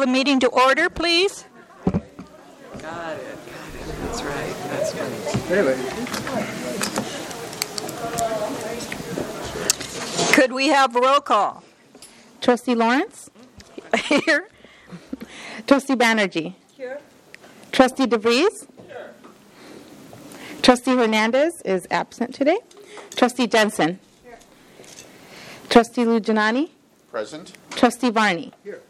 call 0.00 0.06
the 0.06 0.12
meeting 0.12 0.40
to 0.40 0.48
order, 0.48 0.88
please? 0.88 1.44
Got 1.84 1.98
it. 1.98 2.02
Got 2.80 3.16
it. 3.16 3.20
That's 4.02 4.22
right. 4.22 4.54
That's 4.70 4.92
funny. 4.94 5.16
Could 10.34 10.52
we 10.52 10.68
have 10.68 10.96
a 10.96 11.00
roll 11.00 11.20
call? 11.20 11.62
Trustee 12.40 12.74
Lawrence? 12.74 13.30
Here. 14.04 14.48
Trustee 15.66 15.96
Banerjee? 15.96 16.54
Here. 16.76 17.00
Trustee 17.72 18.06
DeVries? 18.06 18.66
Here. 18.86 19.14
Trustee 20.62 20.96
Hernandez 20.96 21.60
is 21.62 21.86
absent 21.90 22.34
today. 22.34 22.58
Trustee 23.16 23.46
Jensen? 23.46 23.98
Here. 24.24 24.38
Trustee 25.68 26.04
Lujanani? 26.04 26.70
Present. 27.10 27.52
Trustee 27.70 28.10
Varney? 28.10 28.52
Here. 28.64 28.80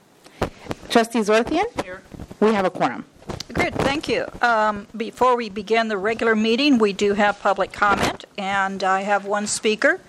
Trustee 0.90 1.20
Zorthian? 1.20 1.84
Here. 1.84 2.02
We 2.40 2.52
have 2.54 2.64
a 2.64 2.70
quorum. 2.70 3.04
Good, 3.52 3.74
thank 3.74 4.08
you. 4.08 4.26
Um, 4.42 4.86
before 4.96 5.36
we 5.36 5.48
begin 5.48 5.88
the 5.88 5.98
regular 5.98 6.34
meeting, 6.34 6.78
we 6.78 6.92
do 6.92 7.14
have 7.14 7.40
public 7.40 7.72
comment, 7.72 8.24
and 8.36 8.82
I 8.82 9.02
have 9.02 9.24
one 9.24 9.46
speaker, 9.46 10.00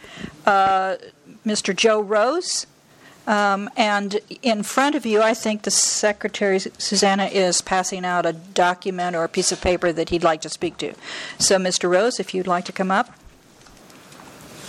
uh, 0.45 0.97
Mr. 1.45 1.75
Joe 1.75 2.01
Rose. 2.01 2.67
Um, 3.27 3.69
and 3.77 4.19
in 4.41 4.63
front 4.63 4.95
of 4.95 5.05
you, 5.05 5.21
I 5.21 5.33
think 5.33 5.63
the 5.63 5.71
Secretary, 5.71 6.59
Susanna, 6.59 7.25
is 7.25 7.61
passing 7.61 8.03
out 8.03 8.25
a 8.25 8.33
document 8.33 9.15
or 9.15 9.23
a 9.23 9.29
piece 9.29 9.51
of 9.51 9.61
paper 9.61 9.91
that 9.91 10.09
he'd 10.09 10.23
like 10.23 10.41
to 10.41 10.49
speak 10.49 10.77
to. 10.77 10.93
So, 11.37 11.57
Mr. 11.57 11.89
Rose, 11.89 12.19
if 12.19 12.33
you'd 12.33 12.47
like 12.47 12.65
to 12.65 12.71
come 12.71 12.89
up. 12.89 13.13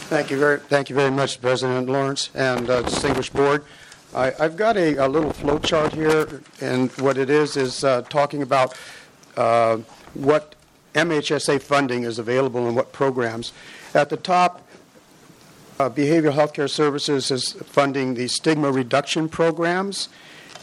Thank 0.08 0.30
you 0.30 0.38
very, 0.38 0.58
thank 0.58 0.90
you 0.90 0.96
very 0.96 1.10
much, 1.10 1.40
President 1.40 1.88
Lawrence 1.88 2.28
and 2.34 2.68
uh, 2.68 2.82
distinguished 2.82 3.32
board. 3.32 3.64
I, 4.14 4.32
I've 4.38 4.56
got 4.56 4.76
a, 4.76 4.96
a 4.96 5.08
little 5.08 5.32
flow 5.32 5.58
chart 5.58 5.94
here, 5.94 6.42
and 6.60 6.90
what 6.98 7.16
it 7.16 7.30
is 7.30 7.56
is 7.56 7.82
uh, 7.82 8.02
talking 8.02 8.42
about 8.42 8.76
uh, 9.36 9.78
what 10.12 10.54
MHSA 10.94 11.62
funding 11.62 12.02
is 12.02 12.18
available 12.18 12.66
and 12.66 12.76
what 12.76 12.92
programs. 12.92 13.52
At 13.94 14.10
the 14.10 14.18
top, 14.18 14.68
uh, 15.80 15.88
Behavioral 15.88 16.34
Healthcare 16.34 16.68
Services 16.68 17.30
is 17.30 17.52
funding 17.52 18.12
the 18.12 18.28
stigma 18.28 18.70
reduction 18.70 19.30
programs, 19.30 20.10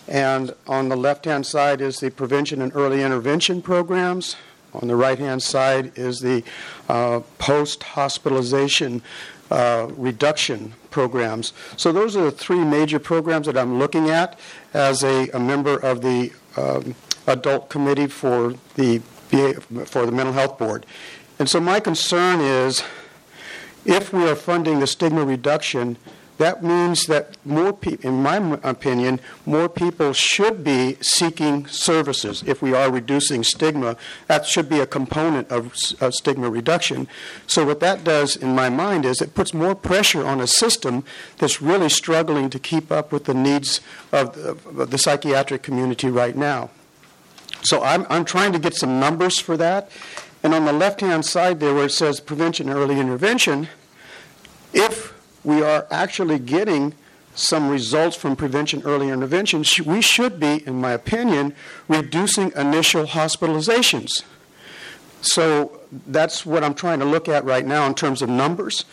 and 0.07 0.53
on 0.67 0.89
the 0.89 0.95
left-hand 0.95 1.47
side 1.47 1.81
is 1.81 1.99
the 1.99 2.11
prevention 2.11 2.61
and 2.61 2.71
early 2.75 3.01
intervention 3.01 3.63
programs. 3.63 4.35
On 4.73 4.87
the 4.87 4.95
right-hand 4.95 5.41
side 5.41 5.91
is 5.95 6.19
the 6.19 6.43
uh, 6.87 7.21
post-hospitalization 7.39 9.01
uh, 9.49 9.87
reduction 9.95 10.73
programs. 10.91 11.53
So 11.77 11.91
those 11.91 12.15
are 12.15 12.25
the 12.25 12.31
three 12.31 12.63
major 12.63 12.99
programs 12.99 13.47
that 13.47 13.57
I'm 13.57 13.79
looking 13.79 14.09
at 14.09 14.37
as 14.73 15.03
a, 15.03 15.29
a 15.29 15.39
member 15.39 15.77
of 15.77 16.01
the 16.01 16.31
um, 16.57 16.95
adult 17.27 17.69
committee 17.69 18.07
for 18.07 18.55
the 18.75 18.99
for 19.85 20.05
the 20.07 20.11
mental 20.11 20.33
health 20.33 20.57
board. 20.57 20.85
And 21.37 21.47
so 21.47 21.59
my 21.59 21.79
concern 21.79 22.41
is 22.41 22.83
if 23.85 24.11
we 24.11 24.27
are 24.27 24.35
funding 24.35 24.79
the 24.79 24.87
stigma 24.87 25.23
reduction, 25.23 25.97
that 26.39 26.63
means 26.63 27.05
that 27.07 27.35
more 27.43 27.73
people, 27.73 28.09
in 28.09 28.23
my 28.23 28.37
opinion, 28.63 29.19
more 29.45 29.67
people 29.67 30.13
should 30.13 30.63
be 30.63 30.95
seeking 31.01 31.67
services. 31.67 32.43
If 32.47 32.61
we 32.61 32.73
are 32.73 32.89
reducing 32.89 33.43
stigma, 33.43 33.97
that 34.27 34.45
should 34.45 34.69
be 34.69 34.79
a 34.79 34.87
component 34.87 35.49
of, 35.49 35.73
of 35.99 36.15
stigma 36.15 36.49
reduction. 36.49 37.09
So, 37.45 37.65
what 37.65 37.81
that 37.81 38.05
does 38.05 38.37
in 38.37 38.55
my 38.55 38.69
mind 38.69 39.03
is 39.03 39.21
it 39.21 39.35
puts 39.35 39.53
more 39.53 39.75
pressure 39.75 40.25
on 40.25 40.39
a 40.39 40.47
system 40.47 41.03
that's 41.39 41.61
really 41.61 41.89
struggling 41.89 42.49
to 42.51 42.57
keep 42.57 42.89
up 42.89 43.11
with 43.11 43.25
the 43.25 43.33
needs 43.33 43.81
of 44.13 44.33
the, 44.33 44.51
of 44.81 44.91
the 44.91 44.97
psychiatric 44.97 45.61
community 45.61 46.07
right 46.07 46.37
now. 46.37 46.69
So, 47.63 47.83
I'm, 47.83 48.07
I'm 48.09 48.23
trying 48.23 48.53
to 48.53 48.59
get 48.59 48.75
some 48.75 48.97
numbers 48.97 49.39
for 49.39 49.57
that. 49.57 49.91
And 50.41 50.53
on 50.53 50.63
the 50.63 50.71
left 50.71 51.01
hand 51.01 51.25
side 51.25 51.59
there, 51.59 51.73
where 51.73 51.87
it 51.87 51.91
says 51.91 52.21
prevention 52.21 52.69
and 52.69 52.77
early 52.79 52.97
intervention, 52.97 53.67
if 54.71 55.18
we 55.49 55.63
are 55.63 55.87
actually 55.89 56.37
getting 56.37 56.93
some 57.33 57.69
results 57.69 58.15
from 58.15 58.35
prevention 58.35 58.83
early 58.85 59.09
intervention, 59.09 59.63
we 59.85 60.01
should 60.01 60.39
be, 60.39 60.65
in 60.67 60.79
my 60.79 60.91
opinion, 60.91 61.55
reducing 61.87 62.51
initial 62.55 63.05
hospitalizations. 63.05 64.23
So 65.21 65.81
that's 66.05 66.45
what 66.45 66.63
I'm 66.63 66.75
trying 66.75 66.99
to 66.99 67.05
look 67.05 67.27
at 67.27 67.43
right 67.45 67.65
now 67.65 67.87
in 67.87 67.95
terms 67.95 68.21
of 68.21 68.29
numbers. 68.29 68.85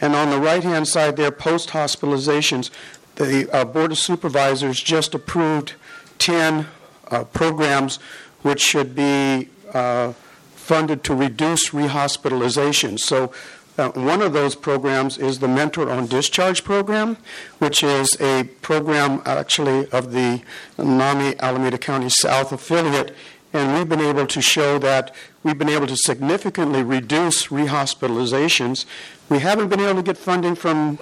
And 0.00 0.14
on 0.14 0.30
the 0.30 0.40
right 0.40 0.64
hand 0.64 0.88
side 0.88 1.16
there, 1.16 1.30
post 1.30 1.70
hospitalizations, 1.70 2.70
the 3.16 3.48
uh, 3.52 3.64
Board 3.64 3.92
of 3.92 3.98
Supervisors 3.98 4.80
just 4.80 5.14
approved 5.14 5.74
10 6.18 6.66
uh, 7.10 7.24
programs 7.24 7.98
which 8.42 8.60
should 8.60 8.94
be 8.94 9.48
uh, 9.74 10.12
funded 10.54 11.04
to 11.04 11.14
reduce 11.14 11.70
rehospitalizations. 11.70 13.00
So 13.00 13.32
uh, 13.80 13.90
one 13.92 14.20
of 14.20 14.34
those 14.34 14.54
programs 14.54 15.16
is 15.16 15.38
the 15.38 15.48
Mentor 15.48 15.88
on 15.88 16.06
Discharge 16.06 16.64
program, 16.64 17.16
which 17.58 17.82
is 17.82 18.14
a 18.20 18.44
program 18.60 19.22
actually 19.24 19.90
of 19.90 20.12
the 20.12 20.42
NAMI 20.76 21.38
Alameda 21.40 21.78
County 21.78 22.10
South 22.10 22.52
affiliate. 22.52 23.16
And 23.54 23.74
we've 23.74 23.88
been 23.88 24.00
able 24.00 24.26
to 24.26 24.42
show 24.42 24.78
that 24.80 25.14
we've 25.42 25.58
been 25.58 25.70
able 25.70 25.86
to 25.86 25.96
significantly 25.96 26.82
reduce 26.82 27.46
rehospitalizations. 27.46 28.84
We 29.30 29.38
haven't 29.38 29.68
been 29.68 29.80
able 29.80 29.96
to 29.96 30.02
get 30.02 30.18
funding 30.18 30.54
from 30.54 30.98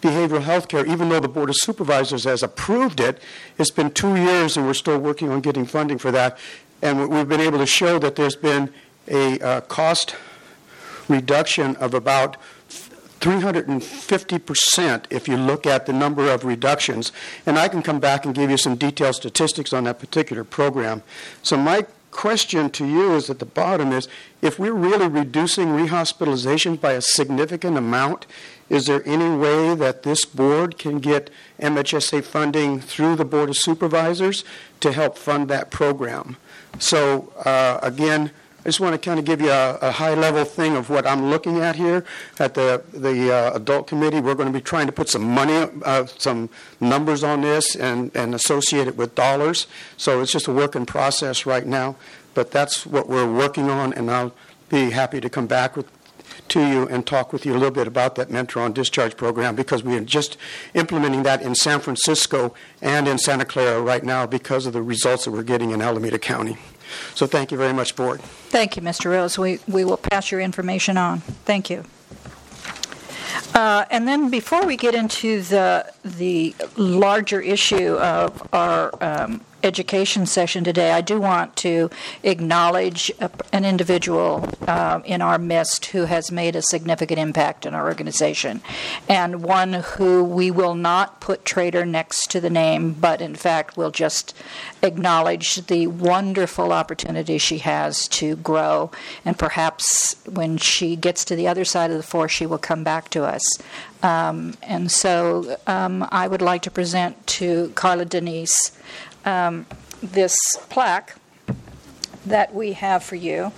behavioral 0.00 0.42
health 0.42 0.68
care, 0.68 0.86
even 0.86 1.10
though 1.10 1.20
the 1.20 1.28
Board 1.28 1.50
of 1.50 1.56
Supervisors 1.56 2.24
has 2.24 2.42
approved 2.42 3.00
it. 3.00 3.20
It's 3.58 3.70
been 3.70 3.90
two 3.90 4.16
years, 4.16 4.56
and 4.56 4.66
we're 4.66 4.74
still 4.74 4.98
working 4.98 5.28
on 5.28 5.42
getting 5.42 5.66
funding 5.66 5.98
for 5.98 6.10
that. 6.10 6.38
And 6.80 7.10
we've 7.10 7.28
been 7.28 7.40
able 7.40 7.58
to 7.58 7.66
show 7.66 7.98
that 7.98 8.16
there's 8.16 8.36
been 8.36 8.72
a 9.08 9.38
uh, 9.40 9.60
cost 9.60 10.16
reduction 11.08 11.76
of 11.76 11.94
about 11.94 12.36
350% 13.20 15.04
if 15.08 15.26
you 15.28 15.36
look 15.36 15.66
at 15.66 15.86
the 15.86 15.92
number 15.92 16.30
of 16.30 16.44
reductions. 16.44 17.10
And 17.46 17.58
I 17.58 17.68
can 17.68 17.82
come 17.82 17.98
back 17.98 18.26
and 18.26 18.34
give 18.34 18.50
you 18.50 18.58
some 18.58 18.76
detailed 18.76 19.14
statistics 19.14 19.72
on 19.72 19.84
that 19.84 19.98
particular 19.98 20.44
program. 20.44 21.02
So, 21.42 21.56
my 21.56 21.86
question 22.10 22.70
to 22.70 22.86
you 22.86 23.14
is 23.14 23.28
at 23.28 23.38
the 23.40 23.46
bottom 23.46 23.92
is 23.92 24.08
if 24.40 24.58
we're 24.58 24.72
really 24.72 25.08
reducing 25.08 25.68
rehospitalizations 25.68 26.80
by 26.80 26.92
a 26.92 27.00
significant 27.00 27.76
amount, 27.76 28.26
is 28.68 28.86
there 28.86 29.02
any 29.04 29.36
way 29.36 29.74
that 29.74 30.04
this 30.04 30.24
board 30.24 30.78
can 30.78 31.00
get 31.00 31.30
MHSA 31.60 32.22
funding 32.24 32.80
through 32.80 33.16
the 33.16 33.24
Board 33.24 33.48
of 33.48 33.56
Supervisors 33.56 34.44
to 34.80 34.92
help 34.92 35.18
fund 35.18 35.48
that 35.48 35.70
program? 35.70 36.36
So, 36.78 37.32
uh, 37.44 37.78
again, 37.82 38.30
I 38.64 38.68
just 38.68 38.80
want 38.80 38.94
to 38.94 38.98
kind 38.98 39.18
of 39.18 39.26
give 39.26 39.42
you 39.42 39.50
a, 39.50 39.76
a, 39.82 39.90
high 39.90 40.14
level 40.14 40.42
thing 40.46 40.74
of 40.74 40.88
what 40.88 41.06
I'm 41.06 41.28
looking 41.28 41.58
at 41.58 41.76
here 41.76 42.02
at 42.38 42.54
the 42.54 42.82
the 42.94 43.30
uh, 43.30 43.52
adult 43.54 43.86
committee. 43.86 44.20
We're 44.20 44.34
going 44.34 44.50
to 44.50 44.58
be 44.58 44.62
trying 44.62 44.86
to 44.86 44.92
put 44.92 45.10
some 45.10 45.22
money, 45.22 45.70
uh, 45.84 46.06
some 46.06 46.48
numbers 46.80 47.22
on 47.22 47.42
this, 47.42 47.76
and 47.76 48.10
and 48.16 48.34
associate 48.34 48.88
it 48.88 48.96
with 48.96 49.14
dollars. 49.14 49.66
So 49.98 50.22
it's 50.22 50.32
just 50.32 50.48
a 50.48 50.52
work 50.52 50.74
in 50.74 50.86
process 50.86 51.44
right 51.44 51.66
now. 51.66 51.96
But 52.32 52.52
that's 52.52 52.86
what 52.86 53.06
we're 53.06 53.30
working 53.30 53.68
on, 53.68 53.92
and 53.92 54.10
I'll 54.10 54.32
be 54.70 54.90
happy 54.90 55.20
to 55.20 55.28
come 55.28 55.46
back 55.46 55.76
with 55.76 55.86
to 56.48 56.66
you 56.66 56.88
and 56.88 57.06
talk 57.06 57.32
with 57.32 57.46
you 57.46 57.52
a 57.52 57.58
little 57.58 57.70
bit 57.70 57.86
about 57.86 58.16
that 58.16 58.30
mentor 58.30 58.60
on 58.60 58.72
discharge 58.72 59.16
program 59.16 59.54
because 59.54 59.82
we 59.82 59.96
are 59.96 60.00
just 60.00 60.36
implementing 60.74 61.22
that 61.22 61.42
in 61.42 61.54
San 61.54 61.80
Francisco 61.80 62.54
and 62.82 63.06
in 63.06 63.18
Santa 63.18 63.44
Clara 63.44 63.80
right 63.80 64.02
now 64.02 64.26
because 64.26 64.66
of 64.66 64.72
the 64.72 64.82
results 64.82 65.24
that 65.24 65.30
we're 65.30 65.42
getting 65.42 65.70
in 65.70 65.80
Alameda 65.80 66.18
County. 66.18 66.56
So 67.14 67.26
thank 67.26 67.50
you 67.52 67.58
very 67.58 67.72
much, 67.72 67.96
Board. 67.96 68.20
Thank 68.50 68.76
you, 68.76 68.82
Mr. 68.82 69.10
Rose. 69.10 69.38
We, 69.38 69.60
we 69.68 69.84
will 69.84 69.96
pass 69.96 70.30
your 70.30 70.40
information 70.40 70.96
on. 70.96 71.20
Thank 71.20 71.70
you. 71.70 71.84
Uh, 73.54 73.84
and 73.90 74.08
then 74.08 74.30
before 74.30 74.66
we 74.66 74.76
get 74.76 74.94
into 74.94 75.42
the 75.42 75.92
the 76.04 76.54
larger 76.76 77.40
issue 77.40 77.94
of 77.94 78.48
our 78.52 78.92
um, 79.00 79.40
education 79.64 80.26
session 80.26 80.62
today, 80.62 80.92
I 80.92 81.00
do 81.00 81.20
want 81.20 81.56
to 81.56 81.90
acknowledge 82.22 83.10
a, 83.18 83.30
an 83.52 83.64
individual 83.64 84.48
uh, 84.68 85.00
in 85.04 85.22
our 85.22 85.38
midst 85.38 85.86
who 85.86 86.04
has 86.04 86.30
made 86.30 86.54
a 86.54 86.62
significant 86.62 87.18
impact 87.18 87.66
in 87.66 87.74
our 87.74 87.86
organization, 87.86 88.60
and 89.08 89.42
one 89.42 89.72
who 89.72 90.22
we 90.22 90.50
will 90.50 90.74
not 90.74 91.20
put 91.20 91.44
traitor 91.44 91.86
next 91.86 92.30
to 92.32 92.40
the 92.40 92.50
name, 92.50 92.92
but 92.92 93.20
in 93.20 93.34
fact 93.34 93.76
will 93.76 93.90
just 93.90 94.36
acknowledge 94.82 95.66
the 95.66 95.86
wonderful 95.86 96.72
opportunity 96.72 97.38
she 97.38 97.58
has 97.58 98.06
to 98.08 98.36
grow, 98.36 98.90
and 99.24 99.38
perhaps 99.38 100.16
when 100.28 100.58
she 100.58 100.94
gets 100.94 101.24
to 101.24 101.34
the 101.34 101.48
other 101.48 101.64
side 101.64 101.90
of 101.90 101.96
the 101.96 102.02
force, 102.02 102.32
she 102.32 102.46
will 102.46 102.58
come 102.58 102.84
back 102.84 103.08
to 103.08 103.24
us. 103.24 103.42
Um, 104.02 104.54
and 104.62 104.90
so 104.90 105.56
um, 105.66 106.06
I 106.10 106.28
would 106.28 106.42
like 106.42 106.60
to 106.62 106.70
present 106.70 107.26
to 107.26 107.70
Carla 107.74 108.04
Denise 108.04 108.72
um, 109.24 109.66
this 110.02 110.36
plaque 110.68 111.16
that 112.26 112.54
we 112.54 112.72
have 112.72 113.02
for 113.02 113.16
you. 113.16 113.52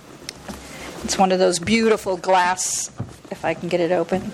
It's 1.03 1.17
one 1.17 1.31
of 1.31 1.39
those 1.39 1.59
beautiful 1.59 2.17
glass, 2.17 2.91
if 3.31 3.45
I 3.45 3.53
can 3.53 3.69
get 3.69 3.79
it 3.79 3.91
open. 3.91 4.31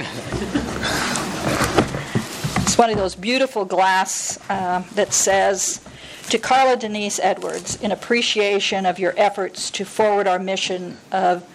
it's 2.61 2.77
one 2.77 2.89
of 2.89 2.97
those 2.97 3.15
beautiful 3.15 3.65
glass 3.65 4.39
uh, 4.49 4.83
that 4.95 5.13
says, 5.13 5.81
to 6.29 6.39
Carla 6.39 6.77
Denise 6.77 7.19
Edwards 7.19 7.79
in 7.81 7.91
appreciation 7.91 8.85
of 8.85 8.97
your 8.97 9.13
efforts 9.17 9.69
to 9.71 9.85
forward 9.85 10.27
our 10.27 10.39
mission 10.39 10.97
of 11.11 11.47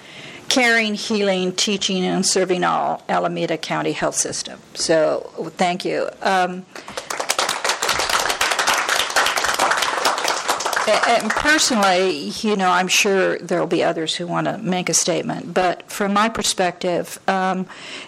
caring, 0.49 0.95
healing, 0.95 1.53
teaching, 1.53 2.05
and 2.05 2.25
serving 2.25 2.65
all 2.65 3.03
Alameda 3.09 3.57
County 3.59 3.93
Health 3.93 4.15
System. 4.15 4.61
So, 4.75 5.33
thank 5.57 5.85
you. 5.85 6.09
Um, 6.23 6.65
And 10.89 11.31
personally, 11.31 12.33
you 12.41 12.57
know, 12.57 12.71
I'm 12.71 12.89
sure 12.89 13.39
there 13.39 13.61
will 13.61 13.67
be 13.67 13.85
others 13.85 14.15
who 14.17 14.27
want 14.27 14.47
to 14.47 14.57
make 14.59 14.89
a 14.89 14.95
statement, 14.95 15.53
but 15.53 15.91
from 15.91 16.15
my 16.15 16.29
perspective, 16.29 17.19
um, 17.29 17.67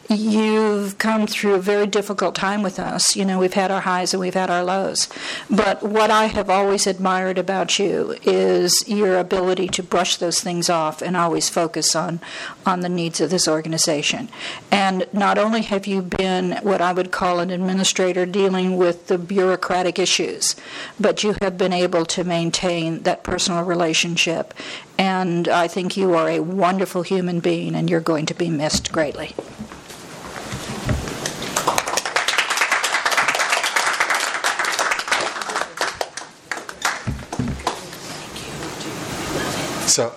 you've 0.09 0.97
come 0.97 1.27
through 1.27 1.55
a 1.55 1.61
very 1.61 1.87
difficult 1.87 2.35
time 2.35 2.63
with 2.63 2.79
us. 2.79 3.17
You 3.17 3.25
know, 3.25 3.39
we've 3.39 3.55
had 3.55 3.71
our 3.71 3.83
highs 3.83 4.15
and 4.15 4.21
we've 4.21 4.35
had 4.35 4.51
our 4.51 4.65
lows. 4.65 5.09
But 5.51 5.83
what 5.83 6.11
I 6.11 6.27
have 6.27 6.49
always 6.49 6.87
admired 6.87 7.39
about 7.39 7.79
you 7.79 8.17
is 8.23 8.85
your 8.89 9.19
ability 9.19 9.69
to 9.69 9.83
brush 9.83 10.17
those 10.17 10.41
things 10.41 10.71
off 10.71 11.03
and 11.03 11.17
always 11.17 11.51
focus 11.51 11.95
on, 11.95 12.21
on 12.65 12.81
the 12.81 12.89
needs 12.89 13.21
of 13.21 13.31
this 13.31 13.47
organization. 13.47 14.29
And 14.71 15.07
not 15.13 15.39
only 15.39 15.63
have 15.63 15.87
you 15.87 16.01
been 16.03 16.59
what 16.63 16.81
I 16.81 16.93
would 16.93 17.11
call 17.11 17.41
an 17.41 17.51
administrator 17.51 18.25
dealing 18.25 18.77
with 18.77 19.09
the 19.09 19.19
bureaucratic 19.19 19.99
issues, 19.99 20.57
but 20.99 21.23
you 21.23 21.37
have 21.43 21.59
been 21.59 21.73
able 21.73 22.07
to 22.07 22.25
maintain 22.25 22.70
that 22.79 23.25
personal 23.25 23.65
relationship. 23.65 24.55
And 24.99 25.49
I 25.49 25.67
think 25.69 25.97
you 25.97 26.15
are 26.15 26.29
a 26.29 26.41
wonderful 26.41 27.03
human 27.03 27.41
being, 27.41 27.75
and 27.75 27.91
you're 27.91 28.01
going 28.01 28.27
to 28.27 28.35
be 28.35 28.49
missed 28.51 28.93
greatly. 28.93 29.35
So, 39.87 40.15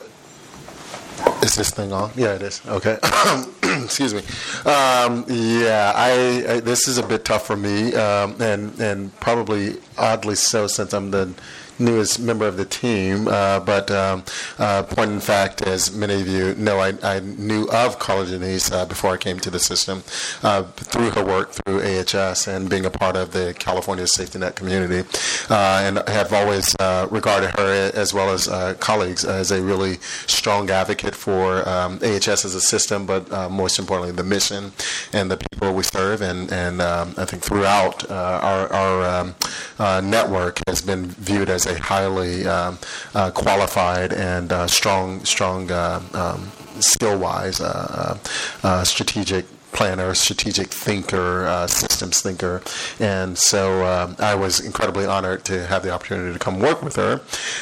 is 1.42 1.56
this 1.56 1.72
thing 1.72 1.92
on? 1.92 2.12
Yeah, 2.16 2.36
it 2.36 2.44
is. 2.44 2.62
Okay. 2.68 3.00
Excuse 3.84 4.14
me. 4.14 4.22
Um, 4.70 5.26
yeah, 5.28 5.92
I, 5.96 6.46
I, 6.48 6.60
this 6.60 6.88
is 6.88 6.98
a 6.98 7.04
bit 7.04 7.26
tough 7.26 7.48
for 7.48 7.58
me, 7.58 7.94
um, 7.96 8.40
and 8.40 8.80
and 8.80 9.20
probably 9.20 9.78
oddly 9.98 10.36
so 10.36 10.68
since 10.68 10.94
I'm 10.94 11.12
the 11.12 11.34
newest 11.83 12.19
member 12.19 12.47
of 12.47 12.57
the 12.57 12.65
team, 12.65 13.27
uh, 13.27 13.59
but 13.59 13.91
um, 13.91 14.24
uh, 14.57 14.83
point 14.83 15.12
in 15.12 15.19
fact, 15.19 15.62
as 15.62 15.94
many 15.94 16.21
of 16.21 16.27
you 16.27 16.56
know, 16.56 16.80
I, 16.80 16.94
I 17.03 17.19
knew 17.19 17.68
of 17.69 18.00
Carla 18.00 18.25
Denise 18.25 18.71
uh, 18.71 18.85
before 18.85 19.12
I 19.12 19.18
came 19.18 19.39
to 19.41 19.50
the 19.50 19.59
system 19.59 20.03
uh, 20.41 20.63
through 20.63 21.12
her 21.12 21.24
work 21.24 21.51
through 21.51 21.81
AHS 21.81 22.47
and 22.47 22.69
being 22.69 22.85
a 22.85 22.89
part 22.89 23.15
of 23.15 23.31
the 23.31 23.53
California 23.57 24.07
Safety 24.07 24.39
Net 24.39 24.56
community, 24.56 25.07
uh, 25.50 25.81
and 25.83 26.07
have 26.07 26.33
always 26.33 26.75
uh, 26.80 27.07
regarded 27.12 27.51
her 27.59 27.91
as 27.94 28.13
well 28.13 28.30
as 28.30 28.47
colleagues 28.80 29.25
as 29.25 29.51
a 29.51 29.62
really 29.62 29.97
strong 30.27 30.69
advocate 30.69 31.15
for 31.15 31.68
um, 31.68 32.00
AHS 32.03 32.45
as 32.45 32.56
a 32.56 32.62
system, 32.62 33.06
but 33.06 33.30
most 33.51 33.80
importantly, 33.80 34.12
the 34.12 34.24
mission 34.24 34.71
and 35.12 35.30
the 35.30 35.38
people 35.38 35.74
we 35.74 35.83
serve, 35.83 36.21
and 36.21 36.51
and 36.51 36.81
um, 36.81 37.13
I 37.18 37.25
think 37.25 37.44
throughout 37.44 38.09
our, 38.09 38.71
our 38.71 39.35
um, 39.80 40.09
network 40.09 40.59
has 40.68 40.81
been 40.81 41.07
viewed 41.07 41.50
as 41.50 41.65
a 41.65 41.73
highly 41.78 42.46
um, 42.48 42.78
uh, 43.14 43.31
qualified 43.31 44.14
and 44.14 44.52
uh, 44.52 44.68
strong, 44.68 45.24
strong 45.25 45.72
uh, 45.72 46.02
um, 46.14 46.52
skill-wise 46.81 47.62
uh, 47.62 48.18
uh, 48.64 48.84
strategic 48.84 49.46
planner, 49.72 50.14
strategic 50.14 50.68
thinker, 50.68 51.46
uh, 51.46 51.66
systems 51.66 52.22
thinker, 52.22 52.62
and 53.00 53.38
so 53.38 53.84
uh, 53.84 54.14
I 54.20 54.36
was 54.36 54.60
incredibly 54.60 55.06
honored 55.06 55.46
to 55.46 55.66
have 55.66 55.81
the 55.81 55.90
opportunity 55.90 56.31
to 56.31 56.40
come 56.40 56.60
work 56.60 56.84
with 56.84 56.96
her, 56.96 57.22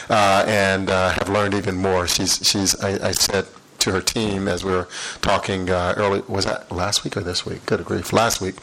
uh, 0.10 0.44
and 0.46 0.90
have 0.90 1.30
learned 1.30 1.54
even 1.54 1.76
more. 1.76 2.08
She's 2.08 2.36
she's 2.44 2.76
I, 2.84 3.10
I 3.10 3.12
said 3.12 3.46
to 3.82 3.92
her 3.92 4.02
team 4.02 4.48
as 4.48 4.64
we 4.64 4.72
were 4.72 4.88
talking 5.22 5.70
uh, 5.70 5.94
early. 5.98 6.22
Was 6.28 6.46
that 6.46 6.72
last 6.72 7.04
week 7.04 7.18
or 7.18 7.22
this 7.22 7.46
week? 7.46 7.66
Good 7.66 7.84
grief, 7.84 8.14
last 8.14 8.42
week. 8.42 8.56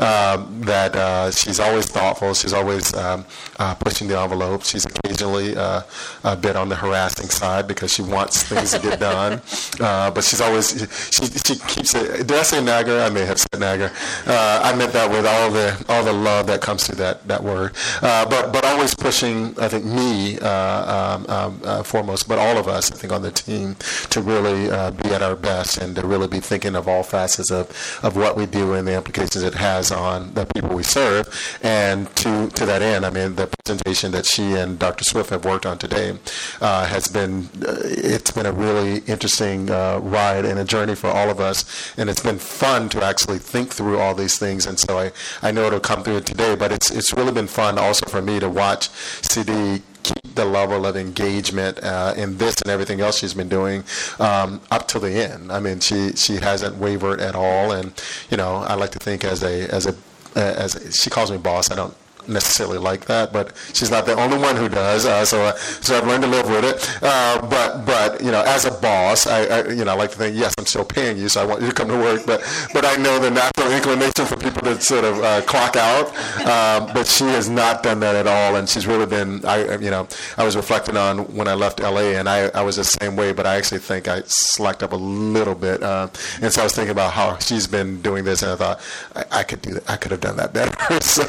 Um, 0.00 0.60
that 0.62 0.94
uh, 0.94 1.30
she's 1.30 1.58
always 1.58 1.86
thoughtful. 1.86 2.34
She's 2.34 2.52
always 2.52 2.94
um, 2.94 3.24
uh, 3.58 3.74
pushing 3.74 4.08
the 4.08 4.18
envelope. 4.18 4.64
She's 4.64 4.84
occasionally 4.84 5.56
uh, 5.56 5.82
a 6.24 6.36
bit 6.36 6.56
on 6.56 6.68
the 6.68 6.76
harassing 6.76 7.28
side 7.28 7.66
because 7.66 7.92
she 7.92 8.02
wants 8.02 8.42
things 8.42 8.72
to 8.72 8.78
get 8.80 9.00
done. 9.00 9.40
Uh, 9.78 10.10
but 10.10 10.24
she's 10.24 10.40
always 10.40 10.70
she, 11.10 11.26
she 11.26 11.54
keeps 11.66 11.94
it. 11.94 12.26
Did 12.26 12.32
I 12.32 12.42
say 12.42 12.64
nagger? 12.64 13.00
I 13.00 13.10
may 13.10 13.26
have 13.26 13.38
said 13.38 13.60
nagger. 13.60 13.90
Uh, 14.26 14.60
I 14.64 14.74
meant 14.74 14.92
that 14.94 15.10
with 15.10 15.26
all 15.26 15.50
the 15.50 15.84
all 15.88 16.02
the 16.02 16.12
love 16.12 16.46
that 16.46 16.62
comes 16.62 16.86
through 16.86 16.96
that 16.96 17.26
that 17.28 17.42
word. 17.42 17.72
but 18.00 18.52
but 18.52 18.64
always 18.64 18.94
pushing. 18.94 19.54
I 19.58 19.68
think 19.68 19.84
me 19.84 20.38
um, 20.38 21.26
um 21.28 21.84
foremost, 21.84 22.26
but 22.26 22.38
all 22.38 22.56
of 22.56 22.68
us. 22.68 22.90
I 22.90 22.96
think 22.96 23.12
on 23.12 23.22
the 23.22 23.30
team 23.30 23.76
to 24.10 24.22
really 24.22 24.65
uh, 24.70 24.90
be 24.90 25.10
at 25.10 25.22
our 25.22 25.36
best 25.36 25.78
and 25.78 25.94
to 25.96 26.06
really 26.06 26.28
be 26.28 26.40
thinking 26.40 26.74
of 26.74 26.88
all 26.88 27.02
facets 27.02 27.50
of, 27.50 27.70
of 28.02 28.16
what 28.16 28.36
we 28.36 28.46
do 28.46 28.74
and 28.74 28.86
the 28.86 28.94
implications 28.94 29.42
it 29.42 29.54
has 29.54 29.90
on 29.90 30.34
the 30.34 30.46
people 30.46 30.74
we 30.74 30.82
serve. 30.82 31.58
And 31.62 32.14
to, 32.16 32.48
to 32.48 32.66
that 32.66 32.82
end, 32.82 33.04
I 33.04 33.10
mean, 33.10 33.34
the 33.34 33.48
presentation 33.64 34.12
that 34.12 34.26
she 34.26 34.52
and 34.52 34.78
Dr. 34.78 35.04
Swift 35.04 35.30
have 35.30 35.44
worked 35.44 35.66
on 35.66 35.78
today 35.78 36.18
uh, 36.60 36.86
has 36.86 37.08
been, 37.08 37.48
uh, 37.66 37.76
it's 37.84 38.30
been 38.30 38.46
a 38.46 38.52
really 38.52 38.98
interesting 39.06 39.70
uh, 39.70 39.98
ride 40.02 40.44
and 40.44 40.58
a 40.58 40.64
journey 40.64 40.94
for 40.94 41.08
all 41.08 41.30
of 41.30 41.40
us. 41.40 41.92
And 41.96 42.08
it's 42.10 42.22
been 42.22 42.38
fun 42.38 42.88
to 42.90 43.04
actually 43.04 43.38
think 43.38 43.72
through 43.72 43.98
all 43.98 44.14
these 44.14 44.38
things. 44.38 44.66
And 44.66 44.78
so 44.78 44.98
I, 44.98 45.12
I 45.42 45.50
know 45.50 45.66
it'll 45.66 45.80
come 45.80 46.02
through 46.02 46.20
today, 46.20 46.54
but 46.54 46.72
it's, 46.72 46.90
it's 46.90 47.12
really 47.14 47.32
been 47.32 47.46
fun 47.46 47.78
also 47.78 48.06
for 48.06 48.22
me 48.22 48.40
to 48.40 48.48
watch 48.48 48.88
CD 49.22 49.82
keep 50.14 50.34
the 50.34 50.44
level 50.44 50.86
of 50.86 50.96
engagement 50.96 51.82
uh, 51.82 52.14
in 52.16 52.38
this 52.38 52.60
and 52.62 52.70
everything 52.70 53.00
else 53.00 53.18
she's 53.18 53.34
been 53.34 53.48
doing 53.48 53.84
um, 54.18 54.60
up 54.70 54.88
to 54.88 54.98
the 54.98 55.10
end. 55.10 55.52
I 55.52 55.60
mean, 55.60 55.80
she 55.80 56.12
she 56.12 56.36
hasn't 56.36 56.76
wavered 56.76 57.20
at 57.20 57.34
all, 57.34 57.72
and 57.72 57.92
you 58.30 58.36
know, 58.36 58.56
I 58.56 58.74
like 58.74 58.90
to 58.92 58.98
think 58.98 59.24
as 59.24 59.42
a 59.42 59.72
as 59.72 59.86
a 59.86 59.94
as 60.34 60.74
a, 60.74 60.92
she 60.92 61.10
calls 61.10 61.30
me 61.30 61.38
boss. 61.38 61.70
I 61.70 61.76
don't 61.76 61.94
necessarily 62.28 62.78
like 62.78 63.06
that, 63.06 63.32
but 63.32 63.52
she's 63.72 63.90
not 63.90 64.06
the 64.06 64.14
only 64.14 64.38
one 64.38 64.56
who 64.56 64.68
does. 64.68 65.06
Uh, 65.06 65.24
so, 65.24 65.42
uh, 65.42 65.54
so 65.54 65.96
I've 65.96 66.06
learned 66.06 66.24
to 66.24 66.28
live 66.28 66.48
with 66.48 66.64
it. 66.64 67.02
Uh, 67.02 67.40
but, 67.48 67.84
but 67.84 68.20
you 68.22 68.30
know, 68.30 68.42
as 68.46 68.64
a 68.64 68.70
boss, 68.70 69.26
I, 69.26 69.44
I, 69.44 69.68
you 69.68 69.84
know, 69.84 69.92
I 69.92 69.94
like 69.94 70.10
to 70.12 70.18
think, 70.18 70.36
yes, 70.36 70.54
I'm 70.58 70.66
still 70.66 70.84
paying 70.84 71.18
you, 71.18 71.28
so 71.28 71.42
I 71.42 71.44
want 71.44 71.62
you 71.62 71.68
to 71.68 71.74
come 71.74 71.88
to 71.88 71.96
work. 71.96 72.26
But, 72.26 72.42
but 72.72 72.84
I 72.84 72.96
know 72.96 73.18
the 73.18 73.30
natural 73.30 73.72
inclination 73.72 74.26
for 74.26 74.36
people 74.36 74.62
to 74.62 74.80
sort 74.80 75.04
of 75.04 75.18
uh, 75.22 75.42
clock 75.42 75.76
out. 75.76 76.08
Um, 76.46 76.92
but 76.92 77.06
she 77.06 77.24
has 77.24 77.48
not 77.48 77.82
done 77.82 78.00
that 78.00 78.14
at 78.14 78.26
all, 78.26 78.56
and 78.56 78.68
she's 78.68 78.86
really 78.86 79.06
been. 79.06 79.44
I, 79.44 79.76
you 79.76 79.90
know, 79.90 80.08
I 80.36 80.44
was 80.44 80.56
reflecting 80.56 80.96
on 80.96 81.18
when 81.34 81.48
I 81.48 81.54
left 81.54 81.80
LA, 81.80 82.16
and 82.18 82.28
I, 82.28 82.48
I 82.48 82.62
was 82.62 82.76
the 82.76 82.84
same 82.84 83.16
way. 83.16 83.32
But 83.32 83.46
I 83.46 83.56
actually 83.56 83.80
think 83.80 84.08
I 84.08 84.22
slacked 84.26 84.82
up 84.82 84.92
a 84.92 84.96
little 84.96 85.54
bit, 85.54 85.82
uh, 85.82 86.08
and 86.40 86.52
so 86.52 86.62
I 86.62 86.64
was 86.64 86.74
thinking 86.74 86.92
about 86.92 87.12
how 87.12 87.38
she's 87.38 87.66
been 87.66 88.00
doing 88.02 88.24
this, 88.24 88.42
and 88.42 88.52
I 88.52 88.56
thought 88.56 88.80
I, 89.14 89.40
I 89.40 89.42
could 89.42 89.62
do 89.62 89.74
that. 89.74 89.90
I 89.90 89.96
could 89.96 90.10
have 90.10 90.20
done 90.20 90.36
that 90.36 90.52
better. 90.52 91.00
so, 91.00 91.24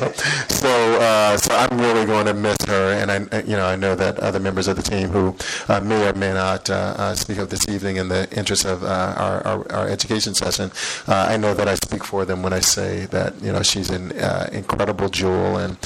so 0.47 0.86
uh, 0.95 1.37
so 1.37 1.55
I'm 1.55 1.77
really 1.79 2.05
going 2.05 2.25
to 2.25 2.33
miss 2.33 2.57
her, 2.67 2.93
and 2.93 3.11
I, 3.11 3.41
you 3.41 3.55
know, 3.55 3.65
I 3.65 3.75
know 3.75 3.95
that 3.95 4.19
other 4.19 4.39
members 4.39 4.67
of 4.67 4.75
the 4.75 4.81
team 4.81 5.09
who 5.09 5.35
uh, 5.67 5.79
may 5.81 6.07
or 6.07 6.13
may 6.13 6.33
not 6.33 6.69
uh, 6.69 6.95
uh 6.97 7.15
speak 7.15 7.39
up 7.39 7.49
this 7.49 7.67
evening 7.69 7.97
in 7.97 8.09
the 8.09 8.27
interest 8.37 8.65
of 8.65 8.83
uh, 8.83 9.13
our, 9.17 9.45
our, 9.47 9.71
our, 9.71 9.87
education 9.87 10.33
session. 10.33 10.71
Uh, 11.07 11.27
I 11.29 11.37
know 11.37 11.53
that 11.53 11.67
I 11.67 11.75
speak 11.75 12.03
for 12.03 12.25
them 12.25 12.43
when 12.43 12.53
I 12.53 12.59
say 12.59 13.05
that 13.07 13.41
you 13.41 13.51
know 13.51 13.63
she's 13.63 13.89
an 13.89 14.11
incredible 14.51 15.09
jewel, 15.09 15.57
and 15.57 15.79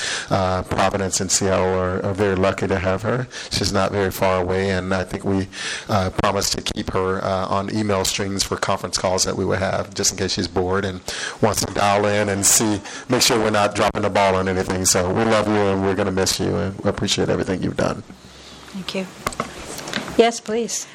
Providence 0.70 1.20
and 1.20 1.32
Seattle 1.32 1.74
are, 1.74 2.04
are, 2.06 2.14
very 2.14 2.36
lucky 2.36 2.68
to 2.68 2.78
have 2.78 3.02
her. 3.04 3.28
She's 3.50 3.72
not 3.72 3.92
very 3.92 4.12
far 4.12 4.42
away, 4.42 4.70
and 4.70 4.94
I 4.94 5.04
think 5.04 5.24
we 5.24 5.48
promised 5.88 6.54
to 6.54 6.62
keep 6.62 6.92
her 6.92 7.24
on 7.24 7.74
email 7.76 8.06
strings 8.06 8.44
for 8.44 8.58
conference 8.58 8.98
calls 8.98 9.24
that 9.24 9.36
we 9.36 9.46
would 9.46 9.60
have, 9.60 9.94
just 9.94 10.12
in 10.12 10.18
case 10.18 10.34
she's 10.34 10.48
bored 10.48 10.86
and 10.86 11.02
wants 11.42 11.66
to 11.66 11.74
dial 11.74 12.06
in 12.06 12.30
and 12.30 12.46
see, 12.46 12.82
make 13.10 13.22
sure 13.22 13.40
we're 13.40 13.50
not 13.50 13.76
dropping 13.76 14.02
the 14.02 14.10
ball 14.10 14.36
on 14.36 14.48
anything. 14.48 14.86
So 14.92 15.08
we 15.08 15.24
love 15.24 15.48
you 15.48 15.54
and 15.54 15.82
we're 15.84 15.96
going 15.96 16.08
to 16.08 16.12
miss 16.12 16.38
you 16.38 16.54
and 16.54 16.78
we 16.82 16.90
appreciate 16.90 17.30
everything 17.30 17.64
you've 17.64 17.78
done. 17.78 18.04
Thank 18.74 18.94
you. 18.94 19.08
Yes, 20.18 20.42
please. 20.42 20.86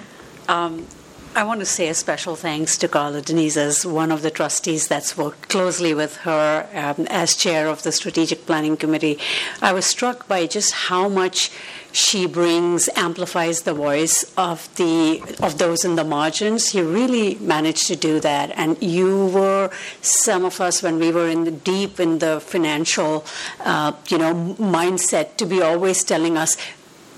Um, 0.48 0.86
I 1.34 1.44
want 1.44 1.60
to 1.60 1.66
say 1.66 1.88
a 1.88 1.94
special 1.94 2.36
thanks 2.36 2.76
to 2.76 2.88
Carla 2.88 3.22
Denise 3.22 3.56
as 3.56 3.86
one 3.86 4.12
of 4.12 4.20
the 4.20 4.30
trustees 4.30 4.86
that's 4.86 5.16
worked 5.16 5.48
closely 5.48 5.94
with 5.94 6.16
her 6.18 6.68
um, 6.74 7.06
as 7.08 7.34
chair 7.34 7.68
of 7.68 7.84
the 7.84 7.90
Strategic 7.90 8.44
Planning 8.44 8.76
Committee. 8.76 9.18
I 9.62 9.72
was 9.72 9.86
struck 9.86 10.28
by 10.28 10.46
just 10.46 10.72
how 10.72 11.08
much 11.08 11.50
she 11.96 12.26
brings 12.26 12.90
amplifies 12.94 13.62
the 13.62 13.72
voice 13.72 14.30
of 14.36 14.68
the 14.76 15.22
of 15.40 15.56
those 15.56 15.82
in 15.82 15.96
the 15.96 16.04
margins. 16.04 16.74
You 16.74 16.86
really 16.86 17.36
managed 17.36 17.86
to 17.86 17.96
do 17.96 18.20
that, 18.20 18.52
and 18.54 18.80
you 18.82 19.28
were 19.28 19.70
some 20.02 20.44
of 20.44 20.60
us 20.60 20.82
when 20.82 20.98
we 20.98 21.10
were 21.10 21.26
in 21.26 21.44
the 21.44 21.50
deep 21.50 21.98
in 21.98 22.18
the 22.18 22.38
financial, 22.40 23.24
uh, 23.60 23.92
you 24.08 24.18
know, 24.18 24.34
mindset 24.58 25.36
to 25.38 25.46
be 25.46 25.62
always 25.62 26.04
telling 26.04 26.36
us 26.36 26.58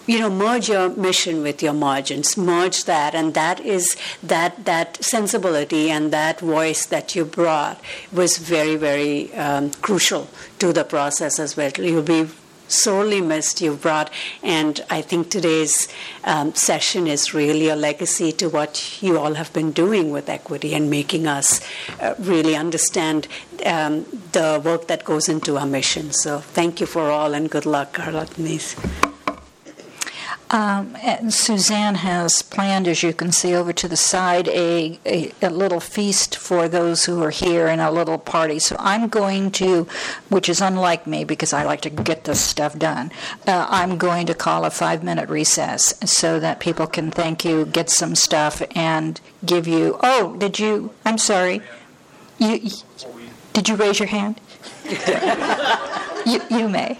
you 0.07 0.19
know, 0.19 0.31
merge 0.31 0.71
your 0.71 0.89
mission 0.89 1.43
with 1.43 1.63
your 1.63 1.75
margins, 1.75 2.35
merge 2.39 2.85
that, 2.85 3.15
and 3.15 3.35
that 3.35 3.61
is 3.61 3.95
that 4.23 4.65
that 4.65 5.05
sensibility 5.05 5.91
and 5.91 6.11
that 6.15 6.41
voice 6.41 6.87
that 6.87 7.15
you 7.15 7.27
brought 7.27 7.79
was 8.11 8.39
very, 8.39 8.77
very 8.77 9.35
um, 9.35 9.71
crucial 9.83 10.31
to 10.61 10.73
the 10.73 10.85
process 10.85 11.39
as 11.39 11.59
well. 11.59 11.71
You'll 11.77 12.03
be 12.03 12.27
sorely 12.69 13.21
missed. 13.21 13.61
You've 13.61 13.83
brought, 13.83 14.11
and 14.43 14.81
I 14.91 15.03
think 15.03 15.31
today's 15.31 15.89
um, 16.25 16.55
session 16.55 17.07
is 17.07 17.35
really 17.35 17.69
a 17.69 17.77
legacy 17.77 18.33
to 18.33 18.49
what 18.49 19.03
you 19.03 19.19
all 19.19 19.35
have 19.35 19.53
been 19.53 19.73
doing 19.73 20.11
with 20.11 20.29
equity 20.29 20.75
and 20.75 20.91
making 20.91 21.27
us 21.27 21.61
uh, 22.01 22.15
really 22.19 22.55
understand 22.55 23.29
um, 23.67 24.05
the 24.33 24.61
work 24.65 24.87
that 24.87 25.05
goes 25.05 25.29
into 25.29 25.57
our 25.59 25.67
mission. 25.67 26.13
So 26.13 26.41
thank 26.41 26.81
you 26.81 26.87
for 26.87 27.11
all, 27.11 27.35
and 27.35 27.51
good 27.51 27.67
luck, 27.67 27.95
Carla 27.95 28.27
Denise. 28.27 28.77
Um, 30.51 30.97
Suzanne 31.29 31.97
has 31.97 32.41
planned, 32.41 32.89
as 32.89 33.03
you 33.03 33.13
can 33.13 33.33
see 33.33 33.55
over 33.55 33.73
to 33.75 33.87
the 33.87 33.99
side, 33.99 34.49
a, 34.49 34.99
a, 35.05 35.31
a, 35.43 35.51
little 35.51 35.81
feast 35.81 36.37
for 36.37 36.69
those 36.69 37.05
who 37.05 37.23
are 37.23 37.31
here 37.31 37.67
and 37.67 37.83
a 37.83 37.91
little 37.91 38.17
party. 38.17 38.59
So 38.59 38.75
I'm 38.79 39.09
going 39.09 39.51
to, 39.53 39.87
which 40.31 40.49
is 40.49 40.63
unlike 40.63 41.07
me 41.07 41.25
because 41.25 41.53
I 41.53 41.65
like 41.65 41.83
to 41.83 41.91
get 41.91 42.25
this 42.25 42.41
stuff 42.41 42.79
done, 42.79 43.13
uh, 43.47 43.67
I'm 43.69 43.99
going 43.99 44.27
to 44.27 44.35
call 44.35 44.65
a 44.65 44.71
five 44.71 45.03
minute 45.03 45.29
recess 45.29 45.95
so 46.11 46.41
that 46.41 46.61
people 46.61 46.87
can 46.87 47.11
thank 47.11 47.45
you, 47.45 47.67
get 47.67 47.91
some 47.91 48.15
stuff, 48.15 48.63
and 48.75 49.21
give 49.45 49.69
you. 49.69 49.99
Oh, 50.03 50.35
did 50.39 50.59
you? 50.59 50.93
I'm 51.05 51.19
sorry. 51.19 51.61
You, 52.39 52.71
did 53.53 53.69
you 53.69 53.77
raise 53.77 53.99
your 53.99 54.09
hand? 54.09 54.41
you, 56.27 56.41
you 56.51 56.69
may. 56.71 56.99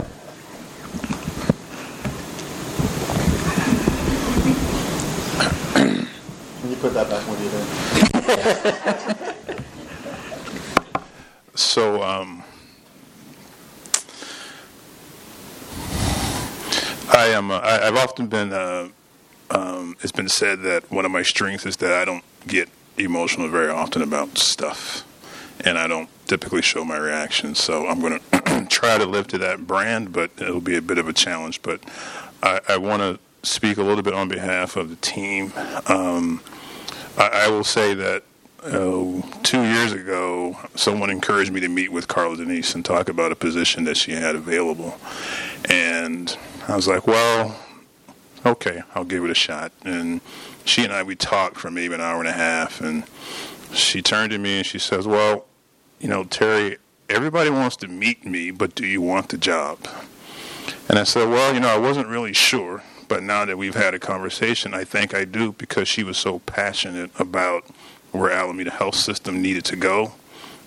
put 6.75 6.93
that 6.93 7.09
back 7.09 7.23
when 7.27 7.41
you 7.41 7.49
then. 7.49 7.65
so, 11.55 12.01
um, 12.03 12.43
I 17.13 17.27
am. 17.27 17.51
Uh, 17.51 17.59
I, 17.61 17.85
have 17.85 17.97
often 17.97 18.27
been. 18.27 18.53
Uh, 18.53 18.89
um, 19.49 19.97
it's 20.01 20.13
been 20.13 20.29
said 20.29 20.61
that 20.61 20.89
one 20.89 21.05
of 21.05 21.11
my 21.11 21.23
strengths 21.23 21.65
is 21.65 21.77
that 21.77 21.91
I 21.91 22.05
don't 22.05 22.23
get 22.47 22.69
emotional 22.97 23.49
very 23.49 23.69
often 23.69 24.01
about 24.01 24.37
stuff, 24.37 25.03
and 25.65 25.77
I 25.77 25.87
don't 25.87 26.09
typically 26.27 26.61
show 26.61 26.85
my 26.85 26.97
reactions. 26.97 27.59
So 27.59 27.87
I'm 27.87 27.99
going 27.99 28.19
to 28.19 28.65
try 28.69 28.97
to 28.97 29.05
live 29.05 29.27
to 29.27 29.37
that 29.39 29.67
brand, 29.67 30.13
but 30.13 30.31
it'll 30.39 30.61
be 30.61 30.77
a 30.77 30.81
bit 30.81 30.97
of 30.97 31.09
a 31.09 31.13
challenge. 31.13 31.61
But 31.61 31.81
I, 32.41 32.61
I 32.69 32.77
want 32.77 33.01
to 33.01 33.19
speak 33.47 33.77
a 33.77 33.83
little 33.83 34.03
bit 34.03 34.13
on 34.13 34.29
behalf 34.29 34.77
of 34.77 34.89
the 34.89 34.95
team. 34.95 35.51
Um, 35.87 36.41
I, 37.17 37.45
I 37.45 37.47
will 37.49 37.63
say 37.63 37.93
that 37.93 38.23
uh, 38.63 39.21
two 39.43 39.63
years 39.63 39.91
ago, 39.91 40.57
someone 40.75 41.09
encouraged 41.09 41.51
me 41.51 41.59
to 41.61 41.67
meet 41.67 41.91
with 41.91 42.07
Carla 42.07 42.37
Denise 42.37 42.75
and 42.75 42.85
talk 42.85 43.09
about 43.09 43.31
a 43.31 43.35
position 43.35 43.85
that 43.85 43.97
she 43.97 44.11
had 44.11 44.35
available. 44.35 44.97
And 45.69 46.35
I 46.67 46.75
was 46.75 46.87
like, 46.87 47.07
well, 47.07 47.59
okay, 48.45 48.81
I'll 48.93 49.03
give 49.03 49.23
it 49.23 49.31
a 49.31 49.35
shot. 49.35 49.71
And 49.83 50.21
she 50.63 50.83
and 50.83 50.93
I, 50.93 51.03
we 51.03 51.15
talked 51.15 51.57
for 51.57 51.71
maybe 51.71 51.93
an 51.93 52.01
hour 52.01 52.19
and 52.19 52.27
a 52.27 52.33
half. 52.33 52.81
And 52.81 53.03
she 53.73 54.01
turned 54.01 54.31
to 54.31 54.37
me 54.37 54.57
and 54.57 54.65
she 54.65 54.79
says, 54.79 55.07
well, 55.07 55.45
you 55.99 56.07
know, 56.07 56.23
Terry, 56.23 56.77
everybody 57.09 57.49
wants 57.49 57.75
to 57.77 57.87
meet 57.87 58.25
me, 58.25 58.51
but 58.51 58.75
do 58.75 58.85
you 58.85 59.01
want 59.01 59.29
the 59.29 59.37
job? 59.37 59.79
And 60.87 60.99
I 60.99 61.03
said, 61.03 61.29
well, 61.29 61.53
you 61.53 61.59
know, 61.59 61.69
I 61.69 61.77
wasn't 61.77 62.07
really 62.07 62.33
sure. 62.33 62.83
But 63.11 63.23
now 63.23 63.43
that 63.43 63.57
we've 63.57 63.75
had 63.75 63.93
a 63.93 63.99
conversation, 63.99 64.73
I 64.73 64.85
think 64.85 65.13
I 65.13 65.25
do 65.25 65.51
because 65.51 65.89
she 65.89 66.01
was 66.01 66.17
so 66.17 66.39
passionate 66.39 67.11
about 67.19 67.65
where 68.13 68.31
Alameda 68.31 68.71
Health 68.71 68.95
System 68.95 69.41
needed 69.41 69.65
to 69.65 69.75
go, 69.75 70.13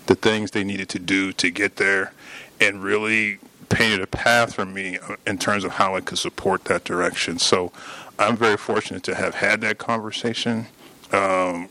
the 0.08 0.14
things 0.14 0.50
they 0.50 0.62
needed 0.62 0.90
to 0.90 0.98
do 0.98 1.32
to 1.32 1.50
get 1.50 1.76
there, 1.76 2.12
and 2.60 2.82
really 2.82 3.38
painted 3.70 4.02
a 4.02 4.06
path 4.06 4.52
for 4.52 4.66
me 4.66 4.98
in 5.26 5.38
terms 5.38 5.64
of 5.64 5.70
how 5.70 5.96
I 5.96 6.02
could 6.02 6.18
support 6.18 6.66
that 6.66 6.84
direction. 6.84 7.38
So 7.38 7.72
I'm 8.18 8.36
very 8.36 8.58
fortunate 8.58 9.04
to 9.04 9.14
have 9.14 9.36
had 9.36 9.62
that 9.62 9.78
conversation. 9.78 10.66
Um, 11.12 11.70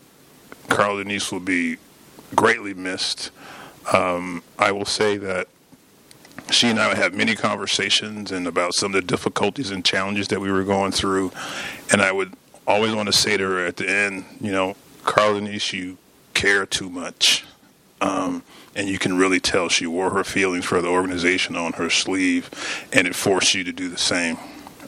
Carl 0.68 0.96
Denise 0.96 1.30
will 1.30 1.38
be 1.38 1.76
greatly 2.34 2.74
missed. 2.74 3.30
Um, 3.92 4.42
I 4.58 4.72
will 4.72 4.86
say 4.86 5.18
that 5.18 5.46
she 6.54 6.68
and 6.68 6.78
I 6.78 6.88
would 6.88 6.96
have 6.96 7.14
many 7.14 7.34
conversations 7.34 8.30
and 8.32 8.46
about 8.46 8.74
some 8.74 8.94
of 8.94 9.00
the 9.00 9.06
difficulties 9.06 9.70
and 9.70 9.84
challenges 9.84 10.28
that 10.28 10.40
we 10.40 10.50
were 10.50 10.64
going 10.64 10.92
through. 10.92 11.32
And 11.92 12.00
I 12.00 12.12
would 12.12 12.32
always 12.66 12.94
want 12.94 13.06
to 13.06 13.12
say 13.12 13.36
to 13.36 13.44
her 13.44 13.66
at 13.66 13.76
the 13.76 13.88
end, 13.88 14.24
you 14.40 14.52
know, 14.52 14.76
Carla 15.02 15.40
Denise, 15.40 15.72
you 15.72 15.98
care 16.32 16.64
too 16.64 16.88
much. 16.88 17.44
Um, 18.00 18.42
and 18.74 18.88
you 18.88 18.98
can 18.98 19.16
really 19.16 19.40
tell 19.40 19.68
she 19.68 19.86
wore 19.86 20.10
her 20.10 20.24
feelings 20.24 20.64
for 20.64 20.82
the 20.82 20.88
organization 20.88 21.56
on 21.56 21.74
her 21.74 21.88
sleeve, 21.88 22.50
and 22.92 23.06
it 23.06 23.14
forced 23.14 23.54
you 23.54 23.64
to 23.64 23.72
do 23.72 23.88
the 23.88 23.98
same. 23.98 24.36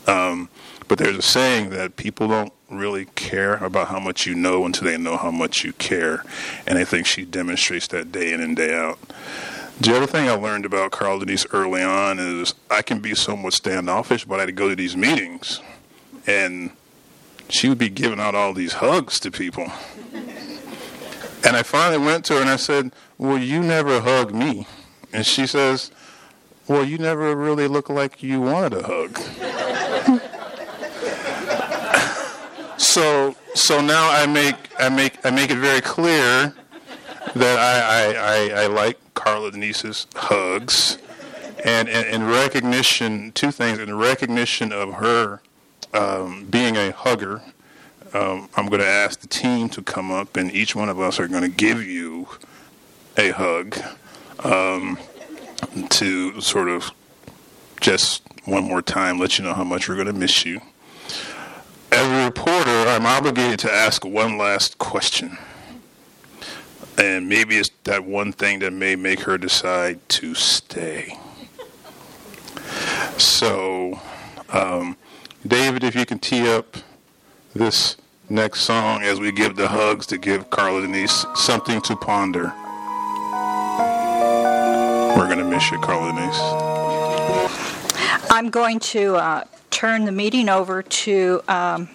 Um, 0.07 0.49
but 0.89 0.99
there's 0.99 1.17
a 1.17 1.23
saying 1.23 1.71
that 1.71 1.97
people 1.97 2.29
don't 2.29 2.53
really 2.71 3.07
care 3.15 3.55
about 3.57 3.89
how 3.89 3.99
much 3.99 4.27
you 4.27 4.35
know 4.35 4.65
until 4.65 4.85
they 4.85 4.97
know 4.97 5.17
how 5.17 5.31
much 5.31 5.65
you 5.65 5.73
care. 5.75 6.25
And 6.67 6.79
I 6.79 6.85
think 6.85 7.07
she 7.07 7.25
demonstrates 7.25 7.87
that 7.89 8.13
day 8.13 8.33
in 8.33 8.41
and 8.41 8.57
day 8.57 8.75
out. 8.75 8.99
The 9.79 9.95
other 9.95 10.07
thing 10.07 10.29
I 10.29 10.33
learned 10.33 10.65
about 10.65 10.91
Carl 10.91 11.19
Denise 11.19 11.47
early 11.53 11.83
on 11.83 12.19
is 12.19 12.55
I 12.71 12.81
can 12.81 13.01
be 13.01 13.15
somewhat 13.15 13.53
standoffish, 13.53 14.25
but 14.25 14.41
I'd 14.41 14.57
go 14.57 14.71
to 14.71 14.75
these 14.75 14.97
meetings 14.97 15.61
and 16.27 16.71
she 17.49 17.69
would 17.69 17.79
be 17.79 17.91
giving 17.91 18.19
out 18.19 18.35
all 18.35 18.55
these 18.55 18.73
hugs 18.75 19.21
to 19.21 19.31
people. 19.31 19.71
And 21.45 21.57
I 21.57 21.63
finally 21.63 22.05
went 22.05 22.25
to 22.27 22.35
her 22.35 22.41
and 22.41 22.51
I 22.51 22.57
said, 22.57 22.93
Well, 23.19 23.39
you 23.39 23.61
never 23.61 24.01
hug 24.01 24.35
me. 24.35 24.67
And 25.13 25.25
she 25.25 25.47
says, 25.47 25.93
Well, 26.67 26.85
you 26.85 26.99
never 26.99 27.37
really 27.37 27.69
look 27.69 27.89
like 27.89 28.21
you 28.23 28.41
wanted 28.41 28.73
a 28.73 28.83
hug. 28.83 29.17
so 32.79 33.37
so 33.55 33.81
now 33.81 34.11
I 34.11 34.27
make 34.27 34.57
I 34.79 34.89
make 34.89 35.25
I 35.25 35.31
make 35.31 35.51
it 35.51 35.59
very 35.59 35.81
clear 35.81 36.53
that 37.35 37.59
I, 37.59 38.03
I, 38.03 38.15
I, 38.15 38.49
I 38.63 38.67
like 38.69 38.99
Carla 39.17 39.51
Denise's 39.51 40.07
hugs, 40.15 40.99
and 41.65 41.89
in 41.89 42.25
recognition, 42.29 43.33
two 43.33 43.51
things. 43.51 43.81
In 43.81 43.97
recognition 43.97 44.73
of 44.73 44.95
her 44.95 45.41
um, 45.93 46.47
being 46.49 46.77
a 46.77 46.93
hugger, 46.93 47.43
um, 48.15 48.49
I'm 48.57 48.67
going 48.67 48.81
to 48.81 48.87
ask 48.87 49.19
the 49.21 49.27
team 49.27 49.69
to 49.71 49.83
come 49.83 50.13
up, 50.13 50.37
and 50.37 50.53
each 50.53 50.77
one 50.77 50.89
of 50.89 51.01
us 51.01 51.19
are 51.19 51.27
going 51.27 51.43
to 51.43 51.49
give 51.49 51.83
you 51.83 52.29
a 53.17 53.31
hug 53.31 53.77
um, 54.45 54.99
to 55.89 56.41
sort 56.41 56.69
of 56.69 56.93
just 57.81 58.23
one 58.45 58.65
more 58.65 58.83
time 58.83 59.19
let 59.19 59.39
you 59.39 59.45
know 59.45 59.55
how 59.55 59.65
much 59.65 59.89
we're 59.89 59.97
going 59.97 60.07
to 60.07 60.13
miss 60.13 60.45
you. 60.45 60.61
As 61.91 62.07
a 62.07 62.25
reporter, 62.27 62.71
I'm 62.71 63.07
obligated 63.07 63.59
to 63.61 63.73
ask 63.73 64.05
one 64.05 64.39
last 64.39 64.79
question. 64.79 65.39
And 66.99 67.29
maybe 67.29 67.57
it's 67.57 67.71
that 67.85 68.05
one 68.05 68.33
thing 68.33 68.61
that 68.61 68.73
may 68.73 68.97
make 68.97 69.21
her 69.21 69.37
decide 69.37 70.07
to 70.09 70.35
stay. 70.35 71.19
So, 73.19 74.01
um, 74.51 74.97
David, 75.47 75.85
if 75.85 75.95
you 75.95 76.07
can 76.07 76.19
tee 76.19 76.49
up 76.49 76.77
this 77.55 77.97
next 78.29 78.63
song 78.63 79.03
as 79.03 79.21
we 79.21 79.31
give 79.31 79.57
the 79.57 79.69
hugs 79.69 80.07
to 80.07 80.19
give 80.19 80.51
Carla 80.51 80.83
Denise 80.83 81.25
something 81.35 81.81
to 81.83 81.97
ponder. 81.97 82.53
We're 85.17 85.27
going 85.27 85.39
to 85.39 85.45
miss 85.45 85.71
you, 85.71 85.79
Carla 85.81 86.13
Denise. 86.13 86.39
I'm 88.31 88.51
going 88.51 88.81
to 88.81 89.15
uh, 89.17 89.45
turn 89.71 90.05
the 90.05 90.13
meeting 90.13 90.49
over 90.49 90.83
to 90.83 91.43
um, 91.49 91.89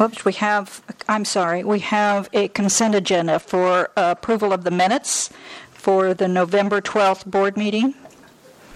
Oops, 0.00 0.24
we 0.24 0.32
have, 0.34 0.82
I'm 1.08 1.24
sorry, 1.24 1.62
we 1.64 1.80
have 1.80 2.28
a 2.32 2.48
consent 2.48 2.94
agenda 2.94 3.38
for 3.38 3.90
uh, 3.96 4.14
approval 4.16 4.52
of 4.52 4.64
the 4.64 4.70
minutes 4.70 5.30
for 5.72 6.14
the 6.14 6.28
November 6.28 6.80
12th 6.80 7.26
board 7.26 7.56
meeting. 7.56 7.94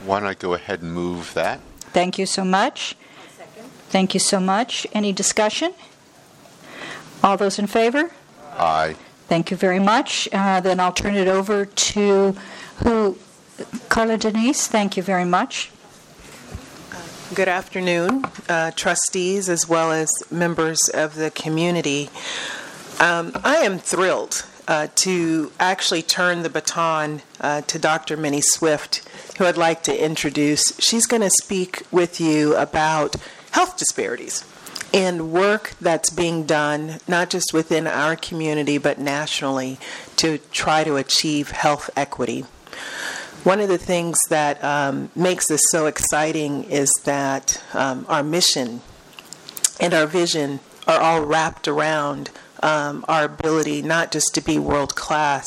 Why 0.04 0.20
don't 0.20 0.28
I 0.28 0.35
go 0.35 0.52
ahead 0.54 0.82
and 0.82 0.92
move 0.92 1.32
that? 1.35 1.61
Thank 1.92 2.18
you 2.18 2.26
so 2.26 2.44
much. 2.44 2.96
Thank 3.88 4.12
you 4.12 4.20
so 4.20 4.40
much. 4.40 4.87
Any 4.92 5.12
discussion? 5.12 5.73
All 7.23 7.37
those 7.37 7.58
in 7.58 7.66
favor? 7.66 8.11
Aye. 8.58 8.96
Thank 9.28 9.50
you 9.50 9.56
very 9.56 9.80
much. 9.80 10.28
Uh, 10.32 10.61
then 10.61 10.80
I'll 10.80 10.92
turn 10.92 11.14
it 11.14 11.28
over 11.28 11.64
to 11.64 12.37
who? 12.82 13.16
Carla 13.88 14.18
Denise, 14.18 14.66
thank 14.68 14.96
you 14.96 15.02
very 15.02 15.25
much. 15.25 15.70
Good 17.35 17.49
afternoon, 17.49 18.25
uh, 18.49 18.71
trustees 18.76 19.49
as 19.49 19.68
well 19.68 19.90
as 19.90 20.09
members 20.30 20.78
of 20.95 21.16
the 21.16 21.33
community. 21.33 22.09
Um, 23.00 23.33
I 23.42 23.56
am 23.56 23.80
thrilled 23.80 24.47
uh, 24.68 24.87
to 24.95 25.50
actually 25.59 26.02
turn 26.02 26.45
the 26.45 26.49
baton 26.49 27.23
uh, 27.40 27.62
to 27.62 27.80
Dr. 27.80 28.16
Minnie 28.16 28.42
Swift, 28.42 29.09
who 29.38 29.45
I'd 29.45 29.56
like 29.56 29.83
to 29.83 30.04
introduce. 30.04 30.78
She's 30.78 31.06
going 31.06 31.23
to 31.23 31.30
speak 31.30 31.83
with 31.90 32.21
you 32.21 32.54
about 32.54 33.16
health 33.50 33.76
disparities 33.76 34.45
and 34.95 35.33
work 35.33 35.75
that's 35.80 36.11
being 36.11 36.47
done 36.47 37.00
not 37.09 37.28
just 37.28 37.52
within 37.52 37.88
our 37.88 38.14
community 38.14 38.78
but 38.78 39.00
nationally 39.00 39.80
to 40.14 40.38
try 40.52 40.85
to 40.85 40.95
achieve 40.95 41.50
health 41.50 41.90
equity. 41.97 42.45
One 43.46 43.60
of 43.60 43.68
the 43.68 43.78
things 43.78 44.18
that 44.28 44.62
um, 44.64 45.08
makes 45.14 45.46
this 45.46 45.60
so 45.70 45.86
exciting 45.86 46.64
is 46.64 46.90
that 47.04 47.62
um, 47.74 48.04
our 48.08 48.24
mission 48.24 48.80
and 49.78 49.94
our 49.94 50.08
vision 50.08 50.58
are 50.88 50.98
all 50.98 51.24
wrapped 51.24 51.68
around 51.68 52.30
um, 52.60 53.04
our 53.06 53.22
ability 53.22 53.82
not 53.82 54.10
just 54.10 54.34
to 54.34 54.40
be 54.40 54.58
world 54.58 54.96
class, 54.96 55.46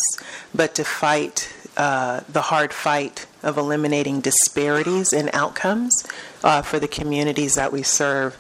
but 0.56 0.76
to 0.76 0.86
fight 0.86 1.54
uh, 1.80 2.20
the 2.28 2.42
hard 2.42 2.74
fight 2.74 3.26
of 3.42 3.58
eliminating 3.58 4.20
disparities 4.20 5.14
in 5.14 5.30
outcomes 5.32 6.06
uh, 6.44 6.62
for 6.62 6.78
the 6.78 6.90
communities 6.90 7.56
that 7.56 7.72
we 7.72 7.82
serve. 7.82 8.36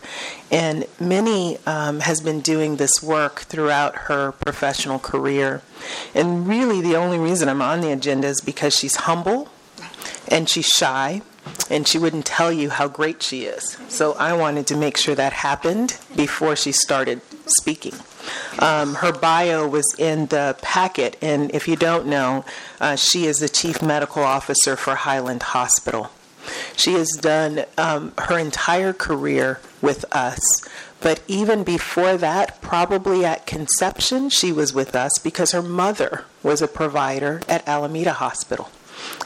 And 0.51 0.85
Minnie 0.99 1.57
um, 1.65 2.01
has 2.01 2.19
been 2.19 2.41
doing 2.41 2.75
this 2.75 3.01
work 3.01 3.39
throughout 3.39 3.95
her 3.95 4.33
professional 4.33 4.99
career. 4.99 5.61
And 6.13 6.49
really, 6.49 6.81
the 6.81 6.97
only 6.97 7.17
reason 7.17 7.47
I'm 7.47 7.61
on 7.61 7.79
the 7.79 7.93
agenda 7.93 8.27
is 8.27 8.41
because 8.41 8.75
she's 8.75 8.97
humble 8.97 9.47
and 10.27 10.49
she's 10.49 10.67
shy 10.67 11.21
and 11.69 11.87
she 11.87 11.97
wouldn't 11.97 12.25
tell 12.25 12.51
you 12.51 12.69
how 12.69 12.89
great 12.89 13.23
she 13.23 13.43
is. 13.45 13.77
So 13.87 14.15
I 14.15 14.33
wanted 14.33 14.67
to 14.67 14.75
make 14.75 14.97
sure 14.97 15.15
that 15.15 15.31
happened 15.31 15.97
before 16.13 16.57
she 16.57 16.73
started 16.73 17.21
speaking. 17.45 17.93
Um, 18.59 18.95
her 18.95 19.11
bio 19.11 19.67
was 19.67 19.85
in 19.97 20.27
the 20.27 20.57
packet, 20.61 21.17
and 21.21 21.51
if 21.53 21.67
you 21.67 21.75
don't 21.75 22.07
know, 22.07 22.45
uh, 22.81 22.95
she 22.95 23.25
is 23.25 23.39
the 23.39 23.49
chief 23.49 23.81
medical 23.81 24.23
officer 24.23 24.75
for 24.75 24.95
Highland 24.95 25.43
Hospital. 25.43 26.11
She 26.75 26.93
has 26.93 27.09
done 27.11 27.65
um, 27.77 28.13
her 28.17 28.37
entire 28.37 28.93
career 28.93 29.59
with 29.81 30.05
us, 30.13 30.41
but 31.01 31.21
even 31.27 31.63
before 31.63 32.17
that, 32.17 32.61
probably 32.61 33.23
at 33.23 33.45
conception, 33.45 34.29
she 34.29 34.51
was 34.51 34.73
with 34.73 34.95
us 34.95 35.11
because 35.23 35.51
her 35.51 35.61
mother 35.61 36.25
was 36.43 36.61
a 36.61 36.67
provider 36.67 37.41
at 37.47 37.67
Alameda 37.67 38.13
Hospital. 38.13 38.69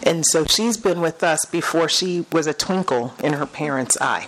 And 0.03 0.25
so 0.25 0.45
she's 0.45 0.77
been 0.77 1.01
with 1.01 1.23
us 1.23 1.45
before 1.45 1.89
she 1.89 2.25
was 2.31 2.45
a 2.45 2.53
twinkle 2.53 3.15
in 3.19 3.33
her 3.33 3.45
parents' 3.45 3.97
eye. 3.99 4.27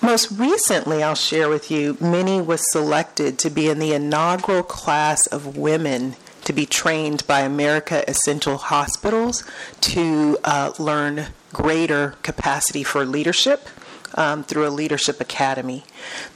Most 0.00 0.32
recently, 0.32 1.02
I'll 1.02 1.14
share 1.14 1.48
with 1.48 1.70
you, 1.70 1.96
Minnie 2.00 2.40
was 2.40 2.62
selected 2.72 3.38
to 3.40 3.50
be 3.50 3.68
in 3.68 3.78
the 3.78 3.92
inaugural 3.92 4.62
class 4.62 5.26
of 5.26 5.56
women 5.56 6.16
to 6.44 6.52
be 6.52 6.66
trained 6.66 7.26
by 7.26 7.40
America 7.40 8.04
Essential 8.08 8.56
Hospitals 8.56 9.44
to 9.80 10.38
uh, 10.44 10.72
learn 10.78 11.26
greater 11.52 12.16
capacity 12.22 12.82
for 12.82 13.04
leadership. 13.04 13.68
Um, 14.14 14.44
through 14.44 14.66
a 14.66 14.68
leadership 14.68 15.22
academy. 15.22 15.84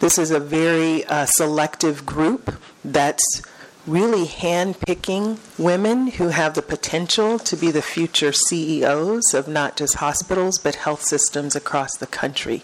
This 0.01 0.17
is 0.17 0.31
a 0.31 0.41
very 0.41 1.05
uh, 1.05 1.27
selective 1.27 2.07
group 2.07 2.55
that's 2.83 3.43
really 3.87 4.27
handpicking 4.27 5.39
women 5.59 6.09
who 6.09 6.29
have 6.29 6.55
the 6.55 6.63
potential 6.63 7.39
to 7.39 7.57
be 7.57 7.71
the 7.71 7.83
future 7.83 8.33
CEOs 8.33 9.33
of 9.33 9.47
not 9.47 9.77
just 9.77 9.97
hospitals 9.97 10.59
but 10.59 10.75
health 10.77 11.03
systems 11.03 11.55
across 11.55 11.97
the 11.97 12.07
country. 12.07 12.63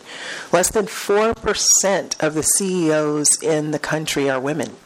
Less 0.52 0.70
than 0.70 0.86
4% 0.86 2.22
of 2.22 2.34
the 2.34 2.42
CEOs 2.42 3.28
in 3.42 3.70
the 3.70 3.78
country 3.78 4.28
are 4.28 4.40
women. 4.40 4.76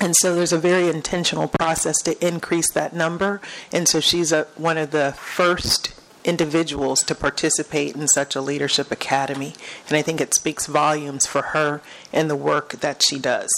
And 0.00 0.14
so 0.16 0.34
there's 0.34 0.52
a 0.52 0.58
very 0.58 0.88
intentional 0.88 1.48
process 1.48 1.96
to 2.02 2.26
increase 2.26 2.70
that 2.72 2.92
number. 2.92 3.40
And 3.72 3.88
so 3.88 4.00
she's 4.00 4.32
a, 4.32 4.46
one 4.56 4.76
of 4.76 4.90
the 4.90 5.14
first 5.16 5.94
individuals 6.24 7.00
to 7.04 7.14
participate 7.14 7.94
in 7.94 8.08
such 8.08 8.34
a 8.34 8.40
leadership 8.40 8.90
academy. 8.90 9.54
And 9.88 9.96
I 9.96 10.02
think 10.02 10.20
it 10.20 10.34
speaks 10.34 10.66
volumes 10.66 11.24
for 11.24 11.42
her 11.42 11.80
and 12.12 12.28
the 12.28 12.36
work 12.36 12.72
that 12.72 13.02
she 13.02 13.18
does. 13.18 13.48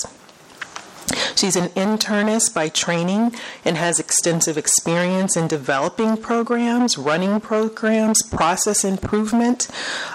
She's 1.35 1.57
an 1.57 1.69
internist 1.71 2.55
by 2.55 2.69
training 2.69 3.35
and 3.65 3.77
has 3.77 3.99
extensive 3.99 4.59
experience 4.59 5.37
in 5.37 5.47
developing 5.47 6.17
programs, 6.17 6.99
running 6.99 7.41
programs, 7.41 8.23
process 8.23 8.85
improvement. 8.85 9.69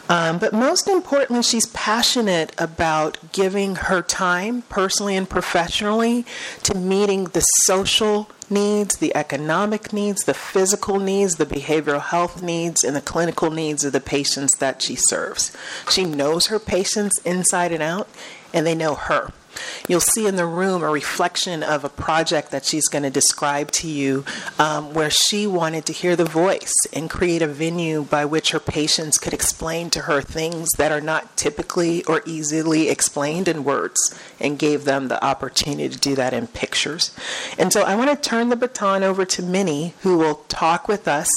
Um, 0.09 0.38
but 0.38 0.53
most 0.53 0.88
importantly, 0.88 1.43
she's 1.43 1.67
passionate 1.67 2.53
about 2.57 3.17
giving 3.32 3.75
her 3.75 4.01
time, 4.01 4.63
personally 4.63 5.15
and 5.15 5.29
professionally, 5.29 6.25
to 6.63 6.75
meeting 6.75 7.25
the 7.25 7.41
social 7.63 8.29
needs, 8.49 8.97
the 8.97 9.15
economic 9.15 9.93
needs, 9.93 10.23
the 10.23 10.34
physical 10.34 10.99
needs, 10.99 11.36
the 11.36 11.45
behavioral 11.45 12.01
health 12.01 12.41
needs, 12.41 12.84
and 12.84 12.95
the 12.95 13.01
clinical 13.01 13.49
needs 13.49 13.84
of 13.84 13.93
the 13.93 13.99
patients 13.99 14.56
that 14.60 14.82
she 14.82 14.95
serves. 14.95 15.56
She 15.89 16.06
knows 16.06 16.47
her 16.47 16.60
patients 16.60 17.19
inside 17.25 17.71
and 17.71 17.84
out, 17.84 18.08
and 18.53 18.65
they 18.65 18.75
know 18.75 18.95
her. 18.95 19.32
You'll 19.88 20.00
see 20.00 20.28
in 20.28 20.36
the 20.36 20.46
room 20.46 20.84
a 20.84 20.89
reflection 20.89 21.63
of 21.63 21.84
a 21.84 21.89
project 21.89 22.52
that 22.52 22.66
she's 22.66 22.88
going 22.88 23.04
to 23.04 23.10
describe 23.10 23.72
to 23.72 23.88
you 23.88 24.26
um, 24.60 24.94
where 24.94 25.10
she 25.10 25.48
wanted 25.48 25.86
to 25.88 25.94
hear 25.94 26.16
the 26.16 26.26
voice 26.26 26.74
and 26.94 27.10
create 27.10 27.42
a 27.42 27.48
venue 27.48 28.04
by 28.04 28.26
which 28.26 28.52
her 28.52 28.60
patients 28.60 29.18
could 29.18 29.34
explain 29.34 29.89
to 29.92 30.02
her 30.02 30.22
things 30.22 30.70
that 30.78 30.92
are 30.92 31.02
not 31.02 31.36
typically 31.38 32.04
or 32.06 32.22
easily 32.26 32.89
explained 32.89 33.48
in 33.48 33.63
words 33.63 34.00
and 34.39 34.60
gave 34.60 34.86
them 34.86 35.08
the 35.08 35.24
opportunity 35.24 35.89
to 35.89 35.98
do 35.98 36.16
that 36.16 36.34
in 36.34 36.48
pictures. 36.48 37.16
And 37.58 37.72
so 37.72 37.84
I 37.84 37.96
want 37.96 38.10
to 38.10 38.30
turn 38.30 38.50
the 38.50 38.56
baton 38.56 39.04
over 39.04 39.26
to 39.26 39.42
Minnie, 39.42 39.94
who 40.02 40.18
will 40.18 40.36
talk 40.48 40.88
with 40.88 41.08
us 41.08 41.30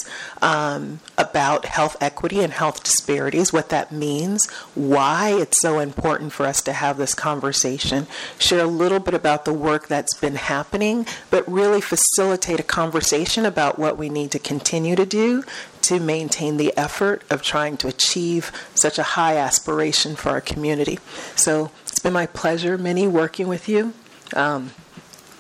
um, 0.43 1.01
about 1.19 1.65
health 1.65 1.97
equity 2.01 2.41
and 2.41 2.53
health 2.53 2.83
disparities, 2.83 3.53
what 3.53 3.69
that 3.71 3.93
means, 3.93 4.49
why 4.75 5.31
it's 5.31 5.61
so 5.61 5.79
important 5.79 6.33
for 6.33 6.47
us 6.47 6.61
to 6.63 6.73
have 6.73 6.97
this 6.97 7.15
conversation, 7.15 8.06
share 8.39 8.61
a 8.61 8.67
little 8.67 8.99
bit 8.99 9.15
about 9.15 9.45
the 9.45 9.53
work 9.53 9.89
that's 9.89 10.15
been 10.15 10.37
happening, 10.37 11.07
but 11.31 11.47
really 11.51 11.81
facilitate 11.81 12.61
a 12.61 12.65
conversation 12.65 13.45
about 13.45 13.79
what 13.79 13.97
we 13.97 14.09
need 14.09 14.31
to 14.33 14.39
continue 14.39 14.97
to 14.97 15.07
do 15.07 15.45
to 15.83 16.01
maintain 16.01 16.57
the 16.57 16.77
effort 16.77 17.23
of 17.31 17.43
trying 17.43 17.77
to 17.77 17.87
achieve 17.89 18.51
such 18.75 18.99
a 18.99 19.03
high 19.03 19.37
aspiration 19.37 20.17
for 20.17 20.31
our 20.31 20.41
community. 20.41 20.99
So 21.37 21.71
it's 21.87 22.01
been 22.01 22.13
my 22.13 22.27
pleasure, 22.27 22.77
Minnie, 22.77 23.07
working 23.07 23.47
with 23.47 23.69
you. 23.69 23.95
Um, 24.35 24.73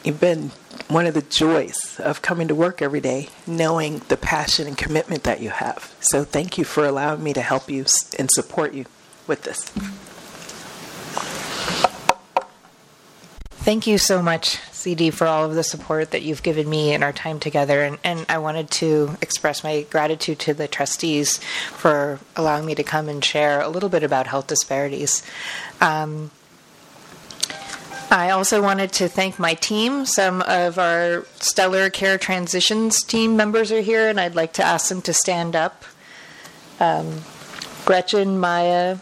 you've 0.05 0.21
been 0.21 0.53
one 0.89 1.07
of 1.07 1.15
the 1.15 1.23
joys 1.23 1.99
of 1.99 2.23
coming 2.23 2.47
to 2.49 2.55
work 2.55 2.81
every 2.81 3.01
day, 3.01 3.29
knowing 3.47 4.03
the 4.09 4.17
passion 4.17 4.69
and 4.69 4.79
commitment 4.79 5.25
that 5.25 5.41
you 5.41 5.51
have. 5.51 5.95
So 6.01 6.23
thank 6.23 6.59
you 6.59 6.65
for 6.65 6.85
allowing 6.85 7.25
me 7.25 7.33
to 7.33 7.43
help 7.43 7.69
you 7.69 7.85
and 8.19 8.31
support 8.31 8.73
you 8.73 8.85
with 9.27 9.43
this. 9.43 9.73
Thank 13.67 13.89
you 13.89 13.99
so 13.99 14.23
much, 14.23 14.61
CD, 14.71 15.11
for 15.11 15.27
all 15.27 15.45
of 15.45 15.57
the 15.57 15.65
support 15.65 16.13
that 16.13 16.23
you've 16.23 16.45
given 16.45 16.71
me 16.71 16.95
in 16.95 17.03
our 17.03 17.13
time 17.13 17.41
together. 17.41 17.83
And, 17.83 17.99
and, 18.05 18.25
I 18.29 18.39
wanted 18.39 18.71
to 18.71 19.17
express 19.21 19.65
my 19.65 19.83
gratitude 19.91 20.39
to 20.39 20.55
the 20.55 20.69
trustees 20.69 21.39
for 21.73 22.21
allowing 22.37 22.65
me 22.65 22.77
to 22.77 22.85
come 22.85 23.09
and 23.09 23.25
share 23.25 23.61
a 23.61 23.69
little 23.69 23.89
bit 23.89 24.05
about 24.05 24.29
health 24.29 24.47
disparities. 24.47 25.25
Um, 25.81 26.31
I 28.09 28.31
also 28.31 28.63
wanted 28.63 28.93
to 28.93 29.09
thank 29.09 29.37
my 29.41 29.55
team. 29.55 30.07
Some 30.07 30.43
of 30.43 30.79
our 30.79 31.27
Stellar 31.41 31.91
Care 31.91 32.19
Transitions 32.19 33.03
team 33.03 33.37
members 33.37 33.73
are 33.73 33.81
here, 33.81 34.09
and 34.09 34.21
I'd 34.21 34.37
like 34.37 34.53
to 34.53 34.63
ask 34.63 34.91
them 34.91 35.03
to 35.03 35.13
stand 35.13 35.57
up. 35.57 35.85
Um, 36.79 37.23
Gretchen, 37.85 38.39
Maya, 38.39 38.99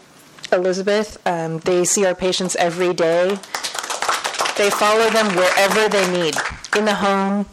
Elizabeth, 0.51 1.21
um, 1.27 1.59
they 1.59 1.85
see 1.85 2.03
our 2.03 2.15
patients 2.15 2.55
every 2.55 2.95
day 2.95 3.37
they 4.57 4.69
follow 4.69 5.09
them 5.09 5.35
wherever 5.35 5.89
they 5.89 6.11
need 6.11 6.35
in 6.75 6.85
the 6.85 6.95
home, 6.95 7.45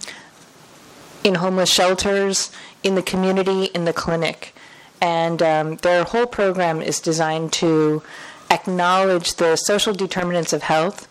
in 1.24 1.36
homeless 1.36 1.72
shelters, 1.72 2.50
in 2.82 2.94
the 2.94 3.02
community, 3.02 3.64
in 3.66 3.84
the 3.84 3.92
clinic. 3.92 4.54
And 5.00 5.42
um, 5.42 5.76
their 5.76 6.04
whole 6.04 6.26
program 6.26 6.80
is 6.80 7.00
designed 7.00 7.52
to 7.54 8.02
acknowledge 8.50 9.34
the 9.34 9.56
social 9.56 9.92
determinants 9.92 10.52
of 10.52 10.62
health 10.62 11.08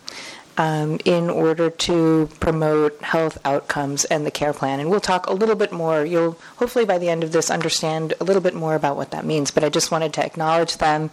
um, 0.56 0.98
in 1.04 1.30
order 1.30 1.70
to 1.70 2.28
promote 2.40 3.00
health 3.02 3.38
outcomes 3.44 4.04
and 4.06 4.26
the 4.26 4.30
care 4.30 4.52
plan. 4.52 4.80
And 4.80 4.90
we'll 4.90 5.00
talk 5.00 5.26
a 5.26 5.32
little 5.32 5.54
bit 5.54 5.72
more. 5.72 6.04
You'll 6.04 6.38
hopefully 6.56 6.84
by 6.84 6.98
the 6.98 7.08
end 7.08 7.24
of 7.24 7.32
this 7.32 7.50
understand 7.50 8.14
a 8.20 8.24
little 8.24 8.42
bit 8.42 8.54
more 8.54 8.74
about 8.74 8.96
what 8.96 9.10
that 9.10 9.24
means. 9.24 9.50
But 9.50 9.64
I 9.64 9.68
just 9.68 9.90
wanted 9.90 10.12
to 10.14 10.24
acknowledge 10.24 10.76
them 10.76 11.10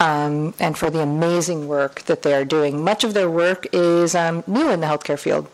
um, 0.00 0.54
and 0.58 0.76
for 0.76 0.90
the 0.90 1.00
amazing 1.00 1.68
work 1.68 2.02
that 2.02 2.22
they 2.22 2.34
are 2.34 2.44
doing. 2.44 2.82
Much 2.82 3.04
of 3.04 3.14
their 3.14 3.30
work 3.30 3.66
is 3.72 4.14
um, 4.14 4.42
new 4.46 4.70
in 4.70 4.80
the 4.80 4.86
healthcare 4.86 5.18
field. 5.18 5.48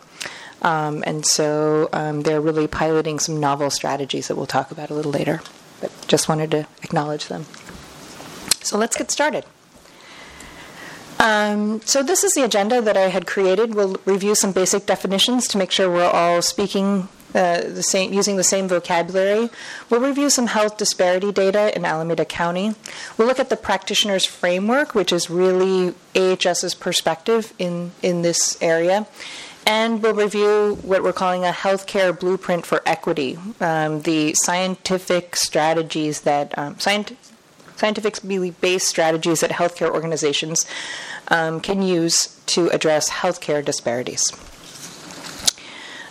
Um, 0.61 1.03
and 1.05 1.25
so 1.25 1.89
um, 1.93 2.21
they're 2.21 2.41
really 2.41 2.67
piloting 2.67 3.19
some 3.19 3.39
novel 3.39 3.69
strategies 3.69 4.29
that 4.29 4.35
we'll 4.35 4.47
talk 4.47 4.71
about 4.71 4.89
a 4.89 4.93
little 4.93 5.11
later. 5.11 5.41
But 5.81 5.91
just 6.07 6.27
wanted 6.27 6.49
to 6.51 6.67
acknowledge 6.81 7.27
them. 7.27 7.45
So 8.63 8.77
let's 8.77 8.97
get 8.97 9.11
started. 9.11 9.45
Um, 11.19 11.81
so 11.81 12.01
this 12.01 12.23
is 12.23 12.33
the 12.33 12.43
agenda 12.43 12.81
that 12.81 12.95
I 12.95 13.09
had 13.09 13.27
created. 13.27 13.75
We'll 13.75 13.97
review 14.05 14.33
some 14.33 14.51
basic 14.51 14.85
definitions 14.85 15.47
to 15.49 15.57
make 15.57 15.71
sure 15.71 15.89
we're 15.89 16.05
all 16.05 16.41
speaking 16.41 17.09
the 17.37 17.83
same, 17.83 18.13
using 18.13 18.37
the 18.37 18.43
same 18.43 18.67
vocabulary. 18.67 19.49
We'll 19.89 20.01
review 20.01 20.29
some 20.29 20.47
health 20.47 20.77
disparity 20.77 21.31
data 21.31 21.75
in 21.75 21.85
Alameda 21.85 22.25
County. 22.25 22.73
We'll 23.17 23.27
look 23.27 23.39
at 23.39 23.49
the 23.49 23.57
practitioner's 23.57 24.25
framework, 24.25 24.95
which 24.95 25.11
is 25.11 25.29
really 25.29 25.93
AHS's 26.15 26.73
perspective 26.73 27.53
in, 27.59 27.91
in 28.01 28.21
this 28.21 28.57
area. 28.61 29.07
and 29.67 30.01
we'll 30.01 30.13
review 30.13 30.79
what 30.81 31.03
we're 31.03 31.11
calling 31.11 31.43
a 31.43 31.51
healthcare 31.51 32.17
blueprint 32.17 32.65
for 32.65 32.81
equity, 32.85 33.37
um, 33.59 34.01
the 34.03 34.33
scientific 34.33 35.35
strategies 35.35 36.21
that 36.21 36.57
um, 36.57 36.75
scient- 36.75 37.17
scientifically 37.75 38.51
based 38.51 38.87
strategies 38.87 39.41
that 39.41 39.51
healthcare 39.51 39.89
organizations 39.89 40.65
um, 41.27 41.59
can 41.59 41.81
use 41.81 42.39
to 42.45 42.69
address 42.69 43.09
healthcare 43.09 43.63
disparities. 43.63 44.23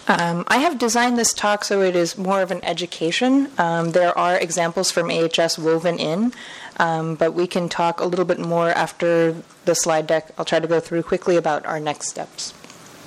Um, 0.08 0.44
I 0.46 0.58
have 0.58 0.78
designed 0.78 1.18
this 1.18 1.32
talk 1.32 1.64
so 1.64 1.82
it 1.82 1.96
is 1.96 2.16
more 2.16 2.40
of 2.40 2.50
an 2.50 2.64
education. 2.64 3.50
Um, 3.58 3.90
there 3.90 4.16
are 4.16 4.36
examples 4.38 4.92
from 4.92 5.10
AHS 5.10 5.58
woven 5.58 5.98
in, 5.98 6.32
um, 6.78 7.16
but 7.16 7.34
we 7.34 7.46
can 7.46 7.68
talk 7.68 8.00
a 8.00 8.04
little 8.04 8.24
bit 8.24 8.38
more 8.38 8.70
after 8.70 9.34
the 9.64 9.74
slide 9.74 10.06
deck. 10.06 10.30
I'll 10.38 10.44
try 10.44 10.60
to 10.60 10.68
go 10.68 10.78
through 10.78 11.02
quickly 11.02 11.36
about 11.36 11.66
our 11.66 11.80
next 11.80 12.08
steps. 12.08 12.54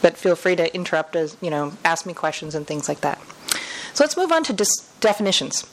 But 0.02 0.18
feel 0.18 0.36
free 0.36 0.56
to 0.58 0.74
interrupt 0.76 1.16
as, 1.16 1.38
you 1.42 1.50
know, 1.50 1.74
ask 1.86 2.06
me 2.06 2.14
questions 2.14 2.54
and 2.54 2.68
things 2.68 2.90
like 2.90 3.02
that. 3.02 3.20
So 3.94 4.04
let's 4.04 4.18
move 4.18 4.32
on 4.32 4.44
to 4.44 4.54
dis- 4.54 4.90
definitions. 5.00 5.66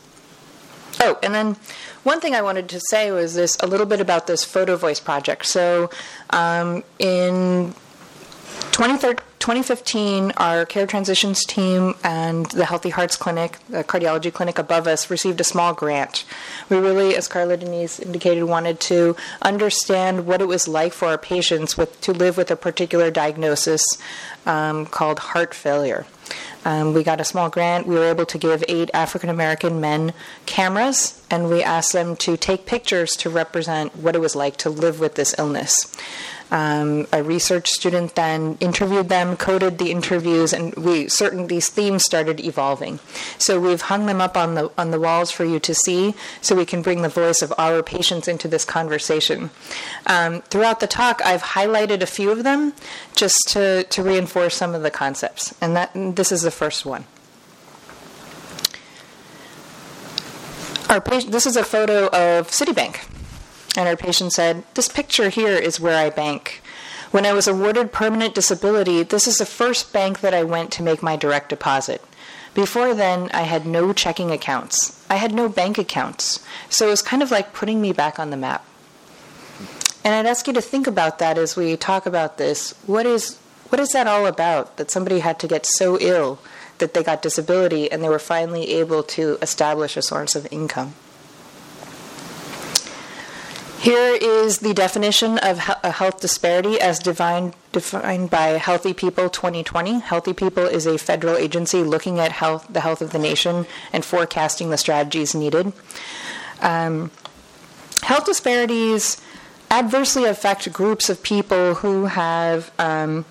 Oh, 1.00 1.18
and 1.22 1.34
then 1.34 1.56
one 2.04 2.20
thing 2.20 2.34
I 2.34 2.42
wanted 2.42 2.68
to 2.70 2.80
say 2.80 3.10
was 3.10 3.34
this 3.34 3.56
a 3.60 3.66
little 3.66 3.86
bit 3.86 4.00
about 4.00 4.26
this 4.26 4.44
photo 4.44 4.76
voice 4.76 5.00
project. 5.00 5.46
So 5.46 5.90
um, 6.30 6.84
in 6.98 7.74
2015, 8.76 10.32
our 10.36 10.66
care 10.66 10.86
transitions 10.86 11.44
team 11.44 11.94
and 12.04 12.46
the 12.46 12.64
Healthy 12.64 12.90
Hearts 12.90 13.16
Clinic, 13.16 13.58
the 13.68 13.84
cardiology 13.84 14.32
clinic 14.32 14.58
above 14.58 14.86
us, 14.86 15.08
received 15.08 15.40
a 15.40 15.44
small 15.44 15.72
grant. 15.72 16.24
We 16.68 16.76
really, 16.76 17.16
as 17.16 17.28
Carla 17.28 17.56
Denise 17.56 17.98
indicated, 18.00 18.44
wanted 18.44 18.80
to 18.80 19.16
understand 19.40 20.26
what 20.26 20.42
it 20.42 20.48
was 20.48 20.68
like 20.68 20.92
for 20.92 21.06
our 21.06 21.16
patients 21.16 21.76
with, 21.76 22.00
to 22.02 22.12
live 22.12 22.36
with 22.36 22.50
a 22.50 22.56
particular 22.56 23.10
diagnosis 23.10 23.82
um, 24.44 24.84
called 24.84 25.20
heart 25.20 25.54
failure. 25.54 26.04
Um, 26.64 26.92
we 26.92 27.04
got 27.04 27.20
a 27.20 27.24
small 27.24 27.48
grant. 27.48 27.86
We 27.86 27.94
were 27.94 28.10
able 28.10 28.26
to 28.26 28.38
give 28.38 28.64
eight 28.66 28.90
African 28.92 29.30
American 29.30 29.80
men 29.80 30.12
cameras, 30.44 31.24
and 31.30 31.48
we 31.48 31.62
asked 31.62 31.92
them 31.92 32.16
to 32.16 32.36
take 32.36 32.66
pictures 32.66 33.14
to 33.18 33.30
represent 33.30 33.94
what 33.94 34.16
it 34.16 34.20
was 34.20 34.34
like 34.34 34.56
to 34.58 34.70
live 34.70 34.98
with 34.98 35.14
this 35.14 35.36
illness. 35.38 35.96
Um, 36.50 37.08
a 37.12 37.24
research 37.24 37.68
student 37.68 38.14
then 38.14 38.56
interviewed 38.60 39.08
them, 39.08 39.36
coded 39.36 39.78
the 39.78 39.90
interviews, 39.90 40.52
and 40.52 40.72
we 40.76 41.08
certain 41.08 41.48
these 41.48 41.68
themes 41.68 42.04
started 42.04 42.38
evolving. 42.38 43.00
So 43.36 43.58
we've 43.58 43.80
hung 43.80 44.06
them 44.06 44.20
up 44.20 44.36
on 44.36 44.54
the 44.54 44.70
on 44.78 44.92
the 44.92 45.00
walls 45.00 45.32
for 45.32 45.44
you 45.44 45.58
to 45.58 45.74
see, 45.74 46.14
so 46.40 46.54
we 46.54 46.64
can 46.64 46.82
bring 46.82 47.02
the 47.02 47.08
voice 47.08 47.42
of 47.42 47.52
our 47.58 47.82
patients 47.82 48.28
into 48.28 48.46
this 48.46 48.64
conversation. 48.64 49.50
Um, 50.06 50.42
throughout 50.42 50.78
the 50.78 50.86
talk, 50.86 51.20
I've 51.24 51.42
highlighted 51.42 52.00
a 52.00 52.06
few 52.06 52.30
of 52.30 52.44
them 52.44 52.74
just 53.16 53.48
to 53.48 53.82
to 53.82 54.02
reinforce 54.02 54.54
some 54.54 54.72
of 54.72 54.82
the 54.82 54.90
concepts, 54.90 55.52
and 55.60 55.74
that 55.74 55.90
this 55.94 56.30
is 56.30 56.42
the 56.42 56.52
first 56.52 56.86
one. 56.86 57.06
Our 60.88 61.00
this 61.00 61.46
is 61.46 61.56
a 61.56 61.64
photo 61.64 62.06
of 62.06 62.48
Citibank. 62.48 63.15
And 63.76 63.86
our 63.86 63.96
patient 63.96 64.32
said, 64.32 64.64
This 64.74 64.88
picture 64.88 65.28
here 65.28 65.56
is 65.56 65.78
where 65.78 65.98
I 65.98 66.10
bank. 66.10 66.62
When 67.10 67.26
I 67.26 67.32
was 67.32 67.46
awarded 67.46 67.92
permanent 67.92 68.34
disability, 68.34 69.02
this 69.02 69.26
is 69.28 69.36
the 69.36 69.46
first 69.46 69.92
bank 69.92 70.20
that 70.20 70.34
I 70.34 70.42
went 70.42 70.72
to 70.72 70.82
make 70.82 71.02
my 71.02 71.14
direct 71.16 71.50
deposit. 71.50 72.02
Before 72.54 72.94
then, 72.94 73.30
I 73.32 73.42
had 73.42 73.66
no 73.66 73.92
checking 73.92 74.30
accounts. 74.30 75.04
I 75.10 75.16
had 75.16 75.34
no 75.34 75.48
bank 75.48 75.76
accounts. 75.76 76.44
So 76.70 76.86
it 76.88 76.90
was 76.90 77.02
kind 77.02 77.22
of 77.22 77.30
like 77.30 77.52
putting 77.52 77.80
me 77.80 77.92
back 77.92 78.18
on 78.18 78.30
the 78.30 78.36
map. 78.36 78.64
And 80.02 80.14
I'd 80.14 80.26
ask 80.30 80.46
you 80.46 80.52
to 80.54 80.62
think 80.62 80.86
about 80.86 81.18
that 81.18 81.36
as 81.36 81.54
we 81.54 81.76
talk 81.76 82.06
about 82.06 82.38
this. 82.38 82.72
What 82.86 83.06
is, 83.06 83.36
what 83.68 83.80
is 83.80 83.90
that 83.90 84.06
all 84.06 84.26
about? 84.26 84.78
That 84.78 84.90
somebody 84.90 85.18
had 85.18 85.38
to 85.40 85.48
get 85.48 85.66
so 85.66 85.98
ill 86.00 86.38
that 86.78 86.94
they 86.94 87.02
got 87.02 87.22
disability 87.22 87.90
and 87.90 88.02
they 88.02 88.08
were 88.08 88.18
finally 88.18 88.70
able 88.70 89.02
to 89.02 89.38
establish 89.42 89.96
a 89.96 90.02
source 90.02 90.34
of 90.34 90.46
income. 90.50 90.94
Here 93.86 94.18
is 94.20 94.58
the 94.58 94.74
definition 94.74 95.38
of 95.38 95.60
a 95.84 95.92
health 95.92 96.20
disparity 96.20 96.80
as 96.80 96.98
defined, 96.98 97.54
defined 97.70 98.30
by 98.30 98.58
Healthy 98.58 98.94
People 98.94 99.30
2020. 99.30 100.00
Healthy 100.00 100.32
People 100.32 100.64
is 100.64 100.88
a 100.88 100.98
federal 100.98 101.36
agency 101.36 101.84
looking 101.84 102.18
at 102.18 102.32
health, 102.32 102.66
the 102.68 102.80
health 102.80 103.00
of 103.00 103.12
the 103.12 103.20
nation 103.20 103.64
and 103.92 104.04
forecasting 104.04 104.70
the 104.70 104.76
strategies 104.76 105.36
needed. 105.36 105.72
Um, 106.62 107.12
health 108.02 108.24
disparities 108.24 109.22
adversely 109.70 110.24
affect 110.24 110.72
groups 110.72 111.08
of 111.08 111.22
people 111.22 111.74
who 111.74 112.06
have 112.06 112.72
um, 112.80 113.24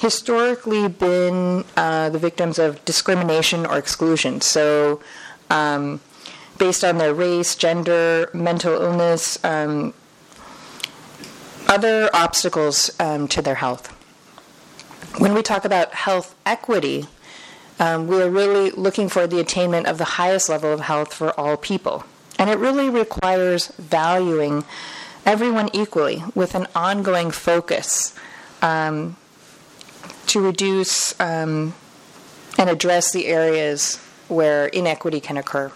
historically 0.00 0.88
been 0.88 1.64
uh, 1.76 2.10
the 2.10 2.18
victims 2.18 2.58
of 2.58 2.84
discrimination 2.84 3.64
or 3.64 3.78
exclusion. 3.78 4.40
So, 4.40 5.00
um, 5.50 6.00
based 6.58 6.84
on 6.84 6.98
their 6.98 7.14
race, 7.14 7.56
gender, 7.56 8.30
mental 8.32 8.74
illness, 8.74 9.42
um, 9.44 9.94
other 11.68 12.10
obstacles 12.12 12.90
um, 13.00 13.26
to 13.28 13.42
their 13.42 13.56
health. 13.56 13.88
When 15.18 15.34
we 15.34 15.42
talk 15.42 15.64
about 15.64 15.94
health 15.94 16.34
equity, 16.44 17.06
um, 17.78 18.06
we 18.06 18.22
are 18.22 18.30
really 18.30 18.70
looking 18.70 19.08
for 19.08 19.26
the 19.26 19.40
attainment 19.40 19.86
of 19.86 19.98
the 19.98 20.04
highest 20.04 20.48
level 20.48 20.72
of 20.72 20.80
health 20.80 21.12
for 21.12 21.38
all 21.38 21.56
people. 21.56 22.04
And 22.38 22.50
it 22.50 22.58
really 22.58 22.88
requires 22.88 23.68
valuing 23.78 24.64
everyone 25.24 25.70
equally 25.72 26.22
with 26.34 26.54
an 26.54 26.66
ongoing 26.74 27.30
focus 27.30 28.14
um, 28.60 29.16
to 30.26 30.40
reduce 30.40 31.18
um, 31.20 31.74
and 32.58 32.68
address 32.68 33.12
the 33.12 33.26
areas 33.26 33.96
where 34.28 34.66
inequity 34.66 35.20
can 35.20 35.36
occur. 35.36 35.72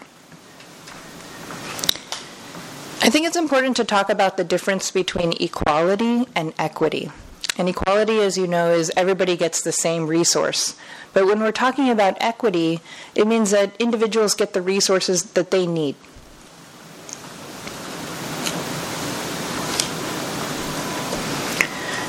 I 3.01 3.11
think 3.11 3.27
it's 3.27 3.37
important 3.37 3.77
to 3.77 3.85
talk 3.85 4.11
about 4.11 4.37
the 4.37 4.45
difference 4.45 4.91
between 4.91 5.33
equality 5.41 6.27
and 6.35 6.53
equity. 6.59 7.11
And 7.57 7.69
equality, 7.69 8.21
as 8.21 8.37
you 8.37 8.47
know, 8.47 8.71
is 8.71 8.91
everybody 8.97 9.37
gets 9.37 9.63
the 9.63 9.73
same 9.73 10.07
resource. 10.07 10.77
But 11.13 11.25
when 11.27 11.41
we're 11.41 11.53
talking 11.53 11.91
about 11.91 12.17
equity, 12.21 12.81
it 13.15 13.27
means 13.27 13.51
that 13.53 13.75
individuals 13.79 14.35
get 14.35 14.53
the 14.53 14.61
resources 14.61 15.23
that 15.33 15.51
they 15.53 15.67
need. 15.67 15.95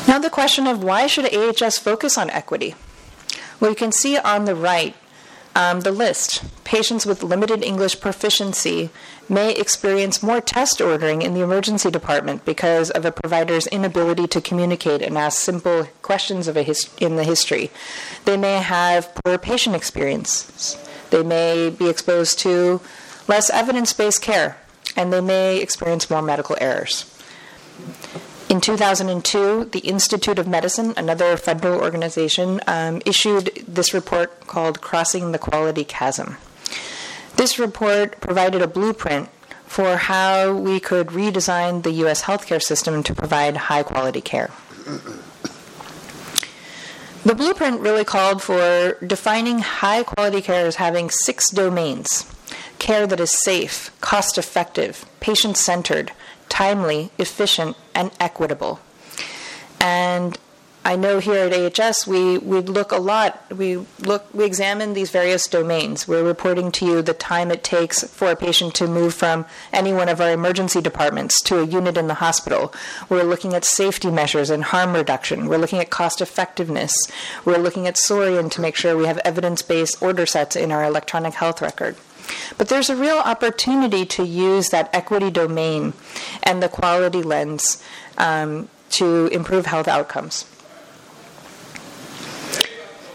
Now, 0.08 0.18
the 0.18 0.32
question 0.32 0.66
of 0.66 0.84
why 0.84 1.06
should 1.06 1.32
AHS 1.32 1.78
focus 1.78 2.18
on 2.18 2.32
equity? 2.32 2.74
Well, 3.60 3.70
you 3.70 3.76
can 3.76 3.92
see 3.92 4.18
on 4.18 4.46
the 4.46 4.56
right 4.56 4.96
um, 5.56 5.82
the 5.82 5.92
list. 5.92 6.44
Patients 6.64 7.06
with 7.06 7.24
limited 7.24 7.64
English 7.64 8.00
proficiency 8.00 8.90
may 9.28 9.52
experience 9.52 10.24
more 10.24 10.42
test 10.42 10.82
ordering 10.82 11.22
in 11.22 11.34
the 11.34 11.42
emergency 11.42 11.92
department 11.92 12.46
because 12.46 12.90
of 12.92 13.06
a 13.06 13.12
provider's 13.12 13.68
inability 13.68 14.28
to 14.28 14.42
communicate 14.42 15.02
and 15.02 15.18
ask 15.18 15.40
simple 15.40 15.88
questions 16.02 16.48
of 16.48 16.58
a 16.58 16.64
his- 16.64 16.90
in 17.00 17.16
the 17.16 17.24
history. 17.24 17.72
They 18.26 18.38
may 18.38 18.62
have 18.62 19.14
poor 19.24 19.38
patient 19.38 19.76
experiences. 19.76 20.78
They 21.10 21.24
may 21.24 21.70
be 21.70 21.90
exposed 21.90 22.40
to 22.40 22.82
less 23.28 23.50
evidence 23.50 23.94
based 23.94 24.22
care, 24.22 24.58
and 24.96 25.12
they 25.12 25.22
may 25.22 25.58
experience 25.58 26.10
more 26.10 26.22
medical 26.22 26.58
errors. 26.60 27.06
In 28.50 28.62
2002, 28.62 29.66
the 29.66 29.80
Institute 29.80 30.40
of 30.40 30.48
Medicine, 30.48 30.96
another 30.98 31.38
federal 31.38 31.80
organization, 31.80 32.60
um, 32.66 33.00
issued 33.06 33.52
this 33.68 33.94
report 33.94 34.48
called 34.48 34.82
Crossing 34.82 35.32
the 35.32 35.38
Quality 35.38 35.84
Chasm. 35.84 36.36
This 37.36 37.60
report 37.60 38.20
provided 38.22 38.64
a 38.64 38.68
blueprint 38.68 39.30
for 39.68 39.98
how 39.98 40.52
we 40.52 40.80
could 40.80 41.10
redesign 41.10 41.84
the 41.84 41.92
U.S. 42.04 42.24
healthcare 42.24 42.60
system 42.60 43.04
to 43.04 43.14
provide 43.14 43.56
high 43.56 43.84
quality 43.84 44.20
care. 44.20 44.50
The 47.24 47.36
blueprint 47.36 47.82
really 47.82 48.04
called 48.04 48.42
for 48.42 48.98
defining 49.06 49.60
high 49.60 50.02
quality 50.02 50.42
care 50.42 50.66
as 50.66 50.78
having 50.78 51.12
six 51.12 51.52
domains 51.52 52.26
care 52.80 53.06
that 53.06 53.20
is 53.20 53.38
safe, 53.44 53.92
cost 54.02 54.38
effective, 54.38 55.06
patient 55.20 55.58
centered, 55.58 56.12
timely, 56.60 57.10
efficient, 57.18 57.78
and 57.96 58.12
equitable. 58.20 58.82
And 59.80 60.38
I 60.84 60.98
know 60.98 61.20
here 61.20 61.46
at 61.46 61.80
AHS 61.80 62.06
we, 62.06 62.38
we 62.38 62.60
look 62.60 62.92
a 62.92 62.98
lot, 62.98 63.42
we 63.56 63.78
look, 64.00 64.26
we 64.34 64.44
examine 64.44 64.94
these 64.94 65.10
various 65.10 65.48
domains. 65.48 66.06
We're 66.06 66.24
reporting 66.24 66.70
to 66.74 66.86
you 66.86 67.02
the 67.02 67.14
time 67.14 67.50
it 67.50 67.64
takes 67.64 68.04
for 68.04 68.30
a 68.30 68.36
patient 68.36 68.76
to 68.76 68.88
move 68.88 69.14
from 69.14 69.46
any 69.72 69.94
one 69.94 70.10
of 70.10 70.20
our 70.20 70.32
emergency 70.32 70.82
departments 70.82 71.42
to 71.44 71.60
a 71.60 71.66
unit 71.66 71.96
in 71.96 72.08
the 72.08 72.16
hospital. 72.16 72.74
We're 73.08 73.24
looking 73.24 73.54
at 73.54 73.64
safety 73.64 74.12
measures 74.12 74.50
and 74.50 74.66
harm 74.66 74.92
reduction. 74.92 75.48
We're 75.48 75.60
looking 75.60 75.80
at 75.80 75.90
cost 75.90 76.20
effectiveness. 76.20 76.94
We're 77.46 77.58
looking 77.58 77.88
at 77.88 77.96
Soarian 77.96 78.52
to 78.52 78.60
make 78.60 78.76
sure 78.76 78.98
we 78.98 79.06
have 79.06 79.20
evidence 79.20 79.62
based 79.62 80.02
order 80.02 80.26
sets 80.26 80.58
in 80.58 80.74
our 80.74 80.84
electronic 80.84 81.36
health 81.36 81.62
record. 81.62 81.96
But 82.58 82.70
there's 82.70 82.90
a 82.90 82.96
real 82.96 83.18
opportunity 83.18 84.06
to 84.08 84.24
use 84.24 84.70
that 84.70 84.90
equity 84.94 85.32
domain 85.32 85.94
and 86.44 86.62
the 86.62 86.70
quality 86.70 87.22
lens 87.22 87.84
um, 88.18 88.70
to 88.92 89.28
improve 89.28 89.66
health 89.66 89.88
outcomes. 89.88 90.46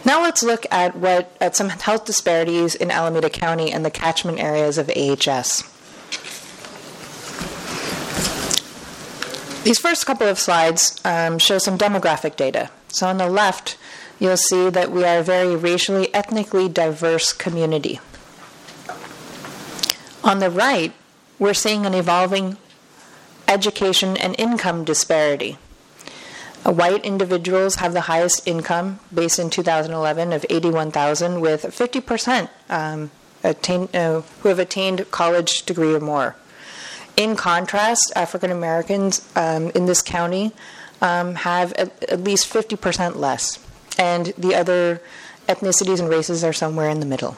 Now 0.05 0.23
let's 0.23 0.43
look 0.43 0.67
at 0.71 0.97
what 0.97 1.35
at 1.41 1.57
some 1.57 1.71
health 1.71 2.05
disparities 2.05 2.75
in 2.75 2.91
Alameda 2.91 3.31
County 3.31 3.73
and 3.73 3.85
the 3.85 3.91
catchment 3.91 4.39
areas 4.39 4.77
of 4.77 4.91
AHS. 4.91 5.63
These 9.65 9.79
first 9.79 10.05
couple 10.05 10.29
of 10.29 10.39
slides 10.39 11.01
um, 11.07 11.39
show 11.39 11.57
some 11.57 11.79
demographic 11.79 12.37
data. 12.37 12.69
So 12.89 13.07
on 13.07 13.17
the 13.17 13.31
left, 13.31 13.79
you'll 14.19 14.37
see 14.37 14.69
that 14.69 14.93
we 14.93 15.05
are 15.05 15.21
a 15.21 15.23
very 15.23 15.57
racially, 15.57 16.13
ethnically 16.13 16.69
diverse 16.69 17.33
community. 17.33 17.99
On 20.25 20.39
the 20.39 20.49
right, 20.49 20.95
we're 21.39 21.53
seeing 21.53 21.85
an 21.85 21.93
evolving 21.93 22.57
education 23.47 24.17
and 24.17 24.35
income 24.39 24.83
disparity. 24.83 25.59
Uh, 26.65 26.73
white 26.73 27.05
individuals 27.05 27.75
have 27.75 27.93
the 27.93 28.09
highest 28.13 28.49
income, 28.49 29.01
based 29.13 29.39
in 29.39 29.51
2011, 29.51 30.33
of 30.33 30.47
81,000, 30.49 31.43
with 31.43 31.65
50% 31.65 32.49
um, 32.71 33.11
uh, 33.45 34.23
who 34.41 34.49
have 34.49 34.59
attained 34.59 35.11
college 35.11 35.65
degree 35.67 35.93
or 35.93 36.01
more. 36.01 36.37
In 37.19 37.37
contrast, 37.37 38.11
African 38.17 38.51
Americans 38.51 39.31
um, 39.37 39.69
in 39.75 39.85
this 39.85 40.01
county 40.01 40.53
um, 41.03 41.35
have 41.35 41.75
at, 41.75 42.03
at 42.05 42.25
least 42.25 42.51
50% 42.51 43.17
less, 43.17 43.59
and 43.99 44.33
the 44.39 44.55
other 44.55 45.03
ethnicities 45.51 46.01
and 46.01 46.09
races 46.09 46.43
are 46.43 46.55
somewhere 46.55 46.89
in 46.89 47.01
the 47.01 47.07
middle. 47.07 47.37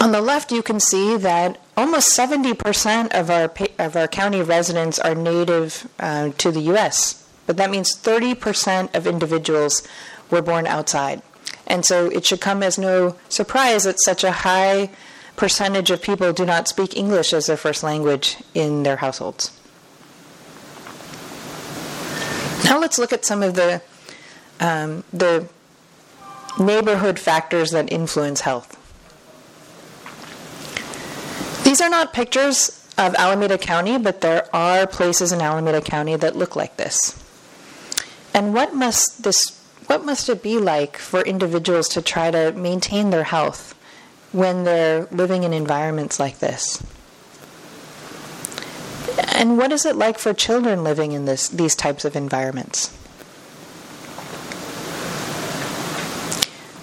On 0.00 0.12
the 0.12 0.22
left, 0.22 0.50
you 0.50 0.62
can 0.62 0.80
see 0.80 1.18
that 1.18 1.60
almost 1.76 2.16
70% 2.18 3.12
of 3.12 3.28
our, 3.28 3.52
of 3.78 3.96
our 3.96 4.08
county 4.08 4.40
residents 4.40 4.98
are 4.98 5.14
native 5.14 5.86
uh, 5.98 6.30
to 6.38 6.50
the 6.50 6.62
U.S., 6.72 7.28
but 7.46 7.58
that 7.58 7.70
means 7.70 7.94
30% 7.94 8.94
of 8.94 9.06
individuals 9.06 9.86
were 10.30 10.40
born 10.40 10.66
outside. 10.66 11.20
And 11.66 11.84
so 11.84 12.06
it 12.06 12.24
should 12.24 12.40
come 12.40 12.62
as 12.62 12.78
no 12.78 13.16
surprise 13.28 13.84
that 13.84 14.00
such 14.00 14.24
a 14.24 14.32
high 14.32 14.88
percentage 15.36 15.90
of 15.90 16.00
people 16.00 16.32
do 16.32 16.46
not 16.46 16.66
speak 16.66 16.96
English 16.96 17.34
as 17.34 17.46
their 17.46 17.58
first 17.58 17.82
language 17.82 18.38
in 18.54 18.84
their 18.84 18.96
households. 18.96 19.50
Now 22.64 22.80
let's 22.80 22.98
look 22.98 23.12
at 23.12 23.26
some 23.26 23.42
of 23.42 23.54
the, 23.54 23.82
um, 24.60 25.04
the 25.12 25.46
neighborhood 26.58 27.18
factors 27.18 27.70
that 27.72 27.92
influence 27.92 28.40
health. 28.42 28.79
These 31.70 31.80
are 31.80 31.88
not 31.88 32.12
pictures 32.12 32.84
of 32.98 33.14
Alameda 33.14 33.56
County, 33.56 33.96
but 33.96 34.22
there 34.22 34.44
are 34.52 34.88
places 34.88 35.30
in 35.30 35.40
Alameda 35.40 35.80
County 35.80 36.16
that 36.16 36.34
look 36.34 36.56
like 36.56 36.76
this. 36.76 37.16
And 38.34 38.52
what 38.52 38.74
must 38.74 39.22
this 39.22 39.56
what 39.86 40.04
must 40.04 40.28
it 40.28 40.42
be 40.42 40.58
like 40.58 40.96
for 40.96 41.20
individuals 41.20 41.88
to 41.90 42.02
try 42.02 42.32
to 42.32 42.50
maintain 42.50 43.10
their 43.10 43.22
health 43.22 43.78
when 44.32 44.64
they're 44.64 45.06
living 45.12 45.44
in 45.44 45.52
environments 45.52 46.18
like 46.18 46.40
this? 46.40 46.82
And 49.28 49.56
what 49.56 49.70
is 49.70 49.86
it 49.86 49.94
like 49.94 50.18
for 50.18 50.34
children 50.34 50.82
living 50.82 51.12
in 51.12 51.24
this, 51.24 51.48
these 51.48 51.76
types 51.76 52.04
of 52.04 52.16
environments? 52.16 52.92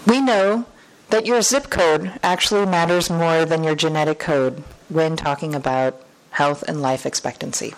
We 0.07 0.21
know 0.21 0.65
that 1.09 1.25
your 1.25 1.41
zip 1.41 1.69
code 1.69 2.13
actually 2.23 2.65
matters 2.65 3.09
more 3.09 3.43
than 3.43 3.65
your 3.65 3.75
genetic 3.75 4.19
code 4.19 4.63
when 4.89 5.15
talking 5.15 5.53
about 5.55 6.01
health 6.31 6.63
and 6.67 6.81
life 6.81 7.05
expectancy. 7.05 7.73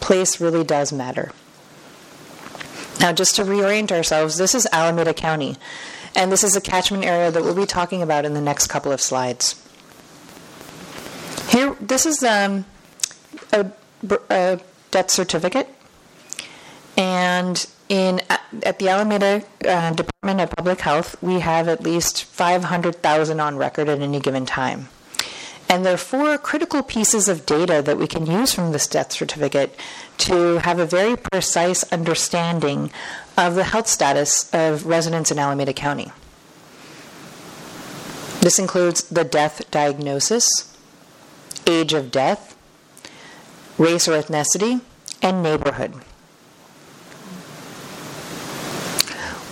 Place 0.00 0.40
really 0.40 0.64
does 0.64 0.92
matter. 0.92 1.32
Now, 3.00 3.12
just 3.12 3.36
to 3.36 3.42
reorient 3.42 3.90
ourselves, 3.90 4.36
this 4.36 4.54
is 4.54 4.66
Alameda 4.72 5.14
County, 5.14 5.56
and 6.14 6.30
this 6.30 6.44
is 6.44 6.54
a 6.54 6.60
catchment 6.60 7.04
area 7.04 7.30
that 7.30 7.42
we'll 7.42 7.54
be 7.54 7.66
talking 7.66 8.02
about 8.02 8.24
in 8.24 8.34
the 8.34 8.40
next 8.40 8.68
couple 8.68 8.92
of 8.92 9.00
slides. 9.00 9.60
Here, 11.48 11.76
this 11.80 12.06
is 12.06 12.22
um, 12.22 12.64
a, 13.52 13.70
a 14.30 14.60
death 14.90 15.10
certificate, 15.10 15.68
and 16.96 17.66
in 17.88 18.20
at 18.62 18.78
the 18.78 18.88
Alameda 18.88 19.42
uh, 19.66 19.92
Department 19.92 20.40
of 20.40 20.50
Public 20.56 20.80
Health, 20.80 21.20
we 21.22 21.40
have 21.40 21.68
at 21.68 21.82
least 21.82 22.24
500,000 22.24 23.40
on 23.40 23.56
record 23.56 23.88
at 23.88 24.00
any 24.00 24.20
given 24.20 24.46
time. 24.46 24.88
And 25.74 25.84
there 25.84 25.94
are 25.94 25.96
four 25.96 26.38
critical 26.38 26.84
pieces 26.84 27.26
of 27.28 27.46
data 27.46 27.82
that 27.82 27.98
we 27.98 28.06
can 28.06 28.26
use 28.26 28.54
from 28.54 28.70
this 28.70 28.86
death 28.86 29.10
certificate 29.10 29.74
to 30.18 30.58
have 30.58 30.78
a 30.78 30.86
very 30.86 31.16
precise 31.16 31.82
understanding 31.92 32.92
of 33.36 33.56
the 33.56 33.64
health 33.64 33.88
status 33.88 34.48
of 34.54 34.86
residents 34.86 35.32
in 35.32 35.38
Alameda 35.40 35.72
County. 35.72 36.12
This 38.40 38.60
includes 38.60 39.02
the 39.08 39.24
death 39.24 39.68
diagnosis, 39.72 40.46
age 41.66 41.92
of 41.92 42.12
death, 42.12 42.56
race 43.76 44.06
or 44.06 44.12
ethnicity, 44.12 44.80
and 45.20 45.42
neighborhood. 45.42 45.94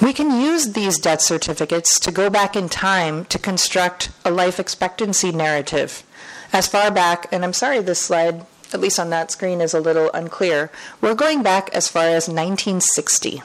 We 0.00 0.12
can 0.12 0.40
use 0.40 0.72
these 0.72 1.00
death 1.00 1.20
certificates 1.20 1.98
to 1.98 2.12
go 2.12 2.30
back 2.30 2.54
in 2.54 2.68
time 2.68 3.24
to 3.24 3.40
construct 3.40 4.10
a 4.24 4.30
life 4.30 4.60
expectancy 4.60 5.32
narrative. 5.32 6.04
As 6.52 6.68
far 6.68 6.90
back, 6.90 7.28
and 7.32 7.44
I'm 7.44 7.54
sorry 7.54 7.80
this 7.80 8.00
slide, 8.00 8.44
at 8.74 8.80
least 8.80 9.00
on 9.00 9.10
that 9.10 9.30
screen, 9.30 9.60
is 9.60 9.72
a 9.72 9.80
little 9.80 10.10
unclear, 10.12 10.70
we're 11.00 11.14
going 11.14 11.42
back 11.42 11.70
as 11.70 11.88
far 11.88 12.04
as 12.04 12.28
1960. 12.28 13.42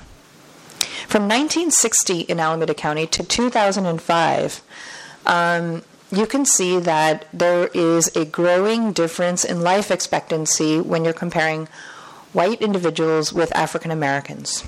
From 1.07 1.23
1960 1.23 2.21
in 2.21 2.39
Alameda 2.39 2.73
County 2.73 3.07
to 3.07 3.23
2005, 3.23 4.61
um, 5.25 5.83
you 6.11 6.25
can 6.25 6.45
see 6.45 6.79
that 6.79 7.27
there 7.31 7.67
is 7.73 8.13
a 8.15 8.25
growing 8.25 8.91
difference 8.91 9.45
in 9.45 9.61
life 9.61 9.89
expectancy 9.89 10.81
when 10.81 11.05
you're 11.05 11.13
comparing 11.13 11.69
white 12.33 12.61
individuals 12.61 13.31
with 13.31 13.55
African 13.55 13.91
Americans. 13.91 14.65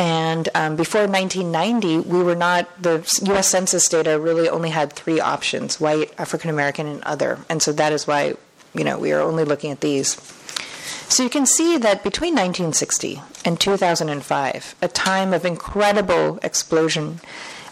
And 0.00 0.48
um, 0.54 0.76
before 0.76 1.06
1990, 1.06 2.08
we 2.08 2.22
were 2.22 2.34
not, 2.34 2.82
the 2.82 3.06
US 3.24 3.48
Census 3.48 3.86
data 3.86 4.18
really 4.18 4.48
only 4.48 4.70
had 4.70 4.94
three 4.94 5.20
options 5.20 5.78
white, 5.78 6.10
African 6.16 6.48
American, 6.48 6.86
and 6.86 7.02
other. 7.02 7.38
And 7.50 7.60
so 7.60 7.70
that 7.72 7.92
is 7.92 8.06
why, 8.06 8.32
you 8.74 8.82
know, 8.82 8.98
we 8.98 9.12
are 9.12 9.20
only 9.20 9.44
looking 9.44 9.70
at 9.70 9.82
these. 9.82 10.14
So 11.10 11.22
you 11.22 11.28
can 11.28 11.44
see 11.44 11.76
that 11.76 12.02
between 12.02 12.32
1960 12.32 13.20
and 13.44 13.60
2005, 13.60 14.74
a 14.80 14.88
time 14.88 15.34
of 15.34 15.44
incredible 15.44 16.38
explosion, 16.42 17.20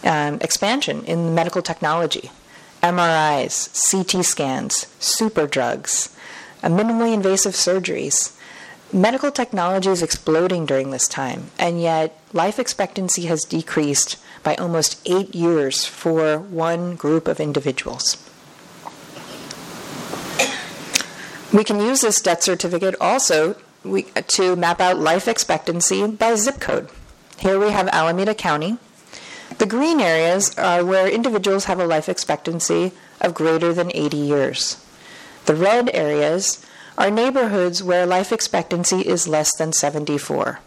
um, 0.04 0.34
expansion 0.42 1.06
in 1.06 1.34
medical 1.34 1.62
technology, 1.62 2.30
MRIs, 2.82 3.72
CT 3.90 4.22
scans, 4.22 4.86
super 4.98 5.46
drugs, 5.46 6.14
uh, 6.62 6.68
minimally 6.68 7.14
invasive 7.14 7.54
surgeries, 7.54 8.37
Medical 8.92 9.30
technology 9.30 9.90
is 9.90 10.02
exploding 10.02 10.64
during 10.64 10.90
this 10.90 11.06
time, 11.06 11.50
and 11.58 11.78
yet 11.78 12.18
life 12.32 12.58
expectancy 12.58 13.26
has 13.26 13.44
decreased 13.44 14.16
by 14.42 14.54
almost 14.54 14.98
eight 15.04 15.34
years 15.34 15.84
for 15.84 16.38
one 16.38 16.96
group 16.96 17.28
of 17.28 17.38
individuals. 17.38 18.16
We 21.52 21.64
can 21.64 21.80
use 21.80 22.00
this 22.00 22.22
death 22.22 22.42
certificate 22.42 22.94
also 22.98 23.56
we, 23.84 24.04
to 24.28 24.56
map 24.56 24.80
out 24.80 24.98
life 24.98 25.28
expectancy 25.28 26.06
by 26.06 26.34
zip 26.36 26.58
code. 26.58 26.88
Here 27.38 27.60
we 27.60 27.70
have 27.70 27.88
Alameda 27.88 28.34
County. 28.34 28.78
The 29.58 29.66
green 29.66 30.00
areas 30.00 30.56
are 30.58 30.82
where 30.82 31.08
individuals 31.08 31.66
have 31.66 31.78
a 31.78 31.86
life 31.86 32.08
expectancy 32.08 32.92
of 33.20 33.34
greater 33.34 33.74
than 33.74 33.90
80 33.94 34.16
years. 34.16 34.82
The 35.44 35.54
red 35.54 35.90
areas 35.92 36.64
are 36.98 37.10
neighborhoods 37.12 37.80
where 37.80 38.04
life 38.04 38.32
expectancy 38.32 39.00
is 39.02 39.28
less 39.28 39.56
than 39.56 39.72
74, 39.72 40.58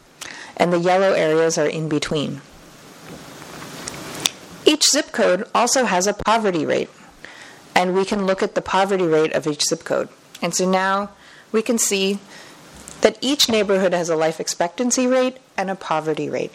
and 0.56 0.72
the 0.72 0.80
yellow 0.80 1.12
areas 1.12 1.58
are 1.58 1.67
in 1.67 1.89
between. 1.89 2.41
Each 4.65 4.89
zip 4.89 5.12
code 5.12 5.46
also 5.54 5.84
has 5.84 6.08
a 6.08 6.13
poverty 6.13 6.65
rate, 6.65 6.89
and 7.76 7.94
we 7.94 8.06
can 8.06 8.26
look 8.26 8.41
at 8.41 8.56
the 8.56 8.62
poverty 8.62 9.04
rate 9.04 9.34
of 9.34 9.46
each 9.46 9.65
zip 9.65 9.84
code. 9.84 10.08
And 10.41 10.56
so 10.56 10.70
now 10.70 11.12
we 11.52 11.62
can 11.62 11.78
see 11.78 12.20
that 13.02 13.17
each 13.20 13.50
neighborhood 13.50 13.94
has 13.94 14.10
a 14.10 14.15
life 14.15 14.39
expectancy 14.39 15.08
rate 15.08 15.38
and 15.58 15.70
a 15.70 15.76
poverty 15.76 16.30
rate. 16.30 16.54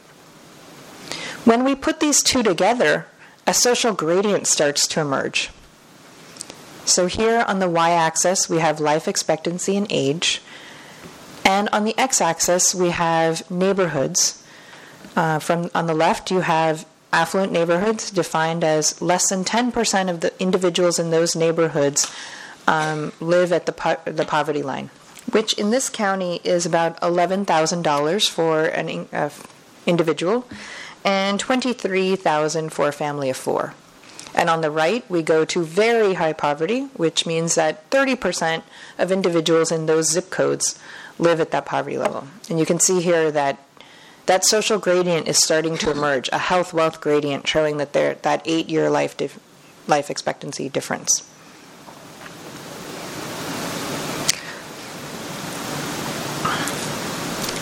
When 1.44 1.64
we 1.64 1.74
put 1.74 2.00
these 2.00 2.22
two 2.22 2.42
together, 2.42 3.06
a 3.46 3.52
social 3.52 3.92
gradient 3.92 4.46
starts 4.46 4.86
to 4.88 5.00
emerge. 5.00 5.50
So 6.86 7.06
here 7.06 7.44
on 7.46 7.58
the 7.58 7.68
y-axis, 7.68 8.48
we 8.48 8.60
have 8.60 8.78
life 8.80 9.08
expectancy 9.08 9.76
and 9.76 9.86
age. 9.90 10.40
And 11.44 11.68
on 11.72 11.84
the 11.84 11.98
x-axis, 11.98 12.74
we 12.74 12.90
have 12.90 13.48
neighborhoods. 13.50 14.42
Uh, 15.16 15.38
from 15.40 15.70
on 15.74 15.86
the 15.86 15.94
left, 15.94 16.30
you 16.30 16.40
have 16.40 16.86
affluent 17.12 17.50
neighborhoods 17.50 18.10
defined 18.10 18.62
as 18.62 19.00
less 19.02 19.28
than 19.28 19.44
10% 19.44 20.10
of 20.10 20.20
the 20.20 20.32
individuals 20.40 20.98
in 20.98 21.10
those 21.10 21.34
neighborhoods 21.34 22.10
um, 22.66 23.12
live 23.20 23.52
at 23.52 23.66
the, 23.66 23.72
po- 23.72 24.00
the 24.04 24.24
poverty 24.24 24.62
line, 24.62 24.90
which 25.32 25.54
in 25.54 25.70
this 25.70 25.88
county 25.88 26.40
is 26.44 26.66
about 26.66 27.00
$11,000 27.00 28.30
for 28.30 28.64
an, 28.64 29.08
a 29.12 29.30
individual 29.86 30.46
and 31.04 31.38
23,000 31.38 32.70
for 32.70 32.88
a 32.88 32.92
family 32.92 33.30
of 33.30 33.36
four. 33.36 33.74
And 34.36 34.50
on 34.50 34.60
the 34.60 34.70
right, 34.70 35.08
we 35.10 35.22
go 35.22 35.46
to 35.46 35.64
very 35.64 36.14
high 36.14 36.34
poverty, 36.34 36.82
which 36.94 37.24
means 37.24 37.54
that 37.54 37.88
30% 37.90 38.62
of 38.98 39.10
individuals 39.10 39.72
in 39.72 39.86
those 39.86 40.10
zip 40.10 40.28
codes 40.30 40.78
live 41.18 41.40
at 41.40 41.50
that 41.52 41.64
poverty 41.64 41.96
level. 41.96 42.28
And 42.50 42.60
you 42.60 42.66
can 42.66 42.78
see 42.78 43.00
here 43.00 43.32
that 43.32 43.58
that 44.26 44.44
social 44.44 44.78
gradient 44.78 45.26
is 45.28 45.38
starting 45.38 45.78
to 45.78 45.90
emerge, 45.90 46.28
a 46.32 46.38
health 46.38 46.74
wealth 46.74 47.00
gradient 47.00 47.46
showing 47.46 47.78
that 47.78 47.94
there 47.94 48.14
that 48.16 48.44
8-year 48.44 48.90
life 48.90 49.16
dif- 49.16 49.40
life 49.86 50.10
expectancy 50.10 50.68
difference. 50.68 51.22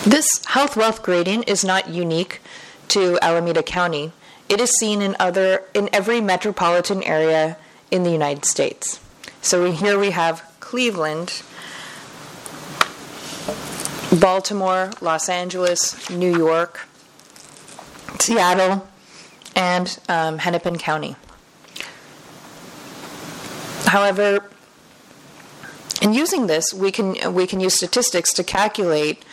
This 0.05 0.43
health 0.45 0.75
wealth 0.75 1.01
gradient 1.01 1.47
is 1.47 1.63
not 1.63 1.89
unique 1.89 2.41
to 2.89 3.17
Alameda 3.21 3.63
County. 3.63 4.11
It 4.47 4.61
is 4.61 4.71
seen 4.77 5.01
in 5.01 5.15
other 5.19 5.63
in 5.73 5.89
every 5.91 6.21
metropolitan 6.21 7.01
area 7.03 7.57
in 7.89 8.03
the 8.03 8.11
United 8.11 8.45
States. 8.45 8.99
So 9.41 9.71
here 9.71 9.97
we 9.97 10.11
have 10.11 10.43
Cleveland, 10.59 11.41
Baltimore, 14.19 14.91
Los 15.01 15.29
Angeles, 15.29 16.09
New 16.09 16.35
York, 16.35 16.87
Seattle, 18.19 18.87
and 19.55 19.99
um, 20.09 20.39
Hennepin 20.39 20.77
County. 20.77 21.15
However, 23.85 24.49
in 26.01 26.13
using 26.13 26.47
this, 26.47 26.73
we 26.73 26.91
can 26.91 27.33
we 27.33 27.47
can 27.47 27.59
use 27.59 27.75
statistics 27.75 28.33
to 28.33 28.43
calculate 28.43 29.23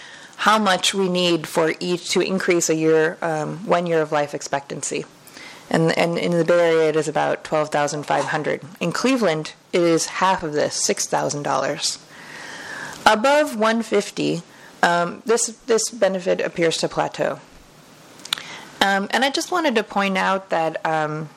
how 0.42 0.59
much 0.59 0.92
we 0.92 1.09
need 1.09 1.46
for 1.46 1.72
each 1.78 2.11
to 2.11 2.20
increase 2.20 2.68
a 2.68 2.74
year, 2.74 3.16
um, 3.22 3.64
one 3.64 3.87
year 3.87 4.02
of 4.02 4.11
life 4.11 4.35
expectancy. 4.35 5.05
And, 5.70 5.96
and 5.96 6.18
in 6.18 6.33
the 6.33 6.44
Bay 6.44 6.74
Area, 6.74 6.88
it 6.88 6.96
is 6.96 7.07
about 7.07 7.44
twelve 7.44 7.70
thousand 7.70 8.07
five 8.07 8.24
hundred. 8.24 8.61
In 8.81 8.90
Cleveland, 8.90 9.52
it 9.72 9.83
is 9.83 10.18
half 10.18 10.42
of 10.42 10.52
this, 10.52 10.74
six 10.74 11.07
thousand 11.07 11.44
dollars. 11.44 12.00
Above 13.07 13.57
one 13.57 13.85
fifty, 13.85 14.42
um, 14.83 15.22
this 15.24 15.46
this 15.66 15.90
benefit 15.90 16.40
appears 16.40 16.76
to 16.78 16.88
plateau. 16.88 17.38
Um, 18.81 19.07
and 19.12 19.24
I 19.24 19.31
just 19.31 19.52
wanted 19.52 19.76
to 19.76 19.85
point 19.85 20.18
out 20.18 20.50
that 20.50 20.85
um, 20.85 21.28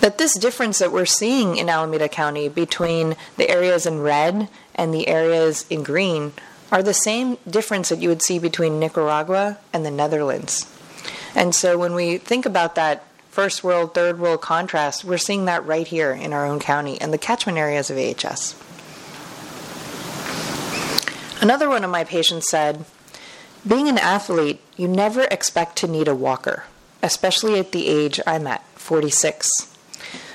that 0.00 0.18
this 0.18 0.38
difference 0.38 0.78
that 0.78 0.92
we're 0.92 1.06
seeing 1.06 1.56
in 1.56 1.70
Alameda 1.70 2.10
County 2.10 2.50
between 2.50 3.16
the 3.38 3.48
areas 3.48 3.86
in 3.86 4.00
red 4.02 4.50
and 4.74 4.92
the 4.92 5.08
areas 5.08 5.64
in 5.70 5.82
green 5.82 6.34
are 6.74 6.82
the 6.82 6.92
same 6.92 7.38
difference 7.48 7.88
that 7.88 8.00
you 8.00 8.08
would 8.08 8.20
see 8.20 8.40
between 8.40 8.80
Nicaragua 8.80 9.58
and 9.72 9.86
the 9.86 9.92
Netherlands. 9.92 10.66
And 11.32 11.54
so 11.54 11.78
when 11.78 11.94
we 11.94 12.18
think 12.18 12.46
about 12.46 12.74
that 12.74 13.04
first 13.30 13.62
world, 13.62 13.94
third 13.94 14.18
world 14.18 14.40
contrast, 14.40 15.04
we're 15.04 15.16
seeing 15.16 15.44
that 15.44 15.64
right 15.64 15.86
here 15.86 16.10
in 16.10 16.32
our 16.32 16.44
own 16.44 16.58
county 16.58 17.00
and 17.00 17.12
the 17.12 17.18
catchment 17.18 17.58
areas 17.58 17.90
of 17.90 17.96
AHS. 17.96 18.56
Another 21.40 21.68
one 21.68 21.84
of 21.84 21.90
my 21.90 22.02
patients 22.02 22.50
said, 22.50 22.84
being 23.64 23.88
an 23.88 23.98
athlete, 23.98 24.60
you 24.76 24.88
never 24.88 25.28
expect 25.30 25.76
to 25.76 25.86
need 25.86 26.08
a 26.08 26.14
walker, 26.14 26.64
especially 27.04 27.56
at 27.56 27.70
the 27.70 27.86
age 27.86 28.18
I'm 28.26 28.48
at, 28.48 28.66
46. 28.74 29.48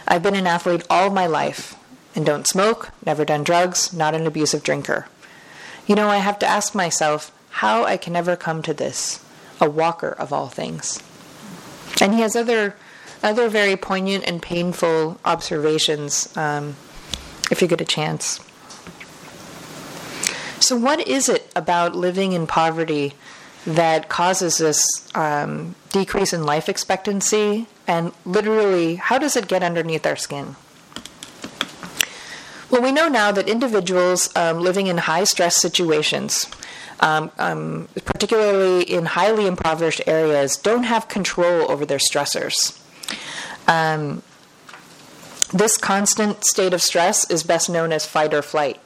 I've 0.07 0.23
been 0.23 0.37
an 0.37 0.47
athlete 0.47 0.85
all 0.89 1.09
my 1.09 1.27
life 1.27 1.75
and 2.15 2.25
don't 2.25 2.47
smoke, 2.47 2.91
never 3.05 3.25
done 3.25 3.43
drugs, 3.43 3.91
not 3.91 4.15
an 4.15 4.25
abusive 4.25 4.63
drinker. 4.63 5.07
You 5.89 5.95
know, 5.95 6.07
I 6.07 6.17
have 6.17 6.37
to 6.39 6.45
ask 6.45 6.75
myself 6.75 7.31
how 7.49 7.83
I 7.83 7.97
can 7.97 8.15
ever 8.15 8.35
come 8.35 8.61
to 8.61 8.75
this, 8.75 9.25
a 9.59 9.67
walker 9.67 10.09
of 10.09 10.31
all 10.31 10.47
things. 10.47 11.01
And 11.99 12.13
he 12.13 12.21
has 12.21 12.35
other, 12.35 12.75
other 13.23 13.49
very 13.49 13.75
poignant 13.75 14.23
and 14.27 14.39
painful 14.39 15.19
observations 15.25 16.31
um, 16.37 16.75
if 17.49 17.63
you 17.63 17.67
get 17.67 17.81
a 17.81 17.85
chance. 17.85 18.39
So, 20.59 20.77
what 20.77 21.07
is 21.07 21.27
it 21.27 21.51
about 21.55 21.95
living 21.95 22.33
in 22.33 22.45
poverty 22.45 23.15
that 23.65 24.09
causes 24.09 24.59
this 24.59 24.85
um, 25.15 25.73
decrease 25.91 26.33
in 26.33 26.43
life 26.43 26.69
expectancy? 26.69 27.65
And 27.87 28.11
literally, 28.25 28.97
how 28.97 29.17
does 29.17 29.35
it 29.35 29.47
get 29.47 29.63
underneath 29.63 30.05
our 30.05 30.15
skin? 30.15 30.55
Well, 32.69 32.83
we 32.83 32.91
know 32.91 33.07
now 33.07 33.31
that 33.31 33.49
individuals 33.49 34.29
um, 34.35 34.59
living 34.59 34.87
in 34.87 34.97
high 34.97 35.23
stress 35.23 35.59
situations, 35.59 36.45
um, 36.99 37.31
um, 37.39 37.87
particularly 38.05 38.83
in 38.83 39.05
highly 39.05 39.47
impoverished 39.47 40.01
areas, 40.05 40.55
don't 40.55 40.83
have 40.83 41.07
control 41.07 41.69
over 41.71 41.83
their 41.83 41.97
stressors. 41.97 42.79
Um, 43.67 44.21
this 45.51 45.77
constant 45.77 46.45
state 46.45 46.73
of 46.73 46.81
stress 46.81 47.29
is 47.31 47.41
best 47.41 47.71
known 47.71 47.91
as 47.91 48.05
fight 48.05 48.35
or 48.35 48.43
flight, 48.43 48.79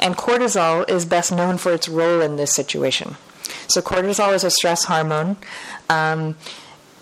and 0.00 0.16
cortisol 0.16 0.88
is 0.90 1.04
best 1.04 1.30
known 1.30 1.56
for 1.56 1.72
its 1.72 1.88
role 1.88 2.20
in 2.20 2.34
this 2.34 2.52
situation. 2.52 3.16
So, 3.68 3.80
cortisol 3.80 4.34
is 4.34 4.42
a 4.42 4.50
stress 4.50 4.84
hormone. 4.84 5.36
Um, 5.88 6.36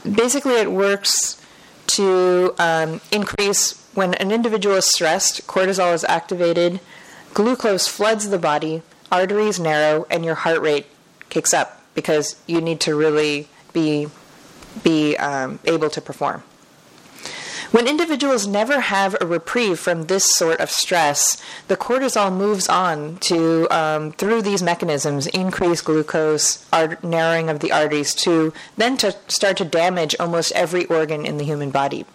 basically, 0.04 0.56
it 0.56 0.70
works 0.70 1.40
to 1.88 2.54
um, 2.58 3.00
increase 3.10 3.87
when 3.98 4.14
an 4.14 4.30
individual 4.30 4.76
is 4.76 4.86
stressed, 4.86 5.44
cortisol 5.48 5.92
is 5.92 6.04
activated, 6.04 6.78
glucose 7.34 7.88
floods 7.88 8.28
the 8.28 8.38
body, 8.38 8.80
arteries 9.10 9.58
narrow, 9.58 10.06
and 10.08 10.24
your 10.24 10.36
heart 10.36 10.60
rate 10.60 10.86
kicks 11.30 11.52
up 11.52 11.82
because 11.96 12.36
you 12.46 12.60
need 12.60 12.78
to 12.78 12.94
really 12.94 13.48
be 13.72 14.06
be 14.84 15.16
um, 15.16 15.58
able 15.64 15.90
to 15.90 16.00
perform. 16.00 16.44
When 17.72 17.88
individuals 17.88 18.46
never 18.46 18.78
have 18.80 19.16
a 19.20 19.26
reprieve 19.26 19.80
from 19.80 20.04
this 20.04 20.32
sort 20.36 20.60
of 20.60 20.70
stress, 20.70 21.42
the 21.66 21.76
cortisol 21.76 22.32
moves 22.32 22.68
on 22.68 23.16
to, 23.28 23.68
um, 23.68 24.12
through 24.12 24.42
these 24.42 24.62
mechanisms, 24.62 25.26
increase 25.26 25.82
glucose, 25.82 26.64
art- 26.72 27.02
narrowing 27.02 27.50
of 27.50 27.58
the 27.58 27.72
arteries, 27.72 28.14
to 28.22 28.54
then 28.76 28.96
to 28.98 29.16
start 29.26 29.56
to 29.56 29.64
damage 29.64 30.14
almost 30.20 30.52
every 30.52 30.86
organ 30.86 31.26
in 31.26 31.36
the 31.36 31.44
human 31.44 31.70
body. 31.70 32.06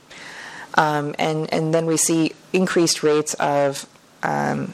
Um, 0.75 1.15
and, 1.19 1.51
and 1.53 1.73
then 1.73 1.85
we 1.85 1.97
see 1.97 2.33
increased 2.51 3.03
rates 3.03 3.33
of 3.35 3.85
um, 4.23 4.73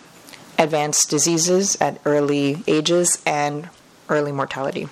advanced 0.58 1.10
diseases 1.10 1.78
at 1.82 2.00
early 2.06 2.64
ages 2.68 3.22
and 3.26 3.70
early 4.10 4.32
mortality. 4.32 4.88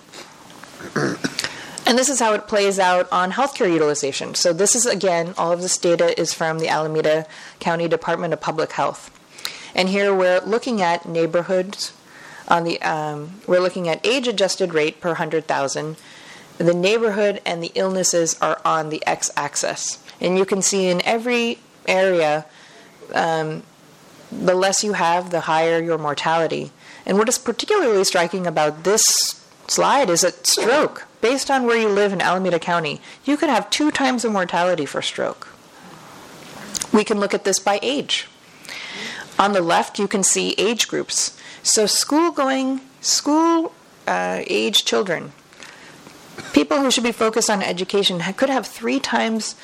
And 1.88 1.98
this 1.98 2.10
is 2.10 2.20
how 2.20 2.34
it 2.34 2.48
plays 2.48 2.80
out 2.80 3.08
on 3.13 3.32
healthcare 3.32 3.72
utilization. 3.72 4.36
So, 4.36 4.52
this 4.52 4.76
is 4.76 4.86
again, 4.86 5.34
all 5.38 5.54
of 5.54 5.62
this 5.62 5.78
data 5.78 6.20
is 6.20 6.34
from 6.34 6.60
the 6.60 6.67
Alameda 6.67 7.26
County 7.60 7.88
Department 7.88 8.34
of 8.34 8.41
Public 8.41 8.74
Health. 8.74 9.10
And 9.74 9.88
here 9.88 10.13
we're 10.13 10.41
looking 10.41 10.82
at 10.82 11.06
neighborhoods 11.06 11.93
on 12.50 12.65
the, 12.65 12.82
um, 12.82 13.39
we're 13.48 13.62
looking 13.62 13.88
at 13.88 14.06
age 14.06 14.28
adjusted 14.28 14.74
rate 14.74 15.00
per 15.00 15.10
100,000. 15.10 15.96
The 16.58 16.74
neighborhood 16.74 17.41
and 17.46 17.63
the 17.63 17.72
illnesses 17.76 18.38
are 18.41 18.60
on 18.65 18.89
the 18.89 19.06
x 19.06 19.30
axis. 19.38 20.04
And 20.19 20.38
you 20.38 20.45
can 20.45 20.62
see 20.62 20.88
in 20.88 21.01
every 21.06 21.60
area, 21.88 22.45
um, 23.13 23.63
the 24.32 24.56
less 24.56 24.84
you 24.84 24.93
have, 24.93 25.30
the 25.30 25.41
higher 25.41 25.82
your 25.82 25.97
mortality. 25.97 26.71
And 27.06 27.17
what 27.17 27.30
is 27.30 27.38
particularly 27.38 28.03
striking 28.03 28.45
about 28.45 28.84
this 28.84 29.03
slide 29.67 30.10
is 30.10 30.21
that 30.21 30.47
stroke, 30.47 31.08
based 31.21 31.49
on 31.51 31.65
where 31.65 31.77
you 31.77 31.89
live 31.89 32.13
in 32.13 32.21
Alameda 32.21 32.60
County, 32.60 32.99
you 33.25 33.38
could 33.38 33.49
have 33.49 33.69
two 33.69 33.91
times 33.91 34.23
the 34.23 34.30
mortality 34.30 34.86
for 34.86 35.01
stroke. 35.01 35.47
We 36.93 37.03
can 37.03 37.19
look 37.19 37.34
at 37.34 37.43
this 37.43 37.60
by 37.60 37.80
age. 37.82 38.27
On 39.39 39.53
the 39.53 39.62
left, 39.62 39.99
you 39.99 40.08
can 40.08 40.23
see 40.23 40.56
age 40.58 40.88
groups. 40.88 41.39
So, 41.62 41.86
school 41.86 42.32
going, 42.32 42.82
school 43.01 43.73
uh, 44.08 44.41
age 44.47 44.84
children, 44.84 45.32
people 46.53 46.80
who 46.80 46.89
should 46.89 47.04
be 47.04 47.12
focused 47.12 47.50
on 47.50 47.62
education, 47.62 48.19
could 48.35 48.50
have 48.50 48.65
three 48.65 49.00
times 49.00 49.56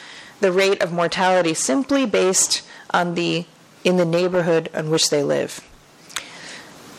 the 0.44 0.52
rate 0.52 0.84
of 0.84 0.92
mortality 0.92 1.54
simply 1.54 2.06
based 2.06 2.64
on 2.92 3.16
the 3.16 3.46
in 3.86 3.96
the 3.96 4.06
neighborhood 4.06 4.70
in 4.74 4.90
which 4.90 5.10
they 5.10 5.24
live. 5.24 5.62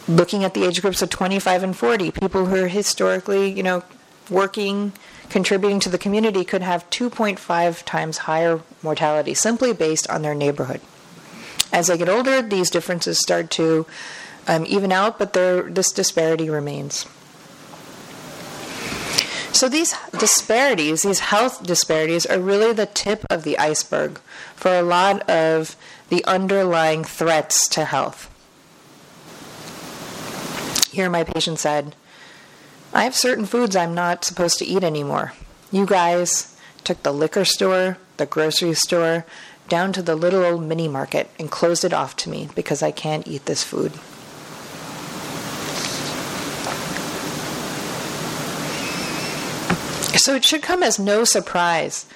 Looking 0.09 0.45
at 0.45 0.55
the 0.55 0.65
age 0.65 0.81
groups 0.81 1.03
of 1.03 1.11
25 1.11 1.63
and 1.63 1.77
40, 1.77 2.11
people 2.11 2.47
who 2.47 2.65
are 2.65 2.69
historically, 2.69 3.51
you 3.51 3.63
know, 3.63 3.83
working, 4.31 4.93
contributing 5.29 5.79
to 5.81 5.91
the 5.91 5.99
community 5.99 6.43
could 6.43 6.63
have 6.63 6.89
2.5 6.89 7.85
times 7.85 8.19
higher 8.19 8.61
mortality 8.83 9.35
simply 9.35 9.75
based 9.75 10.09
on 10.09 10.23
their 10.23 10.35
neighborhood. 10.35 10.81
As 11.71 11.89
they 11.89 11.99
get 11.99 12.09
older, 12.09 12.41
these 12.41 12.71
differences 12.71 13.19
start 13.19 13.51
to 13.53 13.85
um, 14.49 14.65
even 14.67 14.91
out, 14.91 15.19
but 15.19 15.35
this 15.35 15.93
disparity 15.93 16.49
remains. 16.49 17.07
So 19.55 19.69
these 19.69 19.95
disparities, 20.19 21.03
these 21.03 21.21
health 21.21 21.65
disparities, 21.65 22.27
are 22.27 22.41
really 22.41 22.73
the 22.73 22.87
tip 22.87 23.25
of 23.31 23.45
the 23.45 23.57
iceberg 23.57 24.19
for 24.57 24.75
a 24.75 24.83
lot 24.83 25.31
of 25.31 25.77
the 26.09 26.25
underlying 26.25 27.05
threats 27.05 27.69
to 27.69 27.85
health. 27.85 28.29
Here, 30.93 31.09
my 31.09 31.23
patient 31.23 31.61
said, 31.61 31.95
I 32.93 33.05
have 33.05 33.15
certain 33.15 33.47
foods 33.47 33.77
I'm 33.77 33.95
not 33.95 34.25
supposed 34.25 34.59
to 34.59 34.67
eat 34.67 34.83
anymore. 34.83 35.35
You 35.71 35.87
guys 35.87 36.57
took 36.83 37.05
the 37.05 37.13
liquor 37.13 37.45
store, 37.45 37.99
the 38.17 38.27
grocery 38.27 38.75
store, 38.75 39.25
down 39.69 39.93
to 39.93 40.03
the 40.03 40.17
little 40.17 40.45
old 40.45 40.65
mini 40.65 40.89
market 40.89 41.31
and 41.39 41.49
closed 41.49 41.85
it 41.85 41.93
off 41.93 42.17
to 42.17 42.29
me 42.29 42.49
because 42.57 42.83
I 42.83 42.91
can't 42.91 43.29
eat 43.29 43.47
this 43.47 43.63
food. 43.63 43.93
So 50.17 50.35
it 50.35 50.45
should 50.45 50.63
come 50.63 50.83
as 50.83 50.99
no 50.99 51.25
surprise 51.25 52.07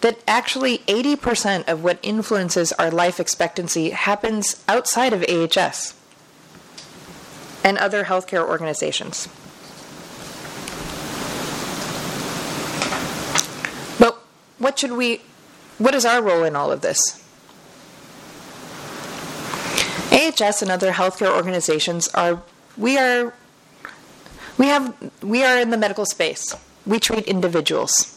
that 0.00 0.18
actually 0.26 0.78
80% 0.78 1.68
of 1.68 1.82
what 1.82 1.98
influences 2.02 2.72
our 2.72 2.90
life 2.90 3.18
expectancy 3.18 3.90
happens 3.90 4.62
outside 4.68 5.12
of 5.12 5.24
AHS 5.28 5.94
and 7.64 7.78
other 7.78 8.04
healthcare 8.04 8.46
organizations. 8.46 9.28
But 13.98 14.18
what 14.58 14.78
should 14.78 14.92
we 14.92 15.22
what 15.78 15.94
is 15.94 16.04
our 16.04 16.22
role 16.22 16.44
in 16.44 16.56
all 16.56 16.72
of 16.72 16.80
this? 16.80 17.22
AHS 20.10 20.62
and 20.62 20.70
other 20.70 20.92
healthcare 20.92 21.34
organizations 21.34 22.08
are 22.08 22.42
we 22.76 22.98
are 22.98 23.34
we 24.58 24.66
have 24.66 24.94
we 25.22 25.44
are 25.44 25.58
in 25.58 25.70
the 25.70 25.76
medical 25.76 26.06
space. 26.06 26.54
We 26.86 27.00
treat 27.00 27.26
individuals. 27.26 28.12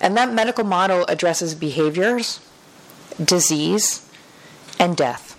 And 0.00 0.16
that 0.16 0.32
medical 0.32 0.64
model 0.64 1.04
addresses 1.06 1.54
behaviors, 1.54 2.40
disease, 3.22 4.06
and 4.78 4.96
death. 4.96 5.36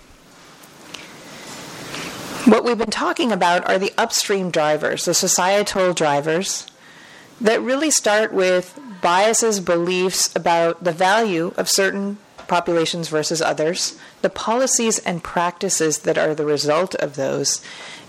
What 2.46 2.64
we've 2.64 2.78
been 2.78 2.90
talking 2.90 3.32
about 3.32 3.68
are 3.68 3.78
the 3.78 3.92
upstream 3.98 4.50
drivers, 4.50 5.04
the 5.04 5.14
societal 5.14 5.92
drivers, 5.92 6.66
that 7.40 7.60
really 7.60 7.90
start 7.90 8.32
with 8.32 8.78
biases, 9.00 9.58
beliefs 9.60 10.34
about 10.36 10.84
the 10.84 10.92
value 10.92 11.52
of 11.56 11.68
certain 11.68 12.18
populations 12.46 13.08
versus 13.08 13.40
others, 13.40 13.98
the 14.20 14.30
policies 14.30 14.98
and 15.00 15.24
practices 15.24 16.00
that 16.00 16.18
are 16.18 16.34
the 16.34 16.44
result 16.44 16.94
of 16.96 17.16
those, 17.16 17.64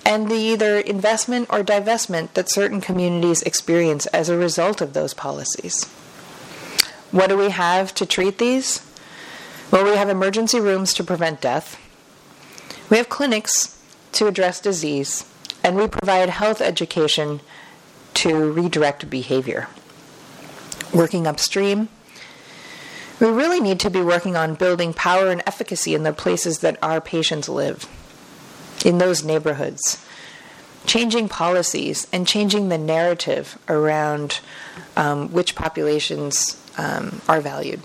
and 0.05 0.29
the 0.29 0.35
either 0.35 0.79
investment 0.79 1.47
or 1.49 1.63
divestment 1.63 2.33
that 2.33 2.49
certain 2.49 2.81
communities 2.81 3.41
experience 3.43 4.05
as 4.07 4.29
a 4.29 4.37
result 4.37 4.81
of 4.81 4.93
those 4.93 5.13
policies. 5.13 5.85
What 7.11 7.29
do 7.29 7.37
we 7.37 7.49
have 7.49 7.93
to 7.95 8.05
treat 8.05 8.37
these? 8.37 8.81
Well, 9.71 9.85
we 9.85 9.95
have 9.97 10.09
emergency 10.09 10.59
rooms 10.59 10.93
to 10.95 11.03
prevent 11.03 11.41
death. 11.41 11.79
We 12.89 12.97
have 12.97 13.09
clinics 13.09 13.79
to 14.13 14.27
address 14.27 14.59
disease, 14.59 15.25
and 15.63 15.75
we 15.75 15.87
provide 15.87 16.29
health 16.29 16.61
education 16.61 17.41
to 18.15 18.51
redirect 18.51 19.09
behavior. 19.09 19.67
Working 20.93 21.25
upstream, 21.25 21.89
we 23.19 23.27
really 23.27 23.59
need 23.59 23.79
to 23.79 23.89
be 23.89 24.01
working 24.01 24.35
on 24.35 24.55
building 24.55 24.93
power 24.93 25.29
and 25.29 25.41
efficacy 25.47 25.95
in 25.95 26.03
the 26.03 26.13
places 26.13 26.59
that 26.59 26.77
our 26.83 26.99
patients 26.99 27.47
live, 27.47 27.87
in 28.83 28.97
those 28.97 29.23
neighborhoods, 29.23 30.05
changing 30.85 31.29
policies 31.29 32.07
and 32.11 32.27
changing 32.27 32.69
the 32.69 32.77
narrative 32.77 33.57
around 33.69 34.41
um, 34.95 35.31
which 35.31 35.55
populations 35.55 36.61
um, 36.77 37.21
are 37.27 37.41
valued. 37.41 37.79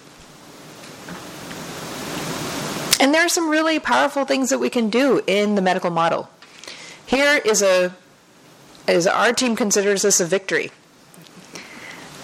And 3.01 3.15
there 3.15 3.25
are 3.25 3.29
some 3.29 3.49
really 3.49 3.79
powerful 3.79 4.25
things 4.25 4.51
that 4.51 4.59
we 4.59 4.71
can 4.71 4.91
do 4.91 5.23
in 5.27 5.55
the 5.55 5.63
medical 5.63 5.91
model. 5.91 6.29
Here 7.07 7.41
is 7.45 7.63
a 7.63 7.95
is 8.89 9.07
our 9.07 9.33
team 9.33 9.55
considers 9.55 10.03
this 10.03 10.19
a 10.19 10.25
victory. 10.25 10.71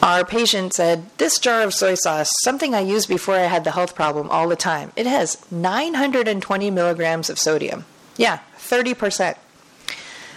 Our 0.02 0.24
patient 0.24 0.74
said, 0.74 1.06
This 1.18 1.38
jar 1.38 1.62
of 1.62 1.72
soy 1.74 1.94
sauce, 1.94 2.30
something 2.42 2.74
I 2.74 2.80
used 2.80 3.08
before 3.08 3.36
I 3.36 3.44
had 3.44 3.64
the 3.64 3.70
health 3.70 3.94
problem 3.94 4.28
all 4.30 4.48
the 4.48 4.56
time, 4.56 4.92
it 4.96 5.06
has 5.06 5.50
920 5.50 6.70
milligrams 6.70 7.30
of 7.30 7.38
sodium. 7.38 7.84
Yeah, 8.16 8.40
30%. 8.58 9.36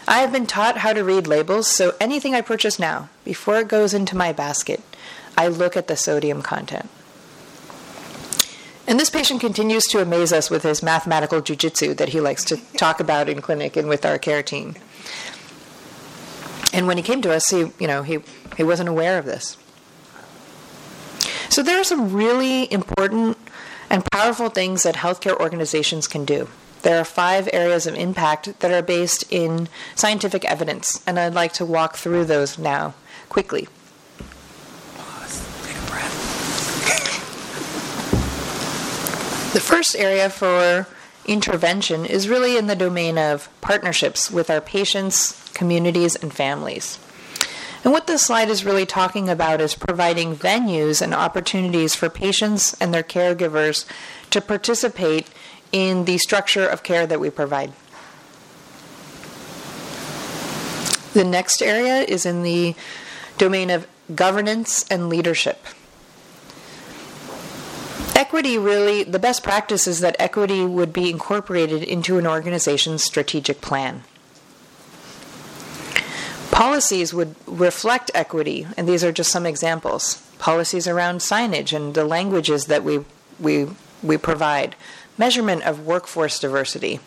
I 0.07 0.19
have 0.19 0.31
been 0.31 0.47
taught 0.47 0.77
how 0.77 0.93
to 0.93 1.03
read 1.03 1.27
labels, 1.27 1.67
so 1.67 1.93
anything 1.99 2.33
I 2.33 2.41
purchase 2.41 2.79
now, 2.79 3.09
before 3.25 3.59
it 3.59 3.67
goes 3.67 3.93
into 3.93 4.15
my 4.15 4.31
basket, 4.31 4.81
I 5.37 5.47
look 5.47 5.75
at 5.75 5.87
the 5.87 5.97
sodium 5.97 6.41
content. 6.41 6.89
And 8.87 8.97
this 8.97 9.09
patient 9.09 9.41
continues 9.41 9.83
to 9.87 10.01
amaze 10.01 10.31
us 10.31 10.49
with 10.49 10.63
his 10.63 10.81
mathematical 10.81 11.41
jujitsu 11.41 11.97
that 11.97 12.09
he 12.09 12.21
likes 12.21 12.45
to 12.45 12.57
talk 12.77 13.01
about 13.01 13.27
in 13.27 13.41
clinic 13.41 13.75
and 13.75 13.89
with 13.89 14.05
our 14.05 14.17
care 14.17 14.41
team. 14.41 14.75
And 16.71 16.87
when 16.87 16.95
he 16.95 17.03
came 17.03 17.21
to 17.23 17.33
us, 17.33 17.49
he, 17.49 17.71
you 17.79 17.87
know, 17.87 18.03
he, 18.03 18.19
he 18.55 18.63
wasn't 18.63 18.87
aware 18.87 19.19
of 19.19 19.25
this. 19.25 19.57
So 21.49 21.63
there 21.63 21.79
are 21.79 21.83
some 21.83 22.13
really 22.13 22.71
important 22.71 23.37
and 23.89 24.05
powerful 24.11 24.49
things 24.49 24.83
that 24.83 24.95
healthcare 24.95 25.37
organizations 25.37 26.07
can 26.07 26.23
do. 26.23 26.47
There 26.87 27.01
are 27.01 27.03
five 27.03 27.49
areas 27.51 27.85
of 27.85 27.95
impact 27.95 28.61
that 28.61 28.71
are 28.71 28.81
based 28.81 29.25
in 29.29 29.67
scientific 29.93 30.45
evidence, 30.45 31.03
and 31.05 31.19
I'd 31.19 31.33
like 31.33 31.51
to 31.59 31.65
walk 31.65 31.97
through 31.97 32.23
those 32.23 32.57
now 32.57 32.93
quickly. 33.27 33.67
The 39.51 39.59
first 39.59 39.97
area 39.97 40.29
for 40.29 40.87
intervention 41.25 42.05
is 42.05 42.29
really 42.29 42.55
in 42.55 42.67
the 42.67 42.75
domain 42.75 43.17
of 43.17 43.49
partnerships 43.59 44.31
with 44.31 44.49
our 44.49 44.61
patients, 44.61 45.51
communities, 45.53 46.15
and 46.15 46.33
families. 46.33 46.99
And 47.83 47.91
what 47.91 48.07
this 48.07 48.25
slide 48.25 48.47
is 48.47 48.63
really 48.63 48.85
talking 48.85 49.27
about 49.27 49.59
is 49.59 49.75
providing 49.75 50.37
venues 50.37 51.01
and 51.01 51.13
opportunities 51.13 51.95
for 51.95 52.09
patients 52.09 52.75
and 52.79 52.93
their 52.93 53.03
caregivers 53.03 53.85
to 54.29 54.39
participate 54.39 55.27
in 55.71 56.05
the 56.05 56.17
structure 56.17 56.67
of 56.67 56.83
care 56.83 57.07
that 57.07 57.19
we 57.19 57.29
provide. 57.29 57.73
The 61.13 61.23
next 61.23 61.61
area 61.61 62.01
is 62.01 62.25
in 62.25 62.43
the 62.43 62.75
domain 63.37 63.69
of 63.69 63.87
governance 64.13 64.85
and 64.89 65.09
leadership. 65.09 65.65
Equity 68.15 68.57
really, 68.57 69.03
the 69.03 69.19
best 69.19 69.43
practice 69.43 69.87
is 69.87 69.99
that 69.99 70.15
equity 70.19 70.65
would 70.65 70.91
be 70.91 71.09
incorporated 71.09 71.83
into 71.83 72.17
an 72.17 72.27
organization's 72.27 73.03
strategic 73.03 73.61
plan. 73.61 74.03
Policies 76.51 77.13
would 77.13 77.35
reflect 77.45 78.09
equity, 78.15 78.65
and 78.75 78.87
these 78.87 79.03
are 79.03 79.11
just 79.11 79.31
some 79.31 79.45
examples. 79.45 80.27
Policies 80.39 80.87
around 80.87 81.19
signage 81.19 81.75
and 81.75 81.93
the 81.93 82.03
languages 82.03 82.65
that 82.65 82.83
we, 82.83 83.05
we, 83.39 83.67
we 84.01 84.17
provide, 84.17 84.75
measurement 85.17 85.63
of 85.63 85.85
workforce 85.85 86.39
diversity, 86.39 86.99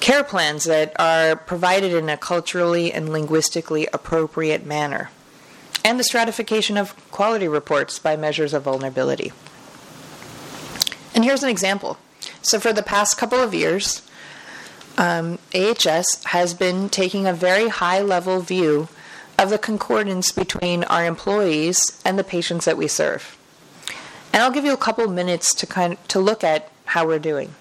care 0.00 0.24
plans 0.24 0.64
that 0.64 0.92
are 0.98 1.36
provided 1.36 1.92
in 1.92 2.08
a 2.08 2.16
culturally 2.16 2.92
and 2.92 3.08
linguistically 3.08 3.86
appropriate 3.92 4.66
manner, 4.66 5.10
and 5.84 5.98
the 5.98 6.04
stratification 6.04 6.76
of 6.76 6.94
quality 7.10 7.48
reports 7.48 7.98
by 7.98 8.16
measures 8.16 8.54
of 8.54 8.62
vulnerability. 8.62 9.32
And 11.14 11.24
here's 11.24 11.42
an 11.42 11.50
example. 11.50 11.98
So, 12.40 12.58
for 12.58 12.72
the 12.72 12.82
past 12.82 13.18
couple 13.18 13.38
of 13.38 13.54
years, 13.54 14.02
um, 14.98 15.38
AHS 15.54 16.24
has 16.26 16.54
been 16.54 16.88
taking 16.88 17.26
a 17.26 17.32
very 17.32 17.68
high 17.68 18.00
level 18.00 18.40
view 18.40 18.88
of 19.38 19.50
the 19.50 19.58
concordance 19.58 20.32
between 20.32 20.84
our 20.84 21.04
employees 21.04 22.00
and 22.04 22.18
the 22.18 22.24
patients 22.24 22.64
that 22.64 22.76
we 22.76 22.88
serve. 22.88 23.36
And 24.32 24.42
I'll 24.42 24.50
give 24.50 24.64
you 24.64 24.72
a 24.72 24.78
couple 24.78 25.06
minutes 25.08 25.54
to 25.56 25.66
kind 25.66 25.94
of, 25.94 26.08
to 26.08 26.18
look 26.18 26.42
at 26.42 26.70
how 26.84 27.06
we're 27.06 27.18
doing. 27.18 27.54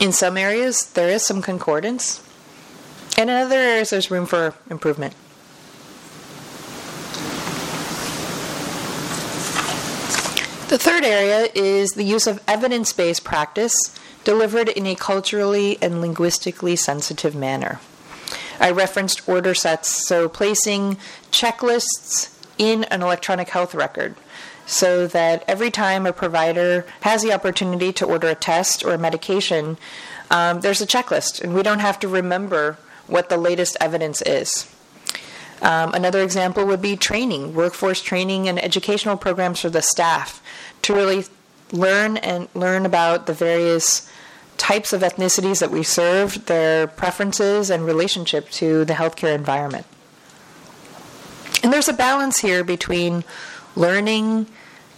In 0.00 0.12
some 0.12 0.36
areas, 0.36 0.86
there 0.94 1.08
is 1.08 1.24
some 1.24 1.40
concordance, 1.42 2.22
and 3.16 3.30
in 3.30 3.36
other 3.36 3.56
areas, 3.56 3.90
there's 3.90 4.10
room 4.10 4.26
for 4.26 4.54
improvement. 4.68 5.14
The 10.72 10.78
third 10.78 11.04
area 11.04 11.50
is 11.54 11.90
the 11.90 12.02
use 12.02 12.26
of 12.26 12.42
evidence 12.48 12.92
based 12.92 13.24
practice 13.24 13.74
delivered 14.24 14.70
in 14.70 14.86
a 14.86 14.94
culturally 14.94 15.76
and 15.82 16.00
linguistically 16.00 16.76
sensitive 16.76 17.34
manner. 17.34 17.78
I 18.60 18.70
referenced 18.70 19.28
order 19.28 19.54
sets, 19.54 19.88
so 20.06 20.28
placing 20.28 20.96
checklists 21.30 22.30
in 22.58 22.84
an 22.84 23.02
electronic 23.02 23.48
health 23.48 23.74
record 23.74 24.14
so 24.66 25.06
that 25.08 25.44
every 25.48 25.70
time 25.70 26.06
a 26.06 26.12
provider 26.12 26.86
has 27.00 27.22
the 27.22 27.32
opportunity 27.32 27.92
to 27.92 28.06
order 28.06 28.28
a 28.28 28.34
test 28.34 28.84
or 28.84 28.94
a 28.94 28.98
medication, 28.98 29.76
um, 30.30 30.60
there's 30.60 30.80
a 30.80 30.86
checklist, 30.86 31.40
and 31.42 31.54
we 31.54 31.62
don't 31.62 31.80
have 31.80 31.98
to 32.00 32.08
remember 32.08 32.78
what 33.06 33.28
the 33.28 33.36
latest 33.36 33.76
evidence 33.80 34.22
is. 34.22 34.72
Um, 35.60 35.94
another 35.94 36.22
example 36.22 36.64
would 36.66 36.82
be 36.82 36.96
training, 36.96 37.54
workforce 37.54 38.00
training, 38.00 38.48
and 38.48 38.62
educational 38.62 39.16
programs 39.16 39.60
for 39.60 39.70
the 39.70 39.82
staff 39.82 40.42
to 40.82 40.94
really 40.94 41.24
learn 41.70 42.16
and 42.16 42.48
learn 42.54 42.84
about 42.84 43.26
the 43.26 43.32
various 43.32 44.10
types 44.56 44.92
of 44.92 45.02
ethnicities 45.02 45.60
that 45.60 45.70
we 45.70 45.82
serve, 45.82 46.46
their 46.46 46.86
preferences 46.86 47.70
and 47.70 47.84
relationship 47.84 48.48
to 48.50 48.84
the 48.84 48.94
healthcare 48.94 49.34
environment. 49.34 49.86
And 51.62 51.72
there's 51.72 51.88
a 51.88 51.92
balance 51.92 52.38
here 52.38 52.64
between 52.64 53.24
learning, 53.76 54.46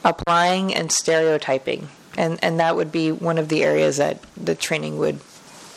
applying, 0.05 0.75
and 0.75 0.91
stereotyping. 0.91 1.89
And, 2.17 2.39
and 2.43 2.61
that 2.61 2.77
would 2.77 2.93
be 2.93 3.13
one 3.13 3.39
of 3.39 3.49
the 3.49 3.63
areas 3.63 3.97
that 3.97 4.23
the 4.37 4.55
training 4.55 4.99
would, 4.99 5.21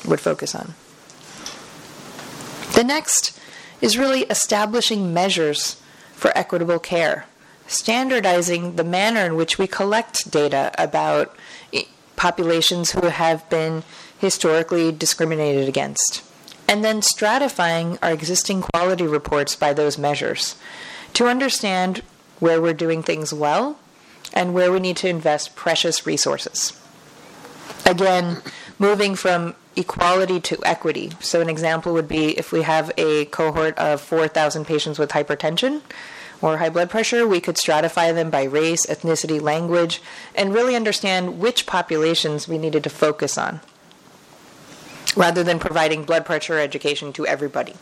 would 0.06 0.20
focus 0.20 0.56
on. 0.56 0.76
The 2.74 2.84
next 2.84 3.40
is 3.82 3.98
really 3.98 4.24
establishing 4.24 5.14
measures 5.14 5.82
for 6.14 6.32
equitable 6.38 6.80
care, 6.80 7.26
standardizing 7.68 8.76
the 8.76 8.84
manner 8.84 9.26
in 9.26 9.36
which 9.36 9.58
we 9.58 9.68
collect 9.68 10.30
data 10.30 10.72
about 10.78 11.36
populations 12.18 12.92
who 12.92 13.08
have 13.08 13.50
been 13.50 13.84
historically 14.18 14.92
discriminated 14.92 15.70
against, 15.70 16.24
and 16.68 16.84
then 16.84 17.00
stratifying 17.00 17.98
our 18.02 18.12
existing 18.12 18.62
quality 18.62 19.08
reports 19.08 19.56
by 19.56 19.72
those 19.72 19.98
measures 19.98 20.56
to 21.14 21.28
understand 21.28 22.02
where 22.40 22.62
we're 22.62 22.74
doing 22.74 23.02
things 23.02 23.34
well 23.34 23.80
and 24.34 24.54
where 24.54 24.72
we 24.72 24.80
need 24.80 24.98
to 24.98 25.08
invest 25.08 25.56
precious 25.56 26.06
resources. 26.06 26.80
Again, 27.86 28.42
moving 28.78 29.16
from 29.16 29.56
equality 29.76 30.40
to 30.42 30.60
equity. 30.66 31.12
So, 31.20 31.40
an 31.40 31.50
example 31.50 31.94
would 31.94 32.08
be 32.08 32.38
if 32.38 32.52
we 32.52 32.64
have 32.64 32.92
a 32.98 33.26
cohort 33.26 33.78
of 33.78 34.02
4,000 34.02 34.66
patients 34.66 35.00
with 35.00 35.12
hypertension 35.12 35.82
or 36.42 36.58
high 36.58 36.70
blood 36.70 36.90
pressure, 36.90 37.28
we 37.28 37.42
could 37.42 37.56
stratify 37.56 38.14
them 38.14 38.30
by 38.30 38.44
race, 38.44 38.86
ethnicity, 38.86 39.42
language, 39.42 40.02
and 40.36 40.54
really 40.54 40.76
understand 40.76 41.40
which 41.40 41.66
populations 41.66 42.48
we 42.48 42.58
needed 42.58 42.84
to 42.84 42.90
focus 42.90 43.38
on 43.38 43.60
rather 45.16 45.44
than 45.44 45.60
providing 45.60 46.04
blood 46.04 46.26
pressure 46.26 46.60
education 46.60 47.12
to 47.14 47.26
everybody. 47.26 47.74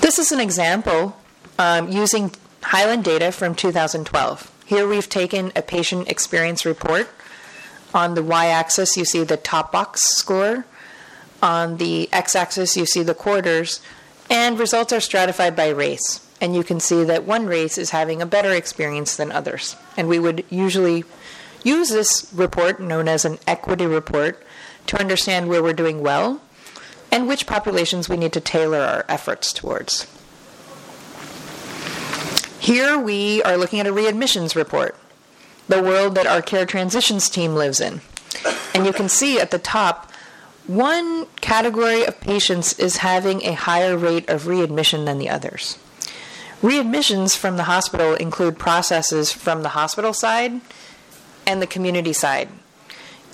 This 0.00 0.18
is 0.18 0.30
an 0.30 0.40
example 0.40 1.16
um, 1.58 1.90
using 1.90 2.30
Highland 2.62 3.04
data 3.04 3.32
from 3.32 3.54
2012. 3.54 4.52
Here 4.66 4.86
we've 4.88 5.08
taken 5.08 5.52
a 5.56 5.62
patient 5.62 6.08
experience 6.08 6.64
report. 6.64 7.08
On 7.94 8.14
the 8.14 8.22
y 8.22 8.46
axis, 8.46 8.96
you 8.96 9.04
see 9.04 9.24
the 9.24 9.36
top 9.36 9.72
box 9.72 10.02
score. 10.02 10.64
On 11.42 11.76
the 11.76 12.12
x 12.12 12.34
axis, 12.34 12.76
you 12.76 12.86
see 12.86 13.02
the 13.02 13.14
quarters. 13.14 13.80
And 14.28 14.58
results 14.58 14.92
are 14.92 15.00
stratified 15.00 15.54
by 15.54 15.68
race. 15.68 16.25
And 16.40 16.54
you 16.54 16.62
can 16.62 16.80
see 16.80 17.02
that 17.04 17.24
one 17.24 17.46
race 17.46 17.78
is 17.78 17.90
having 17.90 18.20
a 18.20 18.26
better 18.26 18.52
experience 18.52 19.16
than 19.16 19.32
others. 19.32 19.76
And 19.96 20.08
we 20.08 20.18
would 20.18 20.44
usually 20.50 21.04
use 21.64 21.88
this 21.88 22.30
report, 22.34 22.78
known 22.80 23.08
as 23.08 23.24
an 23.24 23.38
equity 23.46 23.86
report, 23.86 24.44
to 24.86 25.00
understand 25.00 25.48
where 25.48 25.62
we're 25.62 25.72
doing 25.72 26.00
well 26.00 26.40
and 27.10 27.28
which 27.28 27.46
populations 27.46 28.08
we 28.08 28.16
need 28.16 28.32
to 28.32 28.40
tailor 28.40 28.80
our 28.80 29.04
efforts 29.08 29.52
towards. 29.52 30.06
Here 32.58 32.98
we 32.98 33.42
are 33.42 33.56
looking 33.56 33.80
at 33.80 33.86
a 33.86 33.92
readmissions 33.92 34.54
report, 34.54 34.96
the 35.68 35.82
world 35.82 36.14
that 36.16 36.26
our 36.26 36.42
care 36.42 36.66
transitions 36.66 37.28
team 37.28 37.54
lives 37.54 37.80
in. 37.80 38.00
And 38.74 38.84
you 38.84 38.92
can 38.92 39.08
see 39.08 39.38
at 39.40 39.50
the 39.50 39.58
top, 39.58 40.10
one 40.66 41.26
category 41.40 42.04
of 42.04 42.20
patients 42.20 42.78
is 42.78 42.98
having 42.98 43.42
a 43.44 43.52
higher 43.52 43.96
rate 43.96 44.28
of 44.28 44.46
readmission 44.46 45.04
than 45.04 45.18
the 45.18 45.28
others. 45.28 45.78
Readmissions 46.62 47.36
from 47.36 47.58
the 47.58 47.64
hospital 47.64 48.14
include 48.14 48.58
processes 48.58 49.30
from 49.30 49.62
the 49.62 49.70
hospital 49.70 50.14
side 50.14 50.60
and 51.46 51.60
the 51.60 51.66
community 51.66 52.14
side. 52.14 52.48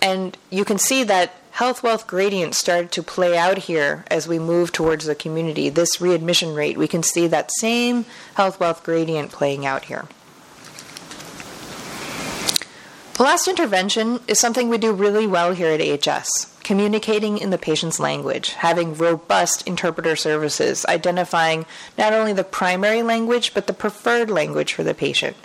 And 0.00 0.36
you 0.50 0.64
can 0.64 0.78
see 0.78 1.04
that 1.04 1.34
health 1.52 1.84
wealth 1.84 2.08
gradient 2.08 2.54
started 2.54 2.90
to 2.92 3.02
play 3.02 3.38
out 3.38 3.58
here 3.58 4.04
as 4.10 4.26
we 4.26 4.40
move 4.40 4.72
towards 4.72 5.04
the 5.04 5.14
community. 5.14 5.68
This 5.68 6.00
readmission 6.00 6.54
rate, 6.54 6.76
we 6.76 6.88
can 6.88 7.04
see 7.04 7.28
that 7.28 7.52
same 7.60 8.06
health 8.34 8.58
wealth 8.58 8.82
gradient 8.82 9.30
playing 9.30 9.64
out 9.64 9.84
here. 9.84 10.06
The 13.14 13.22
last 13.22 13.46
intervention 13.46 14.18
is 14.26 14.40
something 14.40 14.68
we 14.68 14.78
do 14.78 14.92
really 14.92 15.28
well 15.28 15.52
here 15.52 15.68
at 15.68 16.08
AHS 16.08 16.51
communicating 16.62 17.38
in 17.38 17.50
the 17.50 17.58
patient's 17.58 18.00
language, 18.00 18.50
having 18.50 18.94
robust 18.94 19.66
interpreter 19.66 20.16
services, 20.16 20.84
identifying 20.86 21.66
not 21.98 22.12
only 22.12 22.32
the 22.32 22.44
primary 22.44 23.02
language 23.02 23.54
but 23.54 23.66
the 23.66 23.72
preferred 23.72 24.30
language 24.30 24.72
for 24.72 24.82
the 24.82 24.94
patient, 24.94 25.36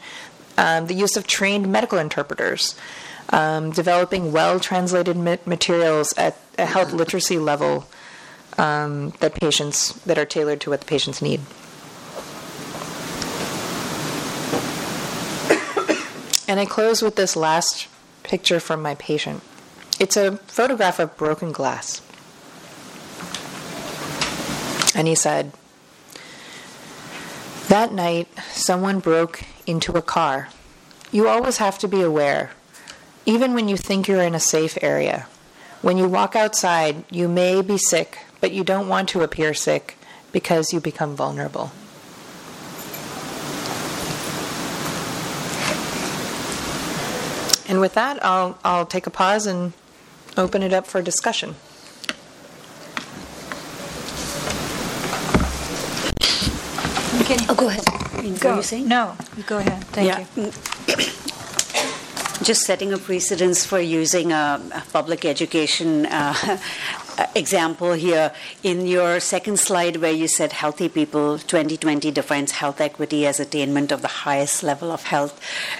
um, 0.58 0.88
the 0.88 0.94
use 0.94 1.16
of 1.16 1.28
trained 1.28 1.72
medical 1.72 2.00
interpreters 2.00 2.76
um, 3.30 3.72
developing 3.72 4.32
well 4.32 4.60
translated 4.60 5.18
materials 5.46 6.14
at 6.18 6.38
a 6.58 6.66
health 6.66 6.94
literacy 6.94 7.38
level 7.38 7.88
um, 8.58 9.12
that 9.20 9.34
patients 9.36 9.94
that 10.06 10.18
are 10.18 10.26
tailored 10.26 10.62
to 10.62 10.70
what 10.70 10.80
the 10.80 10.86
patients 10.86 11.22
need. 11.22 11.42
And 16.50 16.62
I 16.62 16.66
close 16.66 17.02
with 17.02 17.18
this 17.18 17.36
last 17.36 17.90
picture 18.24 18.62
from 18.62 18.82
my 18.82 18.96
patient. 18.96 19.44
It's 20.00 20.16
a 20.16 20.38
photograph 20.38 21.00
of 21.00 21.18
broken 21.18 21.52
glass. 21.52 22.02
And 24.96 25.08
he 25.08 25.16
said, 25.16 25.52
That 27.68 27.92
night, 27.92 28.28
someone 28.52 29.00
broke 29.00 29.42
into 29.66 29.94
a 29.94 30.02
car. 30.02 30.50
You 31.12 31.28
always 31.28 31.58
have 31.58 31.80
to 31.80 31.88
be 31.88 32.02
aware 32.02 32.52
even 33.28 33.54
when 33.54 33.68
you 33.68 33.76
think 33.76 34.08
you're 34.08 34.24
in 34.24 34.34
a 34.34 34.40
safe 34.40 34.78
area. 34.82 35.28
When 35.82 35.98
you 35.98 36.08
walk 36.08 36.36
outside, 36.36 37.04
you 37.12 37.28
may 37.28 37.62
be 37.62 37.78
sick, 37.78 38.20
but 38.40 38.54
you 38.54 38.64
don't 38.64 38.88
want 38.88 39.10
to 39.10 39.22
appear 39.22 39.54
sick 39.54 39.98
because 40.32 40.72
you 40.72 40.80
become 40.80 41.16
vulnerable. 41.16 41.72
And 47.68 47.82
with 47.82 47.96
that, 47.96 48.24
I'll, 48.24 48.58
I'll 48.64 48.86
take 48.86 49.08
a 49.08 49.10
pause 49.10 49.46
and 49.46 49.74
open 50.38 50.64
it 50.64 50.74
up 50.74 50.88
for 50.88 51.02
discussion. 51.02 51.56
Okay. 57.22 57.38
Oh, 57.50 57.56
go 57.56 57.68
ahead. 57.68 58.40
Go. 58.40 58.56
you 58.56 58.64
saying? 58.64 58.88
No, 58.88 59.16
go 59.46 59.58
ahead. 59.58 59.84
Thank 59.86 60.08
yeah. 60.08 60.26
you. 60.36 60.52
just 62.44 62.62
setting 62.62 62.94
a 62.94 62.98
precedence 62.98 63.66
for 63.66 63.80
using 63.80 64.32
a, 64.32 64.62
a 64.74 64.84
public 64.94 65.26
education 65.26 66.06
uh, 66.12 66.58
example 67.36 67.94
here. 67.94 68.32
In 68.64 68.88
your 68.88 69.20
second 69.20 69.60
slide, 69.60 69.98
where 69.98 70.12
you 70.12 70.28
said 70.28 70.54
healthy 70.54 70.88
people, 70.88 71.38
2020 71.38 72.12
defines 72.12 72.52
health 72.52 72.80
equity 72.80 73.26
as 73.26 73.40
attainment 73.40 73.92
of 73.92 74.02
the 74.02 74.24
highest 74.24 74.64
level 74.64 74.92
of 74.92 75.04
health 75.04 75.40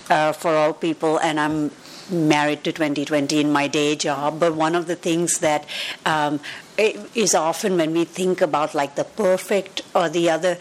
uh, 0.10 0.34
for 0.34 0.56
all 0.56 0.74
people, 0.74 1.18
and 1.20 1.40
I'm 1.40 1.72
married 2.10 2.64
to 2.64 2.72
2020 2.72 3.40
in 3.40 3.52
my 3.52 3.68
day 3.68 3.96
job, 3.96 4.40
but 4.40 4.56
one 4.56 4.76
of 4.76 4.88
the 4.88 4.96
things 4.96 5.40
that 5.40 5.66
um, 6.06 6.40
is 6.78 7.34
often 7.34 7.78
when 7.78 7.94
we 7.94 8.06
think 8.06 8.42
about 8.42 8.76
like 8.76 8.96
the 8.96 9.04
perfect 9.04 9.82
or 9.96 10.10
the 10.10 10.30
other 10.30 10.58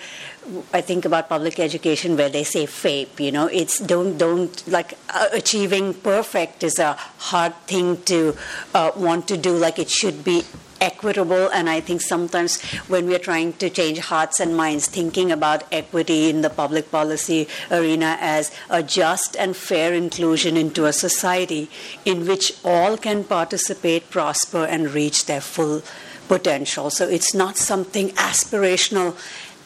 I 0.73 0.81
think 0.81 1.05
about 1.05 1.29
public 1.29 1.59
education 1.59 2.17
where 2.17 2.29
they 2.29 2.45
say 2.45 2.67
FAPE, 2.67 3.19
you 3.19 3.33
know, 3.33 3.47
it's 3.47 3.81
don't, 3.81 4.17
don't, 4.17 4.67
like 4.69 4.97
uh, 5.09 5.27
achieving 5.33 5.93
perfect 5.93 6.63
is 6.63 6.79
a 6.79 6.93
hard 7.19 7.55
thing 7.67 8.01
to 8.03 8.37
uh, 8.73 8.93
want 8.95 9.27
to 9.29 9.37
do, 9.37 9.57
like 9.57 9.81
it 9.81 9.91
should 9.91 10.23
be 10.23 10.45
equitable. 10.81 11.49
And 11.49 11.69
I 11.69 11.81
think 11.81 12.01
sometimes 12.01 12.61
when 12.89 13.07
we're 13.07 13.19
trying 13.19 13.55
to 13.55 13.71
change 13.71 13.99
hearts 13.99 14.41
and 14.41 14.57
minds, 14.57 14.87
thinking 14.87 15.31
about 15.33 15.65
equity 15.73 16.31
in 16.31 16.43
the 16.43 16.51
public 16.51 16.91
policy 16.91 17.49
arena 17.71 18.17
as 18.21 18.51
a 18.71 18.83
just 18.83 19.37
and 19.37 19.57
fair 19.57 19.93
inclusion 19.93 20.57
into 20.57 20.85
a 20.87 20.93
society 20.93 21.69
in 22.05 22.27
which 22.27 22.53
all 22.65 22.97
can 22.97 23.25
participate, 23.25 24.11
prosper, 24.11 24.65
and 24.65 24.91
reach 24.91 25.27
their 25.27 25.41
full 25.41 25.83
potential. 26.29 26.91
So 26.91 27.09
it's 27.09 27.35
not 27.35 27.57
something 27.57 28.11
aspirational 28.11 29.17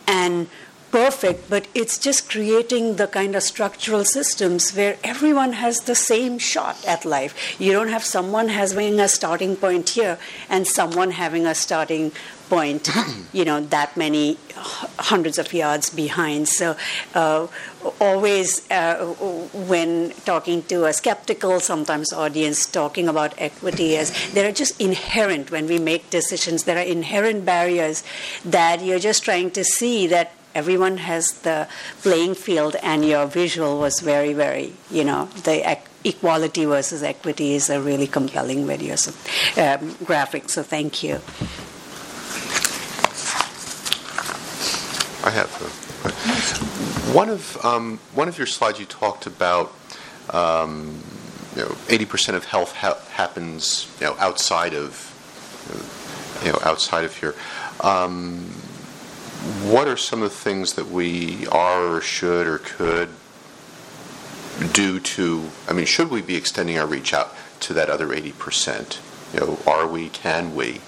and 0.06 0.48
perfect, 0.91 1.49
but 1.49 1.66
it's 1.74 1.99
just 1.99 2.28
creating 2.28 2.97
the 2.97 3.07
kind 3.07 3.34
of 3.36 3.43
structural 3.43 4.05
systems 4.05 4.72
where 4.72 4.97
everyone 5.05 5.55
has 5.55 5.80
the 5.80 5.95
same 5.95 6.38
shot 6.38 6.84
at 6.86 7.05
life. 7.05 7.61
You 7.61 7.72
don't 7.72 7.88
have 7.88 8.05
someone 8.05 8.49
having 8.49 9.01
a 9.01 9.09
starting 9.09 9.57
point 9.57 9.91
here 9.91 10.18
and 10.49 10.66
someone 10.66 11.12
having 11.12 11.47
a 11.47 11.55
starting 11.55 12.12
point, 12.49 12.91
you 13.32 13.45
know, 13.45 13.61
that 13.61 13.97
many 13.97 14.36
hundreds 14.99 15.38
of 15.38 15.53
yards 15.53 15.88
behind. 15.88 16.49
So, 16.49 16.76
uh, 17.14 17.47
always 18.01 18.68
uh, 18.70 19.07
when 19.55 20.11
talking 20.26 20.62
to 20.64 20.84
a 20.86 20.93
skeptical, 20.93 21.61
sometimes 21.61 22.12
audience, 22.12 22.66
talking 22.66 23.09
about 23.09 23.32
equity 23.38 23.97
as 23.97 24.12
there 24.32 24.49
are 24.49 24.53
just 24.53 24.78
inherent, 24.80 25.51
when 25.51 25.66
we 25.66 25.78
make 25.78 26.11
decisions, 26.11 26.64
there 26.64 26.76
are 26.76 26.91
inherent 26.99 27.47
barriers 27.47 28.03
that 28.45 28.82
you're 28.84 28.99
just 28.99 29.24
trying 29.24 29.51
to 29.53 29.64
see 29.64 30.07
that 30.09 30.32
everyone 30.55 30.98
has 30.98 31.32
the 31.42 31.68
playing 32.03 32.34
field 32.34 32.76
and 32.82 33.05
your 33.05 33.26
visual 33.26 33.78
was 33.78 34.01
very 34.01 34.32
very 34.32 34.72
you 34.90 35.05
know 35.05 35.26
the 35.44 35.78
equality 36.05 36.64
versus 36.64 37.03
equity 37.03 37.55
is 37.55 37.68
a 37.70 37.80
really 37.80 38.07
compelling 38.07 38.66
video, 38.66 38.96
so, 38.96 39.12
um, 39.61 39.96
graphic. 40.05 40.48
So 40.48 40.62
thank 40.62 41.03
you. 41.03 41.20
I 45.22 45.30
have 45.30 45.51
one 47.14 47.28
of 47.28 47.62
um, 47.64 47.98
one 48.14 48.28
of 48.28 48.38
your 48.38 48.46
slides. 48.46 48.80
You 48.80 48.86
talked 48.86 49.26
about 49.26 49.72
um, 50.30 51.03
you 51.55 51.62
know 51.62 51.76
eighty 51.88 52.07
percent 52.07 52.36
of 52.36 52.44
health 52.46 52.74
ha- 52.74 52.98
happens 53.11 53.86
you 54.01 54.07
know 54.07 54.16
outside 54.18 54.72
of 54.72 55.07
you 56.44 56.53
know 56.53 56.59
outside 56.62 57.05
of 57.05 57.14
here. 57.16 57.34
Um, 57.80 58.51
what 59.70 59.88
are 59.88 59.97
some 59.97 60.22
of 60.22 60.30
the 60.30 60.36
things 60.36 60.74
that 60.74 60.88
we 60.88 61.47
are 61.49 61.97
or 61.97 62.01
should 62.01 62.47
or 62.47 62.59
could 62.59 63.09
do 64.72 65.01
to? 65.01 65.51
I 65.68 65.72
mean, 65.72 65.86
should 65.86 66.11
we 66.11 66.22
be 66.22 66.36
extending 66.36 66.78
our 66.78 66.86
reach 66.86 67.14
out 67.14 67.34
to 67.61 67.74
that 67.74 67.88
other 67.88 68.12
eighty 68.12 68.32
percent? 68.32 69.01
You 69.32 69.41
know, 69.41 69.59
are 69.66 69.86
we? 69.86 70.09
Can 70.09 70.55
we? 70.55 70.80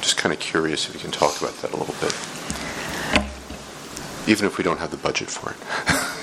Just 0.00 0.16
kind 0.16 0.32
of 0.32 0.40
curious 0.40 0.88
if 0.88 0.94
you 0.94 1.00
can 1.00 1.10
talk 1.10 1.40
about 1.40 1.56
that 1.58 1.72
a 1.72 1.76
little 1.76 1.94
bit 2.00 2.14
even 4.26 4.46
if 4.46 4.58
we 4.58 4.64
don't 4.64 4.78
have 4.78 4.90
the 4.90 4.96
budget 4.96 5.30
for 5.30 5.50
it. 5.50 6.10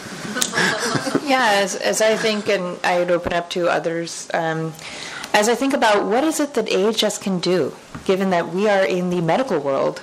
Yeah, 1.24 1.62
as, 1.62 1.76
as 1.76 2.02
I 2.02 2.18
think, 2.18 2.50
and 2.50 2.78
I 2.84 3.00
would 3.00 3.10
open 3.10 3.32
up 3.32 3.50
to 3.52 3.70
others, 3.70 4.28
um, 4.34 4.74
as 5.34 5.48
I 5.48 5.56
think 5.56 5.74
about 5.74 6.06
what 6.06 6.26
is 6.26 6.42
it 6.42 6.56
that 6.56 6.70
AHS 6.70 7.20
can 7.20 7.40
do, 7.40 7.74
given 8.04 8.32
that 8.32 8.50
we 8.50 8.68
are 8.68 8.84
in 8.84 9.12
the 9.12 9.22
medical 9.22 9.58
world, 9.60 10.02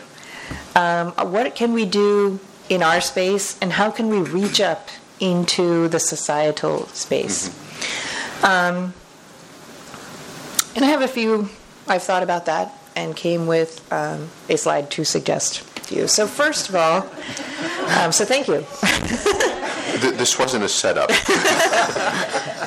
um, 0.74 1.12
what 1.12 1.54
can 1.54 1.72
we 1.72 1.84
do 1.84 2.40
in 2.68 2.82
our 2.82 3.00
space, 3.00 3.58
and 3.60 3.72
how 3.72 3.90
can 3.90 4.08
we 4.08 4.18
reach 4.18 4.60
up 4.60 4.88
into 5.20 5.88
the 5.88 5.98
societal 5.98 6.86
space? 6.88 7.48
Um, 8.42 8.94
and 10.76 10.84
I 10.84 10.88
have 10.88 11.02
a 11.02 11.08
few, 11.08 11.48
I've 11.88 12.02
thought 12.02 12.22
about 12.22 12.46
that 12.46 12.72
and 12.94 13.16
came 13.16 13.46
with 13.46 13.90
um, 13.92 14.28
a 14.48 14.56
slide 14.56 14.90
to 14.92 15.04
suggest 15.04 15.62
to 15.88 15.94
you. 15.94 16.08
So, 16.08 16.26
first 16.26 16.68
of 16.68 16.74
all, 16.74 17.06
um, 17.98 18.12
so 18.12 18.24
thank 18.24 18.48
you. 18.48 18.64
Th- 20.00 20.14
this 20.14 20.38
wasn't 20.38 20.64
a 20.64 20.68
setup. 20.68 21.10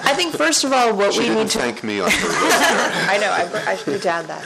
I 0.03 0.13
think 0.15 0.35
first 0.35 0.63
of 0.63 0.73
all, 0.73 0.93
what 0.95 1.13
She 1.13 1.21
we 1.21 1.29
need 1.29 1.49
to 1.49 1.59
thank 1.59 1.83
me 1.83 2.01
on 2.01 2.11
her. 2.11 2.17
I 3.09 3.17
know, 3.19 3.31
I, 3.31 3.71
I 3.71 3.75
should 3.77 3.93
need 3.93 4.01
to 4.01 4.09
add 4.09 4.27
that. 4.27 4.43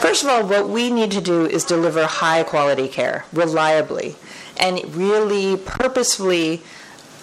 First 0.00 0.24
of 0.24 0.30
all, 0.30 0.46
what 0.46 0.68
we 0.68 0.90
need 0.90 1.10
to 1.12 1.20
do 1.20 1.44
is 1.46 1.64
deliver 1.64 2.06
high 2.06 2.42
quality 2.42 2.88
care 2.88 3.24
reliably 3.32 4.16
and 4.56 4.94
really 4.94 5.56
purposefully 5.56 6.62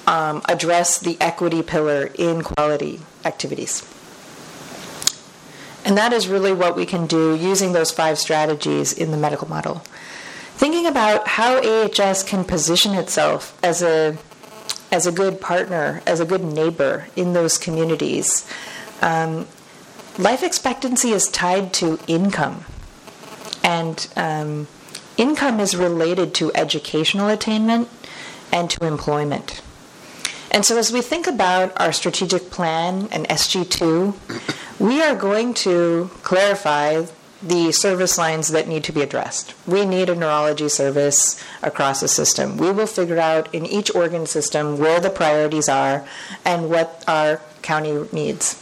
um, 0.05 0.41
address 0.45 0.99
the 0.99 1.17
equity 1.19 1.61
pillar 1.63 2.11
in 2.15 2.41
quality 2.43 3.01
activities. 3.25 3.83
And 5.83 5.97
that 5.97 6.13
is 6.13 6.27
really 6.27 6.53
what 6.53 6.75
we 6.75 6.85
can 6.85 7.07
do 7.07 7.35
using 7.35 7.73
those 7.73 7.91
five 7.91 8.19
strategies 8.19 8.93
in 8.93 9.11
the 9.11 9.17
medical 9.17 9.49
model. 9.49 9.83
Thinking 10.61 10.85
about 10.85 11.27
how 11.27 11.57
AHS 11.57 12.21
can 12.21 12.43
position 12.43 12.93
itself 12.93 13.57
as 13.63 13.81
a 13.81 14.15
as 14.91 15.07
a 15.07 15.11
good 15.11 15.41
partner, 15.41 16.03
as 16.05 16.19
a 16.19 16.25
good 16.25 16.43
neighbor 16.43 17.07
in 17.15 17.33
those 17.33 17.57
communities. 17.57 18.47
Um, 19.01 19.47
life 20.19 20.43
expectancy 20.43 21.13
is 21.13 21.27
tied 21.29 21.73
to 21.81 21.97
income, 22.05 22.65
and 23.63 24.07
um, 24.15 24.67
income 25.17 25.59
is 25.59 25.75
related 25.75 26.35
to 26.35 26.51
educational 26.53 27.29
attainment 27.29 27.89
and 28.51 28.69
to 28.69 28.85
employment. 28.85 29.63
And 30.51 30.63
so, 30.63 30.77
as 30.77 30.91
we 30.93 31.01
think 31.01 31.25
about 31.25 31.73
our 31.81 31.91
strategic 31.91 32.51
plan 32.51 33.09
and 33.11 33.27
SG2, 33.29 34.13
we 34.77 35.01
are 35.01 35.15
going 35.15 35.55
to 35.65 36.11
clarify 36.21 37.05
the 37.41 37.71
service 37.71 38.17
lines 38.17 38.49
that 38.49 38.67
need 38.67 38.83
to 38.83 38.91
be 38.91 39.01
addressed. 39.01 39.53
We 39.67 39.85
need 39.85 40.09
a 40.09 40.15
neurology 40.15 40.69
service 40.69 41.41
across 41.61 42.01
the 42.01 42.07
system. 42.07 42.57
We 42.57 42.71
will 42.71 42.87
figure 42.87 43.19
out 43.19 43.53
in 43.53 43.65
each 43.65 43.93
organ 43.95 44.25
system 44.25 44.77
where 44.77 44.99
the 44.99 45.09
priorities 45.09 45.67
are 45.67 46.05
and 46.45 46.69
what 46.69 47.03
our 47.07 47.41
county 47.61 48.05
needs. 48.11 48.57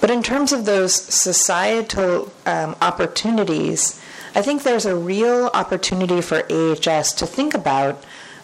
But 0.00 0.10
in 0.10 0.22
terms 0.22 0.52
of 0.52 0.64
those 0.64 0.94
societal 0.94 2.32
um, 2.44 2.76
opportunities, 2.82 4.00
I 4.34 4.42
think 4.42 4.62
there's 4.62 4.86
a 4.86 4.96
real 4.96 5.50
opportunity 5.54 6.20
for 6.20 6.42
AHS 6.50 7.12
to 7.14 7.26
think 7.26 7.54
about 7.54 8.02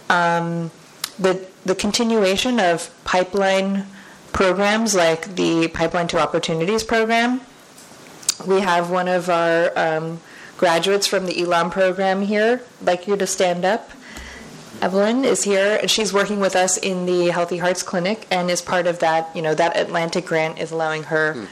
um, 0.09 0.71
the, 1.19 1.45
the 1.65 1.75
continuation 1.75 2.61
of 2.61 2.91
pipeline 3.05 3.87
programs 4.33 4.95
like 4.95 5.35
the 5.35 5.69
Pipeline 5.69 6.07
to 6.09 6.19
Opportunities 6.19 6.85
program 6.85 7.41
we 8.47 8.61
have 8.61 8.91
one 8.91 9.09
of 9.09 9.29
our 9.29 9.73
um, 9.77 10.21
graduates 10.57 11.07
from 11.07 11.27
the 11.27 11.41
ELAM 11.41 11.71
program 11.71 12.23
here. 12.23 12.63
I'd 12.81 12.87
like 12.87 13.07
you 13.07 13.17
to 13.17 13.27
stand 13.27 13.65
up. 13.65 13.91
Evelyn 14.81 15.25
is 15.25 15.43
here, 15.43 15.79
and 15.81 15.91
she's 15.91 16.13
working 16.13 16.39
with 16.39 16.55
us 16.55 16.77
in 16.77 17.07
the 17.07 17.29
Healthy 17.29 17.59
Hearts 17.59 17.83
Clinic, 17.83 18.27
and 18.31 18.51
is 18.51 18.63
part 18.63 18.87
of 18.87 19.01
that. 19.01 19.35
You 19.35 19.43
know, 19.43 19.55
that 19.55 19.77
Atlantic 19.77 20.27
grant 20.27 20.59
is 20.59 20.71
allowing 20.71 21.05
her 21.05 21.49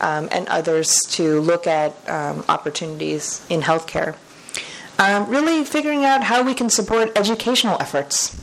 um, 0.00 0.28
and 0.30 0.46
others 0.48 1.00
to 1.10 1.40
look 1.40 1.66
at 1.66 1.92
um, 2.08 2.44
opportunities 2.48 3.44
in 3.48 3.62
healthcare. 3.62 4.16
Um, 4.98 5.28
really 5.28 5.64
figuring 5.64 6.04
out 6.04 6.24
how 6.24 6.42
we 6.42 6.54
can 6.54 6.70
support 6.70 7.16
educational 7.16 7.80
efforts. 7.80 8.34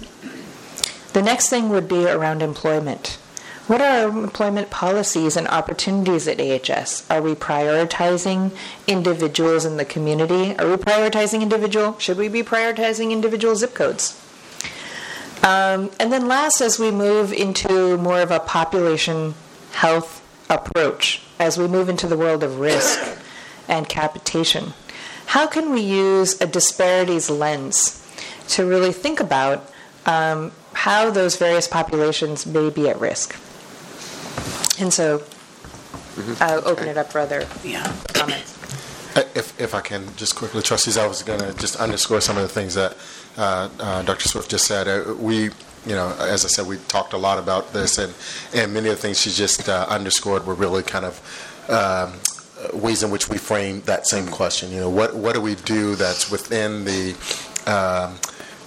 The 1.14 1.22
next 1.22 1.50
thing 1.50 1.70
would 1.70 1.88
be 1.88 2.08
around 2.08 2.42
employment. 2.42 3.20
What 3.66 3.80
are 3.80 4.10
our 4.10 4.24
employment 4.24 4.70
policies 4.70 5.38
and 5.38 5.48
opportunities 5.48 6.28
at 6.28 6.42
AHS? 6.42 7.10
Are 7.10 7.22
we 7.22 7.34
prioritizing 7.34 8.52
individuals 8.88 9.64
in 9.64 9.78
the 9.78 9.86
community? 9.86 10.54
Are 10.58 10.70
we 10.70 10.76
prioritizing 10.76 11.42
individual? 11.42 11.98
Should 11.98 12.18
we 12.18 12.28
be 12.28 12.44
prioritizing 12.44 13.12
individual 13.12 13.56
zip 13.56 13.74
codes? 13.74 14.20
Um, 15.44 15.92
and 15.98 16.12
then 16.12 16.28
last, 16.28 16.60
as 16.60 16.78
we 16.78 16.92
move 16.92 17.32
into 17.32 17.98
more 17.98 18.20
of 18.20 18.32
a 18.32 18.42
population 18.42 19.34
health 19.72 20.22
approach, 20.50 21.22
as 21.40 21.58
we 21.58 21.66
move 21.66 21.88
into 21.88 22.06
the 22.06 22.18
world 22.18 22.44
of 22.44 22.60
risk 22.60 23.18
and 23.70 23.88
capitation, 23.88 24.74
how 25.28 25.48
can 25.48 25.72
we 25.72 25.80
use 25.80 26.40
a 26.42 26.48
disparities 26.48 27.30
lens 27.30 28.06
to 28.50 28.66
really 28.66 28.92
think 28.92 29.22
about 29.22 29.72
um, 30.06 30.52
how 30.74 31.10
those 31.10 31.38
various 31.38 31.70
populations 31.70 32.46
may 32.46 32.70
be 32.70 32.90
at 32.90 33.00
risk? 33.00 33.40
And 34.80 34.94
so 34.94 35.24
I'll 36.40 36.68
open 36.68 36.88
it 36.88 36.98
up 36.98 37.12
for 37.12 37.20
other 37.20 37.46
comments. 38.14 38.58
Uh, 39.16 39.24
If, 39.36 39.60
if 39.60 39.76
I 39.76 39.82
can, 39.82 40.08
just 40.16 40.36
quickly, 40.36 40.62
trustees, 40.62 40.98
I 40.98 41.08
was 41.08 41.24
going 41.24 41.40
to 41.40 41.54
just 41.54 41.76
underscore 41.76 42.22
some 42.22 42.38
of 42.38 42.44
the 42.44 42.50
things 42.50 42.74
that 42.76 42.98
uh, 43.38 43.70
uh, 43.80 44.02
Dr. 44.04 44.28
Swift 44.28 44.50
just 44.50 44.66
said. 44.66 44.88
Uh, 44.88 45.14
We, 45.14 45.44
you 45.86 45.96
know, 45.96 46.16
as 46.20 46.46
I 46.46 46.48
said, 46.48 46.66
we 46.68 46.78
talked 46.88 47.14
a 47.14 47.18
lot 47.18 47.38
about 47.38 47.74
this, 47.74 47.98
and, 47.98 48.14
and 48.54 48.74
many 48.74 48.90
of 48.90 48.96
the 48.96 49.02
things 49.02 49.20
she 49.22 49.30
just 49.32 49.70
uh, 49.70 49.86
underscored 49.90 50.46
were 50.46 50.56
really 50.56 50.82
kind 50.84 51.06
of 51.06 51.22
um, 51.70 52.80
ways 52.80 53.04
in 53.04 53.12
which 53.12 53.30
we 53.30 53.38
frame 53.38 53.82
that 53.82 54.08
same 54.08 54.28
question. 54.28 54.72
You 54.72 54.82
know, 54.82 54.90
what, 54.90 55.16
what 55.16 55.34
do 55.34 55.42
we 55.42 55.56
do 55.56 55.96
that's 55.96 56.32
within 56.32 56.86
the 56.86 57.16
um, 57.68 58.18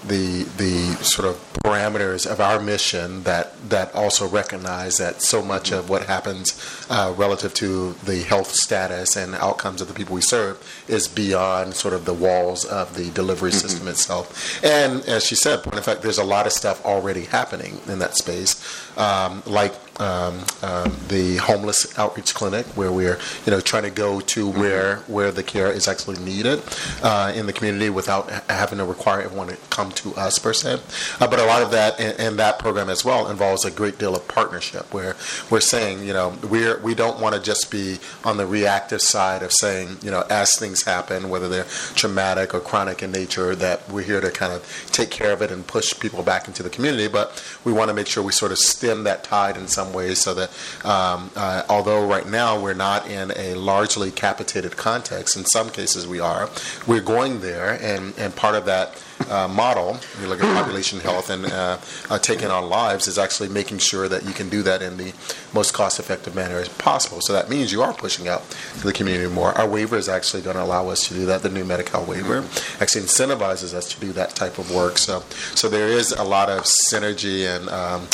the 0.08 0.44
the 0.56 0.94
sort 1.02 1.28
of 1.28 1.36
parameters 1.64 2.26
of 2.30 2.40
our 2.40 2.60
mission 2.60 3.22
that 3.24 3.52
that 3.68 3.94
also 3.94 4.28
recognize 4.28 4.98
that 4.98 5.20
so 5.20 5.42
much 5.42 5.72
of 5.72 5.90
what 5.90 6.06
happens 6.06 6.86
uh, 6.88 7.12
relative 7.16 7.52
to 7.54 7.92
the 8.04 8.18
health 8.22 8.52
status 8.52 9.16
and 9.16 9.34
outcomes 9.36 9.80
of 9.80 9.88
the 9.88 9.94
people 9.94 10.14
we 10.14 10.20
serve 10.20 10.62
is 10.86 11.08
beyond 11.08 11.74
sort 11.74 11.92
of 11.92 12.04
the 12.04 12.14
walls 12.14 12.64
of 12.64 12.94
the 12.94 13.10
delivery 13.10 13.52
system 13.52 13.88
itself. 13.88 14.62
And 14.64 15.02
as 15.06 15.24
she 15.24 15.34
said, 15.34 15.62
point 15.62 15.76
in 15.76 15.82
fact, 15.82 16.02
there's 16.02 16.18
a 16.18 16.24
lot 16.24 16.46
of 16.46 16.52
stuff 16.52 16.84
already 16.84 17.24
happening 17.24 17.80
in 17.88 17.98
that 17.98 18.16
space, 18.16 18.54
um, 18.96 19.42
like 19.46 19.74
um, 20.00 20.44
um, 20.62 20.96
the 21.08 21.36
homeless 21.36 21.98
outreach 21.98 22.34
clinic, 22.34 22.66
where 22.76 22.92
we're 22.92 23.18
you 23.44 23.50
know 23.50 23.60
trying 23.60 23.84
to 23.84 23.90
go 23.90 24.20
to 24.20 24.48
where 24.50 24.96
where 25.06 25.32
the 25.32 25.42
care 25.42 25.70
is 25.70 25.88
actually 25.88 26.18
needed 26.18 26.62
uh, 27.02 27.32
in 27.34 27.46
the 27.46 27.52
community 27.52 27.90
without 27.90 28.30
having 28.50 28.78
to 28.78 28.84
require 28.84 29.22
everyone 29.22 29.48
to 29.48 29.56
come 29.70 29.90
to 29.92 30.14
us 30.14 30.38
per 30.38 30.52
se. 30.52 30.80
Uh, 31.20 31.26
but 31.26 31.38
a 31.38 31.44
lot 31.44 31.62
of 31.62 31.70
that 31.70 31.98
and, 31.98 32.18
and 32.20 32.38
that 32.38 32.58
program 32.58 32.88
as 32.88 33.04
well 33.04 33.28
involves 33.30 33.64
a 33.64 33.70
great 33.70 33.98
deal 33.98 34.14
of 34.14 34.26
partnership, 34.28 34.92
where 34.92 35.16
we're 35.50 35.60
saying 35.60 36.06
you 36.06 36.12
know 36.12 36.36
we're 36.50 36.78
we 36.80 36.94
don't 36.94 37.20
want 37.20 37.34
to 37.34 37.40
just 37.40 37.70
be 37.70 37.98
on 38.24 38.36
the 38.36 38.46
reactive 38.46 39.00
side 39.00 39.42
of 39.42 39.52
saying 39.52 39.96
you 40.02 40.10
know 40.10 40.24
as 40.28 40.54
things 40.56 40.82
happen, 40.82 41.28
whether 41.28 41.48
they're 41.48 41.64
traumatic 41.94 42.54
or 42.54 42.60
chronic 42.60 43.02
in 43.02 43.10
nature, 43.10 43.54
that 43.54 43.88
we're 43.90 44.02
here 44.02 44.20
to 44.20 44.30
kind 44.30 44.52
of 44.52 44.62
take 44.92 45.10
care 45.10 45.32
of 45.32 45.42
it 45.42 45.50
and 45.50 45.66
push 45.66 45.98
people 45.98 46.22
back 46.22 46.46
into 46.46 46.62
the 46.62 46.70
community. 46.70 47.08
But 47.08 47.42
we 47.64 47.72
want 47.72 47.88
to 47.88 47.94
make 47.94 48.06
sure 48.06 48.22
we 48.22 48.32
sort 48.32 48.52
of 48.52 48.58
stem 48.86 49.04
that 49.04 49.24
tide 49.24 49.56
in 49.56 49.66
some 49.66 49.92
ways 49.92 50.20
so 50.20 50.32
that 50.34 50.50
um, 50.84 51.30
uh, 51.34 51.62
although 51.68 52.06
right 52.06 52.28
now 52.28 52.60
we're 52.60 52.74
not 52.74 53.08
in 53.10 53.32
a 53.36 53.54
largely 53.54 54.10
capitated 54.12 54.76
context, 54.76 55.36
in 55.36 55.44
some 55.44 55.70
cases 55.70 56.06
we 56.06 56.20
are, 56.20 56.48
we're 56.86 57.00
going 57.00 57.40
there, 57.40 57.78
and, 57.82 58.14
and 58.16 58.34
part 58.36 58.54
of 58.54 58.64
that 58.66 59.02
uh, 59.28 59.48
model, 59.48 59.98
you 60.20 60.28
look 60.28 60.40
at 60.40 60.54
population 60.54 61.00
health 61.00 61.30
and 61.30 61.46
uh, 61.46 61.78
uh, 62.10 62.18
taking 62.18 62.48
on 62.48 62.68
lives, 62.68 63.08
is 63.08 63.18
actually 63.18 63.48
making 63.48 63.78
sure 63.78 64.08
that 64.08 64.24
you 64.24 64.32
can 64.32 64.48
do 64.48 64.62
that 64.62 64.82
in 64.82 64.96
the 64.98 65.12
most 65.52 65.72
cost-effective 65.72 66.34
manner 66.34 66.58
as 66.58 66.68
possible. 66.68 67.20
So 67.22 67.32
that 67.32 67.48
means 67.48 67.72
you 67.72 67.82
are 67.82 67.94
pushing 67.94 68.28
out 68.28 68.48
to 68.78 68.84
the 68.84 68.92
community 68.92 69.32
more. 69.32 69.52
Our 69.58 69.68
waiver 69.68 69.96
is 69.96 70.08
actually 70.08 70.42
going 70.42 70.56
to 70.56 70.62
allow 70.62 70.88
us 70.88 71.08
to 71.08 71.14
do 71.14 71.26
that. 71.26 71.42
The 71.42 71.48
new 71.48 71.64
Medi-Cal 71.64 72.04
waiver 72.04 72.44
actually 72.78 73.02
incentivizes 73.02 73.74
us 73.74 73.92
to 73.94 74.00
do 74.00 74.12
that 74.12 74.36
type 74.36 74.58
of 74.58 74.70
work. 74.70 74.98
So, 74.98 75.20
so 75.54 75.68
there 75.68 75.88
is 75.88 76.12
a 76.12 76.24
lot 76.24 76.50
of 76.50 76.64
synergy 76.64 77.46
and 77.46 77.68
um, 77.70 78.06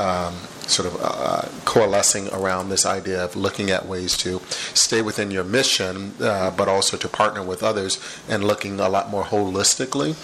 um, 0.00 0.34
sort 0.66 0.88
of 0.88 0.98
uh, 1.02 1.48
coalescing 1.64 2.28
around 2.32 2.68
this 2.68 2.86
idea 2.86 3.22
of 3.22 3.36
looking 3.36 3.70
at 3.70 3.86
ways 3.86 4.16
to 4.18 4.40
stay 4.74 5.02
within 5.02 5.30
your 5.30 5.44
mission, 5.44 6.14
uh, 6.20 6.50
but 6.50 6.68
also 6.68 6.96
to 6.96 7.08
partner 7.08 7.42
with 7.42 7.62
others 7.62 7.98
and 8.28 8.44
looking 8.44 8.80
a 8.80 8.88
lot 8.88 9.10
more 9.10 9.24
holistically 9.24 10.14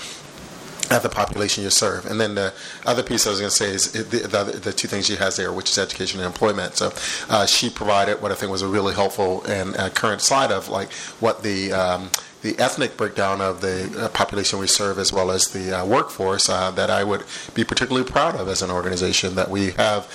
at 0.91 1.03
the 1.03 1.09
population 1.09 1.65
you 1.65 1.71
serve. 1.71 2.07
And 2.07 2.21
then 2.21 2.37
the 2.37 2.55
other 2.85 3.03
piece 3.03 3.27
I 3.27 3.31
was 3.31 3.41
going 3.41 3.51
to 3.51 3.57
say 3.57 3.71
is 3.71 3.93
the, 3.93 4.03
the, 4.03 4.59
the, 4.59 4.73
two 4.73 4.87
things 4.89 5.07
she 5.07 5.17
has 5.17 5.37
there, 5.37 5.53
which 5.53 5.71
is 5.71 5.79
education 5.79 6.21
and 6.21 6.27
employment. 6.27 6.77
So 6.77 6.93
uh, 7.29 7.47
she 7.47 7.71
provided 7.71 8.23
what 8.23 8.31
I 8.31 8.37
think 8.37 8.53
was 8.53 8.63
a 8.63 8.69
really 8.69 8.95
helpful 8.95 9.45
and 9.45 9.77
uh, 9.77 9.91
current 9.91 10.21
slide 10.21 10.53
of 10.53 10.69
like 10.69 10.93
what 11.19 11.43
the 11.43 11.73
um, 11.73 12.11
the 12.47 12.63
ethnic 12.63 12.97
breakdown 12.97 13.41
of 13.41 13.61
the 13.61 13.93
uh, 13.99 14.09
population 14.11 14.61
we 14.61 14.69
serve 14.69 15.01
as 15.01 15.13
well 15.13 15.33
as 15.33 15.47
the 15.49 15.77
uh, 15.77 15.85
workforce 15.85 16.49
uh, 16.49 16.71
that 16.71 16.91
I 16.91 17.03
would 17.03 17.25
be 17.55 17.65
particularly 17.65 18.09
proud 18.09 18.37
of 18.37 18.47
as 18.47 18.63
an 18.63 18.71
organization 18.71 19.35
that 19.35 19.51
we 19.51 19.73
have 19.73 20.07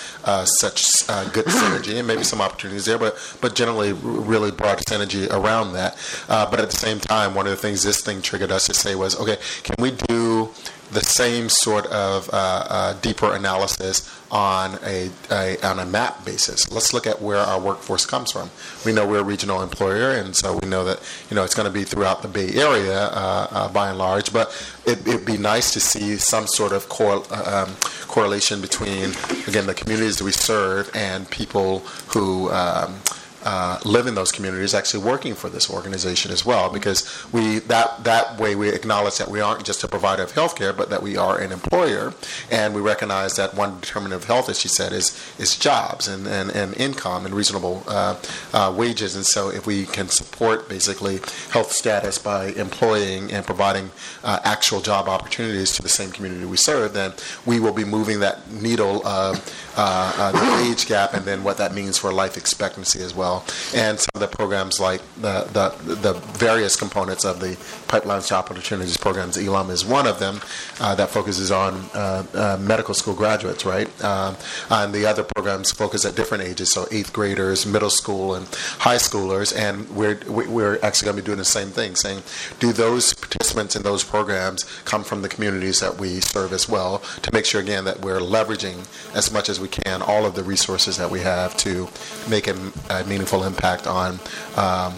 such 0.62 0.86
good 1.34 1.46
synergy 1.46 1.98
and 1.98 2.08
maybe 2.08 2.24
some 2.24 2.40
opportunities 2.40 2.86
there, 2.86 2.98
but 2.98 3.18
but 3.42 3.54
generally 3.54 3.92
really 3.92 4.52
broad 4.52 4.78
synergy 4.88 5.30
around 5.30 5.74
that. 5.74 5.98
But 6.28 6.62
at 6.62 6.70
the 6.70 6.78
same 6.78 7.00
time, 7.00 7.36
one 7.36 7.48
of 7.48 7.52
the 7.52 7.58
things 7.58 7.84
this 7.84 8.02
thing 8.02 8.22
triggered 8.22 8.52
us 8.52 8.66
to 8.68 8.74
say 8.74 8.96
was, 8.96 9.20
okay, 9.20 9.38
can 9.64 9.76
we 9.80 9.92
do 9.92 10.54
the 10.92 11.02
same 11.02 11.48
sort 11.50 11.86
of 11.88 12.30
uh, 12.34 12.66
uh, 12.70 12.94
deeper 13.02 13.34
analysis 13.34 14.10
on 14.30 14.78
a, 14.84 15.10
a, 15.30 15.58
on 15.66 15.80
a 15.80 15.86
map 15.86 16.26
basis. 16.26 16.70
Let's 16.72 16.94
look 16.94 17.08
at 17.08 17.22
where 17.22 17.38
our 17.38 17.60
workforce 17.60 18.06
comes 18.06 18.32
from. 18.32 18.50
We 18.86 18.92
know 18.92 19.08
we're 19.08 19.20
a 19.20 19.24
regional 19.24 19.62
employer, 19.62 20.12
and 20.12 20.36
so 20.36 20.58
we 20.62 20.68
know 20.68 20.84
that 20.84 21.00
you 21.30 21.36
know 21.36 21.44
it's 21.44 21.56
going 21.56 21.68
to 21.68 21.74
be 21.74 21.84
throughout 21.84 22.22
the 22.22 22.28
Bay 22.28 22.54
Area 22.56 23.06
uh, 23.06 23.48
uh, 23.52 23.70
by 23.70 23.90
and 23.90 23.98
large. 23.98 24.34
But 24.34 24.52
it, 24.86 25.06
would 25.06 25.26
be 25.26 25.38
nice 25.38 25.72
to 25.74 25.80
see 25.80 26.18
some 26.18 26.48
sort 26.48 26.74
of 26.74 26.90
um, 27.32 27.76
correlation 28.08 28.62
between 28.62 29.12
again 29.48 29.68
the 29.68 29.74
communities 29.74 30.18
that 30.18 30.26
we 30.26 30.32
serve 30.32 30.92
and 30.94 31.30
people 31.30 31.80
who. 32.08 32.52
Um, 32.52 33.00
uh, 33.44 33.80
live 33.86 34.08
in 34.08 34.16
those 34.16 34.32
communities 34.32 34.74
actually 34.74 35.04
working 35.04 35.36
for 35.36 35.50
this 35.50 35.70
organization 35.70 36.32
as 36.32 36.46
well 36.46 36.70
because 36.70 37.02
we 37.32 37.60
that 37.60 38.04
that 38.04 38.40
way 38.40 38.56
we 38.56 38.70
acknowledge 38.70 39.18
that 39.18 39.30
we 39.30 39.42
aren't 39.42 39.66
just 39.66 39.84
a 39.84 39.88
provider 39.88 40.24
of 40.24 40.32
health 40.32 40.56
care 40.56 40.74
but 40.74 40.90
that 40.90 41.02
we 41.02 41.18
are 41.18 41.40
an 41.40 41.52
employer. 41.52 42.14
And 42.50 42.74
we 42.74 42.82
recognize 42.82 43.36
that 43.36 43.54
one 43.54 43.80
determinant 43.80 44.22
of 44.22 44.28
health 44.28 44.50
as 44.50 44.60
she 44.60 44.68
said 44.68 44.94
is 44.94 45.18
is 45.40 45.58
jobs 45.58 46.08
and, 46.08 46.28
and, 46.28 46.52
and 46.52 46.76
income 46.78 47.26
and 47.26 47.34
reasonable 47.34 47.84
uh, 47.88 48.16
uh, 48.54 48.74
wages. 48.76 49.16
And 49.16 49.26
so 49.26 49.50
if 49.50 49.66
we 49.66 49.86
can 49.86 50.10
support 50.10 50.70
basically 50.70 51.20
health 51.52 51.72
status 51.72 52.18
by 52.18 52.48
employing 52.50 53.32
and 53.32 53.46
providing 53.46 53.92
uh, 54.24 54.40
actual 54.44 54.82
job 54.82 55.08
opportunities 55.08 55.72
to 55.74 55.82
the 55.82 55.90
same 55.90 56.12
community 56.12 56.46
we 56.46 56.58
serve 56.58 56.94
then 56.94 57.14
we 57.46 57.60
will 57.60 57.74
be 57.74 57.84
moving 57.84 58.20
that 58.20 58.50
needle 58.52 59.06
of 59.06 59.38
uh, 59.78 60.32
the 60.32 60.70
age 60.70 60.86
gap 60.88 61.14
and 61.14 61.26
then 61.26 61.44
what 61.44 61.58
that 61.58 61.74
means 61.74 61.98
for 61.98 62.12
life 62.12 62.38
expectancy 62.38 63.02
as 63.02 63.14
well 63.16 63.31
well, 63.32 63.46
and 63.74 64.00
some 64.00 64.12
of 64.16 64.22
the 64.22 64.28
programs 64.28 64.80
like 64.80 65.02
the, 65.22 65.44
the, 65.54 65.96
the 65.96 66.14
various 66.38 66.76
components 66.76 67.26
of 67.26 67.40
the 67.40 67.58
Pipeline 67.88 68.22
to 68.22 68.36
Opportunities 68.36 68.98
programs. 68.98 69.38
ELAM 69.38 69.70
is 69.70 69.86
one 69.86 70.08
of 70.08 70.20
them 70.20 70.40
uh, 70.80 70.96
that 70.96 71.10
focuses 71.10 71.52
on 71.52 71.76
uh, 71.94 72.24
uh, 72.34 72.58
medical 72.62 72.94
school 72.94 73.14
graduates, 73.14 73.66
right? 73.66 73.90
Um, 74.04 74.36
and 74.70 74.94
the 74.94 75.06
other 75.06 75.24
programs 75.24 75.72
focus 75.72 76.06
at 76.06 76.16
different 76.16 76.44
ages, 76.44 76.72
so 76.72 76.88
eighth 76.92 77.12
graders, 77.14 77.66
middle 77.66 77.90
school, 77.90 78.36
and 78.36 78.48
high 78.80 78.96
schoolers. 78.98 79.56
And 79.56 79.90
we're 79.90 80.20
we're 80.28 80.80
actually 80.84 81.06
going 81.06 81.18
to 81.18 81.22
be 81.24 81.26
doing 81.26 81.38
the 81.38 81.46
same 81.46 81.70
thing, 81.70 81.96
saying, 81.96 82.24
do 82.60 82.72
those 82.72 83.14
participants 83.14 83.76
in 83.76 83.84
those 83.84 84.04
programs 84.04 84.64
come 84.86 85.04
from 85.04 85.22
the 85.22 85.30
communities 85.30 85.80
that 85.80 85.98
we 85.98 86.20
serve 86.20 86.54
as 86.54 86.70
well, 86.70 87.00
to 87.22 87.30
make 87.34 87.46
sure 87.46 87.62
again 87.62 87.86
that 87.86 88.02
we're 88.02 88.20
leveraging 88.20 88.88
as 89.16 89.32
much 89.32 89.50
as 89.50 89.60
we 89.60 89.68
can 89.68 90.02
all 90.02 90.26
of 90.26 90.36
the 90.36 90.44
resources 90.44 90.98
that 90.98 91.10
we 91.10 91.20
have 91.20 91.56
to 91.58 91.88
make 92.30 92.48
a, 92.48 92.56
a 92.90 93.04
meaningful 93.06 93.21
impact 93.44 93.88
on 93.88 94.20
um, 94.56 94.94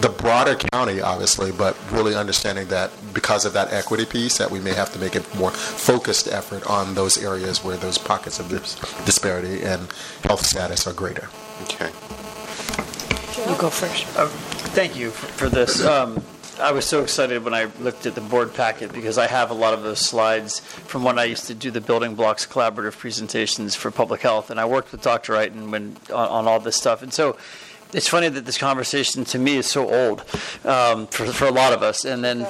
the 0.00 0.08
broader 0.08 0.54
county, 0.54 1.00
obviously, 1.00 1.52
but 1.52 1.76
really 1.92 2.14
understanding 2.14 2.68
that 2.68 2.90
because 3.12 3.44
of 3.44 3.52
that 3.52 3.72
equity 3.72 4.06
piece, 4.06 4.38
that 4.38 4.50
we 4.50 4.60
may 4.60 4.72
have 4.72 4.92
to 4.92 4.98
make 4.98 5.14
a 5.14 5.22
more 5.36 5.50
focused 5.50 6.28
effort 6.28 6.68
on 6.68 6.94
those 6.94 7.22
areas 7.22 7.62
where 7.64 7.76
those 7.76 7.98
pockets 7.98 8.38
of 8.38 8.48
dis- 8.48 8.76
disparity 9.04 9.62
and 9.62 9.92
health 10.24 10.44
status 10.44 10.86
are 10.86 10.92
greater. 10.92 11.28
Okay. 11.62 11.90
You 13.48 13.56
go 13.56 13.70
first. 13.70 14.06
Uh, 14.16 14.26
thank 14.74 14.96
you 14.96 15.10
for, 15.10 15.26
for 15.26 15.48
this. 15.48 15.84
Um, 15.84 16.22
I 16.60 16.72
was 16.72 16.84
so 16.84 17.02
excited 17.02 17.42
when 17.44 17.54
I 17.54 17.68
looked 17.80 18.06
at 18.06 18.14
the 18.14 18.20
board 18.20 18.54
packet 18.54 18.92
because 18.92 19.18
I 19.18 19.26
have 19.26 19.50
a 19.50 19.54
lot 19.54 19.74
of 19.74 19.82
those 19.82 20.00
slides 20.00 20.60
from 20.60 21.04
when 21.04 21.18
I 21.18 21.24
used 21.24 21.46
to 21.46 21.54
do 21.54 21.70
the 21.70 21.80
building 21.80 22.14
blocks 22.14 22.46
collaborative 22.46 22.96
presentations 22.98 23.74
for 23.74 23.90
public 23.90 24.20
health, 24.20 24.50
and 24.50 24.60
I 24.60 24.66
worked 24.66 24.92
with 24.92 25.02
Dr. 25.02 25.36
Iton 25.36 25.70
when 25.70 25.96
on, 26.12 26.28
on 26.28 26.48
all 26.48 26.60
this 26.60 26.76
stuff, 26.76 27.02
and 27.02 27.12
so 27.12 27.36
it's 27.92 28.08
funny 28.08 28.28
that 28.28 28.44
this 28.44 28.58
conversation 28.58 29.24
to 29.24 29.38
me 29.38 29.56
is 29.56 29.66
so 29.66 29.90
old 29.90 30.20
um, 30.64 31.06
for, 31.08 31.26
for 31.26 31.46
a 31.46 31.50
lot 31.50 31.72
of 31.72 31.82
us, 31.82 32.04
and 32.04 32.22
then 32.22 32.46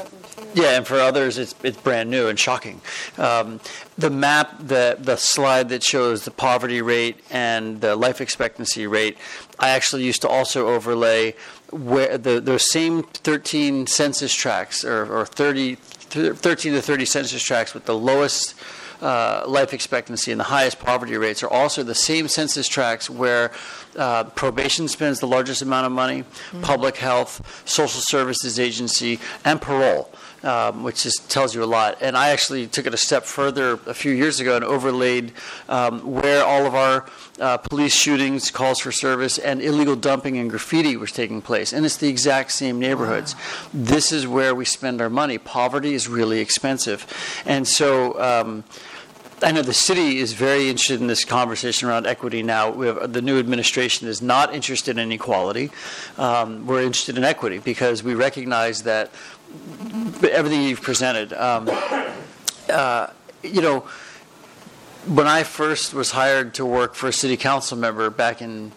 yeah, 0.55 0.77
and 0.77 0.87
for 0.87 0.99
others 0.99 1.39
it's 1.39 1.55
it's 1.63 1.77
brand 1.77 2.11
new 2.11 2.29
and 2.29 2.39
shocking. 2.39 2.81
Um, 3.19 3.61
the 3.97 4.11
map, 4.11 4.57
the 4.59 4.97
the 4.99 5.17
slide 5.17 5.69
that 5.69 5.83
shows 5.83 6.25
the 6.25 6.31
poverty 6.31 6.83
rate 6.83 7.17
and 7.31 7.81
the 7.81 7.97
life 7.97 8.21
expectancy 8.21 8.87
rate, 8.87 9.17
I 9.59 9.71
actually 9.71 10.05
used 10.05 10.23
to 10.23 10.29
also 10.29 10.69
overlay 10.69 11.37
where 11.73 12.19
the 12.19 12.41
those 12.41 12.71
same 12.71 13.03
13 13.03 13.87
census 13.87 14.35
tracts 14.35 14.85
or, 14.85 15.13
or 15.13 15.27
30 15.27 15.77
13 15.77 16.73
to 16.73 16.83
30 16.83 17.05
census 17.05 17.43
tracts 17.43 17.73
with 17.73 17.85
the 17.85 17.95
lowest 17.95 18.55
uh, 19.01 19.45
life 19.47 19.73
expectancy 19.73 20.31
and 20.31 20.41
the 20.41 20.45
highest 20.45 20.79
poverty 20.79 21.17
rates 21.17 21.43
are 21.43 21.49
also 21.49 21.83
the 21.83 21.95
same 21.95 22.29
census 22.29 22.69
tracts 22.69 23.09
where 23.09 23.51
uh, 23.97 24.25
probation 24.25 24.89
spends 24.89 25.21
the 25.21 25.27
largest 25.27 25.63
amount 25.63 25.87
of 25.87 25.93
money, 25.93 26.23
mm-hmm. 26.23 26.61
public 26.61 26.97
health, 26.97 27.63
social 27.65 28.01
services 28.03 28.59
agency, 28.59 29.19
and 29.45 29.61
parole 29.61 30.11
um, 30.43 30.83
which 30.83 31.03
just 31.03 31.31
tells 31.31 31.55
you 31.55 31.63
a 31.63 31.67
lot. 31.67 31.99
And 32.01 32.17
I 32.17 32.31
actually 32.31 32.67
took 32.67 32.87
it 32.87 32.95
a 32.95 32.99
step 32.99 33.25
further 33.25 33.73
a 33.87 33.95
few 33.95 34.13
years 34.13 34.41
ago 34.41 34.57
and 34.57 34.65
overlaid 34.65 35.33
um, 35.69 36.01
where 36.01 36.45
all 36.45 36.67
of 36.67 36.75
our 36.75 37.07
uh, 37.41 37.57
police 37.59 37.95
shootings, 37.95 38.51
calls 38.51 38.81
for 38.81 38.93
service, 38.93 39.39
and 39.39 39.61
illegal 39.63 39.97
dumping 39.97 40.39
and 40.39 40.51
graffiti 40.51 40.97
was 40.97 41.13
taking 41.13 41.43
place. 41.43 41.73
And 41.73 41.85
it's 41.85 41.97
the 41.97 42.09
exact 42.09 42.53
same 42.53 42.79
neighborhoods. 42.79 43.35
Wow. 43.35 43.41
This 43.75 44.13
is 44.13 44.27
where 44.27 44.55
we 44.55 44.65
spend 44.65 45.01
our 45.01 45.11
money. 45.11 45.39
Poverty 45.39 45.95
is 45.95 46.09
really 46.09 46.41
expensive. 46.41 47.07
And 47.47 47.67
so, 47.67 48.21
um, 48.21 48.65
I 49.43 49.53
know 49.53 49.63
the 49.63 49.73
city 49.73 50.19
is 50.19 50.35
very 50.35 50.69
interested 50.69 51.01
in 51.01 51.07
this 51.07 51.25
conversation 51.25 51.89
around 51.89 52.07
equity 52.07 52.43
now. 52.43 52.75
Have, 52.83 53.15
the 53.15 53.23
new 53.23 53.39
administration 53.39 54.07
is 54.07 54.21
not 54.21 54.55
interested 54.55 54.99
in 54.99 55.11
equality. 55.13 55.71
Um, 56.19 56.67
we're 56.67 56.83
interested 56.83 57.17
in 57.17 57.25
equity 57.25 57.59
because 57.59 58.03
we 58.03 58.15
recognize 58.15 58.83
that 58.83 59.11
everything 60.23 60.63
you've 60.63 60.83
presented. 60.83 61.33
Um, 61.33 61.69
uh, 62.69 63.09
you 63.43 63.61
know, 63.61 63.81
when 65.07 65.27
I 65.27 65.43
first 65.43 65.95
was 65.95 66.11
hired 66.11 66.55
to 66.55 66.67
work 66.67 66.95
for 66.95 67.09
a 67.09 67.13
city 67.13 67.37
council 67.37 67.77
member 67.77 68.11
back 68.11 68.43
in 68.43 68.73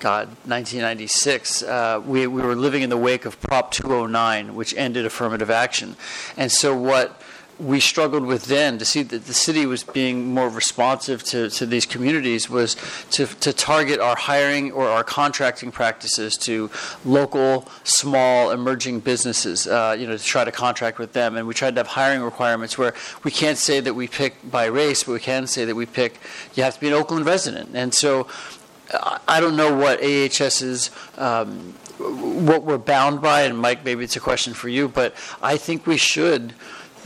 God, 0.00 0.28
1996, 0.46 1.62
uh, 1.62 2.02
we, 2.04 2.26
we 2.26 2.42
were 2.42 2.56
living 2.56 2.82
in 2.82 2.90
the 2.90 2.96
wake 2.96 3.24
of 3.24 3.40
Prop 3.40 3.70
209, 3.70 4.54
which 4.54 4.74
ended 4.76 5.06
affirmative 5.06 5.50
action. 5.50 5.96
And 6.36 6.50
so, 6.50 6.76
what 6.76 7.20
we 7.58 7.80
struggled 7.80 8.24
with 8.24 8.46
then 8.46 8.78
to 8.78 8.84
see 8.84 9.02
that 9.02 9.26
the 9.26 9.34
city 9.34 9.66
was 9.66 9.84
being 9.84 10.32
more 10.32 10.48
responsive 10.48 11.22
to, 11.22 11.50
to 11.50 11.66
these 11.66 11.86
communities 11.86 12.48
was 12.48 12.76
to, 13.10 13.26
to 13.26 13.52
target 13.52 14.00
our 14.00 14.16
hiring 14.16 14.72
or 14.72 14.88
our 14.88 15.04
contracting 15.04 15.70
practices 15.70 16.36
to 16.36 16.70
local, 17.04 17.68
small, 17.84 18.50
emerging 18.50 19.00
businesses, 19.00 19.66
uh, 19.66 19.96
you 19.98 20.06
know, 20.06 20.16
to 20.16 20.24
try 20.24 20.44
to 20.44 20.52
contract 20.52 20.98
with 20.98 21.12
them. 21.12 21.36
And 21.36 21.46
we 21.46 21.54
tried 21.54 21.74
to 21.76 21.80
have 21.80 21.88
hiring 21.88 22.22
requirements 22.22 22.76
where 22.76 22.94
we 23.22 23.30
can't 23.30 23.58
say 23.58 23.80
that 23.80 23.94
we 23.94 24.08
pick 24.08 24.34
by 24.50 24.66
race, 24.66 25.04
but 25.04 25.12
we 25.12 25.20
can 25.20 25.46
say 25.46 25.64
that 25.64 25.74
we 25.74 25.86
pick, 25.86 26.18
you 26.54 26.62
have 26.62 26.74
to 26.74 26.80
be 26.80 26.88
an 26.88 26.94
Oakland 26.94 27.26
resident. 27.26 27.70
And 27.74 27.94
so 27.94 28.26
I 29.28 29.40
don't 29.40 29.56
know 29.56 29.74
what 29.74 30.02
AHS's 30.02 30.90
um, 31.16 31.74
what 31.98 32.64
we're 32.64 32.78
bound 32.78 33.22
by, 33.22 33.42
and 33.42 33.56
Mike, 33.56 33.84
maybe 33.84 34.04
it's 34.04 34.16
a 34.16 34.20
question 34.20 34.54
for 34.54 34.68
you, 34.68 34.88
but 34.88 35.14
I 35.40 35.56
think 35.56 35.86
we 35.86 35.96
should 35.96 36.54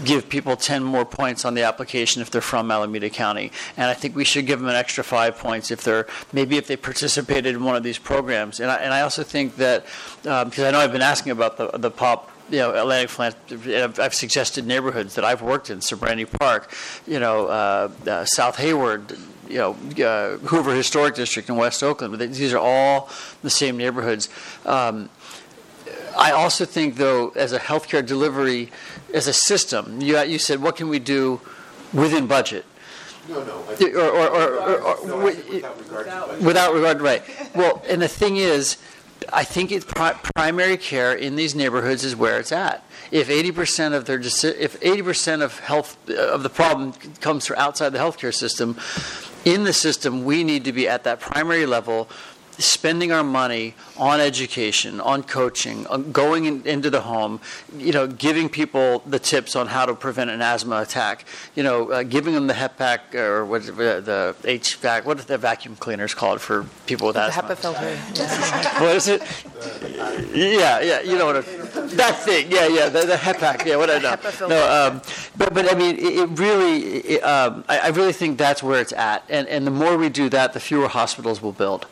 give 0.04 0.28
people 0.28 0.56
10 0.56 0.82
more 0.82 1.04
points 1.04 1.44
on 1.44 1.54
the 1.54 1.62
application 1.62 2.22
if 2.22 2.30
they're 2.30 2.40
from 2.40 2.70
Alameda 2.70 3.10
County. 3.10 3.50
And 3.76 3.86
I 3.86 3.94
think 3.94 4.14
we 4.14 4.24
should 4.24 4.46
give 4.46 4.60
them 4.60 4.68
an 4.68 4.76
extra 4.76 5.02
five 5.02 5.38
points 5.38 5.70
if 5.70 5.82
they're, 5.82 6.06
maybe 6.32 6.56
if 6.56 6.66
they 6.66 6.76
participated 6.76 7.54
in 7.54 7.64
one 7.64 7.76
of 7.76 7.82
these 7.82 7.98
programs. 7.98 8.60
And 8.60 8.70
I, 8.70 8.76
and 8.76 8.92
I 8.92 9.00
also 9.00 9.22
think 9.22 9.56
that, 9.56 9.84
because 10.22 10.58
um, 10.58 10.64
I 10.64 10.70
know 10.70 10.78
I've 10.78 10.92
been 10.92 11.02
asking 11.02 11.32
about 11.32 11.56
the, 11.56 11.68
the 11.78 11.90
POP 11.90 12.32
you 12.48 12.58
know, 12.58 12.74
Atlantic 12.74 13.10
Philanthropy, 13.10 13.76
I've, 13.76 13.98
I've 13.98 14.14
suggested 14.14 14.66
neighborhoods 14.66 15.14
that 15.16 15.24
I've 15.24 15.42
worked 15.42 15.70
in, 15.70 15.80
Sobrante 15.80 16.26
Park, 16.38 16.72
you 17.06 17.18
know, 17.18 17.46
uh, 17.46 17.90
uh, 18.06 18.24
South 18.24 18.56
Hayward, 18.58 19.16
you 19.48 19.58
know, 19.58 19.72
uh, 20.04 20.36
Hoover 20.46 20.74
Historic 20.74 21.14
District 21.14 21.48
in 21.48 21.56
West 21.56 21.82
Oakland. 21.82 22.16
But 22.16 22.32
These 22.32 22.52
are 22.52 22.58
all 22.58 23.08
the 23.42 23.50
same 23.50 23.76
neighborhoods. 23.76 24.28
Um, 24.64 25.10
I 26.16 26.32
also 26.32 26.64
think, 26.64 26.96
though, 26.96 27.30
as 27.30 27.52
a 27.52 27.58
healthcare 27.58 28.04
delivery, 28.04 28.70
as 29.12 29.26
a 29.26 29.32
system, 29.32 30.00
you, 30.00 30.18
you 30.22 30.38
said, 30.38 30.62
what 30.62 30.76
can 30.76 30.88
we 30.88 30.98
do 30.98 31.40
within 31.92 32.26
budget? 32.26 32.64
No, 33.28 33.42
no. 33.44 33.64
Or, 33.98 34.00
or, 34.00 34.28
or, 34.28 34.78
or, 34.78 35.10
or 35.10 35.24
without 35.24 35.78
regard 35.78 36.06
to 36.06 36.10
budget. 36.10 36.42
without 36.42 36.74
regard, 36.74 37.00
right? 37.00 37.22
Well, 37.54 37.82
and 37.88 38.00
the 38.00 38.08
thing 38.08 38.36
is, 38.36 38.76
I 39.32 39.44
think 39.44 39.72
it's 39.72 39.84
pri- 39.84 40.18
primary 40.34 40.76
care 40.76 41.12
in 41.12 41.36
these 41.36 41.54
neighborhoods 41.54 42.04
is 42.04 42.14
where 42.14 42.38
it's 42.38 42.52
at. 42.52 42.84
If 43.10 43.28
80% 43.28 43.94
of 43.94 44.04
their 44.04 44.20
if 44.20 44.80
80% 44.80 45.42
of 45.42 45.58
health 45.60 46.08
of 46.10 46.42
the 46.42 46.50
problem 46.50 46.92
comes 47.20 47.46
from 47.46 47.56
outside 47.56 47.90
the 47.90 47.98
healthcare 47.98 48.34
system, 48.34 48.76
in 49.44 49.64
the 49.64 49.72
system 49.72 50.24
we 50.24 50.44
need 50.44 50.64
to 50.64 50.72
be 50.72 50.88
at 50.88 51.04
that 51.04 51.20
primary 51.20 51.66
level 51.66 52.08
spending 52.58 53.12
our 53.12 53.22
money 53.24 53.74
on 53.98 54.20
education, 54.20 55.00
on 55.00 55.22
coaching, 55.22 55.86
on 55.88 56.12
going 56.12 56.44
in, 56.46 56.66
into 56.66 56.90
the 56.90 57.00
home, 57.02 57.40
you 57.78 57.92
know, 57.92 58.06
giving 58.06 58.48
people 58.48 59.02
the 59.06 59.18
tips 59.18 59.54
on 59.56 59.66
how 59.66 59.84
to 59.86 59.94
prevent 59.94 60.30
an 60.30 60.40
asthma 60.42 60.80
attack, 60.80 61.24
you 61.54 61.62
know, 61.62 61.90
uh, 61.90 62.02
giving 62.02 62.34
them 62.34 62.46
the 62.46 62.54
HEPAC 62.54 63.14
or 63.14 63.44
what 63.44 63.62
uh, 63.68 64.00
the 64.00 64.34
HVAC, 64.42 65.04
what 65.04 65.18
is 65.18 65.24
the 65.26 65.38
vacuum 65.38 65.76
cleaners 65.76 66.14
called 66.14 66.40
for 66.40 66.64
people 66.86 67.06
with 67.08 67.16
The 67.16 67.22
asthma? 67.28 67.54
HEPA 67.54 67.56
filter. 67.56 68.80
What 68.82 68.96
is 68.96 69.08
it? 69.08 69.22
Yeah, 70.34 70.80
yeah, 70.80 71.00
you 71.02 71.16
know 71.18 71.26
what? 71.26 71.36
I- 71.36 71.42
That 71.96 72.18
thing, 72.24 72.50
yeah, 72.50 72.66
yeah, 72.66 72.88
the, 72.88 73.02
the 73.06 73.14
HEPAC, 73.16 73.64
yeah, 73.64 73.76
what 73.76 73.90
I 73.90 73.98
know. 73.98 74.16
No, 74.48 74.58
um, 74.70 75.02
but 75.36 75.54
but 75.54 75.72
I 75.72 75.76
mean, 75.76 75.96
it, 75.96 76.18
it 76.18 76.38
really, 76.38 76.78
it, 77.14 77.20
um, 77.22 77.64
I, 77.68 77.78
I 77.78 77.88
really 77.88 78.12
think 78.12 78.38
that's 78.38 78.62
where 78.62 78.80
it's 78.80 78.92
at, 78.92 79.22
and 79.28 79.46
and 79.48 79.66
the 79.66 79.70
more 79.70 79.96
we 79.96 80.08
do 80.08 80.28
that, 80.30 80.52
the 80.52 80.60
fewer 80.60 80.88
hospitals 80.88 81.40
we'll 81.40 81.52
build. 81.52 81.86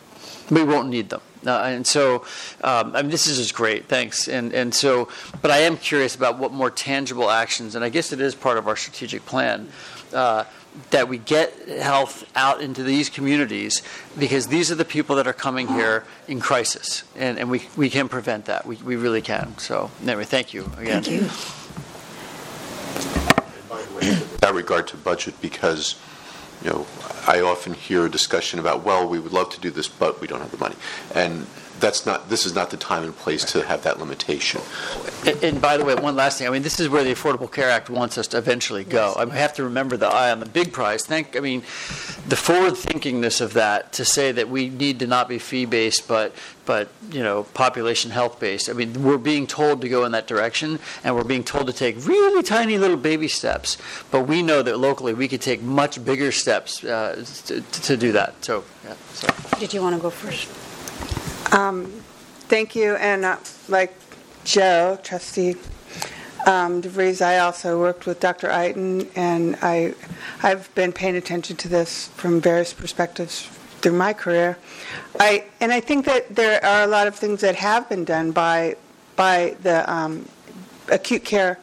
We 0.51 0.63
won't 0.63 0.89
need 0.89 1.11
them. 1.11 1.21
Uh, 1.47 1.63
and 1.65 1.87
so, 1.87 2.25
um, 2.63 2.97
I 2.97 3.03
mean, 3.03 3.11
this 3.11 3.27
is 3.27 3.39
just 3.39 3.55
great. 3.55 3.87
Thanks. 3.87 4.29
And 4.29 4.53
and 4.53 4.75
so, 4.75 5.09
but 5.43 5.51
I 5.51 5.59
am 5.59 5.77
curious 5.77 6.15
about 6.15 6.39
what 6.39 6.53
more 6.53 6.71
tangible 6.71 7.31
actions, 7.31 7.75
and 7.75 7.85
I 7.85 7.89
guess 7.91 8.13
it 8.13 8.21
is 8.21 8.35
part 8.35 8.57
of 8.59 8.67
our 8.67 8.77
strategic 8.77 9.27
plan. 9.27 9.69
Uh, 10.13 10.45
that 10.91 11.09
we 11.09 11.19
get 11.19 11.53
health 11.69 12.25
out 12.35 12.61
into 12.61 12.83
these 12.83 13.09
communities 13.09 13.83
because 14.19 14.49
these 14.49 14.73
are 14.73 14.75
the 14.75 14.85
people 14.85 15.17
that 15.17 15.27
are 15.27 15.33
coming 15.33 15.69
here 15.69 16.05
in 16.27 16.41
crisis, 16.41 17.05
and, 17.15 17.39
and 17.39 17.49
we, 17.49 17.69
we 17.77 17.89
can 17.89 18.09
prevent 18.09 18.47
that. 18.47 18.67
We, 18.67 18.77
we 18.77 18.97
really 18.97 19.23
can. 19.23 19.57
So, 19.59 19.91
anyway, 20.03 20.25
thank 20.25 20.53
you 20.53 20.71
again. 20.77 21.03
Thank 21.03 21.23
you. 21.23 21.31
Without 24.33 24.55
regard 24.55 24.89
to 24.89 24.97
budget, 24.97 25.41
because, 25.41 25.95
you 26.63 26.71
know, 26.71 26.87
I 27.27 27.41
often 27.41 27.75
hear 27.75 28.05
a 28.05 28.11
discussion 28.11 28.59
about, 28.59 28.85
well, 28.85 29.09
we 29.09 29.19
would 29.19 29.33
love 29.33 29.51
to 29.51 29.61
do 29.61 29.71
this, 29.71 29.89
but 29.89 30.21
we 30.21 30.27
don't 30.27 30.41
have 30.41 30.51
the 30.51 30.59
money. 30.59 30.77
And 31.15 31.47
that's 31.81 32.07
not, 32.07 32.29
this 32.29 32.47
is 32.47 32.55
not 32.55 32.71
the 32.71 32.77
time 32.77 33.03
and 33.03 33.17
place 33.17 33.45
to 33.53 33.63
have 33.65 33.83
that 33.83 33.99
limitation. 33.99 34.61
And, 35.27 35.43
and 35.43 35.61
by 35.61 35.77
the 35.77 35.85
way, 35.85 35.95
one 35.95 36.17
last 36.17 36.39
thing. 36.39 36.47
I 36.47 36.51
mean, 36.51 36.63
this 36.63 36.81
is 36.81 36.89
where 36.89 37.03
the 37.03 37.13
Affordable 37.13 37.51
Care 37.51 37.69
Act 37.69 37.91
wants 37.91 38.17
us 38.17 38.29
to 38.29 38.39
eventually 38.39 38.85
go. 38.85 39.15
I 39.17 39.25
mean, 39.25 39.35
we 39.35 39.41
have 39.41 39.55
to 39.55 39.65
remember 39.65 39.97
the 39.97 40.07
eye 40.07 40.31
on 40.31 40.41
the 40.41 40.47
big 40.47 40.73
prize. 40.73 41.05
Thank, 41.05 41.37
I 41.37 41.41
mean, 41.41 41.61
the 42.29 42.37
forward 42.37 42.75
thinkingness 42.75 43.41
of 43.41 43.55
that 43.55 43.93
to 43.95 44.05
say 44.05 44.33
that 44.33 44.49
we 44.49 44.69
need 44.69 44.99
to 45.01 45.07
not 45.07 45.29
be 45.29 45.39
fee 45.39 45.65
based, 45.65 46.07
but 46.07 46.35
but 46.67 46.89
you 47.11 47.23
know, 47.23 47.45
population 47.55 48.11
health 48.11 48.41
based. 48.41 48.69
I 48.69 48.73
mean, 48.73 49.03
we're 49.03 49.19
being 49.19 49.47
told 49.47 49.81
to 49.83 49.89
go 49.89 50.05
in 50.05 50.13
that 50.13 50.27
direction, 50.27 50.79
and 51.03 51.15
we're 51.15 51.25
being 51.25 51.45
told 51.45 51.67
to 51.67 51.73
take 51.73 52.07
really 52.07 52.43
tiny 52.43 52.79
little 52.79 52.97
baby 52.97 53.29
steps. 53.29 53.79
But 54.11 54.23
we 54.23 54.43
know 54.43 54.63
that 54.63 54.79
locally 54.79 55.15
we 55.15 55.29
could 55.29 55.43
take 55.43 55.63
much 55.63 56.05
bigger 56.05 56.33
steps 56.33 56.85
uh, 56.85 57.25
to, 57.47 57.61
to 57.61 57.97
do 57.97 58.13
that. 58.13 58.45
So, 58.45 58.65
yeah. 58.85 58.95
So. 59.13 59.29
Did 59.59 59.73
you 59.75 59.83
want 59.83 59.97
to 59.97 60.03
go 60.03 60.11
first? 60.11 60.49
Um, 61.53 61.93
Thank 62.47 62.77
you, 62.77 62.97
and 62.97 63.25
uh, 63.25 63.39
like 63.69 63.95
Joe, 64.45 64.99
trustee 65.03 65.57
um, 66.47 66.83
DeVries, 66.83 67.25
I 67.25 67.39
also 67.39 67.81
worked 67.81 68.05
with 68.05 68.21
Dr. 68.21 68.51
Iton, 68.51 69.09
and 69.17 69.57
I, 69.63 69.95
I've 70.43 70.73
been 70.75 70.93
paying 70.93 71.17
attention 71.17 71.57
to 71.57 71.69
this 71.69 72.09
from 72.09 72.43
various 72.43 72.75
perspectives 72.75 73.49
through 73.85 73.93
my 73.93 74.15
career. 74.15 74.57
I, 75.21 75.45
and 75.61 75.71
I 75.71 75.81
think 75.81 76.07
that 76.07 76.35
there 76.35 76.65
are 76.65 76.83
a 76.83 76.87
lot 76.87 77.07
of 77.07 77.15
things 77.15 77.43
that 77.43 77.55
have 77.57 77.87
been 77.89 78.05
done 78.05 78.33
by, 78.33 78.77
by 79.15 79.57
the 79.63 79.89
um, 79.93 80.27
acute 80.91 81.23
care, 81.23 81.61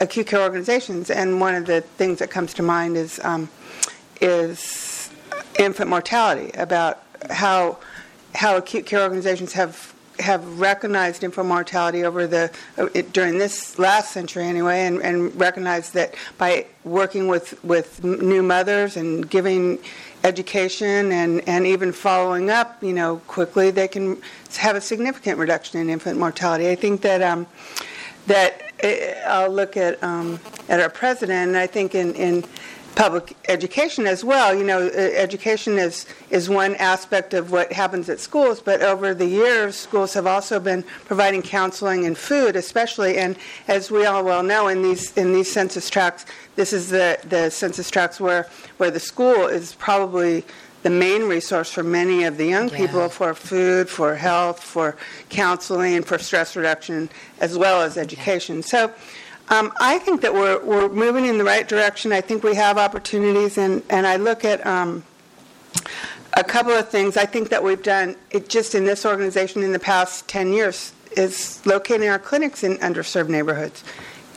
acute 0.00 0.28
care 0.28 0.40
organizations, 0.40 1.10
and 1.10 1.40
one 1.40 1.56
of 1.56 1.66
the 1.66 1.80
things 1.80 2.20
that 2.20 2.30
comes 2.30 2.54
to 2.54 2.62
mind 2.62 2.96
is, 2.96 3.18
um, 3.24 3.48
is 4.20 5.10
infant 5.58 5.90
mortality, 5.90 6.52
about 6.56 7.02
how 7.30 7.78
how 8.34 8.56
acute 8.56 8.84
care 8.84 9.02
organizations 9.02 9.54
have 9.54 9.94
have 10.18 10.60
recognized 10.60 11.24
infant 11.24 11.48
mortality 11.48 12.04
over 12.04 12.26
the 12.26 12.50
uh, 12.78 12.86
it, 12.94 13.12
during 13.12 13.38
this 13.38 13.78
last 13.78 14.12
century 14.12 14.44
anyway, 14.44 14.86
and, 14.86 15.00
and 15.02 15.34
recognized 15.40 15.94
that 15.94 16.14
by 16.38 16.66
working 16.84 17.28
with 17.28 17.62
with 17.64 18.04
new 18.04 18.42
mothers 18.42 18.96
and 18.96 19.28
giving 19.28 19.78
education 20.26 21.12
and, 21.12 21.48
and 21.48 21.66
even 21.66 21.92
following 21.92 22.50
up, 22.50 22.82
you 22.82 22.92
know, 22.92 23.18
quickly, 23.26 23.70
they 23.70 23.88
can 23.88 24.20
have 24.56 24.76
a 24.76 24.80
significant 24.80 25.38
reduction 25.38 25.80
in 25.80 25.88
infant 25.88 26.18
mortality. 26.18 26.68
I 26.68 26.74
think 26.74 27.00
that 27.02 27.22
um, 27.22 27.46
that 28.26 28.60
uh, 28.82 29.28
I'll 29.28 29.50
look 29.50 29.76
at 29.76 30.02
um, 30.02 30.40
at 30.68 30.80
our 30.80 30.90
president, 30.90 31.48
and 31.48 31.56
I 31.56 31.66
think 31.66 31.94
in, 31.94 32.14
in 32.14 32.44
public 32.96 33.36
education 33.48 34.06
as 34.06 34.24
well. 34.24 34.54
You 34.54 34.64
know, 34.64 34.88
education 34.88 35.78
is 35.78 36.06
is 36.30 36.48
one 36.48 36.74
aspect 36.76 37.34
of 37.34 37.52
what 37.52 37.72
happens 37.72 38.08
at 38.08 38.18
schools, 38.18 38.60
but 38.60 38.82
over 38.82 39.14
the 39.14 39.26
years, 39.26 39.76
schools 39.76 40.14
have 40.14 40.26
also 40.26 40.58
been 40.58 40.82
providing 41.04 41.42
counseling 41.42 42.06
and 42.06 42.18
food, 42.18 42.56
especially. 42.56 43.18
And 43.18 43.36
as 43.68 43.90
we 43.90 44.06
all 44.06 44.24
well 44.24 44.42
know, 44.42 44.66
in 44.66 44.82
these 44.82 45.16
in 45.16 45.32
these 45.32 45.52
census 45.52 45.88
tracts, 45.88 46.24
this 46.56 46.72
is 46.72 46.90
the 46.90 47.18
the 47.28 47.50
census 47.50 47.90
tracts 47.90 48.18
where 48.18 48.48
where 48.78 48.90
the 48.90 49.00
school 49.00 49.46
is 49.46 49.74
probably 49.74 50.44
the 50.82 50.90
main 50.90 51.24
resource 51.24 51.70
for 51.70 51.82
many 51.82 52.24
of 52.24 52.36
the 52.38 52.46
young 52.46 52.70
people 52.70 53.08
for 53.08 53.34
food, 53.34 53.88
for 53.88 54.14
health, 54.14 54.62
for 54.62 54.96
counseling, 55.28 56.02
for 56.02 56.16
stress 56.18 56.56
reduction, 56.56 57.08
as 57.40 57.56
well 57.58 57.82
as 57.82 57.96
education. 57.96 58.62
So. 58.62 58.92
Um, 59.48 59.72
I 59.78 59.98
think 59.98 60.22
that 60.22 60.34
we're, 60.34 60.62
we're 60.64 60.88
moving 60.88 61.26
in 61.26 61.38
the 61.38 61.44
right 61.44 61.66
direction. 61.68 62.12
I 62.12 62.20
think 62.20 62.42
we 62.42 62.54
have 62.56 62.78
opportunities, 62.78 63.58
and, 63.58 63.82
and 63.88 64.06
I 64.06 64.16
look 64.16 64.44
at 64.44 64.66
um, 64.66 65.04
a 66.36 66.42
couple 66.42 66.72
of 66.72 66.88
things 66.88 67.16
I 67.16 67.26
think 67.26 67.50
that 67.50 67.62
we've 67.62 67.82
done 67.82 68.16
it 68.30 68.48
just 68.48 68.74
in 68.74 68.84
this 68.84 69.06
organization 69.06 69.62
in 69.62 69.72
the 69.72 69.78
past 69.78 70.26
10 70.28 70.52
years 70.52 70.92
is 71.16 71.64
locating 71.64 72.08
our 72.08 72.18
clinics 72.18 72.64
in 72.64 72.76
underserved 72.78 73.28
neighborhoods. 73.28 73.84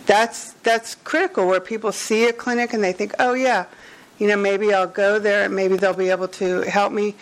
That's, 0.05 0.53
that's 0.53 0.95
critical 0.95 1.47
where 1.47 1.59
people 1.59 1.91
see 1.91 2.25
a 2.25 2.33
clinic 2.33 2.73
and 2.73 2.83
they 2.83 2.93
think, 2.93 3.13
oh, 3.19 3.33
yeah, 3.33 3.65
you 4.19 4.27
know, 4.27 4.37
maybe 4.37 4.73
I'll 4.73 4.87
go 4.87 5.17
there 5.17 5.45
and 5.45 5.55
maybe 5.55 5.75
they'll 5.75 5.93
be 5.93 6.09
able 6.09 6.27
to 6.29 6.61
help 6.61 6.93
me. 6.93 7.15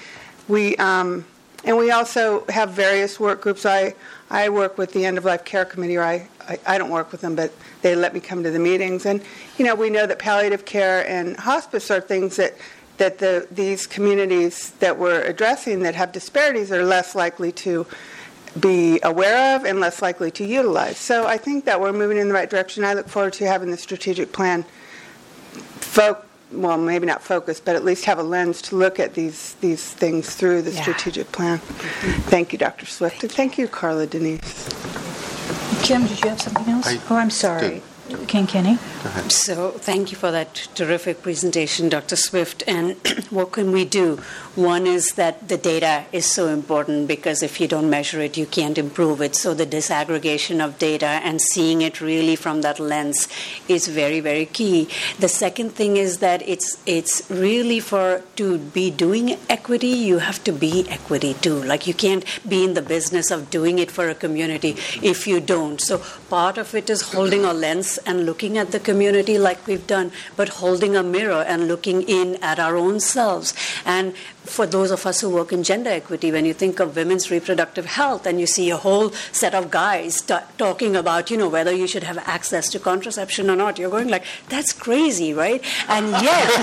We, 0.47 0.75
um, 0.77 1.25
and 1.63 1.77
we 1.77 1.91
also 1.91 2.45
have 2.49 2.71
various 2.71 3.19
work 3.19 3.41
groups. 3.41 3.65
I, 3.65 3.95
I 4.29 4.49
work 4.49 4.77
with 4.77 4.93
the 4.93 5.05
End 5.05 5.17
of 5.17 5.25
Life 5.25 5.43
Care 5.45 5.65
Committee, 5.65 5.97
or 5.97 6.03
I, 6.03 6.27
I, 6.47 6.59
I 6.65 6.77
don't 6.77 6.89
work 6.89 7.11
with 7.11 7.21
them, 7.21 7.35
but 7.35 7.51
they 7.81 7.95
let 7.95 8.13
me 8.13 8.19
come 8.19 8.43
to 8.43 8.51
the 8.51 8.59
meetings. 8.59 9.05
And, 9.05 9.21
you 9.57 9.65
know, 9.65 9.75
we 9.75 9.89
know 9.89 10.05
that 10.05 10.19
palliative 10.19 10.65
care 10.65 11.07
and 11.07 11.37
hospice 11.37 11.89
are 11.89 12.01
things 12.01 12.35
that, 12.35 12.55
that 12.97 13.19
the, 13.19 13.47
these 13.51 13.87
communities 13.87 14.71
that 14.79 14.97
we're 14.97 15.21
addressing 15.21 15.81
that 15.81 15.95
have 15.95 16.11
disparities 16.11 16.71
are 16.71 16.83
less 16.83 17.15
likely 17.15 17.51
to 17.53 17.85
be 18.59 18.99
aware 19.03 19.55
of 19.55 19.65
and 19.65 19.79
less 19.79 20.01
likely 20.01 20.31
to 20.31 20.45
utilize. 20.45 20.97
So 20.97 21.27
I 21.27 21.37
think 21.37 21.65
that 21.65 21.79
we're 21.79 21.93
moving 21.93 22.17
in 22.17 22.27
the 22.27 22.33
right 22.33 22.49
direction. 22.49 22.83
I 22.83 22.93
look 22.93 23.07
forward 23.07 23.33
to 23.33 23.45
having 23.45 23.71
the 23.71 23.77
strategic 23.77 24.31
plan 24.31 24.65
fo- 25.79 26.21
well, 26.51 26.77
maybe 26.77 27.05
not 27.05 27.21
focus, 27.21 27.59
but 27.59 27.75
at 27.75 27.83
least 27.83 28.05
have 28.05 28.19
a 28.19 28.23
lens 28.23 28.61
to 28.63 28.75
look 28.75 28.99
at 28.99 29.13
these 29.13 29.55
these 29.61 29.83
things 29.93 30.33
through 30.35 30.61
the 30.61 30.71
Yeah. 30.71 30.81
strategic 30.81 31.31
plan. 31.31 31.59
Thank 32.29 32.53
you, 32.53 32.57
Dr. 32.59 32.85
Swift, 32.85 33.23
and 33.23 33.31
thank 33.31 33.57
you, 33.57 33.67
Carla 33.67 34.07
Denise. 34.07 34.69
Jim, 35.83 36.05
did 36.07 36.21
you 36.23 36.29
have 36.29 36.41
something 36.41 36.67
else? 36.69 36.87
I 36.87 36.99
oh, 37.09 37.15
I'm 37.17 37.29
sorry. 37.29 37.69
did. 37.69 37.81
King 38.27 38.47
Kinney. 38.47 38.77
So, 39.29 39.71
thank 39.71 40.11
you 40.11 40.17
for 40.17 40.31
that 40.31 40.55
terrific 40.75 41.21
presentation, 41.21 41.89
Dr. 41.89 42.15
Swift. 42.15 42.63
And 42.67 42.95
what 43.29 43.51
can 43.51 43.71
we 43.71 43.85
do? 43.85 44.17
One 44.55 44.87
is 44.87 45.11
that 45.11 45.49
the 45.49 45.57
data 45.57 46.05
is 46.11 46.25
so 46.25 46.47
important 46.47 47.07
because 47.07 47.43
if 47.43 47.59
you 47.59 47.67
don't 47.67 47.89
measure 47.89 48.21
it, 48.21 48.37
you 48.37 48.45
can't 48.45 48.77
improve 48.77 49.21
it. 49.21 49.35
So, 49.35 49.53
the 49.53 49.65
disaggregation 49.65 50.63
of 50.63 50.79
data 50.79 51.05
and 51.05 51.41
seeing 51.41 51.81
it 51.81 52.01
really 52.01 52.35
from 52.35 52.61
that 52.61 52.79
lens 52.79 53.27
is 53.67 53.87
very, 53.87 54.19
very 54.19 54.45
key. 54.45 54.87
The 55.19 55.29
second 55.29 55.71
thing 55.71 55.97
is 55.97 56.19
that 56.19 56.41
it's 56.47 56.77
it's 56.85 57.29
really 57.29 57.79
for 57.79 58.23
to 58.37 58.57
be 58.57 58.89
doing 58.89 59.37
equity, 59.49 59.87
you 59.87 60.19
have 60.19 60.43
to 60.45 60.51
be 60.51 60.87
equity 60.89 61.33
too. 61.35 61.61
Like 61.63 61.87
you 61.87 61.93
can't 61.93 62.23
be 62.47 62.63
in 62.63 62.73
the 62.73 62.81
business 62.81 63.31
of 63.31 63.49
doing 63.49 63.79
it 63.79 63.91
for 63.91 64.09
a 64.09 64.15
community 64.15 64.75
if 65.01 65.27
you 65.27 65.39
don't. 65.39 65.79
So, 65.81 66.01
part 66.29 66.57
of 66.57 66.73
it 66.73 66.89
is 66.89 67.01
holding 67.13 67.45
a 67.45 67.53
lens 67.53 67.96
and 67.99 68.25
looking 68.25 68.57
at 68.57 68.71
the 68.71 68.79
community 68.79 69.37
like 69.37 69.65
we've 69.67 69.87
done, 69.87 70.11
but 70.35 70.49
holding 70.49 70.95
a 70.95 71.03
mirror 71.03 71.43
and 71.47 71.67
looking 71.67 72.01
in 72.03 72.35
at 72.41 72.59
our 72.59 72.75
own 72.75 72.99
selves. 72.99 73.53
And 73.85 74.15
for 74.47 74.65
those 74.65 74.91
of 74.91 75.05
us 75.05 75.21
who 75.21 75.29
work 75.29 75.51
in 75.51 75.63
gender 75.63 75.89
equity, 75.89 76.31
when 76.31 76.45
you 76.45 76.53
think 76.53 76.79
of 76.79 76.95
women's 76.95 77.29
reproductive 77.29 77.85
health 77.85 78.25
and 78.25 78.39
you 78.39 78.47
see 78.47 78.69
a 78.69 78.77
whole 78.77 79.11
set 79.31 79.53
of 79.53 79.69
guys 79.69 80.21
t- 80.21 80.35
talking 80.57 80.95
about, 80.95 81.29
you 81.29 81.37
know, 81.37 81.49
whether 81.49 81.73
you 81.73 81.87
should 81.87 82.03
have 82.03 82.17
access 82.19 82.69
to 82.69 82.79
contraception 82.79 83.49
or 83.49 83.55
not, 83.55 83.77
you're 83.77 83.89
going 83.89 84.07
like, 84.07 84.23
that's 84.49 84.73
crazy, 84.73 85.33
right? 85.33 85.63
And 85.87 86.09
yet, 86.11 86.49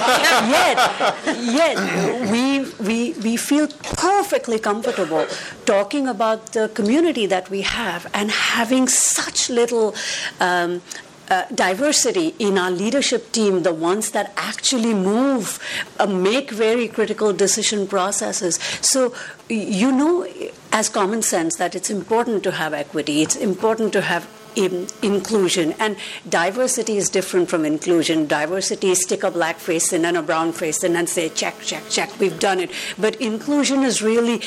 yet, 0.57 1.37
yet, 1.39 2.31
we, 2.31 2.65
we, 2.85 3.13
we 3.21 3.37
feel 3.37 3.69
perfectly 3.69 4.59
comfortable 4.59 5.27
talking 5.67 6.09
about 6.09 6.53
the 6.53 6.69
community 6.75 7.27
that 7.27 7.51
we 7.51 7.63
have 7.63 8.11
and 8.15 8.31
having 8.31 8.89
such 8.89 9.51
little 9.51 9.95
um, 10.41 10.83
uh, 11.31 11.45
diversity 11.55 12.35
in 12.39 12.59
our 12.59 12.71
leadership 12.71 13.33
team, 13.33 13.63
the 13.63 13.73
ones 13.73 14.11
that 14.11 14.33
actually 14.37 14.95
move, 14.95 15.59
uh, 15.99 16.07
make 16.07 16.51
very 16.51 16.89
critical 16.89 17.33
decision 17.33 17.87
processes. 17.87 18.57
So, 18.81 19.15
you 19.49 19.93
know, 19.93 20.27
as 20.73 20.89
common 20.89 21.23
sense, 21.23 21.57
that 21.57 21.75
it's 21.75 21.91
important 21.91 22.43
to 22.45 22.53
have 22.53 22.73
equity, 22.73 23.23
it's 23.23 23.37
important 23.37 23.93
to 23.95 24.01
have 24.03 24.29
in 24.57 24.87
inclusion. 25.03 25.73
And 25.79 25.97
diversity 26.29 26.97
is 26.97 27.09
different 27.09 27.49
from 27.49 27.65
inclusion. 27.65 28.27
Diversity 28.27 28.91
is 28.91 29.03
stick 29.03 29.23
a 29.23 29.31
black 29.31 29.59
face 29.59 29.93
in 29.93 30.05
and 30.05 30.17
a 30.17 30.23
brown 30.23 30.53
face 30.53 30.85
in 30.85 30.97
and 30.97 31.09
say, 31.09 31.29
check, 31.29 31.61
check, 31.61 31.83
check, 31.89 32.11
we've 32.19 32.39
done 32.39 32.61
it. 32.61 32.71
But 32.99 33.17
inclusion 33.21 33.83
is 33.83 34.03
really 34.03 34.41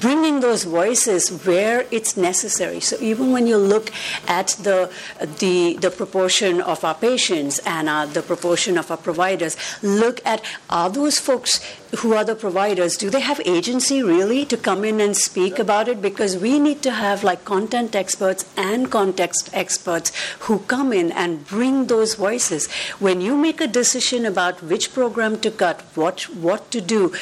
bringing 0.00 0.40
those 0.40 0.64
voices 0.64 1.30
where 1.44 1.86
it's 1.90 2.16
necessary. 2.16 2.80
So 2.80 2.96
even 3.00 3.32
when 3.32 3.46
you 3.46 3.56
look 3.56 3.90
at 4.28 4.48
the, 4.62 4.92
the, 5.38 5.78
the 5.80 5.90
proportion 5.90 6.60
of 6.60 6.84
our 6.84 6.94
patients 6.94 7.60
and 7.60 7.88
uh, 7.88 8.06
the 8.06 8.22
proportion 8.22 8.78
of 8.78 8.90
our 8.90 8.96
providers, 8.96 9.56
look 9.82 10.20
at 10.26 10.42
are 10.70 10.90
those 10.90 11.18
folks 11.18 11.60
who 11.98 12.14
are 12.14 12.24
the 12.24 12.34
providers, 12.34 12.96
do 12.96 13.10
they 13.10 13.20
have 13.20 13.40
agency 13.44 14.02
really 14.02 14.44
to 14.46 14.56
come 14.56 14.84
in 14.84 15.00
and 15.00 15.16
speak 15.16 15.58
about 15.58 15.88
it? 15.88 16.00
Because 16.02 16.36
we 16.36 16.58
need 16.58 16.82
to 16.82 16.90
have 16.90 17.24
like 17.24 17.44
content 17.44 17.94
experts 17.94 18.44
and 18.56 18.90
context 18.90 19.50
experts 19.52 20.12
who 20.40 20.60
come 20.60 20.92
in 20.92 21.12
and 21.12 21.46
bring 21.46 21.86
those 21.86 22.14
voices. 22.14 22.70
When 22.98 23.20
you 23.20 23.36
make 23.36 23.60
a 23.60 23.66
decision 23.66 24.26
about 24.26 24.62
which 24.62 24.92
program 24.92 25.40
to 25.40 25.50
cut, 25.50 25.82
what 25.94 26.22
what 26.28 26.70
to 26.72 26.80
do, 26.80 27.12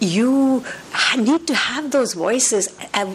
you 0.00 0.64
need 1.16 1.46
to 1.46 1.54
have 1.54 1.90
those 1.90 2.14
voices 2.14 2.68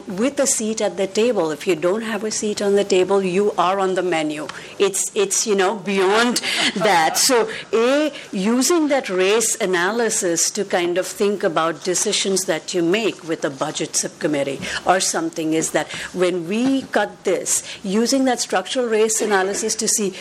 with 0.07 0.39
a 0.39 0.47
seat 0.47 0.81
at 0.81 0.97
the 0.97 1.07
table. 1.07 1.51
If 1.51 1.67
you 1.67 1.75
don't 1.75 2.01
have 2.03 2.23
a 2.23 2.31
seat 2.31 2.61
on 2.61 2.75
the 2.75 2.83
table, 2.83 3.21
you 3.23 3.51
are 3.57 3.79
on 3.79 3.95
the 3.95 4.03
menu. 4.03 4.47
It's 4.79 5.11
it's 5.15 5.45
you 5.47 5.55
know 5.55 5.75
beyond 5.75 6.37
that. 6.75 7.17
So 7.17 7.49
a 7.73 8.11
using 8.31 8.87
that 8.89 9.09
race 9.09 9.55
analysis 9.59 10.49
to 10.51 10.63
kind 10.65 10.97
of 10.97 11.06
think 11.07 11.43
about 11.43 11.83
decisions 11.83 12.45
that 12.45 12.73
you 12.73 12.83
make 12.83 13.23
with 13.27 13.43
a 13.45 13.49
budget 13.49 13.95
subcommittee 13.95 14.59
or 14.85 14.99
something 14.99 15.53
is 15.53 15.71
that 15.71 15.87
when 16.13 16.47
we 16.47 16.83
cut 16.83 17.23
this, 17.23 17.63
using 17.83 18.25
that 18.25 18.39
structural 18.39 18.87
race 18.87 19.21
analysis 19.21 19.75
to 19.75 19.87
see 19.87 20.13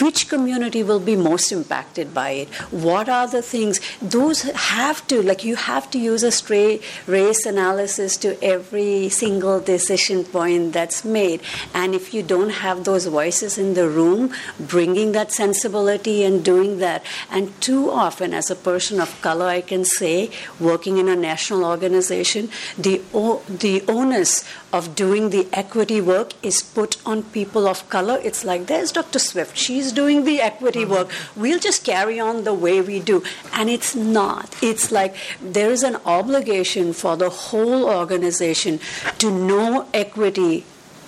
which 0.00 0.28
community 0.28 0.82
will 0.82 1.00
be 1.00 1.16
most 1.16 1.52
impacted 1.52 2.14
by 2.14 2.30
it, 2.30 2.48
what 2.70 3.08
are 3.08 3.26
the 3.26 3.42
things, 3.42 3.80
those 4.00 4.42
have 4.42 5.06
to, 5.08 5.22
like, 5.22 5.44
you 5.44 5.56
have 5.56 5.90
to 5.90 5.98
use 5.98 6.22
a 6.22 6.30
straight 6.30 6.82
race 7.06 7.44
analysis 7.46 8.16
to 8.16 8.42
every 8.42 9.08
single 9.08 9.60
decision 9.60 10.24
point 10.24 10.72
that's 10.72 11.04
made. 11.04 11.40
And 11.74 11.94
if 11.94 12.14
you 12.14 12.22
don't 12.22 12.50
have 12.50 12.84
those 12.84 13.06
voices 13.06 13.58
in 13.58 13.74
the 13.74 13.88
room, 13.88 14.32
bringing 14.58 15.12
that 15.12 15.32
sensibility 15.32 16.24
and 16.24 16.44
doing 16.44 16.78
that, 16.78 17.04
and 17.30 17.58
too 17.60 17.90
often, 17.90 18.34
as 18.34 18.50
a 18.50 18.56
person 18.56 19.00
of 19.00 19.20
color, 19.20 19.46
I 19.46 19.60
can 19.60 19.84
say, 19.84 20.27
working 20.60 20.98
in 20.98 21.08
a 21.08 21.16
national 21.16 21.64
organization, 21.64 22.48
the, 22.76 23.02
o- 23.14 23.42
the 23.48 23.82
onus 23.88 24.44
of 24.72 24.94
doing 24.94 25.30
the 25.30 25.48
equity 25.52 26.00
work 26.00 26.32
is 26.42 26.62
put 26.62 26.96
on 27.06 27.22
people 27.22 27.66
of 27.66 27.88
color. 27.88 28.18
It's 28.22 28.44
like, 28.44 28.66
there's 28.66 28.92
Dr. 28.92 29.18
Swift, 29.18 29.56
she's 29.56 29.92
doing 29.92 30.24
the 30.24 30.40
equity 30.40 30.82
mm-hmm. 30.82 30.92
work. 30.92 31.10
We'll 31.36 31.58
just 31.58 31.84
carry 31.84 32.20
on 32.20 32.44
the 32.44 32.54
way 32.54 32.80
we 32.80 33.00
do. 33.00 33.22
And 33.52 33.70
it's 33.70 33.94
not. 33.94 34.54
It's 34.62 34.90
like 34.90 35.14
there 35.40 35.70
is 35.70 35.82
an 35.82 35.96
obligation 36.04 36.92
for 36.92 37.16
the 37.16 37.30
whole 37.30 37.84
organization 37.88 38.80
to 39.18 39.30
know 39.30 39.88
equity 39.92 40.64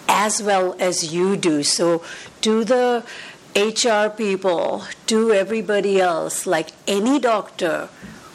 as 0.09 0.43
well 0.43 0.75
as 0.79 1.13
you 1.15 1.37
do. 1.37 1.63
So, 1.63 2.03
to 2.43 2.65
the 2.65 3.05
HR 3.57 4.11
people, 4.11 4.85
to 5.07 5.33
everybody 5.33 6.01
else, 6.01 6.47
like 6.47 6.71
any 6.87 7.19
doctor, 7.19 7.89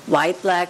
white, 0.08 0.42
black, 0.42 0.70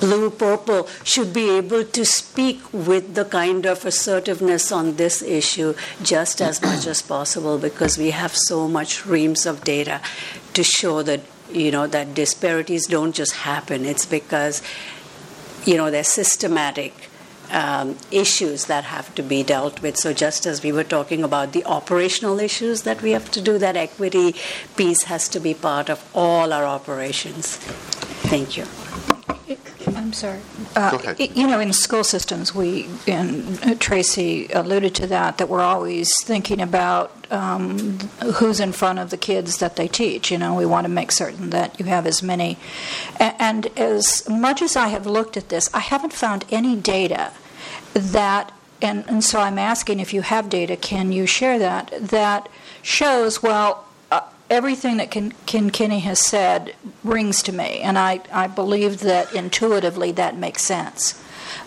blue, 0.00 0.30
purple, 0.30 0.86
should 1.02 1.32
be 1.32 1.50
able 1.50 1.84
to 1.84 2.04
speak 2.04 2.60
with 2.72 3.14
the 3.14 3.24
kind 3.24 3.66
of 3.66 3.84
assertiveness 3.84 4.70
on 4.70 4.96
this 4.96 5.22
issue 5.22 5.74
just 6.02 6.40
as 6.40 6.62
much 6.62 6.86
as 6.86 7.02
possible 7.02 7.58
because 7.58 7.98
we 7.98 8.10
have 8.10 8.34
so 8.34 8.68
much 8.68 9.04
reams 9.06 9.46
of 9.46 9.64
data 9.64 10.00
to 10.54 10.62
show 10.62 11.02
that 11.02 11.20
you 11.52 11.70
know 11.70 11.86
that 11.86 12.14
disparities 12.14 12.86
don't 12.86 13.14
just 13.14 13.32
happen. 13.32 13.84
It's 13.84 14.06
because 14.06 14.62
you 15.64 15.76
know 15.76 15.90
they're 15.90 16.04
systematic 16.04 17.08
um, 17.50 17.96
issues 18.10 18.66
that 18.66 18.84
have 18.84 19.14
to 19.14 19.22
be 19.22 19.42
dealt 19.42 19.82
with. 19.82 19.96
So, 19.96 20.12
just 20.12 20.46
as 20.46 20.62
we 20.62 20.72
were 20.72 20.84
talking 20.84 21.22
about 21.22 21.52
the 21.52 21.64
operational 21.64 22.40
issues 22.40 22.82
that 22.82 23.02
we 23.02 23.12
have 23.12 23.30
to 23.32 23.40
do, 23.40 23.58
that 23.58 23.76
equity 23.76 24.34
piece 24.76 25.04
has 25.04 25.28
to 25.30 25.40
be 25.40 25.54
part 25.54 25.88
of 25.88 26.08
all 26.14 26.52
our 26.52 26.64
operations. 26.64 27.58
Thank 28.28 28.56
you. 28.56 28.64
I'm 29.94 30.12
sorry. 30.12 30.40
Uh, 30.74 31.14
you 31.18 31.46
know, 31.46 31.60
in 31.60 31.72
school 31.72 32.04
systems, 32.04 32.54
we, 32.54 32.88
and 33.06 33.80
Tracy 33.80 34.48
alluded 34.52 34.94
to 34.96 35.06
that, 35.06 35.38
that 35.38 35.48
we're 35.48 35.62
always 35.62 36.10
thinking 36.22 36.60
about 36.60 37.12
um, 37.32 37.98
who's 38.34 38.60
in 38.60 38.72
front 38.72 38.98
of 38.98 39.10
the 39.10 39.16
kids 39.16 39.58
that 39.58 39.76
they 39.76 39.88
teach. 39.88 40.30
You 40.30 40.38
know, 40.38 40.54
we 40.54 40.66
want 40.66 40.84
to 40.84 40.88
make 40.88 41.12
certain 41.12 41.50
that 41.50 41.78
you 41.78 41.86
have 41.86 42.06
as 42.06 42.22
many. 42.22 42.58
And 43.18 43.66
as 43.78 44.28
much 44.28 44.60
as 44.60 44.76
I 44.76 44.88
have 44.88 45.06
looked 45.06 45.36
at 45.36 45.48
this, 45.48 45.72
I 45.72 45.80
haven't 45.80 46.12
found 46.12 46.44
any 46.50 46.76
data 46.76 47.32
that, 47.94 48.52
and, 48.82 49.08
and 49.08 49.24
so 49.24 49.40
I'm 49.40 49.58
asking 49.58 50.00
if 50.00 50.12
you 50.12 50.22
have 50.22 50.48
data, 50.48 50.76
can 50.76 51.12
you 51.12 51.26
share 51.26 51.58
that, 51.58 51.90
that 52.00 52.48
shows, 52.82 53.42
well, 53.42 53.85
everything 54.50 54.96
that 54.98 55.10
Ken, 55.10 55.32
Ken 55.46 55.70
Kinney 55.70 56.00
has 56.00 56.20
said 56.20 56.74
rings 57.04 57.42
to 57.44 57.52
me, 57.52 57.80
and 57.80 57.98
I, 57.98 58.20
I 58.32 58.46
believe 58.46 59.00
that 59.00 59.34
intuitively 59.34 60.12
that 60.12 60.36
makes 60.36 60.62
sense. 60.62 61.22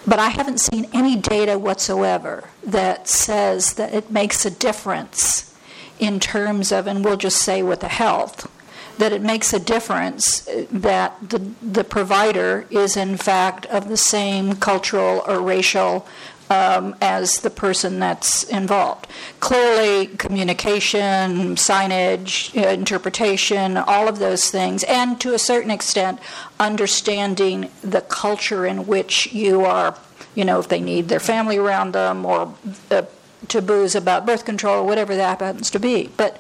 But 0.06 0.20
I 0.20 0.30
haven't 0.30 0.60
seen 0.60 0.90
any 0.94 1.16
data 1.16 1.60
whatsoever 1.60 2.50
that 2.64 3.08
says 3.08 3.74
that 3.74 3.94
it 3.94 4.12
makes 4.12 4.46
a 4.46 4.52
difference 4.52 5.56
in 6.00 6.20
terms 6.20 6.72
of, 6.72 6.88
and 6.88 7.04
we'll 7.04 7.18
just 7.18 7.38
say 7.38 7.62
with 7.62 7.82
the 7.82 7.90
health, 7.90 8.50
that 8.98 9.14
it 9.14 9.22
makes 9.22 9.54
a 9.54 9.60
difference 9.60 10.48
uh, 10.48 10.66
that 10.72 11.16
the, 11.30 11.40
the 11.62 11.84
provider 11.84 12.66
is 12.70 12.98
in 12.98 13.18
fact 13.18 13.66
of 13.68 13.88
the 13.88 13.98
same 13.98 14.56
cultural 14.56 15.24
or 15.26 15.42
racial 15.42 16.06
um, 16.50 16.96
as 17.02 17.40
the 17.40 17.50
person 17.50 18.00
that's 18.00 18.44
involved. 18.44 19.08
Clearly, 19.40 20.08
communication, 20.08 21.56
signage, 21.56 22.58
uh, 22.58 22.70
interpretation, 22.70 23.78
all 23.78 24.08
of 24.08 24.20
those 24.20 24.50
things, 24.50 24.84
and 24.86 25.20
to 25.22 25.34
a 25.34 25.40
certain 25.40 25.72
extent, 25.72 26.20
understanding 26.60 27.70
the 27.82 28.02
culture 28.02 28.66
in 28.66 28.88
which 28.88 29.32
you 29.32 29.64
are, 29.66 29.98
you 30.36 30.44
know, 30.44 30.60
if 30.60 30.68
they 30.68 30.82
need 30.82 31.08
their 31.08 31.20
family 31.20 31.58
around 31.58 31.94
them 31.94 32.26
or 32.26 32.54
uh, 32.92 33.04
taboos 33.48 33.96
about 33.96 34.26
birth 34.26 34.46
control 34.46 34.84
or 34.84 34.86
whatever 34.86 35.16
that 35.16 35.40
happens 35.40 35.70
to 35.72 35.80
be. 35.80 36.10
But 36.18 36.40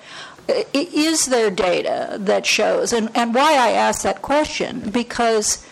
uh, 0.49 0.63
is 0.73 1.27
there 1.27 1.51
data 1.51 2.17
that 2.19 2.45
shows, 2.45 2.93
and, 2.93 3.09
and 3.15 3.35
why 3.35 3.53
I 3.53 3.71
ask 3.71 4.01
that 4.01 4.21
question? 4.23 4.89
Because 4.89 5.63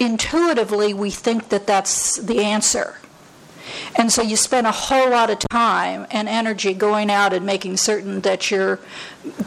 intuitively 0.00 0.94
we 0.94 1.10
think 1.10 1.50
that 1.50 1.66
that's 1.66 2.16
the 2.16 2.40
answer 2.40 2.96
And 3.96 4.10
so 4.10 4.22
you 4.22 4.36
spend 4.36 4.66
a 4.66 4.72
whole 4.72 5.10
lot 5.10 5.30
of 5.30 5.38
time 5.50 6.06
and 6.10 6.28
energy 6.28 6.74
going 6.74 7.10
out 7.10 7.32
and 7.32 7.44
making 7.44 7.76
certain 7.76 8.20
that 8.22 8.50
you're 8.50 8.80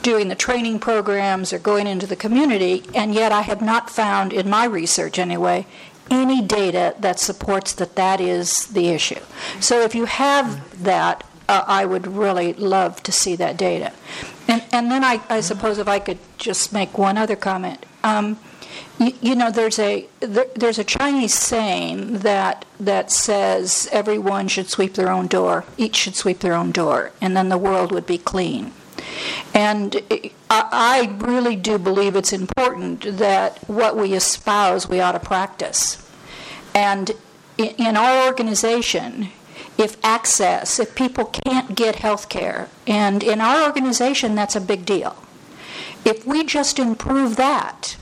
doing 0.01 0.27
the 0.27 0.35
training 0.35 0.79
programs 0.79 1.51
or 1.51 1.59
going 1.59 1.87
into 1.87 2.05
the 2.05 2.15
community, 2.15 2.83
and 2.93 3.13
yet 3.13 3.31
I 3.31 3.41
have 3.41 3.61
not 3.61 3.89
found, 3.89 4.33
in 4.33 4.49
my 4.49 4.65
research 4.65 5.17
anyway, 5.17 5.65
any 6.09 6.41
data 6.41 6.95
that 6.99 7.19
supports 7.19 7.73
that 7.73 7.95
that 7.95 8.21
is 8.21 8.67
the 8.67 8.89
issue. 8.89 9.19
So 9.59 9.81
if 9.81 9.95
you 9.95 10.05
have 10.05 10.83
that, 10.83 11.23
uh, 11.49 11.63
I 11.67 11.85
would 11.85 12.07
really 12.07 12.53
love 12.53 13.01
to 13.03 13.11
see 13.11 13.35
that 13.37 13.57
data. 13.57 13.91
And, 14.47 14.63
and 14.71 14.91
then 14.91 15.03
I, 15.03 15.21
I 15.29 15.41
suppose 15.41 15.79
if 15.79 15.87
I 15.87 15.99
could 15.99 16.19
just 16.37 16.71
make 16.71 16.97
one 16.97 17.17
other 17.17 17.35
comment. 17.35 17.83
Um, 18.03 18.37
you, 18.99 19.13
you 19.21 19.35
know, 19.35 19.51
there's 19.51 19.79
a 19.79 20.07
there, 20.19 20.47
there's 20.55 20.79
a 20.79 20.83
Chinese 20.83 21.33
saying 21.33 22.19
that 22.19 22.65
that 22.79 23.11
says 23.11 23.89
everyone 23.91 24.47
should 24.47 24.69
sweep 24.69 24.93
their 24.93 25.09
own 25.09 25.27
door, 25.27 25.65
each 25.77 25.95
should 25.95 26.15
sweep 26.15 26.39
their 26.39 26.53
own 26.53 26.71
door, 26.71 27.11
and 27.21 27.35
then 27.35 27.49
the 27.49 27.57
world 27.57 27.91
would 27.91 28.05
be 28.05 28.17
clean. 28.17 28.71
And 29.53 30.01
I, 30.49 31.15
really 31.19 31.55
do 31.55 31.77
believe 31.77 32.15
it's 32.15 32.33
important 32.33 33.17
that 33.17 33.59
what 33.67 33.97
we 33.97 34.13
espouse 34.13 34.87
we 34.87 34.99
ought 34.99 35.13
to 35.13 35.19
practice. 35.19 36.01
And 36.73 37.11
in 37.57 37.95
our 37.95 38.25
organization, 38.25 39.29
if 39.77 39.97
access, 40.03 40.79
if 40.79 40.95
people 40.95 41.25
can't 41.25 41.75
get 41.75 41.97
health 41.97 42.29
care, 42.29 42.69
and 42.87 43.23
in 43.23 43.41
our 43.41 43.65
organization, 43.65 44.35
that's 44.35 44.55
a 44.55 44.61
big 44.61 44.85
deal. 44.85 45.15
If 46.03 46.25
we 46.25 46.43
just 46.43 46.79
improve 46.79 47.35
that, 47.35 47.97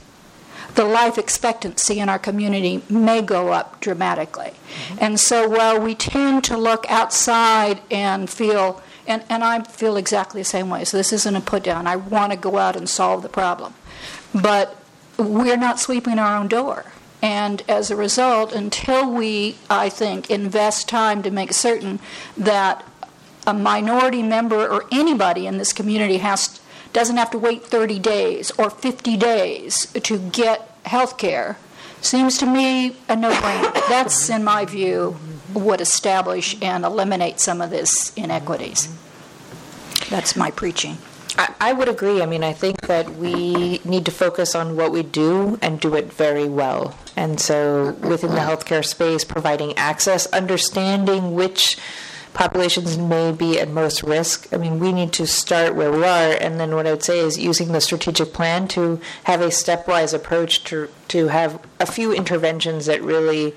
the 0.75 0.85
life 0.85 1.17
expectancy 1.17 1.99
in 1.99 2.09
our 2.09 2.19
community 2.19 2.81
may 2.89 3.21
go 3.21 3.51
up 3.51 3.79
dramatically. 3.79 4.51
Mm-hmm. 4.51 4.97
And 4.99 5.19
so 5.19 5.47
while 5.47 5.79
we 5.79 5.95
tend 5.95 6.43
to 6.45 6.57
look 6.57 6.89
outside 6.89 7.81
and 7.91 8.29
feel, 8.29 8.81
and, 9.05 9.23
and 9.29 9.43
I 9.43 9.63
feel 9.63 9.97
exactly 9.97 10.41
the 10.41 10.45
same 10.45 10.69
way, 10.69 10.83
so 10.83 10.97
this 10.97 11.13
isn't 11.13 11.35
a 11.35 11.41
put 11.41 11.63
down, 11.63 11.87
I 11.87 11.95
want 11.95 12.31
to 12.31 12.37
go 12.37 12.57
out 12.57 12.75
and 12.75 12.89
solve 12.89 13.21
the 13.21 13.29
problem. 13.29 13.73
But 14.33 14.75
we're 15.17 15.57
not 15.57 15.79
sweeping 15.79 16.17
our 16.17 16.37
own 16.37 16.47
door. 16.47 16.85
And 17.21 17.63
as 17.69 17.89
a 17.89 17.95
result, 17.95 18.51
until 18.51 19.09
we, 19.09 19.57
I 19.69 19.89
think, 19.89 20.29
invest 20.29 20.89
time 20.89 21.23
to 21.23 21.31
make 21.31 21.53
certain 21.53 21.99
that 22.35 22.83
a 23.45 23.53
minority 23.53 24.23
member 24.23 24.67
or 24.67 24.85
anybody 24.91 25.47
in 25.47 25.57
this 25.57 25.71
community 25.71 26.17
has 26.17 26.59
doesn't 26.93 27.17
have 27.17 27.31
to 27.31 27.37
wait 27.37 27.65
30 27.65 27.99
days 27.99 28.51
or 28.57 28.69
50 28.69 29.17
days 29.17 29.87
to 29.87 30.17
get 30.17 30.69
health 30.85 31.17
care 31.17 31.57
seems 32.01 32.37
to 32.37 32.45
me 32.45 32.95
a 33.07 33.15
no-brainer. 33.15 33.73
That's, 33.87 34.29
in 34.29 34.43
my 34.43 34.65
view, 34.65 35.17
would 35.53 35.81
establish 35.81 36.61
and 36.61 36.83
eliminate 36.83 37.39
some 37.39 37.61
of 37.61 37.69
this 37.69 38.13
inequities. 38.15 38.89
That's 40.09 40.35
my 40.35 40.51
preaching. 40.51 40.97
I, 41.37 41.53
I 41.59 41.73
would 41.73 41.89
agree. 41.89 42.21
I 42.21 42.25
mean, 42.25 42.43
I 42.43 42.53
think 42.53 42.81
that 42.81 43.15
we 43.15 43.79
need 43.85 44.05
to 44.05 44.11
focus 44.11 44.53
on 44.53 44.75
what 44.75 44.91
we 44.91 45.01
do 45.01 45.57
and 45.61 45.79
do 45.79 45.95
it 45.95 46.13
very 46.13 46.47
well. 46.47 46.95
And 47.15 47.39
so, 47.39 47.93
within 48.01 48.31
the 48.31 48.41
healthcare 48.41 48.85
space, 48.85 49.23
providing 49.23 49.77
access, 49.77 50.27
understanding 50.27 51.33
which 51.33 51.77
populations 52.33 52.97
may 52.97 53.31
be 53.31 53.59
at 53.59 53.69
most 53.69 54.03
risk. 54.03 54.51
I 54.53 54.57
mean, 54.57 54.79
we 54.79 54.91
need 54.91 55.13
to 55.13 55.27
start 55.27 55.75
where 55.75 55.91
we 55.91 56.03
are, 56.03 56.33
and 56.39 56.59
then 56.59 56.75
what 56.75 56.87
I 56.87 56.91
would 56.91 57.03
say 57.03 57.19
is 57.19 57.37
using 57.37 57.71
the 57.71 57.81
strategic 57.81 58.33
plan 58.33 58.67
to 58.69 58.99
have 59.25 59.41
a 59.41 59.47
stepwise 59.47 60.13
approach 60.13 60.63
to 60.65 60.89
to 61.09 61.27
have 61.27 61.59
a 61.79 61.85
few 61.85 62.11
interventions 62.11 62.85
that 62.87 63.01
really 63.01 63.53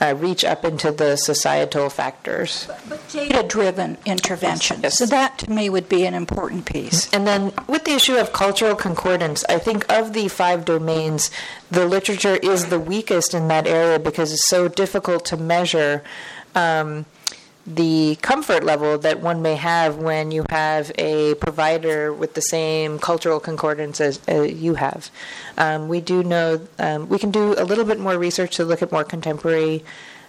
uh, 0.00 0.14
reach 0.16 0.44
up 0.44 0.64
into 0.64 0.90
the 0.90 1.16
societal 1.16 1.88
factors. 1.88 2.68
But 2.88 3.08
data-driven 3.10 3.98
interventions. 4.04 4.82
Yes. 4.82 4.98
So 4.98 5.06
that 5.06 5.38
to 5.38 5.50
me 5.50 5.70
would 5.70 5.88
be 5.88 6.04
an 6.04 6.14
important 6.14 6.66
piece. 6.66 7.12
And 7.12 7.26
then 7.26 7.52
with 7.68 7.84
the 7.84 7.92
issue 7.92 8.16
of 8.16 8.32
cultural 8.32 8.74
concordance, 8.74 9.44
I 9.48 9.58
think 9.58 9.90
of 9.92 10.12
the 10.12 10.28
five 10.28 10.64
domains, 10.64 11.30
the 11.70 11.86
literature 11.86 12.36
is 12.36 12.66
the 12.66 12.80
weakest 12.80 13.34
in 13.34 13.48
that 13.48 13.66
area 13.66 13.98
because 13.98 14.32
it's 14.32 14.48
so 14.48 14.68
difficult 14.68 15.24
to 15.26 15.36
measure. 15.36 16.02
Um, 16.54 17.06
the 17.66 18.16
comfort 18.20 18.62
level 18.62 18.98
that 18.98 19.20
one 19.20 19.40
may 19.40 19.56
have 19.56 19.96
when 19.96 20.30
you 20.30 20.44
have 20.50 20.92
a 20.98 21.34
provider 21.36 22.12
with 22.12 22.34
the 22.34 22.42
same 22.42 22.98
cultural 22.98 23.40
concordance 23.40 24.00
as 24.00 24.20
uh, 24.28 24.42
you 24.42 24.74
have. 24.74 25.10
Um, 25.56 25.88
we 25.88 26.00
do 26.00 26.22
know 26.22 26.60
um, 26.78 27.08
we 27.08 27.18
can 27.18 27.30
do 27.30 27.54
a 27.56 27.64
little 27.64 27.84
bit 27.84 27.98
more 27.98 28.18
research 28.18 28.56
to 28.56 28.64
look 28.64 28.82
at 28.82 28.92
more 28.92 29.04
contemporary 29.04 29.84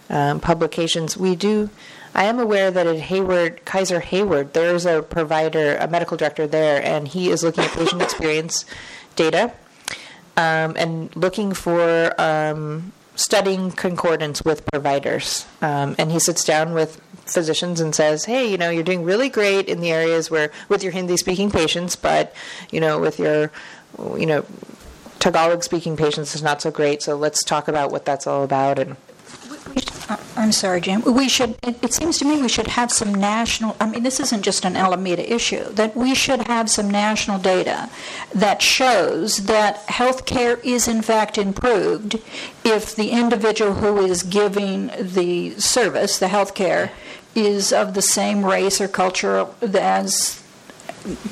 um, 0.08 0.40
publications. 0.40 1.16
We 1.16 1.36
do. 1.36 1.68
I 2.14 2.24
am 2.24 2.38
aware 2.38 2.70
that 2.70 2.86
at 2.86 2.98
Hayward, 2.98 3.66
Kaiser 3.66 4.00
Hayward, 4.00 4.54
there 4.54 4.74
is 4.74 4.86
a 4.86 5.02
provider, 5.02 5.76
a 5.76 5.86
medical 5.88 6.16
director 6.16 6.46
there, 6.46 6.82
and 6.82 7.06
he 7.06 7.28
is 7.28 7.42
looking 7.42 7.64
at 7.64 7.72
patient 7.72 8.00
experience 8.00 8.64
data 9.16 9.52
um, 10.38 10.74
and 10.76 11.14
looking 11.14 11.52
for 11.52 12.18
um, 12.18 12.92
studying 13.16 13.70
concordance 13.70 14.42
with 14.44 14.64
providers. 14.66 15.46
Um, 15.60 15.96
and 15.98 16.10
he 16.10 16.18
sits 16.18 16.44
down 16.44 16.72
with 16.72 17.00
physicians 17.26 17.80
and 17.80 17.94
says, 17.94 18.24
"Hey, 18.24 18.50
you 18.50 18.56
know, 18.56 18.70
you're 18.70 18.82
doing 18.82 19.04
really 19.04 19.28
great 19.28 19.68
in 19.68 19.80
the 19.80 19.92
areas 19.92 20.30
where 20.30 20.50
with 20.68 20.82
your 20.82 20.92
Hindi-speaking 20.92 21.50
patients, 21.50 21.96
but 21.96 22.34
you 22.70 22.80
know, 22.80 22.98
with 22.98 23.18
your, 23.18 23.50
you 24.16 24.26
know, 24.26 24.44
Tagalog-speaking 25.18 25.96
patients 25.96 26.34
is 26.34 26.42
not 26.42 26.62
so 26.62 26.70
great. 26.70 27.02
So 27.02 27.16
let's 27.16 27.42
talk 27.42 27.68
about 27.68 27.90
what 27.90 28.04
that's 28.04 28.26
all 28.26 28.44
about." 28.44 28.78
And 28.78 28.96
I'm 30.46 30.52
sorry, 30.52 30.80
Jim. 30.80 31.02
We 31.02 31.28
should. 31.28 31.56
It, 31.64 31.82
it, 31.82 31.92
seems 31.92 32.18
to 32.18 32.24
me 32.24 32.40
we 32.40 32.48
should 32.48 32.68
have 32.68 32.92
some 32.92 33.12
national. 33.12 33.76
I 33.80 33.90
mean, 33.90 34.04
this 34.04 34.20
isn't 34.20 34.42
just 34.42 34.64
an 34.64 34.76
Alameda 34.76 35.28
issue. 35.28 35.64
That 35.72 35.96
we 35.96 36.14
should 36.14 36.46
have 36.46 36.70
some 36.70 36.88
national 36.88 37.40
data 37.40 37.90
that 38.32 38.62
shows 38.62 39.38
that 39.46 39.78
health 39.88 40.24
care 40.24 40.60
is 40.62 40.86
in 40.86 41.02
fact 41.02 41.36
improved 41.36 42.22
if 42.62 42.94
the 42.94 43.10
individual 43.10 43.74
who 43.74 43.98
is 43.98 44.22
giving 44.22 44.92
the 45.00 45.58
service, 45.58 46.16
the 46.16 46.28
health 46.28 46.54
care, 46.54 46.92
is 47.34 47.72
of 47.72 47.94
the 47.94 48.02
same 48.02 48.46
race 48.46 48.80
or 48.80 48.86
culture 48.86 49.48
as. 49.60 50.44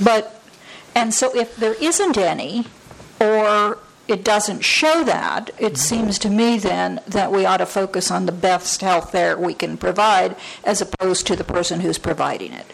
But, 0.03 0.43
and 0.93 1.15
so 1.15 1.33
if 1.39 1.55
there 1.55 1.75
isn't 1.75 2.19
any, 2.19 2.67
or 3.21 3.79
it 4.07 4.25
doesn't 4.25 4.61
show 4.61 5.05
that, 5.05 5.51
it 5.59 5.77
seems 5.77 6.19
to 6.21 6.31
me 6.31 6.59
then 6.59 7.01
that 7.07 7.33
we 7.33 7.47
ought 7.47 7.59
to 7.59 7.67
focus 7.67 8.11
on 8.11 8.27
the 8.27 8.33
best 8.33 8.81
health 8.81 9.13
care 9.13 9.39
we 9.39 9.55
can 9.55 9.77
provide 9.77 10.37
as 10.65 10.83
opposed 10.83 11.27
to 11.27 11.37
the 11.37 11.45
person 11.45 11.81
who's 11.81 11.99
providing 11.99 12.53
it. 12.53 12.67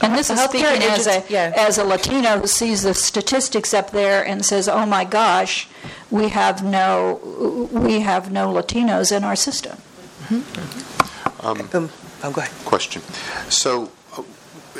And 0.00 0.14
this 0.14 0.30
is 0.30 0.40
speaking 0.40 0.82
as 0.82 1.06
a, 1.06 1.24
yeah. 1.28 1.52
as 1.56 1.78
a 1.78 1.84
Latino 1.84 2.40
who 2.40 2.46
sees 2.46 2.82
the 2.82 2.94
statistics 2.94 3.74
up 3.74 3.90
there 3.90 4.26
and 4.26 4.44
says, 4.44 4.68
"Oh 4.68 4.86
my 4.86 5.04
gosh, 5.04 5.68
we 6.10 6.28
have 6.30 6.64
no 6.64 7.68
we 7.70 8.00
have 8.00 8.32
no 8.32 8.52
Latinos 8.52 9.14
in 9.14 9.22
our 9.22 9.36
system." 9.36 9.76
Mm-hmm. 10.28 11.46
Um, 11.46 11.68
um, 11.72 11.90
oh, 12.24 12.32
go 12.32 12.40
ahead. 12.40 12.64
Question. 12.64 13.02
So, 13.48 13.92
uh, 14.16 14.22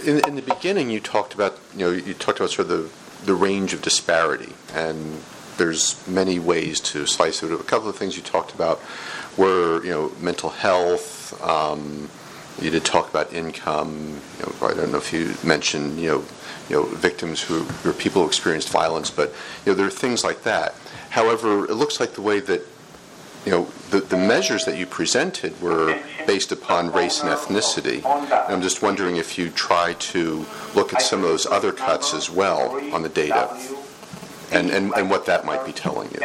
in, 0.04 0.26
in 0.26 0.36
the 0.36 0.42
beginning, 0.42 0.90
you 0.90 0.98
talked 0.98 1.34
about 1.34 1.58
you 1.76 1.80
know 1.80 1.90
you 1.90 2.14
talked 2.14 2.38
about 2.38 2.50
sort 2.50 2.68
of 2.70 2.90
the 3.22 3.26
the 3.26 3.34
range 3.34 3.72
of 3.72 3.82
disparity 3.82 4.54
and 4.74 5.20
there's 5.58 6.06
many 6.08 6.38
ways 6.38 6.80
to 6.80 7.06
slice 7.06 7.42
it. 7.42 7.52
A 7.52 7.56
couple 7.58 7.88
of 7.88 7.96
things 7.96 8.16
you 8.16 8.22
talked 8.22 8.54
about 8.54 8.80
were, 9.36 9.82
you 9.84 9.90
know, 9.90 10.12
mental 10.20 10.50
health. 10.50 11.40
Um, 11.42 12.08
you 12.60 12.70
did 12.70 12.84
talk 12.84 13.08
about 13.08 13.32
income. 13.32 14.20
You 14.38 14.46
know, 14.46 14.66
I 14.66 14.74
don't 14.74 14.92
know 14.92 14.98
if 14.98 15.12
you 15.12 15.34
mentioned, 15.44 15.98
you 15.98 16.08
know, 16.08 16.24
you 16.68 16.76
know, 16.76 16.84
victims 16.84 17.42
who 17.42 17.66
or 17.84 17.92
people 17.92 18.22
who 18.22 18.28
experienced 18.28 18.70
violence, 18.70 19.10
but 19.10 19.30
you 19.64 19.72
know, 19.72 19.74
there 19.74 19.86
are 19.86 19.90
things 19.90 20.22
like 20.24 20.42
that. 20.44 20.74
However, 21.10 21.64
it 21.64 21.74
looks 21.74 22.00
like 22.00 22.12
the 22.12 22.22
way 22.22 22.40
that 22.40 22.62
you 23.44 23.52
know 23.52 23.64
the, 23.90 24.00
the 24.00 24.16
measures 24.16 24.64
that 24.66 24.78
you 24.78 24.86
presented 24.86 25.60
were 25.60 26.00
based 26.26 26.52
upon 26.52 26.92
race 26.92 27.20
and 27.20 27.30
ethnicity. 27.30 28.04
And 28.04 28.54
I'm 28.54 28.62
just 28.62 28.82
wondering 28.82 29.16
if 29.16 29.36
you 29.36 29.50
try 29.50 29.94
to 29.94 30.46
look 30.74 30.94
at 30.94 31.02
some 31.02 31.22
of 31.22 31.28
those 31.28 31.46
other 31.46 31.72
cuts 31.72 32.14
as 32.14 32.30
well 32.30 32.78
on 32.94 33.02
the 33.02 33.08
data 33.08 33.48
and, 34.52 34.70
and, 34.70 34.92
and 34.94 35.10
what 35.10 35.26
that 35.26 35.44
might 35.44 35.64
be 35.64 35.72
telling 35.72 36.10
you. 36.10 36.18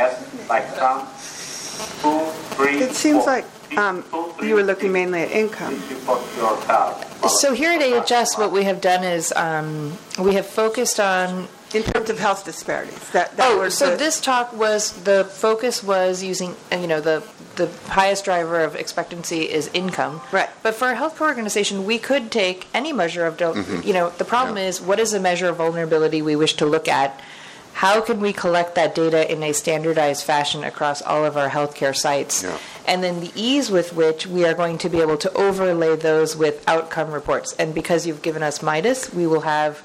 It 2.59 2.95
seems 2.95 3.25
like 3.25 3.45
um, 3.77 4.03
you 4.41 4.55
were 4.55 4.63
looking 4.63 4.91
mainly 4.91 5.21
at 5.23 5.31
income. 5.31 5.75
So 7.27 7.53
here 7.53 7.71
at 7.71 8.11
AHS, 8.11 8.37
what 8.37 8.51
we 8.51 8.63
have 8.63 8.81
done 8.81 9.03
is 9.03 9.33
um, 9.35 9.97
we 10.19 10.35
have 10.35 10.45
focused 10.45 10.99
on 10.99 11.47
in 11.73 11.83
terms 11.83 12.09
of 12.09 12.17
health 12.17 12.45
disparities. 12.45 13.09
That, 13.11 13.35
that 13.37 13.51
oh, 13.51 13.67
so 13.69 13.91
the, 13.91 13.97
this 13.97 14.21
talk 14.21 14.53
was 14.53 15.03
the 15.03 15.25
focus 15.25 15.83
was 15.83 16.23
using 16.23 16.55
you 16.71 16.87
know 16.87 17.01
the 17.01 17.23
the 17.57 17.67
highest 17.87 18.25
driver 18.25 18.61
of 18.61 18.75
expectancy 18.75 19.41
is 19.41 19.69
income. 19.73 20.21
Right. 20.31 20.49
But 20.63 20.75
for 20.75 20.89
a 20.89 20.95
healthcare 20.95 21.27
organization, 21.27 21.85
we 21.85 21.97
could 21.97 22.31
take 22.31 22.67
any 22.73 22.93
measure 22.93 23.25
of 23.25 23.37
mm-hmm. 23.37 23.85
you 23.85 23.93
know 23.93 24.11
the 24.11 24.25
problem 24.25 24.57
yeah. 24.57 24.67
is 24.67 24.81
what 24.81 24.99
is 24.99 25.11
the 25.11 25.19
measure 25.19 25.49
of 25.49 25.57
vulnerability 25.57 26.21
we 26.21 26.35
wish 26.35 26.53
to 26.55 26.65
look 26.65 26.87
at 26.87 27.19
how 27.77 28.01
can 28.01 28.19
we 28.19 28.33
collect 28.33 28.73
that 28.73 28.95
data 28.95 29.31
in 29.31 29.43
a 29.43 29.53
standardized 29.53 30.23
fashion 30.23 30.63
across 30.63 30.99
all 31.03 31.23
of 31.23 31.37
our 31.37 31.47
healthcare 31.49 31.95
sites? 31.95 32.41
Yeah. 32.41 32.57
And 32.87 33.03
then 33.03 33.19
the 33.19 33.31
ease 33.35 33.69
with 33.69 33.93
which 33.93 34.25
we 34.25 34.45
are 34.45 34.55
going 34.55 34.79
to 34.79 34.89
be 34.89 34.99
able 34.99 35.17
to 35.17 35.31
overlay 35.33 35.95
those 35.95 36.35
with 36.35 36.67
outcome 36.67 37.11
reports. 37.11 37.53
And 37.59 37.75
because 37.75 38.07
you've 38.07 38.23
given 38.23 38.41
us 38.41 38.63
Midas, 38.63 39.13
we 39.13 39.27
will 39.27 39.41
have, 39.41 39.83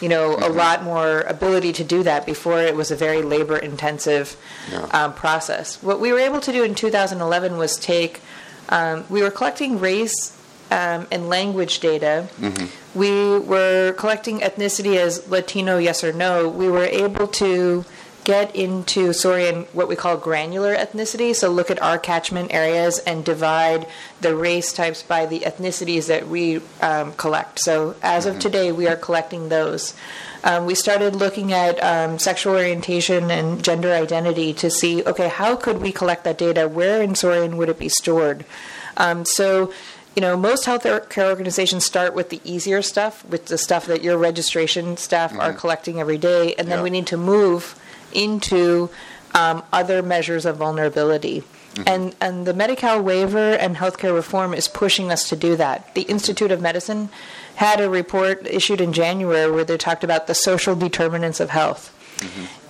you 0.00 0.08
know, 0.08 0.36
a 0.36 0.48
lot 0.48 0.84
more 0.84 1.20
ability 1.22 1.74
to 1.74 1.84
do 1.84 2.02
that. 2.04 2.24
Before 2.24 2.60
it 2.62 2.74
was 2.76 2.90
a 2.90 2.96
very 2.96 3.20
labor 3.20 3.58
intensive 3.58 4.36
Yeah. 4.72 4.86
um, 4.92 5.12
process. 5.12 5.76
What 5.82 6.00
we 6.00 6.12
were 6.12 6.20
able 6.20 6.40
to 6.40 6.50
do 6.50 6.64
in 6.64 6.74
2011 6.74 7.58
was 7.58 7.76
take, 7.76 8.22
um, 8.70 9.04
we 9.10 9.20
were 9.20 9.30
collecting 9.30 9.78
race 9.80 10.32
um, 10.70 11.06
and 11.10 11.28
language 11.28 11.80
data. 11.80 12.28
We 12.94 13.38
were 13.38 13.92
collecting 13.92 14.40
ethnicity 14.40 14.96
as 14.96 15.28
Latino, 15.28 15.78
yes 15.78 16.04
or 16.04 16.12
no. 16.12 16.48
We 16.48 16.68
were 16.68 16.84
able 16.84 17.26
to 17.28 17.84
get 18.24 18.56
into 18.56 19.10
Soarian 19.10 19.66
what 19.74 19.86
we 19.86 19.96
call 19.96 20.16
granular 20.16 20.74
ethnicity. 20.74 21.34
So 21.34 21.50
look 21.50 21.70
at 21.70 21.80
our 21.82 21.98
catchment 21.98 22.52
areas 22.54 22.98
and 23.00 23.24
divide 23.24 23.86
the 24.22 24.34
race 24.34 24.72
types 24.72 25.02
by 25.02 25.26
the 25.26 25.40
ethnicities 25.40 26.08
that 26.08 26.26
we 26.26 26.62
um, 26.80 27.12
collect. 27.12 27.58
So 27.60 27.96
as 28.02 28.24
of 28.24 28.38
today, 28.38 28.72
we 28.72 28.88
are 28.88 28.96
collecting 28.96 29.50
those. 29.50 29.94
Um, 30.42 30.66
we 30.66 30.74
started 30.74 31.16
looking 31.16 31.52
at 31.52 31.82
um, 31.82 32.18
sexual 32.18 32.54
orientation 32.54 33.30
and 33.30 33.62
gender 33.62 33.92
identity 33.92 34.52
to 34.54 34.70
see, 34.70 35.02
okay, 35.04 35.28
how 35.28 35.56
could 35.56 35.80
we 35.80 35.92
collect 35.92 36.24
that 36.24 36.38
data? 36.38 36.68
Where 36.68 37.02
in 37.02 37.10
Soarian 37.10 37.56
would 37.56 37.68
it 37.68 37.78
be 37.78 37.88
stored? 37.88 38.44
Um, 38.96 39.24
so, 39.24 39.72
you 40.14 40.20
know, 40.20 40.36
most 40.36 40.64
health 40.64 40.84
care 41.08 41.28
organizations 41.28 41.84
start 41.84 42.14
with 42.14 42.30
the 42.30 42.40
easier 42.44 42.82
stuff, 42.82 43.24
with 43.26 43.46
the 43.46 43.58
stuff 43.58 43.86
that 43.86 44.02
your 44.02 44.16
registration 44.16 44.96
staff 44.96 45.36
are 45.36 45.52
collecting 45.52 45.98
every 45.98 46.18
day, 46.18 46.54
and 46.54 46.68
then 46.68 46.82
we 46.82 46.90
need 46.90 47.06
to 47.08 47.16
move 47.16 47.78
into 48.12 48.90
um, 49.34 49.64
other 49.72 50.02
measures 50.02 50.46
of 50.46 50.56
vulnerability. 50.56 51.42
And, 51.88 52.14
and 52.20 52.46
the 52.46 52.54
Medi-Cal 52.54 53.02
waiver 53.02 53.54
and 53.54 53.76
healthcare 53.76 54.14
reform 54.14 54.54
is 54.54 54.68
pushing 54.68 55.10
us 55.10 55.28
to 55.30 55.36
do 55.36 55.56
that. 55.56 55.92
The 55.96 56.02
Institute 56.02 56.52
of 56.52 56.60
Medicine 56.60 57.08
had 57.56 57.80
a 57.80 57.90
report 57.90 58.46
issued 58.46 58.80
in 58.80 58.92
January 58.92 59.50
where 59.50 59.64
they 59.64 59.76
talked 59.76 60.04
about 60.04 60.28
the 60.28 60.34
social 60.34 60.76
determinants 60.76 61.40
of 61.40 61.50
health, 61.50 61.92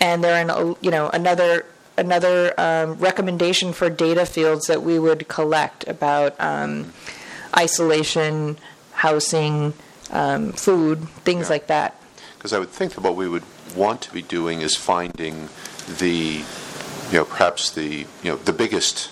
and 0.00 0.24
they're 0.24 0.40
in 0.40 0.74
you 0.80 0.90
know 0.90 1.10
another 1.10 1.66
another 1.96 2.58
um, 2.58 2.94
recommendation 2.94 3.72
for 3.72 3.88
data 3.88 4.26
fields 4.26 4.66
that 4.66 4.82
we 4.82 4.98
would 4.98 5.28
collect 5.28 5.86
about 5.86 6.34
um, 6.40 6.92
isolation, 7.56 8.58
housing, 8.92 9.74
um, 10.10 10.52
food, 10.52 11.08
things 11.24 11.46
Yeah. 11.46 11.54
like 11.54 11.66
that. 11.68 12.00
Because 12.36 12.52
I 12.52 12.58
would 12.58 12.70
think 12.70 12.94
that 12.94 13.00
what 13.00 13.16
we 13.16 13.28
would 13.28 13.44
want 13.74 14.00
to 14.02 14.12
be 14.12 14.22
doing 14.22 14.60
is 14.60 14.76
finding 14.76 15.48
the, 15.98 16.42
you 17.10 17.18
know, 17.18 17.24
perhaps 17.24 17.70
the, 17.70 18.06
you 18.22 18.30
know, 18.30 18.36
the 18.36 18.52
biggest 18.52 19.08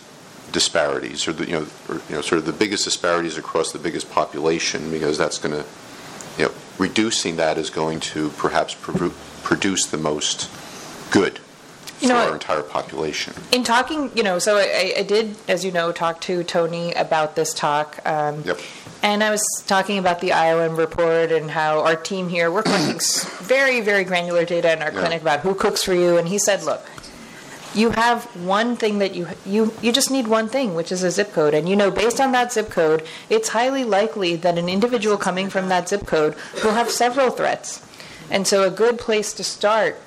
disparities, 0.53 1.27
or 1.27 1.33
the, 1.33 1.47
you 1.47 1.53
know, 1.53 1.67
or, 1.89 1.95
you 2.09 2.17
know, 2.17 2.21
sort 2.21 2.39
of 2.39 2.45
the 2.47 2.53
biggest 2.53 2.85
disparities 2.85 3.39
across 3.39 3.73
the 3.73 3.79
biggest 3.79 4.11
population, 4.11 4.91
because 4.91 5.17
that's 5.17 5.39
going 5.39 5.55
to, 5.55 5.65
you 6.39 6.45
know, 6.45 6.53
reducing 6.79 7.37
that 7.37 7.57
is 7.59 7.71
going 7.71 8.01
to 8.01 8.29
perhaps 8.31 8.75
produ- 8.75 9.15
produce 9.43 9.87
the 9.87 9.97
most 9.97 10.49
good 11.11 11.41
You 12.03 12.09
know 12.09 12.17
our 12.17 12.35
entire 12.35 12.63
population. 12.63 13.33
In 13.53 13.63
talking, 13.65 14.11
you 14.17 14.23
know, 14.23 14.39
so 14.39 14.57
I, 14.59 14.95
I 14.99 15.03
did, 15.03 15.37
as 15.49 15.65
you 15.65 15.71
know, 15.71 15.93
talk 15.93 16.21
to 16.23 16.43
Tony 16.45 16.93
about 16.95 17.37
this 17.37 17.55
talk. 17.55 17.99
Um, 18.05 18.43
Yep. 18.45 18.59
And 19.05 19.25
I 19.25 19.31
was 19.31 19.43
talking 19.67 19.99
about 19.99 20.21
the 20.21 20.29
IOM 20.31 20.77
report 20.79 21.33
and 21.33 21.51
how 21.51 21.81
our 21.81 21.97
team 21.97 22.29
here, 22.29 22.53
we're 22.53 22.63
collecting 22.63 23.01
very, 23.47 23.81
very 23.81 24.05
granular 24.05 24.45
data 24.45 24.73
in 24.73 24.81
our 24.83 24.93
Yeah. 24.93 25.01
clinic 25.01 25.23
about 25.23 25.41
who 25.41 25.55
cooks 25.57 25.83
for 25.83 25.93
you. 25.93 26.19
And 26.19 26.29
he 26.29 26.39
said, 26.39 26.63
look, 26.63 26.83
you 27.75 27.91
have 27.91 28.25
one 28.45 28.77
thing 28.77 28.99
that 29.01 29.15
you, 29.17 29.27
you, 29.45 29.73
you 29.83 29.91
just 29.93 30.11
need 30.11 30.29
one 30.29 30.49
thing, 30.49 30.75
which 30.77 30.93
is 30.93 31.03
a 31.03 31.11
zip 31.11 31.33
code. 31.33 31.53
And 31.55 31.69
you 31.69 31.75
know, 31.75 31.91
based 31.91 32.21
on 32.21 32.31
that 32.33 32.53
zip 32.53 32.71
code, 32.71 33.03
it's 33.29 33.49
highly 33.49 33.83
likely 33.83 34.37
that 34.37 34.57
an 34.59 34.69
individual 34.69 35.17
coming 35.17 35.51
from 35.51 35.69
that 35.69 35.89
zip 35.89 36.07
code 36.07 36.37
will 36.63 36.75
have 36.75 36.89
several 36.91 37.31
threats. 37.31 37.81
And 38.31 38.47
so 38.47 38.63
a 38.63 38.71
good 38.71 38.99
place 39.01 39.33
to 39.35 39.43
start, 39.43 39.99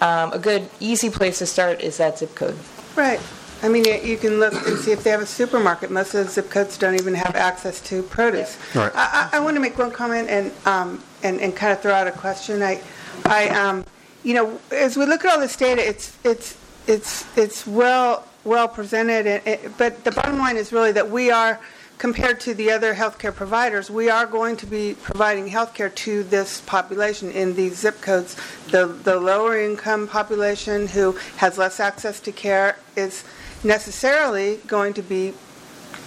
um, 0.00 0.32
a 0.32 0.38
good, 0.38 0.68
easy 0.80 1.10
place 1.10 1.38
to 1.38 1.46
start 1.46 1.80
is 1.80 1.96
that 1.98 2.18
zip 2.18 2.34
code. 2.34 2.56
Right. 2.96 3.20
I 3.62 3.68
mean, 3.68 3.84
you- 3.84 4.00
you 4.02 4.16
can 4.18 4.38
look 4.40 4.52
and 4.66 4.78
see 4.78 4.92
if 4.92 5.02
they 5.04 5.10
have 5.10 5.22
a 5.22 5.26
supermarket. 5.26 5.90
Most 5.90 6.14
of 6.14 6.26
the 6.26 6.30
zip 6.30 6.50
codes 6.50 6.76
don't 6.76 6.94
even 6.96 7.14
have 7.14 7.34
access 7.34 7.80
to 7.82 8.02
produce. 8.02 8.58
Right. 8.74 8.92
I, 8.94 9.30
I, 9.32 9.36
I 9.38 9.40
want 9.40 9.56
to 9.56 9.60
make 9.60 9.78
one 9.78 9.90
comment 9.90 10.28
and, 10.28 10.52
um, 10.66 11.02
and, 11.22 11.40
and 11.40 11.54
kind 11.56 11.72
of 11.72 11.80
throw 11.80 11.92
out 11.94 12.06
a 12.06 12.12
question. 12.12 12.62
I, 12.62 12.80
I, 13.24 13.48
um, 13.48 13.84
you 14.22 14.34
know, 14.34 14.60
as 14.70 14.96
we 14.96 15.06
look 15.06 15.24
at 15.24 15.32
all 15.32 15.40
this 15.40 15.56
data, 15.56 15.86
it's, 15.86 16.16
it's, 16.24 16.56
it's, 16.86 17.24
it's 17.38 17.66
well, 17.66 18.26
well 18.44 18.68
presented, 18.68 19.26
and 19.26 19.46
it, 19.46 19.78
but 19.78 20.04
the 20.04 20.10
bottom 20.12 20.36
line 20.38 20.56
is 20.58 20.70
really 20.72 20.92
that 20.92 21.10
we 21.10 21.30
are, 21.30 21.58
compared 21.98 22.40
to 22.40 22.54
the 22.54 22.70
other 22.70 22.94
healthcare 22.94 23.34
providers, 23.34 23.90
we 23.90 24.10
are 24.10 24.26
going 24.26 24.56
to 24.56 24.66
be 24.66 24.94
providing 25.02 25.48
healthcare 25.48 25.94
to 25.94 26.22
this 26.24 26.60
population 26.62 27.30
in 27.30 27.54
these 27.54 27.78
zip 27.78 28.00
codes. 28.00 28.36
The, 28.70 28.86
the 28.86 29.18
lower 29.18 29.58
income 29.58 30.08
population 30.08 30.88
who 30.88 31.12
has 31.36 31.58
less 31.58 31.80
access 31.80 32.20
to 32.20 32.32
care 32.32 32.76
is 32.96 33.24
necessarily 33.62 34.56
going 34.66 34.94
to 34.94 35.02
be 35.02 35.34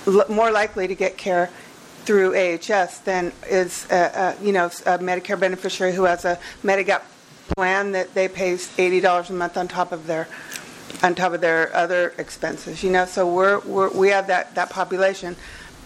l- 0.05 0.25
more 0.29 0.51
likely 0.51 0.87
to 0.87 0.95
get 0.95 1.17
care 1.17 1.49
through 2.05 2.35
AHS 2.35 2.99
than 2.99 3.33
is, 3.49 3.85
uh, 3.91 4.35
uh, 4.39 4.43
you 4.43 4.53
know, 4.53 4.67
a 4.67 4.97
Medicare 4.99 5.39
beneficiary 5.39 5.93
who 5.93 6.03
has 6.03 6.23
a 6.23 6.39
Medigap 6.63 7.01
plan 7.55 7.91
that 7.91 8.13
they 8.13 8.27
pay 8.27 8.53
$80 8.53 9.29
a 9.29 9.33
month 9.33 9.57
on 9.57 9.67
top 9.67 9.91
of 9.91 10.07
their, 10.07 10.27
on 11.03 11.15
top 11.15 11.33
of 11.33 11.41
their 11.41 11.75
other 11.75 12.13
expenses, 12.17 12.83
you 12.83 12.91
know, 12.91 13.05
so 13.05 13.27
we're, 13.27 13.59
we're, 13.59 13.89
we 13.89 14.09
have 14.09 14.27
that, 14.27 14.55
that 14.55 14.69
population. 14.69 15.35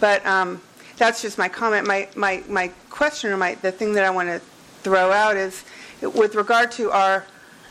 But 0.02 0.26
um, 0.26 0.60
that's 0.96 1.22
just 1.22 1.38
my 1.38 1.48
comment. 1.48 1.86
My, 1.86 2.08
my, 2.16 2.42
my 2.48 2.72
question 2.90 3.30
or 3.30 3.36
my, 3.36 3.54
the 3.54 3.70
thing 3.70 3.92
that 3.92 4.02
I 4.02 4.10
want 4.10 4.30
to 4.30 4.40
throw 4.82 5.12
out 5.12 5.36
is, 5.36 5.64
with 6.02 6.34
regard 6.34 6.72
to 6.72 6.90
our 6.90 7.24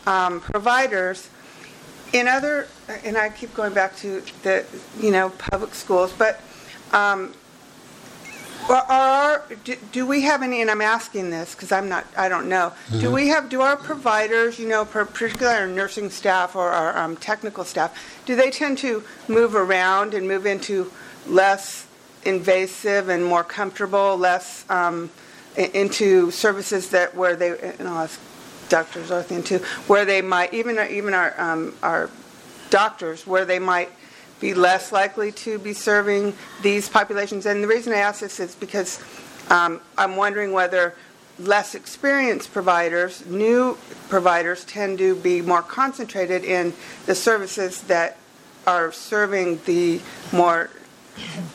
um, 0.07 0.39
providers, 0.39 1.29
in 2.13 2.29
other, 2.29 2.69
and 3.03 3.17
I 3.17 3.31
keep 3.31 3.53
going 3.53 3.73
back 3.73 3.97
to 3.97 4.23
the, 4.43 4.65
you 4.97 5.11
know, 5.11 5.31
public 5.31 5.75
schools, 5.75 6.13
but 6.17 6.39
um, 6.93 7.33
are 8.69 9.43
do, 9.65 9.75
do 9.91 10.07
we 10.07 10.21
have 10.21 10.41
any, 10.41 10.61
and 10.61 10.71
I'm 10.71 10.79
asking 10.79 11.31
this 11.31 11.53
because 11.53 11.73
I'm 11.73 11.89
not, 11.89 12.05
I 12.15 12.29
don't 12.29 12.47
know, 12.47 12.71
do 13.01 13.11
we 13.11 13.27
have, 13.27 13.49
do 13.49 13.59
our 13.59 13.75
providers, 13.75 14.57
you 14.57 14.69
know, 14.69 14.85
particularly 14.85 15.59
our 15.59 15.67
nursing 15.67 16.09
staff 16.09 16.55
or 16.55 16.69
our 16.69 16.97
um, 16.97 17.17
technical 17.17 17.65
staff, 17.65 18.23
do 18.25 18.37
they 18.37 18.51
tend 18.51 18.77
to 18.77 19.03
move 19.27 19.53
around 19.53 20.13
and 20.13 20.25
move 20.29 20.45
into 20.45 20.89
less 21.27 21.87
invasive 22.23 23.09
and 23.09 23.23
more 23.23 23.43
comfortable, 23.43 24.17
less 24.17 24.69
um, 24.69 25.09
into 25.55 26.31
services 26.31 26.89
that 26.89 27.15
where 27.15 27.35
they, 27.35 27.73
and 27.79 27.87
I'll 27.87 28.03
ask 28.03 28.19
Dr. 28.69 29.01
Zorthian 29.01 29.45
too, 29.45 29.57
where 29.87 30.05
they 30.05 30.21
might, 30.21 30.53
even, 30.53 30.79
even 30.89 31.13
our, 31.13 31.39
um, 31.39 31.75
our 31.83 32.09
doctors, 32.69 33.27
where 33.27 33.45
they 33.45 33.59
might 33.59 33.89
be 34.39 34.53
less 34.53 34.91
likely 34.91 35.31
to 35.31 35.59
be 35.59 35.73
serving 35.73 36.33
these 36.61 36.89
populations. 36.89 37.45
And 37.45 37.63
the 37.63 37.67
reason 37.67 37.93
I 37.93 37.97
ask 37.97 38.21
this 38.21 38.39
is 38.39 38.55
because 38.55 38.99
um, 39.49 39.81
I'm 39.97 40.15
wondering 40.15 40.51
whether 40.51 40.95
less 41.37 41.75
experienced 41.75 42.51
providers, 42.51 43.25
new 43.25 43.77
providers, 44.09 44.63
tend 44.65 44.97
to 44.99 45.15
be 45.15 45.41
more 45.41 45.61
concentrated 45.61 46.43
in 46.43 46.73
the 47.05 47.15
services 47.15 47.81
that 47.83 48.17
are 48.67 48.91
serving 48.91 49.59
the 49.65 49.99
more 50.31 50.69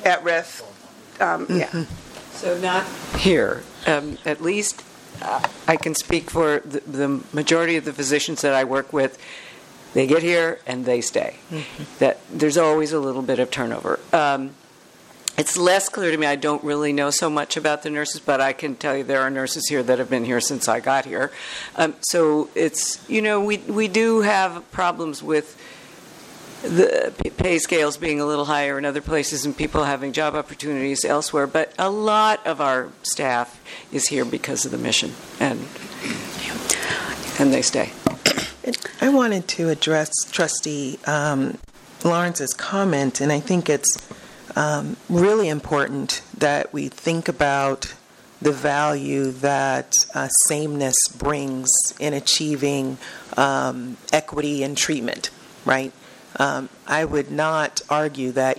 at 0.04 0.22
risk. 0.22 0.64
Um, 1.20 1.46
Yeah. 1.48 1.84
So 2.32 2.58
not 2.58 2.84
here. 3.18 3.62
Um, 3.86 4.18
At 4.26 4.42
least 4.42 4.82
uh, 5.22 5.46
I 5.66 5.76
can 5.76 5.94
speak 5.94 6.30
for 6.30 6.60
the, 6.60 6.80
the 6.80 7.22
majority 7.32 7.76
of 7.76 7.84
the 7.84 7.92
physicians 7.92 8.42
that 8.42 8.52
I 8.52 8.64
work 8.64 8.92
with. 8.92 9.18
They 9.94 10.06
get 10.06 10.22
here 10.22 10.60
and 10.66 10.84
they 10.84 11.00
stay. 11.00 11.36
That 12.00 12.18
there's 12.30 12.58
always 12.58 12.92
a 12.92 13.00
little 13.00 13.22
bit 13.22 13.38
of 13.38 13.50
turnover. 13.50 13.98
Um, 14.12 14.50
it's 15.38 15.56
less 15.56 15.88
clear 15.88 16.10
to 16.10 16.16
me. 16.16 16.26
I 16.26 16.36
don't 16.36 16.62
really 16.64 16.92
know 16.92 17.10
so 17.10 17.30
much 17.30 17.56
about 17.56 17.82
the 17.82 17.90
nurses, 17.90 18.20
but 18.20 18.40
I 18.40 18.52
can 18.52 18.74
tell 18.74 18.96
you 18.96 19.04
there 19.04 19.20
are 19.22 19.30
nurses 19.30 19.68
here 19.68 19.82
that 19.82 19.98
have 19.98 20.10
been 20.10 20.24
here 20.24 20.40
since 20.40 20.68
I 20.68 20.80
got 20.80 21.04
here. 21.06 21.30
Um, 21.76 21.94
so 22.00 22.50
it's 22.54 23.06
you 23.08 23.22
know 23.22 23.40
we 23.40 23.58
we 23.58 23.88
do 23.88 24.20
have 24.20 24.70
problems 24.70 25.22
with 25.22 25.56
the 26.62 27.12
pay 27.36 27.58
scales 27.58 27.96
being 27.96 28.20
a 28.20 28.26
little 28.26 28.46
higher 28.46 28.78
in 28.78 28.84
other 28.84 29.00
places 29.00 29.44
and 29.44 29.56
people 29.56 29.84
having 29.84 30.12
job 30.12 30.34
opportunities 30.34 31.04
elsewhere. 31.04 31.46
But 31.46 31.72
a 31.78 31.90
lot 31.90 32.44
of 32.46 32.60
our 32.60 32.90
staff 33.02 33.62
is 33.92 34.08
here 34.08 34.24
because 34.24 34.64
of 34.64 34.72
the 34.72 34.78
mission, 34.78 35.12
and 35.38 35.60
and 37.38 37.52
they 37.52 37.62
stay. 37.62 37.92
I 39.00 39.08
wanted 39.10 39.46
to 39.48 39.68
address 39.68 40.10
Trustee 40.30 40.98
um, 41.06 41.58
Lawrence's 42.04 42.54
comment, 42.54 43.20
and 43.20 43.30
I 43.30 43.40
think 43.40 43.68
it's 43.68 43.96
um, 44.56 44.96
really 45.08 45.48
important 45.48 46.22
that 46.38 46.72
we 46.72 46.88
think 46.88 47.28
about 47.28 47.94
the 48.40 48.52
value 48.52 49.30
that 49.30 49.92
uh, 50.14 50.28
sameness 50.46 50.96
brings 51.16 51.70
in 51.98 52.12
achieving 52.12 52.98
um, 53.36 53.96
equity 54.12 54.62
and 54.62 54.76
treatment, 54.76 55.30
right? 55.64 55.92
Um, 56.38 56.68
I 56.86 57.04
would 57.04 57.30
not 57.30 57.80
argue 57.88 58.32
that 58.32 58.58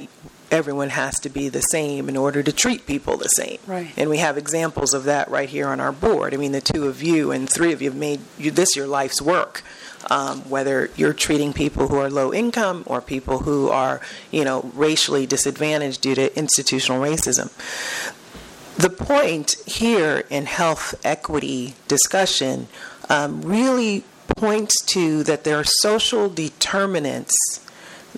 everyone 0.52 0.90
has 0.90 1.20
to 1.20 1.30
be 1.30 1.49
the 1.49 1.62
same 1.62 2.08
in 2.08 2.16
order 2.16 2.41
to 2.41 2.52
treat 2.52 2.86
people 2.86 3.18
the 3.18 3.28
same. 3.30 3.60
Right. 3.68 3.91
And 3.98 4.10
we 4.10 4.18
have 4.18 4.38
examples 4.38 4.94
of 4.94 5.04
that 5.04 5.30
right 5.30 5.49
here 5.49 5.68
on 5.68 5.80
our 5.80 5.91
board. 5.91 6.34
I 6.34 6.38
mean, 6.38 6.54
the 6.54 6.62
two 6.62 6.88
of 6.88 7.04
you 7.04 7.32
and 7.32 7.49
three 7.49 7.74
of 7.74 7.82
you 7.82 7.90
have 7.90 7.99
made 7.99 8.22
you, 8.38 8.52
this 8.52 8.76
your 8.76 8.88
life's 8.88 9.22
work. 9.22 9.64
Um, 10.10 10.41
whether 10.49 10.90
you're 10.95 11.12
treating 11.12 11.52
people 11.52 11.90
who 11.90 11.98
are 11.98 12.10
low 12.10 12.34
income 12.34 12.84
or 12.86 13.02
people 13.02 13.40
who 13.40 13.70
are, 13.70 13.99
you 14.32 14.45
know, 14.45 14.72
racially 14.74 15.26
disadvantaged 15.26 15.99
due 15.99 16.16
to 16.16 16.38
institutional 16.38 17.02
racism. 17.02 17.52
The 18.78 18.90
point 18.90 19.58
here 19.66 20.24
in 20.30 20.45
health 20.45 20.95
equity 21.04 21.74
discussion 21.88 22.68
um, 23.10 23.41
really 23.41 24.06
points 24.38 24.80
to 24.86 25.24
that 25.24 25.44
there 25.44 25.58
are 25.58 25.66
social 25.66 26.30
determinants 26.30 27.36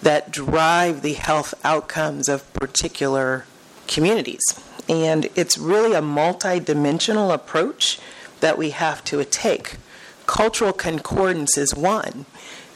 that 0.01 0.31
drive 0.31 1.01
the 1.01 1.13
health 1.13 1.53
outcomes 1.63 2.29
of 2.29 2.51
particular 2.53 3.45
communities. 3.87 4.41
And 4.87 5.29
it's 5.35 5.57
really 5.57 5.93
a 5.93 6.01
multidimensional 6.01 7.33
approach 7.33 7.99
that 8.39 8.57
we 8.57 8.71
have 8.71 9.03
to 9.05 9.23
take. 9.25 9.75
Cultural 10.25 10.73
concordance 10.73 11.57
is 11.57 11.75
one, 11.75 12.25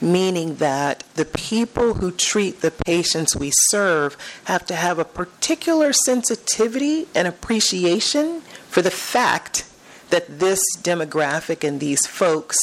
meaning 0.01 0.55
that 0.55 1.03
the 1.15 1.25
people 1.25 1.95
who 1.95 2.11
treat 2.11 2.61
the 2.61 2.71
patients 2.71 3.35
we 3.35 3.51
serve 3.69 4.17
have 4.45 4.65
to 4.65 4.75
have 4.75 4.99
a 4.99 5.05
particular 5.05 5.93
sensitivity 5.93 7.07
and 7.15 7.27
appreciation 7.27 8.41
for 8.67 8.81
the 8.81 8.91
fact 8.91 9.65
that 10.09 10.39
this 10.39 10.61
demographic 10.81 11.67
and 11.67 11.79
these 11.79 12.05
folks, 12.05 12.57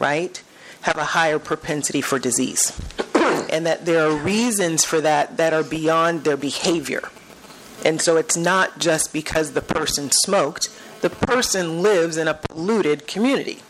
right, 0.00 0.42
have 0.82 0.96
a 0.96 1.04
higher 1.04 1.38
propensity 1.38 2.00
for 2.00 2.18
disease. 2.18 2.72
And 3.50 3.66
that 3.66 3.84
there 3.84 4.08
are 4.08 4.16
reasons 4.16 4.84
for 4.84 5.00
that 5.00 5.36
that 5.36 5.52
are 5.52 5.64
beyond 5.64 6.24
their 6.24 6.36
behavior. 6.36 7.08
And 7.84 8.00
so 8.00 8.16
it's 8.16 8.36
not 8.36 8.78
just 8.78 9.12
because 9.12 9.52
the 9.52 9.62
person 9.62 10.10
smoked, 10.10 10.70
the 11.02 11.10
person 11.10 11.82
lives 11.82 12.16
in 12.16 12.26
a 12.26 12.34
polluted 12.34 13.06
community. 13.06 13.60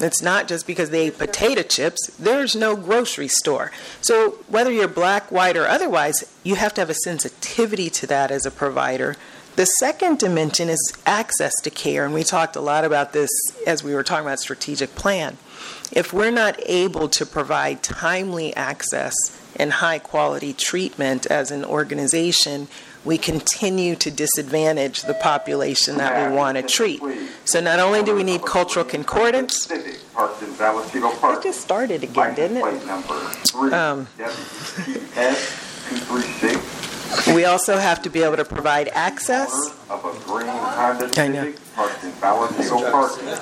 It's 0.00 0.22
not 0.22 0.46
just 0.46 0.66
because 0.66 0.90
they 0.90 1.06
ate 1.06 1.18
potato 1.18 1.62
chips. 1.62 2.06
There's 2.18 2.54
no 2.54 2.76
grocery 2.76 3.28
store. 3.28 3.72
So 4.00 4.38
whether 4.46 4.70
you're 4.70 4.86
black, 4.86 5.32
white, 5.32 5.56
or 5.56 5.66
otherwise, 5.66 6.32
you 6.44 6.54
have 6.54 6.72
to 6.74 6.80
have 6.80 6.90
a 6.90 6.94
sensitivity 6.94 7.90
to 7.90 8.06
that 8.06 8.30
as 8.30 8.46
a 8.46 8.50
provider. 8.50 9.16
The 9.56 9.66
second 9.66 10.20
dimension 10.20 10.68
is 10.68 10.92
access 11.04 11.52
to 11.62 11.70
care, 11.70 12.04
and 12.04 12.14
we 12.14 12.22
talked 12.22 12.54
a 12.54 12.60
lot 12.60 12.84
about 12.84 13.12
this 13.12 13.30
as 13.66 13.82
we 13.82 13.92
were 13.92 14.04
talking 14.04 14.24
about 14.24 14.38
strategic 14.38 14.94
plan. 14.94 15.36
If 15.92 16.12
we're 16.12 16.30
not 16.30 16.58
able 16.66 17.08
to 17.08 17.26
provide 17.26 17.82
timely 17.82 18.54
access 18.54 19.14
and 19.56 19.72
high 19.72 19.98
quality 19.98 20.52
treatment 20.52 21.26
as 21.26 21.50
an 21.50 21.64
organization, 21.64 22.68
we 23.04 23.16
continue 23.16 23.94
to 23.96 24.10
disadvantage 24.10 25.02
the 25.02 25.14
population 25.14 25.96
that 25.96 26.30
we 26.30 26.36
want 26.36 26.56
to 26.56 26.62
treat. 26.62 27.00
So 27.44 27.60
not 27.60 27.78
only 27.78 28.02
do 28.02 28.14
we 28.14 28.22
need 28.22 28.42
cultural 28.42 28.84
concordance, 28.84 29.70
it 29.70 31.42
just 31.42 31.60
started 31.60 32.02
again, 32.02 32.34
didn't 32.34 32.58
it? 32.58 33.72
Um, 33.72 34.08
we 37.34 37.44
also 37.44 37.78
have 37.78 38.02
to 38.02 38.10
be 38.10 38.22
able 38.22 38.36
to 38.36 38.44
provide 38.44 38.88
access. 38.88 39.50
I 41.18 41.28
know. 41.28 41.52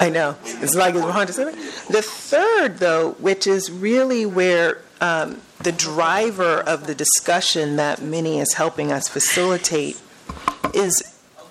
I 0.00 0.10
know. 0.10 0.36
It's 0.44 0.74
like 0.74 0.94
it's 0.94 1.04
Honda 1.04 1.32
Civic. 1.32 1.54
The 1.88 2.02
third, 2.02 2.78
though, 2.78 3.12
which 3.12 3.46
is 3.46 3.70
really 3.70 4.26
where 4.26 4.82
um, 5.00 5.40
the 5.62 5.72
driver 5.72 6.60
of 6.60 6.86
the 6.86 6.94
discussion 6.94 7.76
that 7.76 8.02
Minnie 8.02 8.38
is 8.40 8.54
helping 8.54 8.92
us 8.92 9.08
facilitate 9.08 10.00
is 10.74 11.02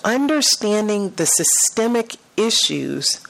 understanding 0.03 1.09
the 1.11 1.25
systemic 1.25 2.15
issues 2.37 3.21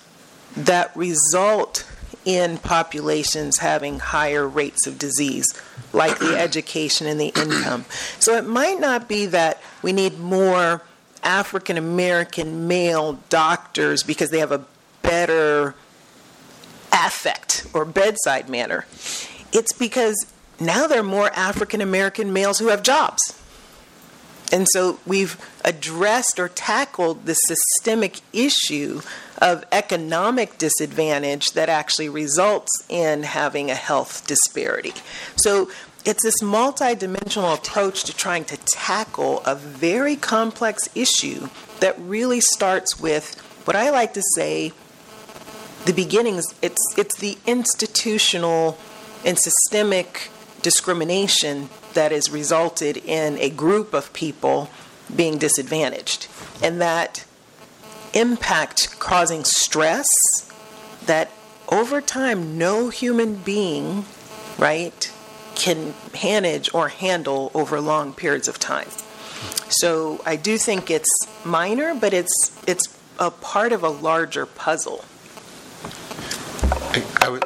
that 0.55 0.95
result 0.95 1.89
in 2.26 2.57
populations 2.57 3.60
having 3.60 3.99
higher 3.99 4.47
rates 4.47 4.88
of 4.88 4.97
disease, 4.97 5.45
like 5.93 6.19
the 6.19 6.38
education 6.38 7.07
and 7.07 7.19
the 7.19 7.27
income. 7.27 7.85
So 8.19 8.35
it 8.35 8.45
might 8.45 8.80
not 8.80 9.07
be 9.07 9.27
that 9.27 9.61
we 9.81 9.93
need 9.93 10.19
more 10.19 10.81
African 11.23 11.77
American 11.77 12.68
male 12.68 13.19
doctors 13.30 14.03
because 14.03 14.30
they 14.30 14.39
have 14.39 14.52
a 14.52 14.65
better 15.02 15.76
affect 16.91 17.68
or 17.73 17.85
bedside 17.85 18.49
manner. 18.49 18.85
It's 19.52 19.73
because 19.73 20.15
now 20.60 20.88
there 20.88 20.99
are 20.99 21.03
more 21.03 21.30
African 21.34 21.81
American 21.81 22.34
males 22.34 22.60
who 22.60 22.68
have 22.68 22.84
jobs. 22.84 23.22
And 24.52 24.68
so 24.72 24.99
we've 25.06 25.38
addressed 25.64 26.39
or 26.39 26.49
tackled 26.49 27.26
the 27.26 27.34
systemic 27.34 28.22
issue 28.31 29.02
of 29.39 29.65
economic 29.71 30.57
disadvantage 30.57 31.51
that 31.51 31.69
actually 31.69 32.09
results 32.09 32.71
in 32.89 33.23
having 33.23 33.69
a 33.69 33.75
health 33.75 34.25
disparity. 34.27 34.93
So 35.35 35.69
it's 36.05 36.23
this 36.23 36.41
multidimensional 36.41 37.57
approach 37.57 38.03
to 38.05 38.15
trying 38.15 38.45
to 38.45 38.57
tackle 38.57 39.41
a 39.45 39.55
very 39.55 40.15
complex 40.15 40.87
issue 40.95 41.49
that 41.79 41.99
really 41.99 42.39
starts 42.41 42.99
with 42.99 43.39
what 43.65 43.75
I 43.75 43.89
like 43.89 44.13
to 44.13 44.21
say 44.35 44.71
the 45.85 45.93
beginnings 45.93 46.45
it's 46.61 46.81
it's 46.97 47.15
the 47.17 47.37
institutional 47.45 48.77
and 49.23 49.37
systemic 49.37 50.29
discrimination 50.61 51.69
that 51.93 52.11
has 52.11 52.29
resulted 52.29 52.97
in 52.97 53.37
a 53.39 53.49
group 53.49 53.93
of 53.93 54.11
people 54.13 54.69
being 55.15 55.37
disadvantaged 55.37 56.27
and 56.61 56.81
that 56.81 57.24
impact 58.15 58.99
causing 58.99 59.43
stress 59.43 60.07
that 61.05 61.29
over 61.69 62.01
time 62.01 62.57
no 62.57 62.89
human 62.89 63.35
being 63.35 64.05
right 64.57 65.11
can 65.55 65.93
manage 66.23 66.73
or 66.73 66.89
handle 66.89 67.51
over 67.53 67.79
long 67.79 68.13
periods 68.13 68.47
of 68.47 68.57
time. 68.59 68.87
So 69.69 70.21
i 70.25 70.35
do 70.35 70.57
think 70.57 70.89
it's 70.89 71.09
minor 71.43 71.93
but 71.93 72.13
it's 72.13 72.51
it's 72.67 72.97
a 73.19 73.31
part 73.31 73.71
of 73.71 73.83
a 73.83 73.89
larger 73.89 74.45
puzzle 74.45 75.05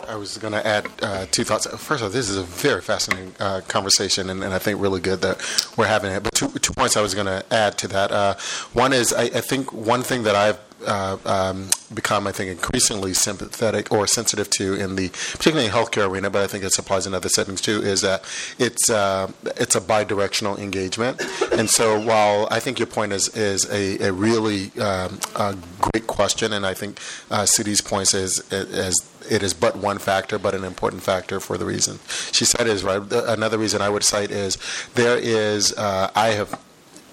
I, 0.09 0.15
was 0.15 0.37
going 0.37 0.53
to 0.53 0.65
add 0.65 0.87
uh, 1.01 1.25
two 1.31 1.43
thoughts. 1.43 1.65
First 1.65 2.01
of 2.01 2.03
all, 2.03 2.09
this 2.09 2.29
is 2.29 2.37
a 2.37 2.43
very 2.43 2.81
fascinating 2.81 3.33
uh, 3.39 3.61
conversation, 3.67 4.29
and, 4.29 4.43
and, 4.43 4.53
I 4.53 4.59
think 4.59 4.81
really 4.81 4.99
good 4.99 5.21
that 5.21 5.41
we're 5.77 5.87
having 5.87 6.11
it. 6.11 6.23
But 6.23 6.33
two, 6.33 6.49
two 6.49 6.73
points 6.73 6.97
I 6.97 7.01
was 7.01 7.15
going 7.15 7.27
to 7.27 7.43
add 7.51 7.77
to 7.79 7.87
that. 7.89 8.11
Uh, 8.11 8.35
one 8.73 8.93
is 8.93 9.13
I, 9.13 9.23
I, 9.23 9.41
think 9.41 9.71
one 9.71 10.03
thing 10.03 10.23
that 10.23 10.35
I've 10.35 10.59
uh, 10.85 11.17
um, 11.25 11.69
become, 11.93 12.27
I 12.27 12.31
think, 12.31 12.51
increasingly 12.51 13.13
sympathetic 13.13 13.91
or 13.91 14.07
sensitive 14.07 14.49
to 14.51 14.73
in 14.73 14.95
the 14.95 15.09
particularly 15.09 15.65
in 15.65 15.71
healthcare 15.71 16.09
arena, 16.09 16.29
but 16.29 16.41
I 16.41 16.47
think 16.47 16.63
it 16.63 16.77
applies 16.77 17.07
in 17.07 17.13
other 17.13 17.29
settings 17.29 17.61
too. 17.61 17.81
Is 17.81 18.01
that 18.01 18.23
it's 18.57 18.89
uh, 18.89 19.31
it's 19.57 19.75
a 19.75 19.81
bidirectional 19.81 20.57
engagement, 20.57 21.21
and 21.51 21.69
so 21.69 21.99
while 21.99 22.47
I 22.51 22.59
think 22.59 22.79
your 22.79 22.87
point 22.87 23.13
is 23.13 23.29
is 23.35 23.69
a, 23.69 24.07
a 24.07 24.13
really 24.13 24.71
um, 24.79 25.19
a 25.35 25.55
great 25.79 26.07
question, 26.07 26.53
and 26.53 26.65
I 26.65 26.73
think 26.73 26.99
uh, 27.31 27.43
Sudhi's 27.43 27.81
points 27.81 28.13
is 28.13 28.39
is 28.51 28.95
it 29.29 29.43
is 29.43 29.53
but 29.53 29.75
one 29.77 29.99
factor, 29.99 30.39
but 30.39 30.55
an 30.55 30.63
important 30.63 31.03
factor 31.03 31.39
for 31.39 31.57
the 31.57 31.65
reason 31.65 31.99
she 32.31 32.45
said 32.45 32.67
is 32.67 32.83
right. 32.83 33.01
Another 33.11 33.57
reason 33.57 33.81
I 33.81 33.89
would 33.89 34.03
cite 34.03 34.31
is 34.31 34.57
there 34.95 35.17
is 35.17 35.73
uh, 35.73 36.11
I 36.15 36.29
have 36.29 36.59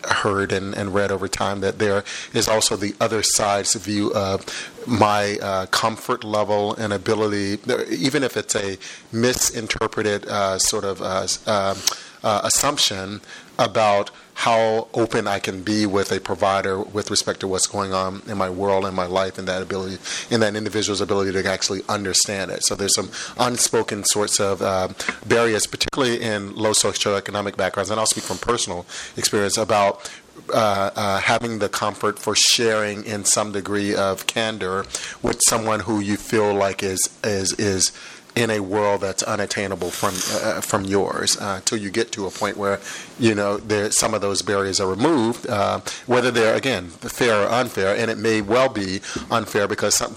heard 0.09 0.53
and, 0.53 0.75
and, 0.75 0.95
read 0.95 1.11
over 1.11 1.29
time 1.29 1.61
that 1.61 1.79
there 1.79 2.05
is 2.33 2.49
also 2.49 2.77
the 2.77 2.95
other 3.01 3.23
side's 3.23 3.75
view 3.75 4.13
of 4.15 4.45
my 4.87 5.39
uh, 5.43 5.67
comfort 5.67 6.25
level 6.25 6.75
and 6.75 6.93
ability, 6.93 7.59
even 7.91 8.23
if 8.23 8.37
it's 8.37 8.55
a 8.55 8.79
misinterpreted 9.13 10.27
uh, 10.27 10.59
sort 10.59 10.85
of 10.85 11.03
uh, 11.03 11.27
um, 11.47 11.77
uh 12.23 12.41
assumption 12.45 13.21
about 13.59 14.11
how 14.37 14.87
open 14.93 15.27
I 15.27 15.39
can 15.39 15.63
be 15.63 15.87
with 15.87 16.13
a 16.13 16.21
provider 16.21 16.79
with 16.79 17.11
respect 17.11 17.41
to 17.41 17.49
what's 17.49 17.67
going 17.67 17.95
on 17.95 18.21
in 18.29 18.37
my 18.37 18.51
world 18.51 18.85
and 18.85 18.95
my 18.95 19.07
life 19.07 19.39
and 19.39 19.49
that 19.49 19.63
ability, 19.63 19.97
in 20.31 20.41
that 20.41 20.55
individual's 20.55 21.01
ability 21.01 21.33
to 21.33 21.49
actually 21.49 21.81
understand 21.89 22.51
it. 22.51 22.63
So 22.63 22.75
there's 22.75 22.95
some 22.95 23.11
unspoken 23.39 24.05
sorts 24.05 24.39
of 24.39 24.61
uh, 24.61 24.89
barriers, 25.27 25.67
particularly 25.67 26.21
in 26.21 26.55
low 26.55 26.73
socioeconomic 26.73 27.57
backgrounds, 27.57 27.91
and 27.91 27.99
I'll 27.99 28.05
speak 28.05 28.25
from 28.25 28.37
personal 28.37 28.85
experience 29.17 29.57
about 29.57 30.13
uh, 30.53 30.91
uh, 30.95 31.19
having 31.21 31.59
the 31.59 31.71
comfort 31.71 32.19
for 32.19 32.35
sharing 32.37 33.05
in 33.05 33.25
some 33.25 33.53
degree 33.53 33.95
of 33.95 34.27
candor 34.27 34.85
with 35.23 35.41
someone 35.49 35.81
who 35.81 35.99
you 35.99 36.19
feel 36.19 36.53
like 36.53 36.83
is 36.83 37.09
is 37.25 37.55
is 37.55 37.91
in 38.37 38.51
a 38.51 38.61
world 38.61 39.01
that's 39.01 39.23
unattainable 39.23 39.91
from 39.91 40.15
uh, 40.45 40.61
from 40.61 40.85
yours 40.85 41.37
until 41.41 41.79
you 41.79 41.91
get 41.91 42.13
to 42.13 42.27
a 42.27 42.31
point 42.31 42.57
where 42.57 42.79
you 43.19 43.35
know 43.35 43.57
there 43.57 43.91
some 43.91 44.13
of 44.13 44.21
those 44.21 44.43
barriers 44.43 44.79
are 44.79 44.89
removed, 44.89 45.49
uh, 45.49 45.81
whether 46.07 46.31
they're 46.31 46.55
again 46.55 46.89
fair 46.89 47.43
or 47.43 47.49
unfair, 47.49 47.97
and 47.97 48.11
it 48.11 48.19
may 48.19 48.43
well 48.43 48.69
be 48.69 49.01
unfair 49.31 49.67
because 49.67 49.95
some 49.95 50.15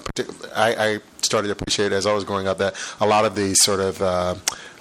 I, 0.55 0.75
I 0.75 0.99
started 1.21 1.47
to 1.47 1.53
appreciate 1.53 1.91
as 1.93 2.05
I 2.05 2.13
was 2.13 2.25
growing 2.25 2.47
up 2.47 2.57
that 2.57 2.75
a 2.99 3.07
lot 3.07 3.25
of 3.25 3.35
these 3.35 3.63
sort 3.63 3.79
of 3.79 4.01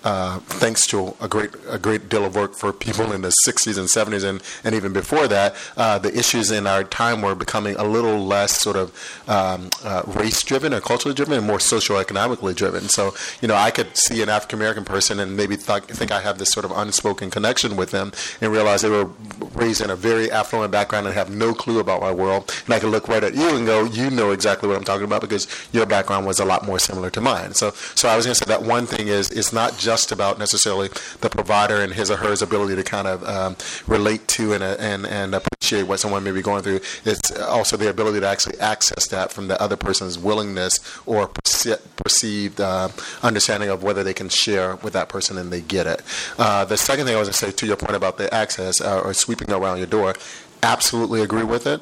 uh, 0.05 0.39
thanks 0.41 0.87
to 0.89 1.17
a 1.21 1.29
great 1.29 1.51
a 1.69 1.79
great 1.79 2.09
deal 2.09 2.25
of 2.25 2.35
work 2.35 2.55
for 2.55 2.73
people 2.73 3.13
in 3.13 3.23
the 3.23 3.33
60s 3.47 3.79
and 3.79 3.89
70s 3.89 4.25
and, 4.25 4.43
and 4.65 4.75
even 4.75 4.93
before 4.93 5.27
that, 5.29 5.55
uh, 5.77 5.99
the 5.99 6.17
issues 6.17 6.51
in 6.51 6.67
our 6.67 6.85
time 6.85 7.23
were 7.23 7.35
becoming 7.35 7.75
a 7.77 7.85
little 7.85 8.25
less 8.25 8.61
sort 8.61 8.77
of 8.77 8.93
um, 9.27 9.71
uh, 9.85 10.03
race 10.07 10.43
driven 10.43 10.73
or 10.73 10.81
culturally 10.81 11.15
driven 11.15 11.37
and 11.39 11.47
more 11.47 11.59
socioeconomically 11.59 12.55
driven. 12.55 12.89
So, 12.89 13.15
you 13.41 13.49
know, 13.49 13.57
I 13.57 13.71
could 13.71 13.97
see 13.97 14.23
an 14.23 14.29
African 14.29 14.59
American 14.59 14.85
person 14.85 15.19
and 15.19 15.37
maybe 15.37 15.57
th- 15.57 15.85
think 15.85 16.13
I 16.13 16.21
have 16.21 16.39
this 16.39 16.51
sort 16.51 16.65
of 16.65 16.71
unspoken 16.73 17.31
connection 17.31 17.77
with 17.77 17.91
them 17.91 18.13
and 18.41 18.53
realize 18.53 18.83
they 18.83 18.89
were 18.89 19.11
raised 19.55 19.81
in 19.81 19.91
a 19.91 19.97
very 19.97 20.31
affluent 20.31 20.71
background 20.71 21.07
and 21.07 21.15
have 21.15 21.31
no 21.35 21.55
clue 21.55 21.81
about 21.81 22.01
my 22.01 22.13
world. 22.13 22.55
And 22.67 22.75
I 22.75 22.79
could 22.79 22.91
look 22.91 23.09
right 23.09 23.25
at 23.25 23.35
you 23.35 23.57
and 23.57 23.67
go, 23.67 23.85
you 23.85 24.11
know 24.11 24.31
exactly 24.31 24.69
what 24.69 24.77
I'm 24.77 24.85
talking 24.85 25.05
about 25.05 25.21
because 25.21 25.49
your 25.73 25.87
background 25.87 26.27
was 26.27 26.39
a 26.39 26.45
lot 26.45 26.65
more 26.65 26.79
similar 26.79 27.11
to 27.11 27.21
mine. 27.21 27.55
So, 27.55 27.71
so 27.95 28.09
I 28.09 28.17
was 28.17 28.27
going 28.27 28.35
to 28.35 28.45
say 28.45 28.49
that 28.49 28.63
one 28.63 28.87
thing 28.87 29.09
is 29.09 29.31
it's 29.31 29.53
not 29.53 29.77
just 29.77 29.88
about 30.13 30.39
necessarily 30.39 30.89
the 31.21 31.31
provider 31.31 31.77
and 31.77 31.93
his 31.93 32.11
or 32.11 32.17
her 32.17 32.35
ability 32.43 32.77
to 32.77 32.83
kind 32.83 33.09
of 33.09 33.25
um, 33.25 33.57
relate 33.87 34.27
to 34.29 34.53
and, 34.53 34.63
and 34.63 35.07
and 35.07 35.35
appreciate 35.35 35.85
what 35.85 35.99
someone 35.99 36.23
may 36.23 36.31
be 36.31 36.43
going 36.43 36.63
through. 36.63 36.81
It's 37.05 37.37
also 37.41 37.77
the 37.77 37.89
ability 37.89 38.21
to 38.21 38.27
actually 38.27 38.59
access 38.61 39.07
that 39.09 39.33
from 39.33 39.49
the 39.49 39.61
other 39.61 39.77
person's 39.77 40.19
willingness 40.19 40.79
or 41.07 41.29
perce- 41.29 41.81
perceived 41.97 42.61
uh, 42.61 42.89
understanding 43.23 43.69
of 43.69 43.83
whether 43.83 44.05
they 44.05 44.15
can 44.15 44.29
share 44.29 44.77
with 44.77 44.93
that 44.93 45.09
person 45.09 45.39
and 45.39 45.53
they 45.53 45.61
get 45.61 45.87
it. 45.87 46.03
Uh, 46.39 46.65
the 46.65 46.77
second 46.77 47.07
thing 47.07 47.17
I 47.17 47.19
was 47.19 47.29
going 47.29 47.33
to 47.33 47.39
say 47.39 47.51
to 47.51 47.67
your 47.67 47.77
point 47.77 47.97
about 47.97 48.19
the 48.19 48.33
access 48.33 48.81
uh, 48.81 49.01
or 49.01 49.15
sweeping 49.15 49.51
around 49.51 49.79
your 49.79 49.87
door, 49.87 50.15
absolutely 50.63 51.23
agree 51.23 51.45
with 51.45 51.67
it 51.67 51.81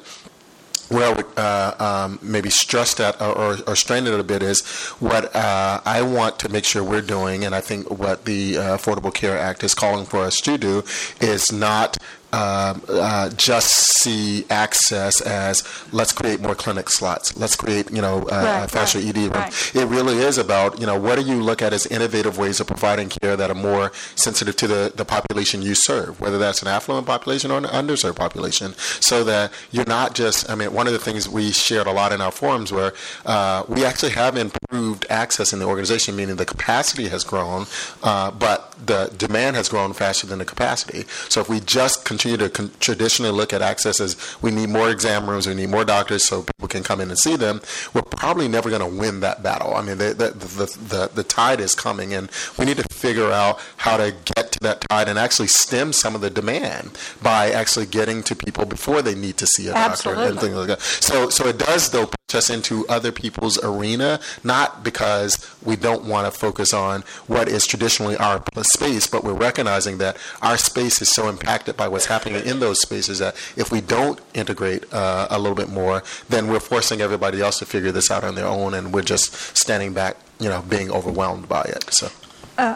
where 0.89 1.11
I 1.11 1.13
would 1.13 1.25
uh, 1.37 1.75
um, 1.79 2.19
maybe 2.21 2.49
stress 2.49 2.93
that 2.95 3.21
or, 3.21 3.57
or, 3.67 3.75
strain 3.75 4.07
it 4.07 4.19
a 4.19 4.23
bit 4.23 4.41
is 4.41 4.65
what 4.99 5.35
uh, 5.35 5.81
I 5.85 6.01
want 6.01 6.39
to 6.39 6.49
make 6.49 6.65
sure 6.65 6.83
we're 6.83 7.01
doing, 7.01 7.43
and 7.43 7.53
I 7.53 7.61
think 7.61 7.89
what 7.89 8.25
the 8.25 8.57
uh, 8.57 8.77
Affordable 8.77 9.13
Care 9.13 9.37
Act 9.37 9.63
is 9.63 9.73
calling 9.73 10.05
for 10.05 10.19
us 10.19 10.39
to 10.41 10.57
do 10.57 10.83
is 11.19 11.51
not 11.51 11.97
uh, 12.33 12.77
uh, 12.89 13.29
just 13.31 13.69
see 13.99 14.45
access 14.49 15.21
as 15.21 15.63
let's 15.93 16.11
create 16.11 16.41
more 16.41 16.55
clinic 16.55 16.89
slots, 16.89 17.37
let's 17.37 17.55
create 17.55 17.89
you 17.91 18.01
know 18.01 18.23
uh, 18.23 18.59
right, 18.61 18.71
faster 18.71 18.99
right, 18.99 19.15
ED. 19.15 19.35
Right. 19.35 19.75
It 19.75 19.85
really 19.85 20.17
is 20.17 20.37
about 20.37 20.79
you 20.79 20.85
know 20.85 20.99
what 20.99 21.17
do 21.17 21.25
you 21.25 21.41
look 21.41 21.61
at 21.61 21.73
as 21.73 21.85
innovative 21.85 22.37
ways 22.37 22.59
of 22.59 22.67
providing 22.67 23.09
care 23.09 23.35
that 23.37 23.49
are 23.49 23.55
more 23.55 23.91
sensitive 24.15 24.55
to 24.57 24.67
the, 24.67 24.93
the 24.95 25.05
population 25.05 25.61
you 25.61 25.75
serve, 25.75 26.19
whether 26.19 26.37
that's 26.37 26.61
an 26.61 26.67
affluent 26.67 27.07
population 27.07 27.51
or 27.51 27.57
an 27.57 27.65
underserved 27.65 28.15
population, 28.15 28.73
so 28.75 29.23
that 29.23 29.51
you're 29.71 29.85
not 29.85 30.13
just. 30.13 30.49
I 30.49 30.55
mean, 30.55 30.73
one 30.73 30.87
of 30.87 30.93
the 30.93 30.99
things 30.99 31.29
we 31.29 31.51
shared 31.51 31.87
a 31.87 31.91
lot 31.91 32.11
in 32.11 32.21
our 32.21 32.31
forums 32.31 32.71
where 32.71 32.93
uh, 33.25 33.63
we 33.67 33.85
actually 33.85 34.11
have 34.11 34.35
improved 34.35 35.05
access 35.09 35.53
in 35.53 35.59
the 35.59 35.65
organization, 35.65 36.15
meaning 36.15 36.35
the 36.35 36.45
capacity 36.45 37.07
has 37.07 37.23
grown, 37.23 37.67
uh, 38.03 38.31
but 38.31 38.73
the 38.85 39.13
demand 39.17 39.55
has 39.55 39.69
grown 39.69 39.93
faster 39.93 40.27
than 40.27 40.39
the 40.39 40.45
capacity. 40.45 41.05
So 41.29 41.41
if 41.41 41.49
we 41.49 41.59
just 41.59 42.05
continue 42.17 42.37
to 42.37 42.49
con- 42.49 42.71
traditionally 42.79 43.31
look 43.31 43.53
at 43.53 43.61
access 43.61 44.01
as 44.01 44.17
we 44.41 44.49
need 44.49 44.69
more 44.69 44.89
exam 44.89 45.29
rooms, 45.29 45.45
we 45.45 45.53
need 45.53 45.69
more 45.69 45.85
doctors 45.85 46.25
so 46.25 46.41
people 46.41 46.67
can 46.67 46.81
come 46.81 46.99
in 46.99 47.09
and 47.09 47.19
see 47.19 47.35
them, 47.35 47.61
we're 47.93 48.01
probably 48.01 48.47
never 48.47 48.69
going 48.71 48.81
to 48.81 48.99
win 48.99 49.19
that 49.19 49.43
battle. 49.43 49.75
I 49.75 49.83
mean, 49.83 49.99
the, 49.99 50.15
the, 50.15 50.31
the, 50.31 50.65
the, 50.65 51.11
the 51.13 51.23
tide 51.23 51.59
is 51.59 51.75
coming, 51.75 52.15
and 52.15 52.29
we 52.57 52.65
need 52.65 52.77
to 52.77 52.83
figure 52.91 53.31
out 53.31 53.59
how 53.77 53.97
to 53.97 54.15
get 54.35 54.51
to 54.53 54.59
that 54.61 54.81
tide 54.89 55.07
and 55.07 55.19
actually 55.19 55.47
stem 55.47 55.93
some 55.93 56.15
of 56.15 56.21
the 56.21 56.31
demand 56.31 56.97
by 57.21 57.51
actually 57.51 57.85
getting 57.85 58.23
to 58.23 58.35
people 58.35 58.65
before 58.65 59.03
they 59.03 59.13
need 59.13 59.37
to 59.37 59.45
see 59.45 59.67
a 59.67 59.73
doctor 59.73 59.91
Absolutely. 59.91 60.27
and 60.27 60.39
things 60.39 60.55
like 60.55 60.67
that. 60.67 60.81
So, 60.81 61.29
so 61.29 61.47
it 61.47 61.59
does, 61.59 61.91
though, 61.91 62.09
us 62.35 62.49
into 62.49 62.85
other 62.89 63.09
people's 63.09 63.57
arena, 63.63 64.19
not 64.43 64.83
because 64.83 65.49
we 65.63 65.77
don't 65.77 66.03
want 66.03 66.25
to 66.31 66.37
focus 66.37 66.73
on 66.73 67.01
what 67.27 67.47
is 67.47 67.65
traditionally 67.65 68.17
our 68.17 68.43
space, 68.63 69.07
but 69.07 69.23
we're 69.23 69.31
recognizing 69.31 69.97
that 69.99 70.17
our 70.41 70.57
space 70.57 71.01
is 71.01 71.09
so 71.09 71.29
impacted 71.29 71.77
by 71.77 71.87
what's 71.87 72.07
happening 72.07 72.45
in 72.45 72.59
those 72.59 72.81
spaces 72.81 73.19
that 73.19 73.33
if 73.55 73.71
we 73.71 73.79
don't 73.79 74.19
integrate 74.33 74.93
uh, 74.93 75.27
a 75.29 75.39
little 75.39 75.55
bit 75.55 75.69
more, 75.69 76.03
then 76.27 76.49
we're 76.49 76.59
forcing 76.59 76.99
everybody 76.99 77.39
else 77.39 77.59
to 77.59 77.65
figure 77.65 77.93
this 77.93 78.11
out 78.11 78.25
on 78.25 78.35
their 78.35 78.45
own, 78.47 78.73
and 78.73 78.93
we're 78.93 79.01
just 79.01 79.33
standing 79.57 79.93
back, 79.93 80.17
you 80.41 80.49
know, 80.49 80.61
being 80.63 80.91
overwhelmed 80.91 81.47
by 81.47 81.61
it. 81.61 81.85
So. 81.93 82.09
Uh, 82.57 82.75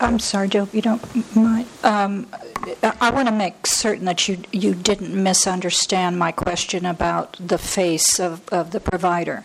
I'm 0.00 0.18
sorry, 0.18 0.48
Joe, 0.48 0.68
you 0.72 0.82
don't 0.82 1.36
mind. 1.36 1.66
Um, 1.84 2.26
I- 2.82 2.92
I 3.00 3.10
want 3.10 3.28
to 3.28 3.34
make 3.34 3.66
certain 3.66 4.04
that 4.06 4.28
you 4.28 4.38
you 4.52 4.74
didn't 4.74 5.14
misunderstand 5.14 6.18
my 6.18 6.32
question 6.32 6.84
about 6.84 7.36
the 7.40 7.56
face 7.56 8.18
of, 8.20 8.42
of 8.50 8.72
the 8.72 8.80
provider, 8.80 9.44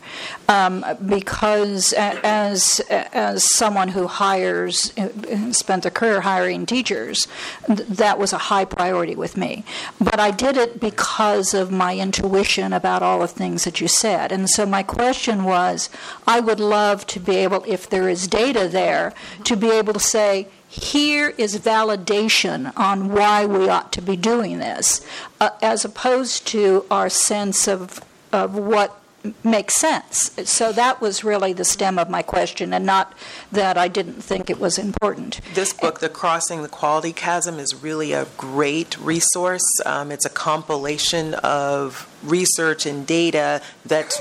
um, 0.50 0.84
because 1.06 1.94
as 1.94 2.82
as 2.90 3.56
someone 3.56 3.90
who 3.90 4.08
hires 4.08 4.92
uh, 4.98 5.54
spent 5.54 5.86
a 5.86 5.92
career 5.92 6.22
hiring 6.22 6.66
teachers, 6.66 7.28
that 7.68 8.18
was 8.18 8.34
a 8.34 8.38
high 8.50 8.66
priority 8.66 9.16
with 9.16 9.38
me. 9.38 9.64
But 10.00 10.20
I 10.20 10.32
did 10.32 10.58
it 10.58 10.80
because 10.80 11.54
of 11.54 11.72
my 11.72 11.96
intuition 11.98 12.74
about 12.74 13.04
all 13.04 13.20
the 13.20 13.28
things 13.28 13.64
that 13.66 13.80
you 13.80 13.88
said, 13.88 14.32
and 14.32 14.50
so 14.50 14.66
my 14.66 14.84
question 14.84 15.44
was, 15.44 15.90
I 16.28 16.40
would 16.40 16.60
love 16.60 17.06
to 17.08 17.20
be 17.20 17.36
able, 17.38 17.64
if 17.68 17.88
there 17.90 18.10
is 18.10 18.28
data 18.28 18.68
there, 18.68 19.14
to 19.46 19.56
be 19.56 19.70
able 19.70 19.94
to 19.94 20.00
say 20.00 20.23
here 20.68 21.34
is 21.38 21.60
validation 21.60 22.76
on 22.76 23.10
why 23.10 23.46
we 23.46 23.70
ought 23.70 23.92
to 23.94 24.02
be 24.02 24.16
doing 24.16 24.58
this, 24.58 25.06
uh, 25.40 25.52
as 25.62 25.86
opposed 25.86 26.48
to 26.48 26.86
our 26.90 27.10
sense 27.10 27.68
of, 27.68 28.02
of 28.32 28.56
what 28.56 29.00
makes 29.44 29.76
sense. 29.76 30.32
So 30.46 30.72
that 30.74 31.02
was 31.02 31.24
really 31.24 31.54
the 31.54 31.66
stem 31.66 31.98
of 31.98 32.10
my 32.10 32.22
question, 32.22 32.74
and 32.74 32.86
not 32.86 33.14
that 33.52 33.78
I 33.78 33.88
didn't 33.88 34.22
think 34.22 34.50
it 34.50 34.60
was 34.60 34.78
important. 34.78 35.40
This 35.54 35.74
book, 35.74 36.00
The 36.00 36.10
Crossing 36.10 36.62
the 36.62 36.68
Quality 36.68 37.14
Chasm, 37.14 37.60
is 37.60 37.76
really 37.76 38.14
a 38.14 38.28
great 38.38 38.98
resource. 39.00 39.64
Um, 39.86 40.12
it's 40.12 40.26
a 40.26 40.30
compilation 40.30 41.34
of 41.36 42.10
research 42.24 42.86
and 42.86 43.06
data 43.06 43.62
that's 43.86 44.18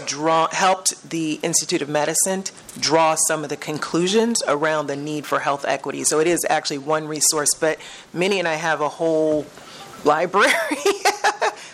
helped 0.52 1.10
the 1.10 1.34
Institute 1.42 1.82
of 1.82 1.88
Medicine 1.88 2.44
draw 2.78 3.14
some 3.28 3.42
of 3.44 3.50
the 3.50 3.56
conclusions 3.56 4.42
around 4.48 4.86
the 4.86 4.96
need 4.96 5.26
for 5.26 5.40
health 5.40 5.64
equity. 5.66 6.04
So 6.04 6.18
it 6.18 6.26
is 6.26 6.44
actually 6.48 6.78
one 6.78 7.06
resource, 7.06 7.50
but 7.58 7.78
Minnie 8.12 8.38
and 8.38 8.48
I 8.48 8.54
have 8.54 8.80
a 8.80 8.88
whole 8.88 9.46
library 10.04 10.52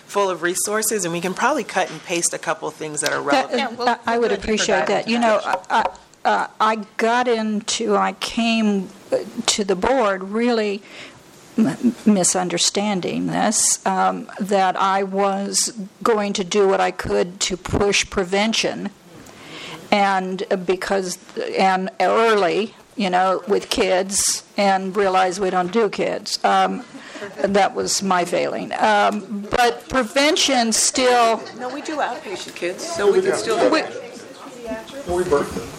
full 0.09 0.31
of 0.31 0.43
resources, 0.43 1.05
and 1.05 1.13
we 1.13 1.21
can 1.21 1.35
probably 1.35 1.65
cut 1.65 1.91
and 1.91 2.03
paste 2.05 2.33
a 2.35 2.39
couple 2.39 2.67
of 2.67 2.75
things 2.75 3.03
that 3.03 3.13
are 3.13 3.23
That- 3.23 3.51
relevant. 3.53 3.81
uh, 3.81 3.97
I 4.07 4.19
would 4.19 4.33
appreciate 4.33 4.87
that. 4.87 5.07
You 5.07 5.19
know, 5.19 5.41
I- 5.45 5.59
I, 5.71 5.85
uh, 6.29 6.47
I 6.61 6.77
got 6.97 7.29
into, 7.29 7.97
I 7.97 8.13
came 8.15 8.89
uh, 9.13 9.19
to 9.47 9.65
the 9.65 9.77
board 9.77 10.25
really 10.25 10.83
m- 11.59 11.95
misunderstanding 12.07 13.27
this, 13.29 13.85
um, 13.87 14.31
that 14.41 14.77
I 14.81 15.03
was 15.03 15.73
going 16.03 16.33
to 16.35 16.45
do 16.45 16.67
what 16.69 16.81
I 16.81 16.91
could 16.91 17.39
to 17.41 17.57
push 17.57 18.09
prevention, 18.09 18.91
and 19.91 20.43
uh, 20.51 20.57
because, 20.57 21.19
and 21.59 21.91
early, 22.01 22.75
you 22.99 23.09
know, 23.09 23.43
with 23.49 23.71
kids, 23.71 24.43
and 24.59 24.95
realize 24.97 25.41
we 25.41 25.51
don't 25.51 25.73
do 25.73 25.89
kids. 25.89 26.39
Um, 26.45 26.85
that 27.39 27.75
was 27.75 28.03
my 28.03 28.25
failing. 28.25 28.73
Um, 28.75 29.47
but 29.51 29.89
prevention 29.89 30.73
still. 30.73 31.41
No, 31.59 31.69
we 31.73 31.81
do 31.81 31.97
outpatient 31.97 32.55
kids, 32.55 32.87
so 32.87 33.11
we 33.11 33.23
can 33.23 33.35
still 33.37 33.59
do 33.59 33.71
We- 33.71 33.81
that. 33.83 34.05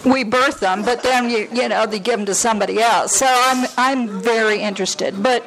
we 0.04 0.24
birth 0.24 0.60
them, 0.60 0.82
but 0.82 1.02
then 1.02 1.30
you 1.30 1.48
you 1.52 1.68
know 1.68 1.86
they 1.86 1.98
give 2.00 2.16
them 2.18 2.26
to 2.26 2.34
somebody 2.34 2.80
else. 2.82 3.14
So 3.16 3.26
I'm 3.28 3.68
I'm 3.78 4.20
very 4.20 4.60
interested, 4.60 5.22
but 5.22 5.44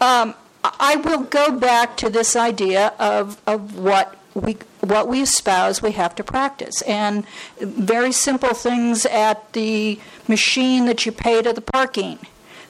um, 0.00 0.34
I 0.90 0.96
will 0.96 1.22
go 1.22 1.50
back 1.52 1.96
to 1.98 2.10
this 2.10 2.36
idea 2.36 2.92
of 2.98 3.40
of 3.46 3.78
what 3.78 4.16
we 4.34 4.58
what 4.80 5.08
we 5.08 5.22
espouse 5.22 5.80
we 5.82 5.92
have 5.92 6.14
to 6.16 6.24
practice, 6.24 6.82
and 6.82 7.24
very 7.60 8.12
simple 8.12 8.52
things 8.54 9.06
at 9.06 9.52
the 9.54 9.98
machine 10.28 10.86
that 10.86 11.04
you 11.06 11.12
pay 11.12 11.42
to 11.42 11.52
the 11.52 11.60
parking. 11.60 12.18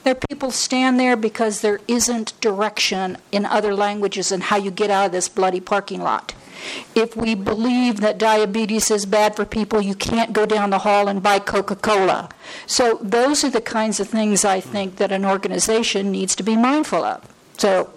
There 0.03 0.11
are 0.11 0.27
people 0.29 0.51
stand 0.51 0.99
there 0.99 1.15
because 1.15 1.61
there 1.61 1.79
isn't 1.87 2.39
direction 2.41 3.17
in 3.31 3.45
other 3.45 3.73
languages 3.73 4.31
and 4.31 4.43
how 4.43 4.57
you 4.57 4.69
get 4.69 4.89
out 4.89 5.07
of 5.07 5.11
this 5.13 5.29
bloody 5.29 5.61
parking 5.61 6.01
lot. 6.01 6.33
If 6.95 7.15
we 7.15 7.35
believe 7.35 7.99
that 8.01 8.17
diabetes 8.17 8.91
is 8.91 9.05
bad 9.05 9.35
for 9.35 9.45
people, 9.45 9.81
you 9.81 9.95
can't 9.95 10.33
go 10.33 10.45
down 10.45 10.69
the 10.69 10.79
hall 10.79 11.07
and 11.07 11.21
buy 11.21 11.39
Coca 11.39 11.75
Cola. 11.75 12.29
So, 12.65 12.99
those 13.01 13.43
are 13.43 13.49
the 13.49 13.61
kinds 13.61 13.99
of 13.99 14.07
things 14.07 14.45
I 14.45 14.59
think 14.59 14.97
that 14.97 15.11
an 15.11 15.25
organization 15.25 16.11
needs 16.11 16.35
to 16.35 16.43
be 16.43 16.55
mindful 16.55 17.03
of. 17.03 17.27
So, 17.57 17.91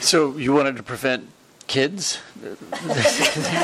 So 0.00 0.36
you 0.36 0.52
wanted 0.52 0.76
to 0.76 0.82
prevent 0.82 1.31
kids, 1.72 2.16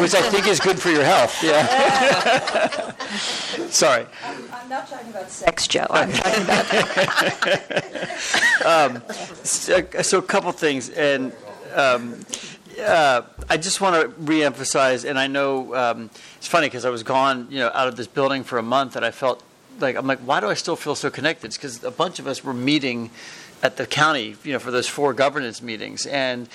which 0.01 0.15
I 0.15 0.23
think 0.31 0.47
is 0.47 0.61
good 0.61 0.81
for 0.81 0.89
your 0.89 1.05
health. 1.05 1.45
Yeah. 1.45 2.97
Sorry. 3.69 4.07
I'm 4.51 4.69
not 4.71 4.89
talking 4.89 5.11
about 5.11 5.29
sex, 5.29 5.69
Joe. 5.69 5.87
I'm 5.91 6.11
talking 6.11 6.43
about 6.43 6.65
So, 9.47 9.87
so 10.01 10.19
a 10.19 10.23
couple 10.23 10.51
things, 10.53 10.89
and 10.89 11.35
um, 11.75 12.25
uh, 12.81 13.23
I 13.51 13.59
just 13.59 13.83
want 13.83 14.01
to 14.01 14.09
reemphasize. 14.23 15.05
And 15.07 15.19
I 15.19 15.27
know 15.27 15.75
um, 15.75 16.09
it's 16.39 16.49
funny 16.49 16.69
because 16.69 16.87
I 16.87 16.91
was 16.91 17.03
gone, 17.03 17.49
you 17.51 17.59
know, 17.59 17.71
out 17.75 17.89
of 17.89 17.97
this 17.97 18.07
building 18.07 18.43
for 18.43 18.57
a 18.57 18.63
month, 18.63 18.97
and 18.97 19.05
I 19.05 19.11
felt 19.11 19.43
like 19.81 19.97
I'm 19.97 20.07
like, 20.07 20.21
why 20.21 20.41
do 20.41 20.47
I 20.47 20.55
still 20.55 20.77
feel 20.77 20.95
so 20.95 21.11
connected? 21.11 21.49
It's 21.49 21.59
because 21.59 21.85
a 21.85 21.91
bunch 21.91 22.19
of 22.19 22.27
us 22.27 22.43
were 22.43 22.55
meeting 22.55 23.11
at 23.63 23.77
the 23.77 23.87
county, 23.87 24.37
you 24.45 24.53
know, 24.55 24.59
for 24.59 24.71
those 24.71 24.89
four 24.89 25.13
governance 25.13 25.61
meetings, 25.61 26.07
and 26.07 26.49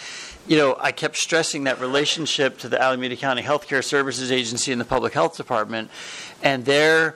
you 0.47 0.57
know, 0.57 0.75
I 0.79 0.91
kept 0.91 1.17
stressing 1.17 1.65
that 1.65 1.79
relationship 1.79 2.57
to 2.59 2.69
the 2.69 2.81
Alameda 2.81 3.15
County 3.15 3.41
Healthcare 3.41 3.83
Services 3.83 4.31
Agency 4.31 4.71
and 4.71 4.81
the 4.81 4.85
Public 4.85 5.13
Health 5.13 5.37
Department, 5.37 5.89
and 6.41 6.65
their 6.65 7.15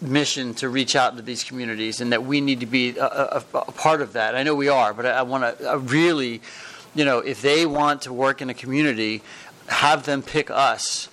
mission 0.00 0.54
to 0.54 0.68
reach 0.68 0.94
out 0.94 1.16
to 1.16 1.22
these 1.22 1.42
communities, 1.42 2.00
and 2.00 2.12
that 2.12 2.24
we 2.24 2.40
need 2.40 2.60
to 2.60 2.66
be 2.66 2.96
a, 2.96 3.04
a, 3.04 3.44
a 3.54 3.72
part 3.72 4.00
of 4.00 4.12
that. 4.12 4.36
I 4.36 4.44
know 4.44 4.54
we 4.54 4.68
are, 4.68 4.94
but 4.94 5.06
I, 5.06 5.10
I 5.10 5.22
want 5.22 5.58
to 5.58 5.78
really, 5.78 6.40
you 6.94 7.04
know, 7.04 7.18
if 7.18 7.42
they 7.42 7.66
want 7.66 8.02
to 8.02 8.12
work 8.12 8.40
in 8.40 8.48
a 8.48 8.54
community, 8.54 9.22
have 9.66 10.04
them 10.06 10.22
pick 10.22 10.50
us 10.50 11.08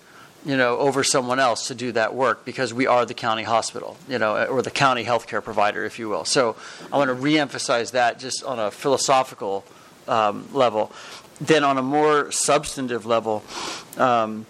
you 0.45 0.55
know, 0.55 0.77
over 0.77 1.03
someone 1.03 1.39
else 1.39 1.67
to 1.67 1.75
do 1.75 1.91
that 1.93 2.13
work 2.13 2.45
because 2.45 2.71
we 2.71 2.85
are 2.85 3.05
the 3.05 3.15
county 3.15 3.41
hospital, 3.41 3.97
you 4.07 4.19
know, 4.19 4.45
or 4.45 4.61
the 4.61 4.69
county 4.69 5.03
healthcare 5.03 5.43
provider, 5.43 5.83
if 5.85 5.97
you 5.97 6.07
will. 6.07 6.23
So 6.23 6.55
I 6.93 6.97
want 6.97 7.09
to 7.09 7.15
reemphasize 7.15 7.91
that 7.91 8.19
just 8.19 8.43
on 8.43 8.59
a 8.59 8.69
philosophical 8.69 9.65
um, 10.07 10.47
level. 10.53 10.91
Then 11.41 11.63
on 11.63 11.77
a 11.77 11.81
more 11.81 12.31
substantive 12.31 13.05
level, 13.05 13.43
um, 13.97 14.45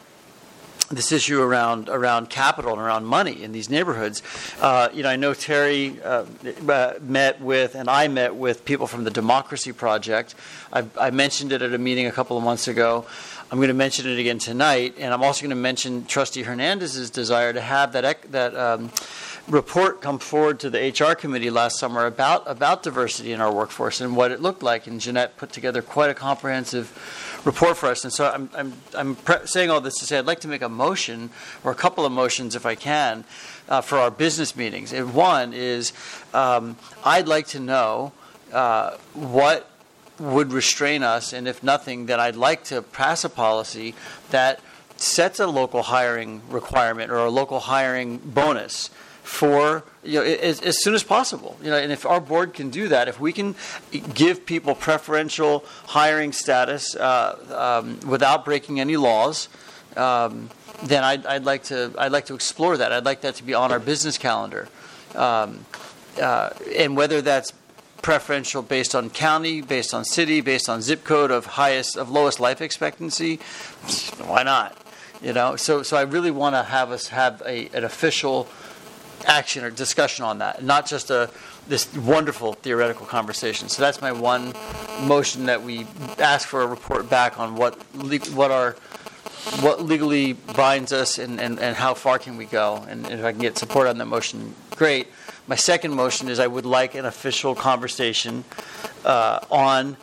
this 0.92 1.12
issue 1.12 1.42
around 1.42 1.90
around 1.90 2.30
capital 2.30 2.74
and 2.74 2.82
around 2.82 3.06
money 3.06 3.44
in 3.44 3.52
these 3.52 3.70
neighborhoods. 3.70 4.22
Uh, 4.62 4.90
you 4.94 5.04
know, 5.04 5.10
I 5.10 5.16
know 5.16 5.34
Terry 5.34 6.00
uh, 6.02 6.26
uh, 6.68 6.94
met 7.02 7.42
with 7.42 7.76
and 7.76 7.90
I 7.90 8.08
met 8.08 8.36
with 8.36 8.66
people 8.66 8.86
from 8.86 9.04
the 9.04 9.12
Democracy 9.12 9.72
Project. 9.72 10.36
I, 10.72 10.86
I 11.00 11.10
mentioned 11.10 11.52
it 11.52 11.62
at 11.62 11.74
a 11.74 11.78
meeting 11.78 12.06
a 12.06 12.12
couple 12.12 12.38
of 12.38 12.44
months 12.44 12.68
ago. 12.68 13.06
I'm 13.52 13.58
going 13.58 13.70
to 13.70 13.74
mention 13.74 14.10
it 14.10 14.20
again 14.20 14.40
tonight, 14.40 14.96
and 14.98 15.14
I'm 15.14 15.24
also 15.24 15.42
going 15.42 15.52
to 15.52 15.56
mention 15.56 16.06
Trustee 16.06 16.44
Hernandez's 16.44 17.10
desire 17.10 17.54
to 17.54 17.62
have 17.62 17.94
that 17.94 18.32
that 18.32 18.56
um, 18.56 18.92
report 19.48 20.02
come 20.02 20.18
forward 20.18 20.60
to 20.60 20.70
the 20.70 20.90
HR 20.90 21.14
committee 21.14 21.50
last 21.50 21.78
summer 21.78 22.06
about 22.06 22.44
about 22.48 22.82
diversity 22.84 23.32
in 23.32 23.42
our 23.42 23.54
workforce 23.54 24.02
and 24.02 24.16
what 24.16 24.32
it 24.32 24.42
looked 24.42 24.64
like. 24.64 24.88
And 24.88 25.00
Jeanette 25.00 25.38
put 25.38 25.52
together 25.52 25.82
quite 25.82 26.10
a 26.10 26.14
comprehensive 26.14 27.42
report 27.46 27.78
for 27.78 27.88
us. 27.88 28.04
And 28.04 28.12
so 28.12 28.30
I'm 28.30 28.50
I'm, 28.56 28.74
I'm 28.96 29.16
pre- 29.16 29.46
saying 29.46 29.70
all 29.70 29.82
this 29.82 29.96
to 30.00 30.06
say 30.06 30.18
I'd 30.18 30.26
like 30.26 30.40
to 30.42 30.48
make 30.48 30.62
a 30.62 30.70
motion 30.70 31.30
or 31.64 31.72
a 31.72 31.76
couple 31.76 32.06
of 32.06 32.12
motions 32.12 32.56
if 32.56 32.66
I 32.66 32.76
can 32.76 33.24
uh, 33.70 33.82
for 33.82 33.98
our 33.98 34.12
business 34.12 34.56
meetings. 34.56 34.94
And 34.94 35.14
one 35.14 35.54
is 35.54 35.94
um, 36.34 36.78
I'd 37.04 37.28
like 37.28 37.48
to 37.48 37.60
know 37.60 38.14
uh, 38.52 38.98
what 39.14 39.70
would 40.18 40.54
restrain 40.54 41.04
us, 41.04 41.34
and 41.34 41.48
if 41.48 41.62
nothing, 41.62 42.06
then 42.06 42.20
I'd 42.20 42.38
like 42.38 42.64
to 42.66 42.82
pass 42.82 43.26
a 43.26 43.30
policy 43.30 43.94
that 44.30 44.62
sets 44.96 45.42
a 45.42 45.48
local 45.48 45.84
hiring 45.84 46.42
requirement 46.50 47.12
or 47.12 47.18
a 47.18 47.30
local 47.30 47.60
hiring 47.60 48.18
bonus 48.20 48.90
for 49.26 49.84
you 50.04 50.20
know 50.20 50.24
as, 50.24 50.62
as, 50.62 50.84
soon 50.84 50.94
as 50.94 51.04
possible. 51.04 51.58
You 51.62 51.72
know, 51.72 51.78
and 51.78 51.92
if 51.92 52.06
our 52.06 52.22
board 52.22 52.54
can 52.54 52.70
do 52.70 52.88
that, 52.90 53.08
if 53.08 53.20
we 53.20 53.34
can 53.34 53.56
give 54.14 54.46
people 54.46 54.76
preferential 54.76 55.66
hiring 55.88 56.32
status 56.32 56.96
uh, 56.96 57.82
um, 57.82 58.00
without 58.08 58.46
breaking 58.46 58.80
any 58.80 58.98
laws. 58.98 59.50
Um, 59.98 60.50
then 60.84 61.06
I'd, 61.06 61.26
I'd, 61.26 61.46
like 61.46 61.64
to 61.66 61.94
I'd 61.98 62.12
like 62.12 62.26
to 62.26 62.36
explore 62.36 62.76
that. 62.78 62.92
I'd 62.92 63.06
like 63.06 63.22
that 63.22 63.36
to 63.36 63.44
be 63.44 63.54
on 63.54 63.72
our 63.72 63.80
business 63.80 64.18
calendar, 64.18 64.68
um, 65.16 65.66
uh, 66.22 66.50
and 66.76 66.98
whether 66.98 67.22
that's 67.22 67.54
preferential 68.02 68.62
based 68.62 68.94
on 68.94 69.10
county, 69.10 69.62
based 69.62 69.94
on 69.94 70.04
city, 70.04 70.42
based 70.42 70.68
on 70.68 70.82
zip 70.82 71.06
code 71.06 71.32
of 71.32 71.46
highest 71.46 71.96
of 71.98 72.10
lowest 72.12 72.42
life 72.42 72.62
expectancy, 72.62 73.40
why 74.26 74.44
not? 74.44 74.78
You 75.22 75.32
know, 75.32 75.56
so 75.56 75.82
so 75.82 75.96
I 75.96 76.02
really 76.02 76.32
want 76.32 76.56
to 76.56 76.64
have 76.64 76.92
us 76.92 77.08
have 77.08 77.42
a, 77.46 77.70
an 77.70 77.86
official 77.86 78.50
action 79.26 79.64
or 79.64 79.70
discussion 79.70 80.26
on 80.26 80.40
that, 80.40 80.64
not 80.64 80.86
just 80.86 81.10
a 81.10 81.30
this 81.68 81.94
wonderful 81.96 82.54
theoretical 82.54 83.06
conversation. 83.06 83.70
So 83.70 83.82
that's 83.82 84.02
my 84.02 84.12
one 84.12 84.54
motion 85.02 85.46
that 85.48 85.64
we 85.64 85.88
ask 86.20 86.48
for 86.48 86.62
a 86.62 86.68
report 86.68 87.10
back 87.10 87.40
on 87.40 87.56
what 87.56 87.76
what 88.34 88.52
our 88.52 88.76
what 89.60 89.82
legally 89.82 90.34
binds 90.34 90.92
us 90.92 91.20
and, 91.20 91.40
and, 91.40 91.60
and 91.60 91.76
how 91.76 91.94
far 91.94 92.18
can 92.18 92.38
we 92.38 92.46
go. 92.46 92.84
And 92.88 93.06
if 93.08 93.24
I 93.24 93.32
can 93.32 93.42
get 93.42 93.58
support 93.58 93.88
on 93.88 93.98
that 94.00 94.06
motion, 94.06 94.56
great. 94.72 95.08
My 95.48 95.56
second 95.56 95.94
motion 95.94 96.30
is 96.30 96.40
I 96.40 96.48
would 96.48 96.66
like 96.66 96.96
an 96.96 97.06
official 97.06 97.54
conversation 97.54 98.44
uh, 99.04 99.40
on 99.52 99.98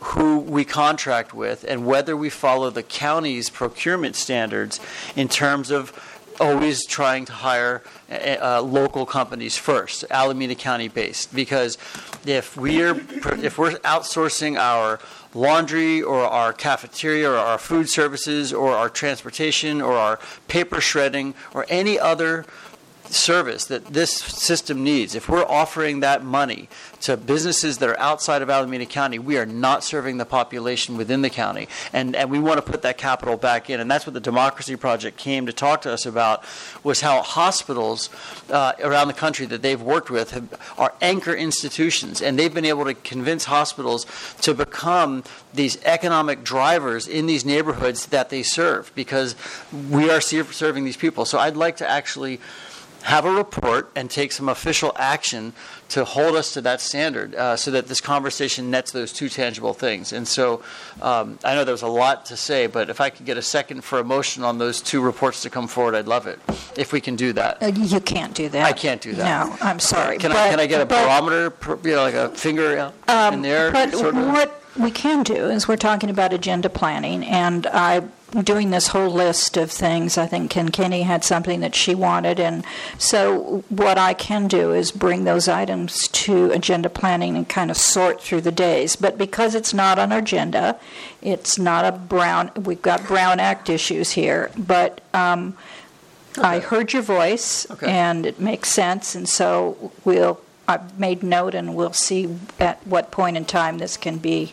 who 0.00 0.38
we 0.40 0.64
contract 0.64 1.34
with 1.34 1.64
and 1.64 1.86
whether 1.86 2.16
we 2.16 2.30
follow 2.30 2.70
the 2.70 2.82
county's 2.82 3.50
procurement 3.50 4.16
standards 4.16 4.80
in 5.16 5.28
terms 5.28 5.70
of 5.70 5.92
always 6.40 6.86
trying 6.86 7.24
to 7.24 7.32
hire 7.32 7.82
uh, 8.10 8.62
local 8.62 9.04
companies 9.04 9.56
first, 9.56 10.04
Alameda 10.10 10.54
County 10.54 10.88
based. 10.88 11.34
Because 11.34 11.78
if 12.26 12.56
we're 12.56 12.94
if 13.42 13.58
we're 13.58 13.72
outsourcing 13.80 14.58
our 14.58 14.98
laundry 15.34 16.00
or 16.00 16.22
our 16.22 16.52
cafeteria 16.52 17.30
or 17.30 17.36
our 17.36 17.58
food 17.58 17.88
services 17.88 18.52
or 18.52 18.72
our 18.72 18.88
transportation 18.88 19.80
or 19.82 19.92
our 19.92 20.18
paper 20.48 20.80
shredding 20.80 21.34
or 21.52 21.66
any 21.68 21.98
other 21.98 22.46
service 23.14 23.66
that 23.66 23.86
this 23.86 24.12
system 24.12 24.84
needs, 24.84 25.14
if 25.14 25.28
we're 25.28 25.44
offering 25.44 26.00
that 26.00 26.24
money 26.24 26.68
to 27.00 27.16
businesses 27.16 27.78
that 27.78 27.88
are 27.88 27.98
outside 27.98 28.42
of 28.42 28.50
Alameda 28.50 28.86
County, 28.86 29.18
we 29.18 29.36
are 29.38 29.46
not 29.46 29.84
serving 29.84 30.18
the 30.18 30.24
population 30.24 30.96
within 30.96 31.22
the 31.22 31.30
county. 31.30 31.68
And, 31.92 32.16
and 32.16 32.30
we 32.30 32.38
want 32.38 32.64
to 32.64 32.70
put 32.70 32.82
that 32.82 32.98
capital 32.98 33.36
back 33.36 33.70
in. 33.70 33.80
And 33.80 33.90
that's 33.90 34.06
what 34.06 34.14
the 34.14 34.20
Democracy 34.20 34.76
Project 34.76 35.16
came 35.16 35.46
to 35.46 35.52
talk 35.52 35.82
to 35.82 35.92
us 35.92 36.06
about, 36.06 36.44
was 36.82 37.00
how 37.00 37.22
hospitals 37.22 38.10
uh, 38.50 38.72
around 38.82 39.08
the 39.08 39.14
country 39.14 39.46
that 39.46 39.62
they've 39.62 39.80
worked 39.80 40.10
with 40.10 40.32
have, 40.32 40.48
are 40.76 40.94
anchor 41.00 41.34
institutions. 41.34 42.20
And 42.20 42.38
they've 42.38 42.52
been 42.52 42.64
able 42.64 42.84
to 42.84 42.94
convince 42.94 43.44
hospitals 43.44 44.06
to 44.42 44.54
become 44.54 45.24
these 45.54 45.82
economic 45.84 46.44
drivers 46.44 47.06
in 47.06 47.26
these 47.26 47.44
neighborhoods 47.44 48.06
that 48.06 48.30
they 48.30 48.42
serve 48.42 48.92
because 48.94 49.34
we 49.90 50.10
are 50.10 50.20
serving 50.20 50.84
these 50.84 50.96
people. 50.96 51.24
So 51.24 51.38
I'd 51.38 51.56
like 51.56 51.76
to 51.78 51.88
actually 51.88 52.40
have 53.02 53.24
a 53.24 53.30
report 53.30 53.90
and 53.94 54.10
take 54.10 54.32
some 54.32 54.48
official 54.48 54.92
action 54.96 55.52
to 55.88 56.04
hold 56.04 56.36
us 56.36 56.52
to 56.54 56.60
that 56.60 56.80
standard 56.80 57.34
uh, 57.34 57.56
so 57.56 57.70
that 57.70 57.86
this 57.86 58.00
conversation 58.00 58.70
nets 58.70 58.90
those 58.92 59.12
two 59.12 59.28
tangible 59.28 59.72
things. 59.72 60.12
And 60.12 60.28
so 60.28 60.62
um, 61.00 61.38
I 61.44 61.54
know 61.54 61.64
there 61.64 61.72
was 61.72 61.82
a 61.82 61.88
lot 61.88 62.26
to 62.26 62.36
say, 62.36 62.66
but 62.66 62.90
if 62.90 63.00
I 63.00 63.10
could 63.10 63.24
get 63.24 63.36
a 63.36 63.42
second 63.42 63.82
for 63.82 63.98
a 63.98 64.04
motion 64.04 64.44
on 64.44 64.58
those 64.58 64.80
two 64.80 65.00
reports 65.00 65.42
to 65.42 65.50
come 65.50 65.68
forward, 65.68 65.94
I'd 65.94 66.06
love 66.06 66.26
it. 66.26 66.38
If 66.76 66.92
we 66.92 67.00
can 67.00 67.16
do 67.16 67.32
that. 67.34 67.62
Uh, 67.62 67.66
you 67.66 68.00
can't 68.00 68.34
do 68.34 68.48
that. 68.50 68.64
I 68.64 68.72
can't 68.72 69.00
do 69.00 69.14
that. 69.14 69.46
No, 69.46 69.56
I'm 69.60 69.78
sorry. 69.78 70.18
Can, 70.18 70.30
but, 70.30 70.38
I, 70.38 70.50
can 70.50 70.60
I 70.60 70.66
get 70.66 70.80
a 70.80 70.86
but, 70.86 71.04
barometer, 71.04 71.54
you 71.88 71.94
know, 71.94 72.02
like 72.02 72.14
a 72.14 72.28
finger 72.30 72.92
um, 73.06 73.34
in 73.34 73.42
there? 73.42 73.72
But 73.72 73.92
sort 73.92 74.16
of? 74.16 74.26
what 74.26 74.62
we 74.78 74.90
can 74.90 75.22
do 75.22 75.50
is 75.50 75.66
we're 75.66 75.76
talking 75.76 76.10
about 76.10 76.32
agenda 76.32 76.70
planning, 76.70 77.24
and 77.24 77.66
I 77.66 78.02
doing 78.42 78.70
this 78.70 78.88
whole 78.88 79.10
list 79.10 79.56
of 79.56 79.70
things. 79.70 80.18
I 80.18 80.26
think 80.26 80.50
Ken 80.50 80.68
Kenny 80.68 81.02
had 81.02 81.24
something 81.24 81.60
that 81.60 81.74
she 81.74 81.94
wanted, 81.94 82.38
and 82.38 82.64
so 82.98 83.64
what 83.68 83.98
I 83.98 84.14
can 84.14 84.48
do 84.48 84.72
is 84.72 84.90
bring 84.90 85.24
those 85.24 85.48
items 85.48 86.08
to 86.08 86.50
agenda 86.52 86.90
planning 86.90 87.36
and 87.36 87.48
kind 87.48 87.70
of 87.70 87.76
sort 87.76 88.20
through 88.20 88.42
the 88.42 88.52
days. 88.52 88.96
But 88.96 89.18
because 89.18 89.54
it's 89.54 89.72
not 89.72 89.98
on 89.98 90.12
our 90.12 90.18
agenda, 90.18 90.78
it's 91.22 91.58
not 91.58 91.84
a 91.84 91.92
Brown. 91.92 92.50
We've 92.56 92.82
got 92.82 93.06
Brown 93.06 93.40
Act 93.40 93.68
issues 93.68 94.12
here, 94.12 94.50
but. 94.56 95.00
Um, 95.14 95.56
okay. 96.36 96.46
I 96.46 96.60
heard 96.60 96.92
your 96.92 97.02
voice, 97.02 97.68
okay. 97.70 97.90
and 97.90 98.24
it 98.24 98.38
makes 98.38 98.68
sense, 98.68 99.14
and 99.14 99.28
so 99.28 99.92
we'll. 100.04 100.40
I've 100.68 100.98
made 100.98 101.22
note, 101.22 101.54
and 101.54 101.74
we'll 101.74 101.92
see 101.94 102.36
at 102.60 102.86
what 102.86 103.10
point 103.10 103.36
in 103.36 103.44
time 103.46 103.78
this 103.78 103.96
can 103.96 104.18
be 104.18 104.52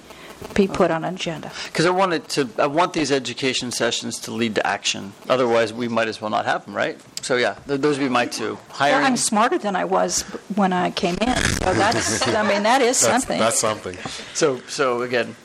be 0.54 0.68
put 0.68 0.92
on 0.92 1.04
an 1.04 1.16
agenda. 1.16 1.52
Because 1.66 1.86
I 1.86 1.90
wanted 1.90 2.28
to, 2.30 2.50
I 2.60 2.68
want 2.68 2.94
these 2.94 3.12
education 3.12 3.72
sessions 3.72 4.20
to 4.22 4.32
lead 4.32 4.56
to 4.56 4.68
action. 4.68 5.14
Otherwise, 5.30 5.74
we 5.74 5.88
might 5.88 6.08
as 6.08 6.22
well 6.22 6.30
not 6.30 6.46
have 6.46 6.66
them, 6.66 6.76
right? 6.76 7.00
So 7.22 7.36
yeah, 7.38 7.56
th- 7.68 7.82
those 7.82 7.98
would 7.98 8.06
be 8.06 8.10
my 8.10 8.26
two. 8.26 8.58
Hiring. 8.70 8.98
Well, 8.98 9.06
I'm 9.08 9.18
smarter 9.18 9.58
than 9.58 9.76
I 9.76 9.86
was 9.86 10.22
when 10.56 10.72
I 10.74 10.92
came 10.92 11.16
in, 11.22 11.36
so 11.36 11.74
that's. 11.74 12.28
I 12.28 12.48
mean, 12.48 12.64
that 12.64 12.82
is 12.82 13.00
That's, 13.00 13.24
something. 13.24 13.40
that's 13.40 13.60
something. 13.60 13.98
So 14.34 14.60
so 14.68 15.02
again, 15.02 15.36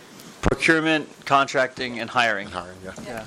procurement, 0.43 1.09
contracting, 1.25 1.99
and 1.99 2.11
hiring. 2.11 2.49
Hiring, 2.49 2.79
yeah. 2.85 2.93
Yeah. 3.07 3.25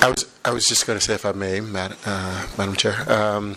I 0.00 0.10
was 0.10 0.30
I 0.44 0.50
was 0.52 0.64
just 0.66 0.86
going 0.86 0.98
to 0.98 1.04
say, 1.04 1.14
if 1.14 1.26
I 1.26 1.32
may, 1.32 1.60
Madam, 1.60 1.98
uh, 2.06 2.46
Madam 2.56 2.76
Chair, 2.76 3.10
um, 3.10 3.56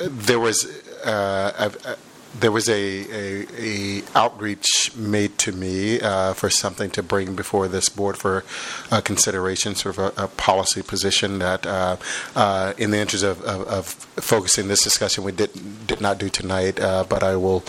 there 0.00 0.38
was 0.38 0.81
uh, 1.04 1.70
uh, 1.84 1.94
there 2.38 2.52
was 2.52 2.68
a, 2.68 2.74
a, 2.74 3.46
a 3.58 4.02
outreach 4.14 4.94
made 4.96 5.36
to 5.38 5.52
me 5.52 6.00
uh, 6.00 6.32
for 6.32 6.48
something 6.48 6.90
to 6.90 7.02
bring 7.02 7.34
before 7.34 7.68
this 7.68 7.88
board 7.88 8.16
for 8.16 8.44
uh, 8.90 9.00
consideration, 9.02 9.74
sort 9.74 9.98
of 9.98 10.18
a, 10.18 10.24
a 10.24 10.28
policy 10.28 10.82
position 10.82 11.40
that, 11.40 11.66
uh, 11.66 11.96
uh, 12.34 12.72
in 12.78 12.90
the 12.90 12.98
interest 12.98 13.24
of, 13.24 13.42
of, 13.42 13.68
of 13.68 13.86
focusing 13.86 14.68
this 14.68 14.82
discussion, 14.82 15.24
we 15.24 15.32
did 15.32 15.50
did 15.86 16.00
not 16.00 16.16
do 16.18 16.28
tonight, 16.30 16.80
uh, 16.80 17.04
but 17.06 17.22
I 17.22 17.36
will 17.36 17.62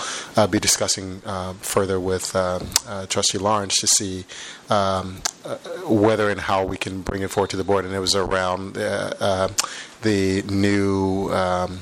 be 0.50 0.60
discussing 0.60 1.22
further 1.62 2.00
with 2.00 2.36
um, 2.36 2.68
Trustee 3.10 3.40
Lawrence 3.40 3.76
to 3.82 3.88
see 3.88 4.26
um, 4.70 5.22
whether 5.86 6.30
and 6.30 6.40
how 6.40 6.64
we 6.64 6.78
can 6.78 7.02
bring 7.02 7.22
it 7.22 7.30
forward 7.30 7.50
to 7.50 7.58
the 7.58 7.64
board. 7.64 7.86
And 7.86 7.94
it 7.94 8.00
was 8.00 8.16
around 8.16 8.76
the 8.76 10.44
new. 10.48 11.30
Um, 11.34 11.82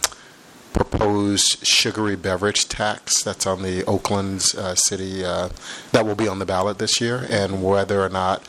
proposed 0.74 1.66
sugary 1.66 2.16
beverage 2.16 2.68
tax 2.68 3.24
that's 3.24 3.46
on 3.46 3.62
the 3.62 3.84
Oakland's 3.86 4.56
uh, 4.56 4.76
city 4.76 5.24
uh, 5.24 5.50
that 5.92 6.06
will 6.06 6.16
be 6.16 6.28
on 6.28 6.40
the 6.40 6.46
ballot 6.46 6.78
this 6.78 7.02
year, 7.02 7.26
and 7.30 7.64
whether 7.64 8.02
or 8.02 8.10
not 8.10 8.48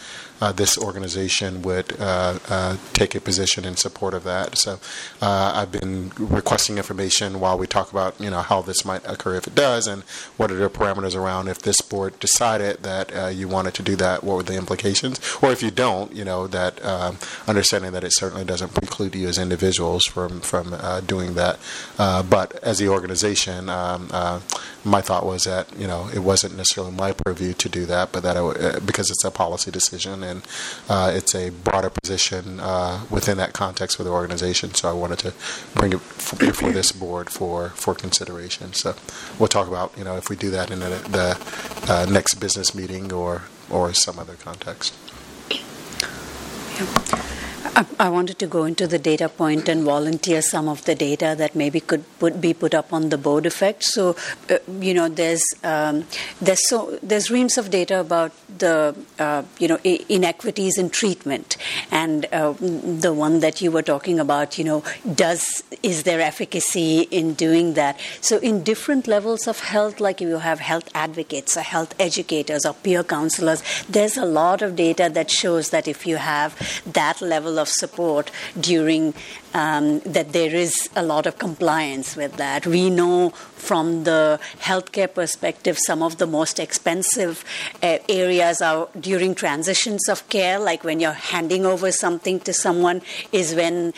this 0.50 0.76
organization 0.76 1.62
would 1.62 1.94
uh, 2.00 2.38
uh, 2.48 2.76
take 2.92 3.14
a 3.14 3.20
position 3.20 3.64
in 3.64 3.76
support 3.76 4.14
of 4.14 4.24
that. 4.24 4.58
So 4.58 4.80
uh, 5.20 5.52
I've 5.54 5.70
been 5.70 6.10
requesting 6.18 6.78
information 6.78 7.38
while 7.38 7.56
we 7.56 7.66
talk 7.66 7.92
about 7.92 8.20
you 8.20 8.30
know 8.30 8.40
how 8.40 8.62
this 8.62 8.84
might 8.84 9.06
occur 9.06 9.36
if 9.36 9.46
it 9.46 9.54
does, 9.54 9.86
and 9.86 10.02
what 10.36 10.50
are 10.50 10.56
the 10.56 10.68
parameters 10.68 11.14
around 11.14 11.48
if 11.48 11.60
this 11.60 11.80
board 11.80 12.18
decided 12.18 12.82
that 12.82 13.14
uh, 13.14 13.26
you 13.28 13.46
wanted 13.46 13.74
to 13.74 13.82
do 13.82 13.94
that, 13.96 14.24
what 14.24 14.36
were 14.36 14.42
the 14.42 14.56
implications, 14.56 15.20
or 15.40 15.52
if 15.52 15.62
you 15.62 15.70
don't, 15.70 16.12
you 16.12 16.24
know 16.24 16.48
that 16.48 16.80
understanding 17.46 17.92
that 17.92 18.02
it 18.02 18.12
certainly 18.14 18.44
doesn't 18.44 18.74
preclude 18.74 19.14
you 19.14 19.28
as 19.28 19.38
individuals 19.38 20.04
from 20.06 20.40
from 20.40 20.72
uh, 20.74 21.00
doing 21.00 21.34
that, 21.34 21.58
uh, 21.98 22.22
but 22.22 22.54
as 22.64 22.78
the 22.78 22.88
organization. 22.88 23.68
Um, 23.68 24.08
uh, 24.10 24.40
my 24.84 25.00
thought 25.00 25.24
was 25.24 25.44
that 25.44 25.68
you 25.78 25.86
know 25.86 26.08
it 26.12 26.18
wasn't 26.18 26.56
necessarily 26.56 26.92
my 26.92 27.12
purview 27.12 27.52
to 27.52 27.68
do 27.68 27.86
that, 27.86 28.10
but 28.12 28.22
that 28.22 28.36
uh, 28.36 28.80
because 28.80 29.10
it's 29.10 29.24
a 29.24 29.30
policy 29.30 29.70
decision 29.70 30.22
uh, 30.88 31.12
it's 31.14 31.34
a 31.34 31.50
broader 31.50 31.90
position 31.90 32.60
uh, 32.60 33.04
within 33.10 33.36
that 33.36 33.52
context 33.52 33.96
for 33.96 34.04
the 34.04 34.10
organization. 34.10 34.72
So 34.74 34.88
I 34.88 34.92
wanted 34.92 35.18
to 35.20 35.34
bring 35.74 35.92
it 35.92 36.00
before 36.38 36.72
this 36.72 36.92
board 36.92 37.28
for 37.28 37.70
for 37.70 37.94
consideration. 37.94 38.72
So 38.72 38.94
we'll 39.38 39.48
talk 39.48 39.68
about 39.68 39.92
you 39.98 40.04
know 40.04 40.16
if 40.16 40.30
we 40.30 40.36
do 40.36 40.50
that 40.50 40.70
in 40.70 40.80
the, 40.80 40.88
the 40.88 41.92
uh, 41.92 42.06
next 42.10 42.34
business 42.36 42.74
meeting 42.74 43.12
or 43.12 43.42
or 43.70 43.92
some 43.92 44.18
other 44.18 44.34
context. 44.34 44.94
I, 46.80 47.41
I 47.98 48.08
wanted 48.08 48.38
to 48.40 48.46
go 48.46 48.64
into 48.64 48.86
the 48.88 48.98
data 48.98 49.28
point 49.28 49.68
and 49.68 49.84
volunteer 49.84 50.42
some 50.42 50.68
of 50.68 50.84
the 50.84 50.94
data 50.94 51.34
that 51.38 51.54
maybe 51.54 51.78
could 51.80 52.04
put, 52.18 52.40
be 52.40 52.52
put 52.52 52.74
up 52.74 52.92
on 52.92 53.10
the 53.10 53.16
BoardEffect. 53.16 53.82
So, 53.82 54.16
uh, 54.50 54.58
you 54.80 54.94
know, 54.94 55.08
there's 55.08 55.44
um, 55.62 56.04
there's 56.40 56.68
so 56.68 56.98
there's 57.02 57.30
reams 57.30 57.58
of 57.58 57.70
data 57.70 58.00
about 58.00 58.32
the 58.58 58.96
uh, 59.18 59.44
you 59.58 59.68
know 59.68 59.78
inequities 59.84 60.76
in 60.76 60.90
treatment, 60.90 61.56
and 61.90 62.26
uh, 62.32 62.54
the 62.60 63.12
one 63.12 63.40
that 63.40 63.60
you 63.60 63.70
were 63.70 63.82
talking 63.82 64.18
about, 64.18 64.58
you 64.58 64.64
know, 64.64 64.82
does 65.14 65.62
is 65.82 66.02
there 66.02 66.20
efficacy 66.20 67.02
in 67.02 67.34
doing 67.34 67.74
that? 67.74 67.98
So, 68.20 68.38
in 68.38 68.64
different 68.64 69.06
levels 69.06 69.46
of 69.46 69.60
health, 69.60 70.00
like 70.00 70.20
if 70.20 70.28
you 70.28 70.38
have 70.38 70.58
health 70.60 70.88
advocates, 70.94 71.56
or 71.56 71.62
health 71.62 71.94
educators, 72.00 72.66
or 72.66 72.74
peer 72.74 73.04
counselors, 73.04 73.62
there's 73.88 74.16
a 74.16 74.26
lot 74.26 74.62
of 74.62 74.74
data 74.74 75.08
that 75.12 75.30
shows 75.30 75.70
that 75.70 75.86
if 75.86 76.06
you 76.06 76.16
have 76.16 76.58
that 76.86 77.20
level 77.20 77.51
of 77.58 77.68
support 77.68 78.30
during 78.58 79.14
um, 79.54 80.00
that 80.00 80.32
there 80.32 80.54
is 80.54 80.88
a 80.96 81.02
lot 81.02 81.26
of 81.26 81.38
compliance 81.38 82.16
with 82.16 82.36
that. 82.36 82.66
We 82.66 82.90
know 82.90 83.30
from 83.30 84.04
the 84.04 84.40
healthcare 84.60 85.12
perspective, 85.12 85.78
some 85.78 86.02
of 86.02 86.18
the 86.18 86.26
most 86.26 86.58
expensive 86.58 87.44
uh, 87.82 87.98
areas 88.08 88.60
are 88.60 88.88
during 88.98 89.34
transitions 89.34 90.08
of 90.08 90.28
care, 90.28 90.58
like 90.58 90.84
when 90.84 91.00
you're 91.00 91.12
handing 91.12 91.66
over 91.66 91.92
something 91.92 92.40
to 92.40 92.52
someone, 92.52 93.02
is 93.32 93.54
when 93.54 93.92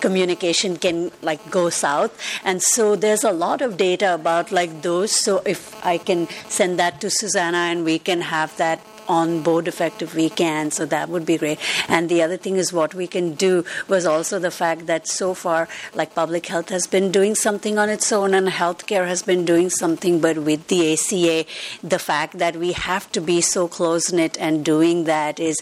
communication 0.00 0.76
can 0.76 1.10
like 1.22 1.50
go 1.50 1.70
south 1.70 2.12
and 2.44 2.62
so 2.62 2.96
there's 2.96 3.24
a 3.24 3.32
lot 3.32 3.62
of 3.62 3.76
data 3.78 4.12
about 4.14 4.52
like 4.52 4.82
those 4.82 5.10
so 5.10 5.42
if 5.46 5.74
i 5.84 5.96
can 5.96 6.28
send 6.48 6.78
that 6.78 7.00
to 7.00 7.08
susanna 7.08 7.56
and 7.56 7.82
we 7.84 7.98
can 7.98 8.20
have 8.20 8.54
that 8.58 8.78
on 9.08 9.42
BoardEffect 9.42 10.02
if 10.02 10.14
we 10.14 10.28
can 10.28 10.70
so 10.70 10.86
that 10.86 11.08
would 11.08 11.26
be 11.26 11.38
great. 11.38 11.58
And 11.88 12.08
the 12.08 12.22
other 12.22 12.36
thing 12.36 12.56
is 12.56 12.72
what 12.72 12.94
we 12.94 13.06
can 13.06 13.34
do 13.34 13.64
was 13.88 14.06
also 14.06 14.38
the 14.38 14.50
fact 14.50 14.86
that 14.86 15.06
so 15.06 15.34
far 15.34 15.68
like 15.94 16.14
public 16.14 16.46
health 16.46 16.68
has 16.70 16.86
been 16.86 17.10
doing 17.12 17.34
something 17.34 17.78
on 17.78 17.88
its 17.88 18.12
own 18.12 18.34
and 18.34 18.48
healthcare 18.48 19.06
has 19.06 19.22
been 19.22 19.44
doing 19.44 19.70
something 19.70 20.20
but 20.20 20.38
with 20.38 20.66
the 20.68 20.92
aca 20.92 21.48
the 21.82 21.98
fact 21.98 22.38
that 22.38 22.56
we 22.56 22.72
have 22.72 23.10
to 23.12 23.20
be 23.20 23.40
so 23.40 23.68
close 23.68 24.12
knit 24.12 24.36
and 24.38 24.64
doing 24.64 25.04
that 25.04 25.40
is 25.40 25.60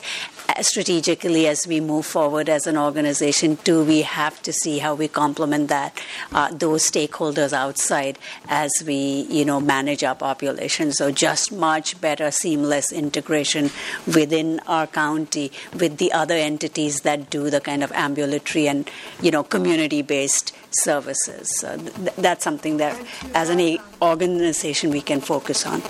strategically 0.61 1.47
as 1.47 1.66
we 1.66 1.81
move 1.81 2.07
forward 2.07 2.49
as 2.49 2.66
an 2.66 2.77
organization 2.77 3.57
too 3.59 3.83
we 3.85 4.03
have 4.03 4.41
to 4.43 4.53
see 4.53 4.79
how 4.79 4.95
we 4.95 5.09
complement 5.09 5.69
that 5.69 6.01
uh, 6.33 6.53
those 6.53 6.89
stakeholders 6.89 7.53
outside 7.53 8.19
as 8.49 8.71
we 8.87 9.27
you 9.31 9.45
know 9.45 9.61
manage 9.61 10.05
our 10.05 10.15
population. 10.15 10.93
So 10.93 11.11
just 11.11 11.53
much 11.53 12.01
better 12.01 12.31
seamless 12.31 12.93
integration 12.93 13.71
within 14.07 14.61
our 14.66 14.87
county 14.87 15.53
with 15.73 15.99
the 15.99 16.12
other 16.12 16.35
entities 16.35 17.01
that 17.01 17.31
do 17.31 17.51
the 17.51 17.61
kind 17.61 17.83
of 17.83 17.93
ambulatory 17.93 18.69
and 18.69 18.91
you 19.21 19.31
know 19.31 19.43
community 19.43 20.03
based 20.03 20.55
services. 20.71 21.59
So 21.61 21.77
th- 21.77 22.16
that's 22.16 22.45
something 22.45 22.79
that 22.79 23.01
as 23.35 23.49
an 23.49 23.79
organization 24.03 24.91
we 24.91 25.01
can 25.01 25.21
focus 25.21 25.66
on. 25.66 25.83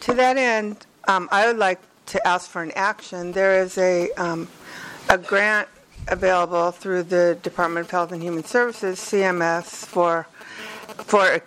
To 0.00 0.14
that 0.14 0.36
end, 0.36 0.86
um, 1.08 1.28
I 1.32 1.46
would 1.46 1.58
like 1.58 1.80
to 2.06 2.26
ask 2.26 2.50
for 2.50 2.62
an 2.62 2.72
action. 2.74 3.32
There 3.32 3.62
is 3.62 3.78
a, 3.78 4.10
um, 4.12 4.48
a 5.08 5.18
grant 5.18 5.68
available 6.08 6.70
through 6.70 7.04
the 7.04 7.38
Department 7.42 7.86
of 7.86 7.90
Health 7.90 8.12
and 8.12 8.22
Human 8.22 8.44
Services, 8.44 8.98
CMS, 8.98 9.84
for, 9.84 10.26
for, 10.98 11.40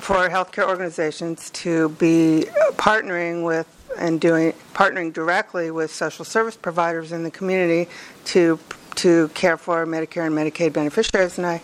for 0.00 0.28
healthcare 0.28 0.68
organizations 0.68 1.50
to 1.50 1.90
be 1.90 2.46
partnering 2.72 3.44
with 3.44 3.68
and 3.98 4.20
doing, 4.20 4.52
partnering 4.72 5.12
directly 5.12 5.70
with 5.70 5.92
social 5.92 6.24
service 6.24 6.56
providers 6.56 7.12
in 7.12 7.22
the 7.22 7.30
community 7.30 7.88
to, 8.24 8.58
to 8.96 9.28
care 9.28 9.56
for 9.56 9.86
Medicare 9.86 10.26
and 10.26 10.34
Medicaid 10.34 10.72
beneficiaries. 10.72 11.38
And 11.38 11.46
I 11.46 11.62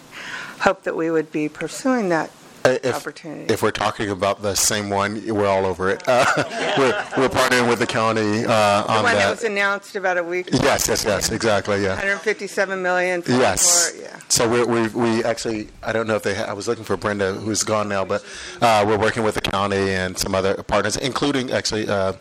hope 0.61 0.85
that 0.85 0.95
we 0.95 1.11
would 1.11 1.33
be 1.33 1.49
pursuing 1.49 2.09
that 2.11 2.31
If, 2.65 2.95
opportunity. 2.95 3.53
if 3.53 3.63
we're 3.63 3.71
talking 3.71 4.11
about 4.11 4.43
the 4.43 4.55
same 4.55 4.91
one, 4.91 5.23
we're 5.35 5.47
all 5.47 5.65
over 5.65 5.89
it. 5.91 6.03
Uh, 6.07 6.25
we're, 6.79 6.93
we're 7.17 7.29
partnering 7.29 7.69
with 7.69 7.79
the 7.79 7.87
county 7.87 8.45
uh, 8.45 8.83
The 8.83 8.93
on 8.93 9.03
one 9.03 9.05
that 9.15 9.19
that. 9.19 9.31
was 9.31 9.45
announced 9.45 9.97
about 9.97 10.19
a 10.19 10.23
week 10.23 10.49
ago. 10.49 10.59
Yes, 10.63 10.87
yes, 10.89 11.05
yes, 11.05 11.31
exactly, 11.33 11.83
yeah. 11.83 11.91
157 11.91 12.83
million 12.83 13.23
for, 13.23 13.33
Yes. 13.33 13.91
for- 13.93 14.03
yeah. 14.03 14.17
So 14.29 14.49
we 14.49 14.63
we 14.63 14.87
we 14.89 15.25
actually 15.25 15.69
I 15.83 15.93
don't 15.93 16.07
know 16.07 16.15
if 16.15 16.23
they 16.23 16.35
ha- 16.37 16.45
I 16.45 16.53
was 16.53 16.69
looking 16.69 16.85
for 16.85 16.97
Brenda 16.97 17.33
who's 17.35 17.65
gone 17.65 17.89
now, 17.89 18.05
but 18.05 18.25
uh, 18.61 18.85
we're 18.87 18.97
working 18.99 19.25
with 19.25 19.35
the 19.35 19.41
county 19.41 19.91
and 19.91 20.17
some 20.17 20.37
other 20.37 20.55
partners, 20.63 20.97
including 20.97 21.51
actually 21.51 21.89
uh, 21.89 22.13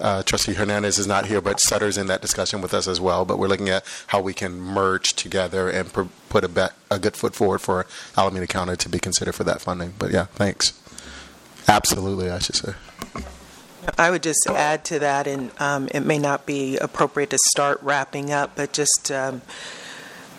uh, 0.00 0.22
Trustee 0.24 0.54
Hernandez 0.54 0.98
is 0.98 1.06
not 1.06 1.26
here, 1.26 1.40
but 1.40 1.60
Sutter's 1.60 1.96
in 1.98 2.08
that 2.08 2.20
discussion 2.20 2.62
with 2.62 2.74
us 2.74 2.88
as 2.88 3.00
well. 3.00 3.24
But 3.24 3.38
we're 3.38 3.46
looking 3.46 3.68
at 3.68 3.84
how 4.08 4.20
we 4.20 4.34
can 4.34 4.60
merge 4.60 5.12
together 5.12 5.68
and 5.70 5.92
put 6.32 6.44
a 6.44 6.48
bet, 6.48 6.72
a 6.90 6.98
good 6.98 7.14
foot 7.14 7.34
forward 7.34 7.60
for 7.60 7.84
Alameda 8.16 8.46
County 8.46 8.74
to 8.74 8.88
be 8.88 8.98
considered 8.98 9.34
for 9.34 9.44
that 9.44 9.60
funding. 9.60 9.92
But 9.98 10.12
yeah, 10.12 10.24
thanks. 10.24 10.72
Absolutely, 11.68 12.30
I 12.30 12.38
should 12.38 12.56
say. 12.56 12.72
I 13.98 14.10
would 14.10 14.22
just 14.22 14.46
add 14.48 14.82
to 14.86 14.98
that, 15.00 15.26
and 15.26 15.50
um, 15.60 15.88
it 15.92 16.00
may 16.00 16.18
not 16.18 16.46
be 16.46 16.78
appropriate 16.78 17.28
to 17.30 17.38
start 17.50 17.82
wrapping 17.82 18.32
up, 18.32 18.56
but 18.56 18.72
just 18.72 19.12
um, 19.12 19.42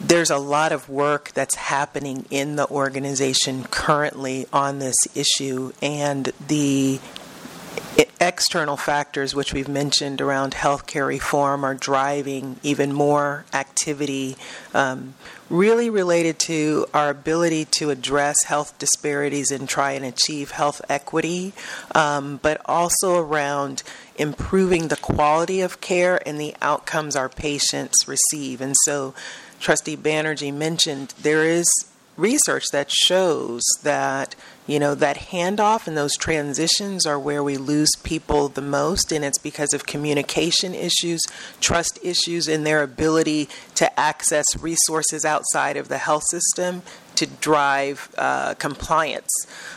there's 0.01 0.31
a 0.31 0.37
lot 0.37 0.71
of 0.71 0.89
work 0.89 1.31
that's 1.33 1.55
happening 1.55 2.25
in 2.31 2.55
the 2.55 2.67
organization 2.69 3.65
currently 3.65 4.47
on 4.51 4.79
this 4.79 4.95
issue, 5.15 5.73
and 5.79 6.31
the 6.47 6.99
external 8.19 8.77
factors 8.77 9.35
which 9.35 9.53
we've 9.53 9.67
mentioned 9.67 10.21
around 10.21 10.53
healthcare 10.53 11.07
reform 11.07 11.63
are 11.63 11.75
driving 11.75 12.55
even 12.63 12.93
more 12.93 13.45
activity 13.53 14.37
um, 14.73 15.13
really 15.53 15.87
related 15.87 16.39
to 16.39 16.83
our 16.95 17.11
ability 17.11 17.63
to 17.63 17.91
address 17.91 18.43
health 18.45 18.77
disparities 18.79 19.51
and 19.51 19.69
try 19.69 19.91
and 19.91 20.03
achieve 20.03 20.49
health 20.49 20.81
equity, 20.89 21.53
um, 21.93 22.39
but 22.41 22.59
also 22.65 23.19
around 23.19 23.83
improving 24.17 24.87
the 24.87 24.95
quality 24.95 25.61
of 25.61 25.79
care 25.79 26.19
and 26.27 26.41
the 26.41 26.55
outcomes 26.59 27.15
our 27.15 27.29
patients 27.29 28.07
receive. 28.07 28.61
And 28.61 28.75
so, 28.83 29.13
Trustee 29.59 29.95
Banerjee 29.95 30.53
mentioned 30.53 31.13
there 31.21 31.45
is 31.45 31.65
research 32.17 32.65
that 32.71 32.91
shows 32.91 33.61
that 33.83 34.35
you 34.67 34.79
know 34.79 34.95
that 34.95 35.17
handoff 35.17 35.87
and 35.87 35.97
those 35.97 36.15
transitions 36.15 37.05
are 37.05 37.19
where 37.19 37.43
we 37.43 37.57
lose 37.57 37.91
people 38.03 38.47
the 38.49 38.61
most 38.61 39.11
and 39.11 39.25
it's 39.25 39.39
because 39.39 39.73
of 39.73 39.85
communication 39.85 40.73
issues 40.73 41.21
trust 41.59 41.99
issues 42.03 42.47
and 42.47 42.65
their 42.65 42.81
ability 42.81 43.49
to 43.75 43.99
access 43.99 44.45
resources 44.59 45.25
outside 45.25 45.77
of 45.77 45.87
the 45.87 45.97
health 45.97 46.23
system 46.29 46.81
to 47.15 47.25
drive 47.25 48.13
uh, 48.17 48.53
compliance. 48.55 49.29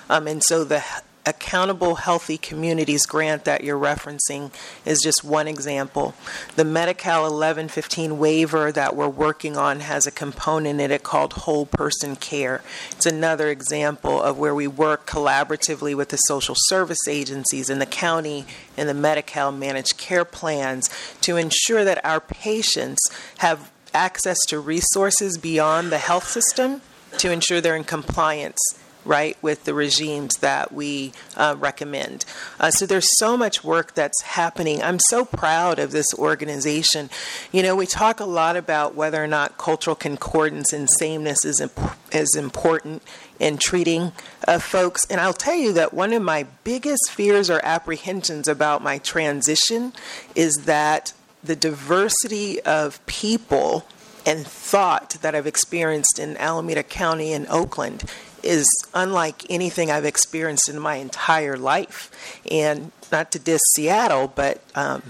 Um, 0.09 0.27
and 0.27 0.43
so 0.43 0.65
the 0.65 0.83
Accountable 1.29 1.97
Healthy 1.97 2.39
Communities 2.39 3.05
grant 3.05 3.45
that 3.45 3.65
you're 3.65 3.79
referencing 3.79 4.53
is 4.85 5.01
just 5.03 5.25
one 5.25 5.49
example. 5.49 6.15
The 6.55 6.65
Medi-Cal 6.65 7.23
1115 7.23 8.17
waiver 8.17 8.71
that 8.71 8.95
we're 8.95 9.09
working 9.09 9.57
on 9.57 9.81
has 9.81 10.07
a 10.07 10.13
component 10.13 10.81
in 10.81 10.93
it 10.93 11.03
called 11.03 11.33
whole 11.33 11.67
person 11.67 12.15
care. 12.15 12.63
It's 12.93 13.07
another 13.07 13.49
example 13.49 14.23
of 14.23 14.39
where 14.39 14.55
we 14.55 14.69
work 14.69 15.05
collaboratively 15.05 15.97
with 15.97 16.11
the 16.11 16.17
social 16.17 16.55
service 16.57 17.09
agencies 17.09 17.69
in 17.69 17.81
the 17.81 17.87
county 17.87 18.47
and 18.77 18.89
the 18.89 18.95
Medi-Cal 18.95 19.51
managed 19.51 19.99
care 19.99 20.25
plans 20.25 20.89
to 21.23 21.37
ensure 21.37 21.85
that 21.85 22.05
our 22.05 22.21
patients 22.21 23.01
have 23.39 23.73
access 23.93 24.39
to 24.47 24.61
resources 24.61 25.39
beyond 25.39 25.91
the 25.91 25.99
health 25.99 26.29
system 26.29 26.83
to 27.19 27.33
ensure 27.33 27.61
they're 27.61 27.75
in 27.75 27.83
compliance 27.83 28.61
right, 29.07 29.37
with 29.41 29.65
the 29.65 29.75
regimes 29.75 30.35
that 30.41 30.73
we 30.73 31.13
uh, 31.37 31.55
recommend. 31.59 32.25
Uh, 32.59 32.71
so 32.71 32.87
there's 32.87 33.09
so 33.19 33.37
much 33.37 33.63
work 33.65 33.95
that's 33.95 34.21
happening. 34.23 34.83
I'm 34.83 34.99
so 34.99 35.25
proud 35.25 35.79
of 35.79 35.93
this 35.93 36.13
organization. 36.15 37.11
You 37.53 37.63
know, 37.63 37.77
we 37.77 37.87
talk 37.87 38.21
a 38.21 38.25
lot 38.25 38.57
about 38.57 38.95
whether 38.95 39.23
or 39.23 39.27
not 39.27 39.59
cultural 39.59 39.97
concordance 39.97 40.73
and 40.73 40.89
sameness 40.91 41.45
is, 41.45 41.61
imp- 41.61 41.97
is 42.13 42.35
important 42.35 43.03
in 43.39 43.59
treating 43.59 44.13
uh, 44.49 44.59
folks. 44.59 45.07
And 45.11 45.21
I'll 45.21 45.33
tell 45.33 45.55
you 45.55 45.73
that 45.75 45.95
one 45.95 46.13
of 46.13 46.23
my 46.23 46.47
biggest 46.65 47.11
fears 47.11 47.51
or 47.51 47.61
apprehensions 47.65 48.49
about 48.49 48.83
my 48.83 48.99
transition 48.99 49.93
is 50.35 50.65
that 50.65 51.13
the 51.45 51.57
diversity 51.57 52.61
of 52.63 53.05
people 53.07 53.87
and 54.25 54.45
thought 54.45 55.11
that 55.23 55.37
I've 55.37 55.47
experienced 55.47 56.19
in 56.19 56.37
Alameda 56.37 56.83
County 56.83 57.33
and 57.33 57.47
Oakland 57.49 58.05
is 58.47 58.67
unlike 58.95 59.45
anything 59.51 59.91
I've 59.91 60.05
experienced 60.05 60.69
in 60.69 60.79
my 60.79 60.97
entire 60.97 61.57
life. 61.57 62.11
And 62.51 62.93
not 63.11 63.33
to 63.33 63.39
diss 63.39 63.61
Seattle, 63.75 64.33
but 64.35 64.61
um, 64.75 65.03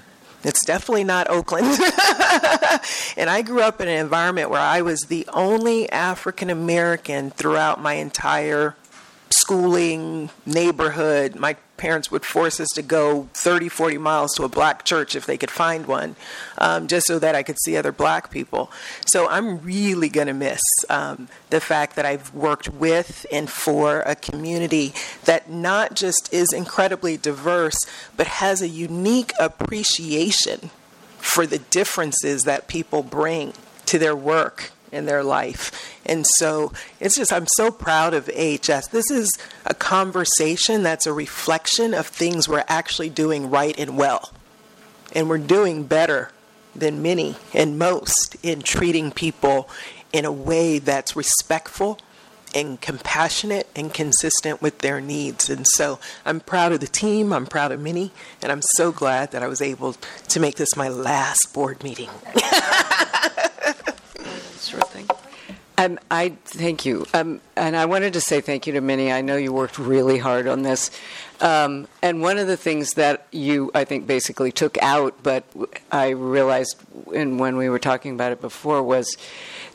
it's 0.42 0.64
definitely 0.64 1.04
not 1.04 1.28
Oakland. 1.28 1.66
and 3.16 3.28
I 3.30 3.42
grew 3.44 3.60
up 3.60 3.80
in 3.80 3.88
an 3.88 3.98
environment 3.98 4.50
where 4.50 4.60
I 4.60 4.82
was 4.82 5.00
the 5.02 5.26
only 5.32 5.90
African 5.90 6.50
American 6.50 7.30
throughout 7.30 7.80
my 7.80 7.94
entire 7.94 8.76
schooling, 9.30 10.30
neighborhood. 10.44 11.34
My 11.34 11.56
parents 11.76 12.10
would 12.10 12.24
force 12.24 12.60
us 12.60 12.68
to 12.74 12.82
go 12.82 13.28
30, 13.34 13.68
40 13.68 13.98
miles 13.98 14.34
to 14.34 14.44
a 14.44 14.48
black 14.48 14.84
church 14.84 15.14
if 15.14 15.26
they 15.26 15.36
could 15.36 15.50
find 15.50 15.86
one, 15.86 16.16
um, 16.58 16.86
just 16.86 17.06
so 17.06 17.18
that 17.18 17.34
I 17.34 17.42
could 17.42 17.56
see 17.64 17.76
other 17.76 17.92
black 17.92 18.30
people. 18.30 18.70
So 19.06 19.28
I'm 19.28 19.60
really 19.60 20.08
going 20.08 20.26
to 20.26 20.32
miss 20.32 20.60
um, 20.88 21.28
the 21.50 21.60
fact 21.60 21.96
that 21.96 22.06
I've 22.06 22.32
worked 22.34 22.68
with 22.68 23.26
and 23.30 23.48
for 23.48 24.00
a 24.00 24.14
community 24.14 24.94
that 25.24 25.50
not 25.50 25.94
just 25.94 26.32
is 26.32 26.52
incredibly 26.52 27.16
diverse, 27.16 27.78
but 28.16 28.26
has 28.26 28.62
a 28.62 28.68
unique 28.68 29.32
appreciation 29.38 30.70
for 31.18 31.46
the 31.46 31.58
differences 31.58 32.42
that 32.42 32.68
people 32.68 33.02
bring 33.02 33.52
to 33.86 33.98
their 33.98 34.16
work 34.16 34.72
in 34.96 35.06
their 35.06 35.22
life. 35.22 36.00
And 36.04 36.26
so 36.38 36.72
it's 37.00 37.16
just, 37.16 37.32
I'm 37.32 37.46
so 37.46 37.70
proud 37.70 38.14
of 38.14 38.28
AHS. 38.28 38.88
This 38.88 39.10
is 39.10 39.30
a 39.64 39.74
conversation 39.74 40.82
that's 40.82 41.06
a 41.06 41.12
reflection 41.12 41.94
of 41.94 42.06
things 42.06 42.48
we're 42.48 42.64
actually 42.66 43.10
doing 43.10 43.50
right 43.50 43.78
and 43.78 43.96
well. 43.96 44.32
And 45.12 45.28
we're 45.28 45.38
doing 45.38 45.84
better 45.84 46.30
than 46.74 47.02
many 47.02 47.36
and 47.54 47.78
most 47.78 48.36
in 48.42 48.62
treating 48.62 49.10
people 49.10 49.68
in 50.12 50.24
a 50.24 50.32
way 50.32 50.78
that's 50.78 51.16
respectful 51.16 51.98
and 52.54 52.80
compassionate 52.80 53.68
and 53.76 53.92
consistent 53.92 54.62
with 54.62 54.78
their 54.78 55.00
needs. 55.00 55.50
And 55.50 55.66
so 55.74 55.98
I'm 56.24 56.40
proud 56.40 56.72
of 56.72 56.80
the 56.80 56.86
team, 56.86 57.32
I'm 57.32 57.46
proud 57.46 57.70
of 57.72 57.80
Minnie, 57.80 58.12
and 58.40 58.50
I'm 58.50 58.62
so 58.76 58.92
glad 58.92 59.32
that 59.32 59.42
I 59.42 59.46
was 59.46 59.60
able 59.60 59.92
to 59.92 60.40
make 60.40 60.56
this 60.56 60.74
my 60.76 60.88
last 60.88 61.52
board 61.52 61.82
meeting. 61.82 62.08
Sure 64.76 64.84
thing. 64.84 65.08
Um, 65.78 65.98
I 66.10 66.30
thank 66.44 66.84
you, 66.84 67.06
um, 67.14 67.40
and 67.54 67.76
I 67.76 67.84
wanted 67.84 68.14
to 68.14 68.20
say 68.20 68.40
thank 68.40 68.66
you 68.66 68.72
to 68.74 68.80
Minnie. 68.80 69.12
I 69.12 69.20
know 69.20 69.36
you 69.36 69.52
worked 69.52 69.78
really 69.78 70.18
hard 70.18 70.46
on 70.46 70.62
this, 70.62 70.90
um, 71.40 71.86
and 72.02 72.22
one 72.22 72.38
of 72.38 72.46
the 72.46 72.56
things 72.56 72.94
that 72.94 73.26
you, 73.30 73.70
I 73.74 73.84
think, 73.84 74.06
basically 74.06 74.52
took 74.52 74.78
out, 74.82 75.22
but 75.22 75.44
I 75.92 76.10
realized 76.10 76.76
in, 77.12 77.36
when 77.36 77.56
we 77.56 77.68
were 77.68 77.78
talking 77.78 78.14
about 78.14 78.32
it 78.32 78.40
before, 78.40 78.82
was 78.82 79.16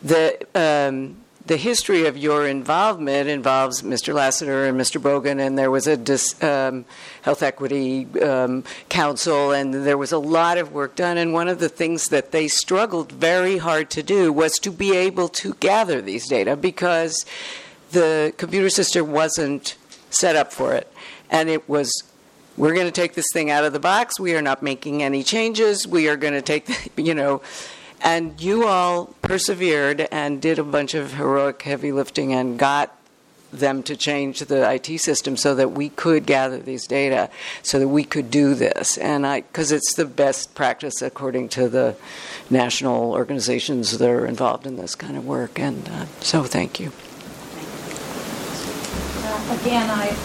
the 0.04 0.38
um, 0.56 1.18
the 1.46 1.58
history 1.58 2.06
of 2.06 2.18
your 2.18 2.48
involvement 2.48 3.28
involves 3.28 3.82
Mr. 3.82 4.14
Lassiter 4.14 4.66
and 4.66 4.80
Mr. 4.80 5.02
Bogan, 5.02 5.40
and 5.40 5.58
there 5.58 5.72
was 5.72 5.88
a 5.88 5.98
dis, 5.98 6.42
um, 6.44 6.86
health 7.24 7.42
equity 7.42 8.08
um, 8.22 8.64
council, 8.90 9.52
and 9.52 9.74
there 9.74 9.98
was 9.98 10.12
a 10.12 10.18
lot 10.18 10.58
of 10.58 10.72
work 10.72 10.96
done. 10.96 11.18
And 11.18 11.34
one 11.34 11.48
of 11.48 11.60
the 11.60 11.70
things 11.70 12.10
that 12.10 12.32
they 12.32 12.48
struggled 12.48 13.12
very 13.12 13.58
hard 13.58 13.90
to 13.92 14.04
do 14.04 14.32
was 14.32 14.54
to 14.60 14.72
be 14.72 14.96
able 14.96 15.30
to 15.30 15.54
gather 15.56 16.02
these 16.02 16.28
data 16.28 16.56
because 16.56 17.26
the 17.92 18.34
computer 18.38 18.70
system 18.70 19.12
wasn't 19.12 19.76
set 20.10 20.36
up 20.36 20.52
for 20.52 20.74
it, 20.74 20.92
and 21.30 21.50
it 21.50 21.68
was. 21.68 21.92
We're 22.58 22.74
going 22.74 22.86
to 22.86 22.92
take 22.92 23.14
this 23.14 23.28
thing 23.32 23.50
out 23.50 23.64
of 23.64 23.72
the 23.72 23.80
box. 23.80 24.20
We 24.20 24.36
are 24.36 24.42
not 24.42 24.62
making 24.62 25.02
any 25.02 25.24
changes. 25.24 25.88
We 25.88 26.10
are 26.10 26.18
going 26.18 26.34
to 26.34 26.42
take, 26.42 26.66
the, 26.66 26.92
you 27.02 27.16
know, 27.16 27.42
and 28.04 28.40
you 28.42 28.68
all 28.68 29.08
persevered 29.22 30.08
and 30.12 30.42
did 30.42 30.60
a 30.60 30.64
bunch 30.64 30.94
of 30.94 31.14
heroic 31.14 31.62
heavy 31.62 31.92
lifting 31.92 32.34
and 32.34 32.58
got 32.58 32.96
them 33.52 33.84
to 33.84 33.96
change 33.96 34.40
the 34.40 34.72
IT 34.72 35.00
system 35.00 35.36
so 35.36 35.56
that 35.56 35.72
we 35.72 35.90
could 35.90 36.26
gather 36.26 36.58
these 36.58 36.88
data, 36.88 37.30
so 37.64 37.80
that 37.80 37.88
we 37.88 38.04
could 38.04 38.32
do 38.32 38.56
this. 38.56 38.98
And 38.98 39.28
I, 39.28 39.42
because 39.42 39.72
it's 39.72 39.94
the 39.94 40.06
best 40.06 40.56
practice 40.56 41.02
according 41.02 41.50
to 41.50 41.68
the 41.68 41.96
national 42.50 43.12
organizations 43.12 43.98
that 43.98 44.10
are 44.10 44.26
involved 44.26 44.66
in 44.66 44.78
this 44.78 44.96
kind 44.96 45.18
of 45.18 45.26
work. 45.26 45.60
And 45.60 45.88
uh, 45.90 46.06
so, 46.22 46.44
thank 46.44 46.80
you. 46.80 46.92
Again, 49.52 49.90
I, 49.90 50.16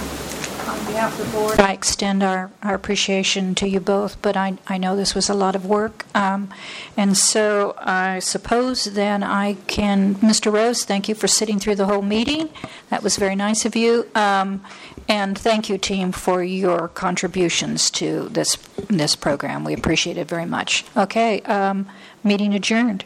on 0.68 0.78
behalf 0.86 1.18
of 1.18 1.26
the 1.26 1.32
board, 1.32 1.60
I 1.60 1.72
extend 1.72 2.22
our, 2.22 2.50
our 2.62 2.74
appreciation 2.74 3.54
to 3.56 3.68
you 3.68 3.80
both, 3.80 4.20
but 4.22 4.36
I, 4.36 4.58
I 4.66 4.78
know 4.78 4.96
this 4.96 5.14
was 5.14 5.28
a 5.28 5.34
lot 5.34 5.54
of 5.54 5.64
work. 5.66 6.06
Um, 6.14 6.48
and 6.96 7.16
so 7.16 7.74
I 7.78 8.18
suppose 8.18 8.84
then 8.84 9.22
I 9.22 9.54
can, 9.66 10.16
Mr. 10.16 10.52
Rose, 10.52 10.84
thank 10.84 11.08
you 11.08 11.14
for 11.14 11.26
sitting 11.28 11.58
through 11.58 11.76
the 11.76 11.86
whole 11.86 12.02
meeting. 12.02 12.48
That 12.90 13.02
was 13.02 13.16
very 13.16 13.36
nice 13.36 13.64
of 13.64 13.76
you. 13.76 14.06
Um, 14.14 14.62
and 15.08 15.38
thank 15.38 15.68
you, 15.68 15.78
team, 15.78 16.12
for 16.12 16.42
your 16.42 16.88
contributions 16.88 17.90
to 17.92 18.28
this, 18.30 18.56
this 18.88 19.14
program. 19.14 19.64
We 19.64 19.74
appreciate 19.74 20.16
it 20.16 20.28
very 20.28 20.46
much. 20.46 20.84
Okay, 20.96 21.40
um, 21.42 21.86
meeting 22.24 22.54
adjourned. 22.54 23.04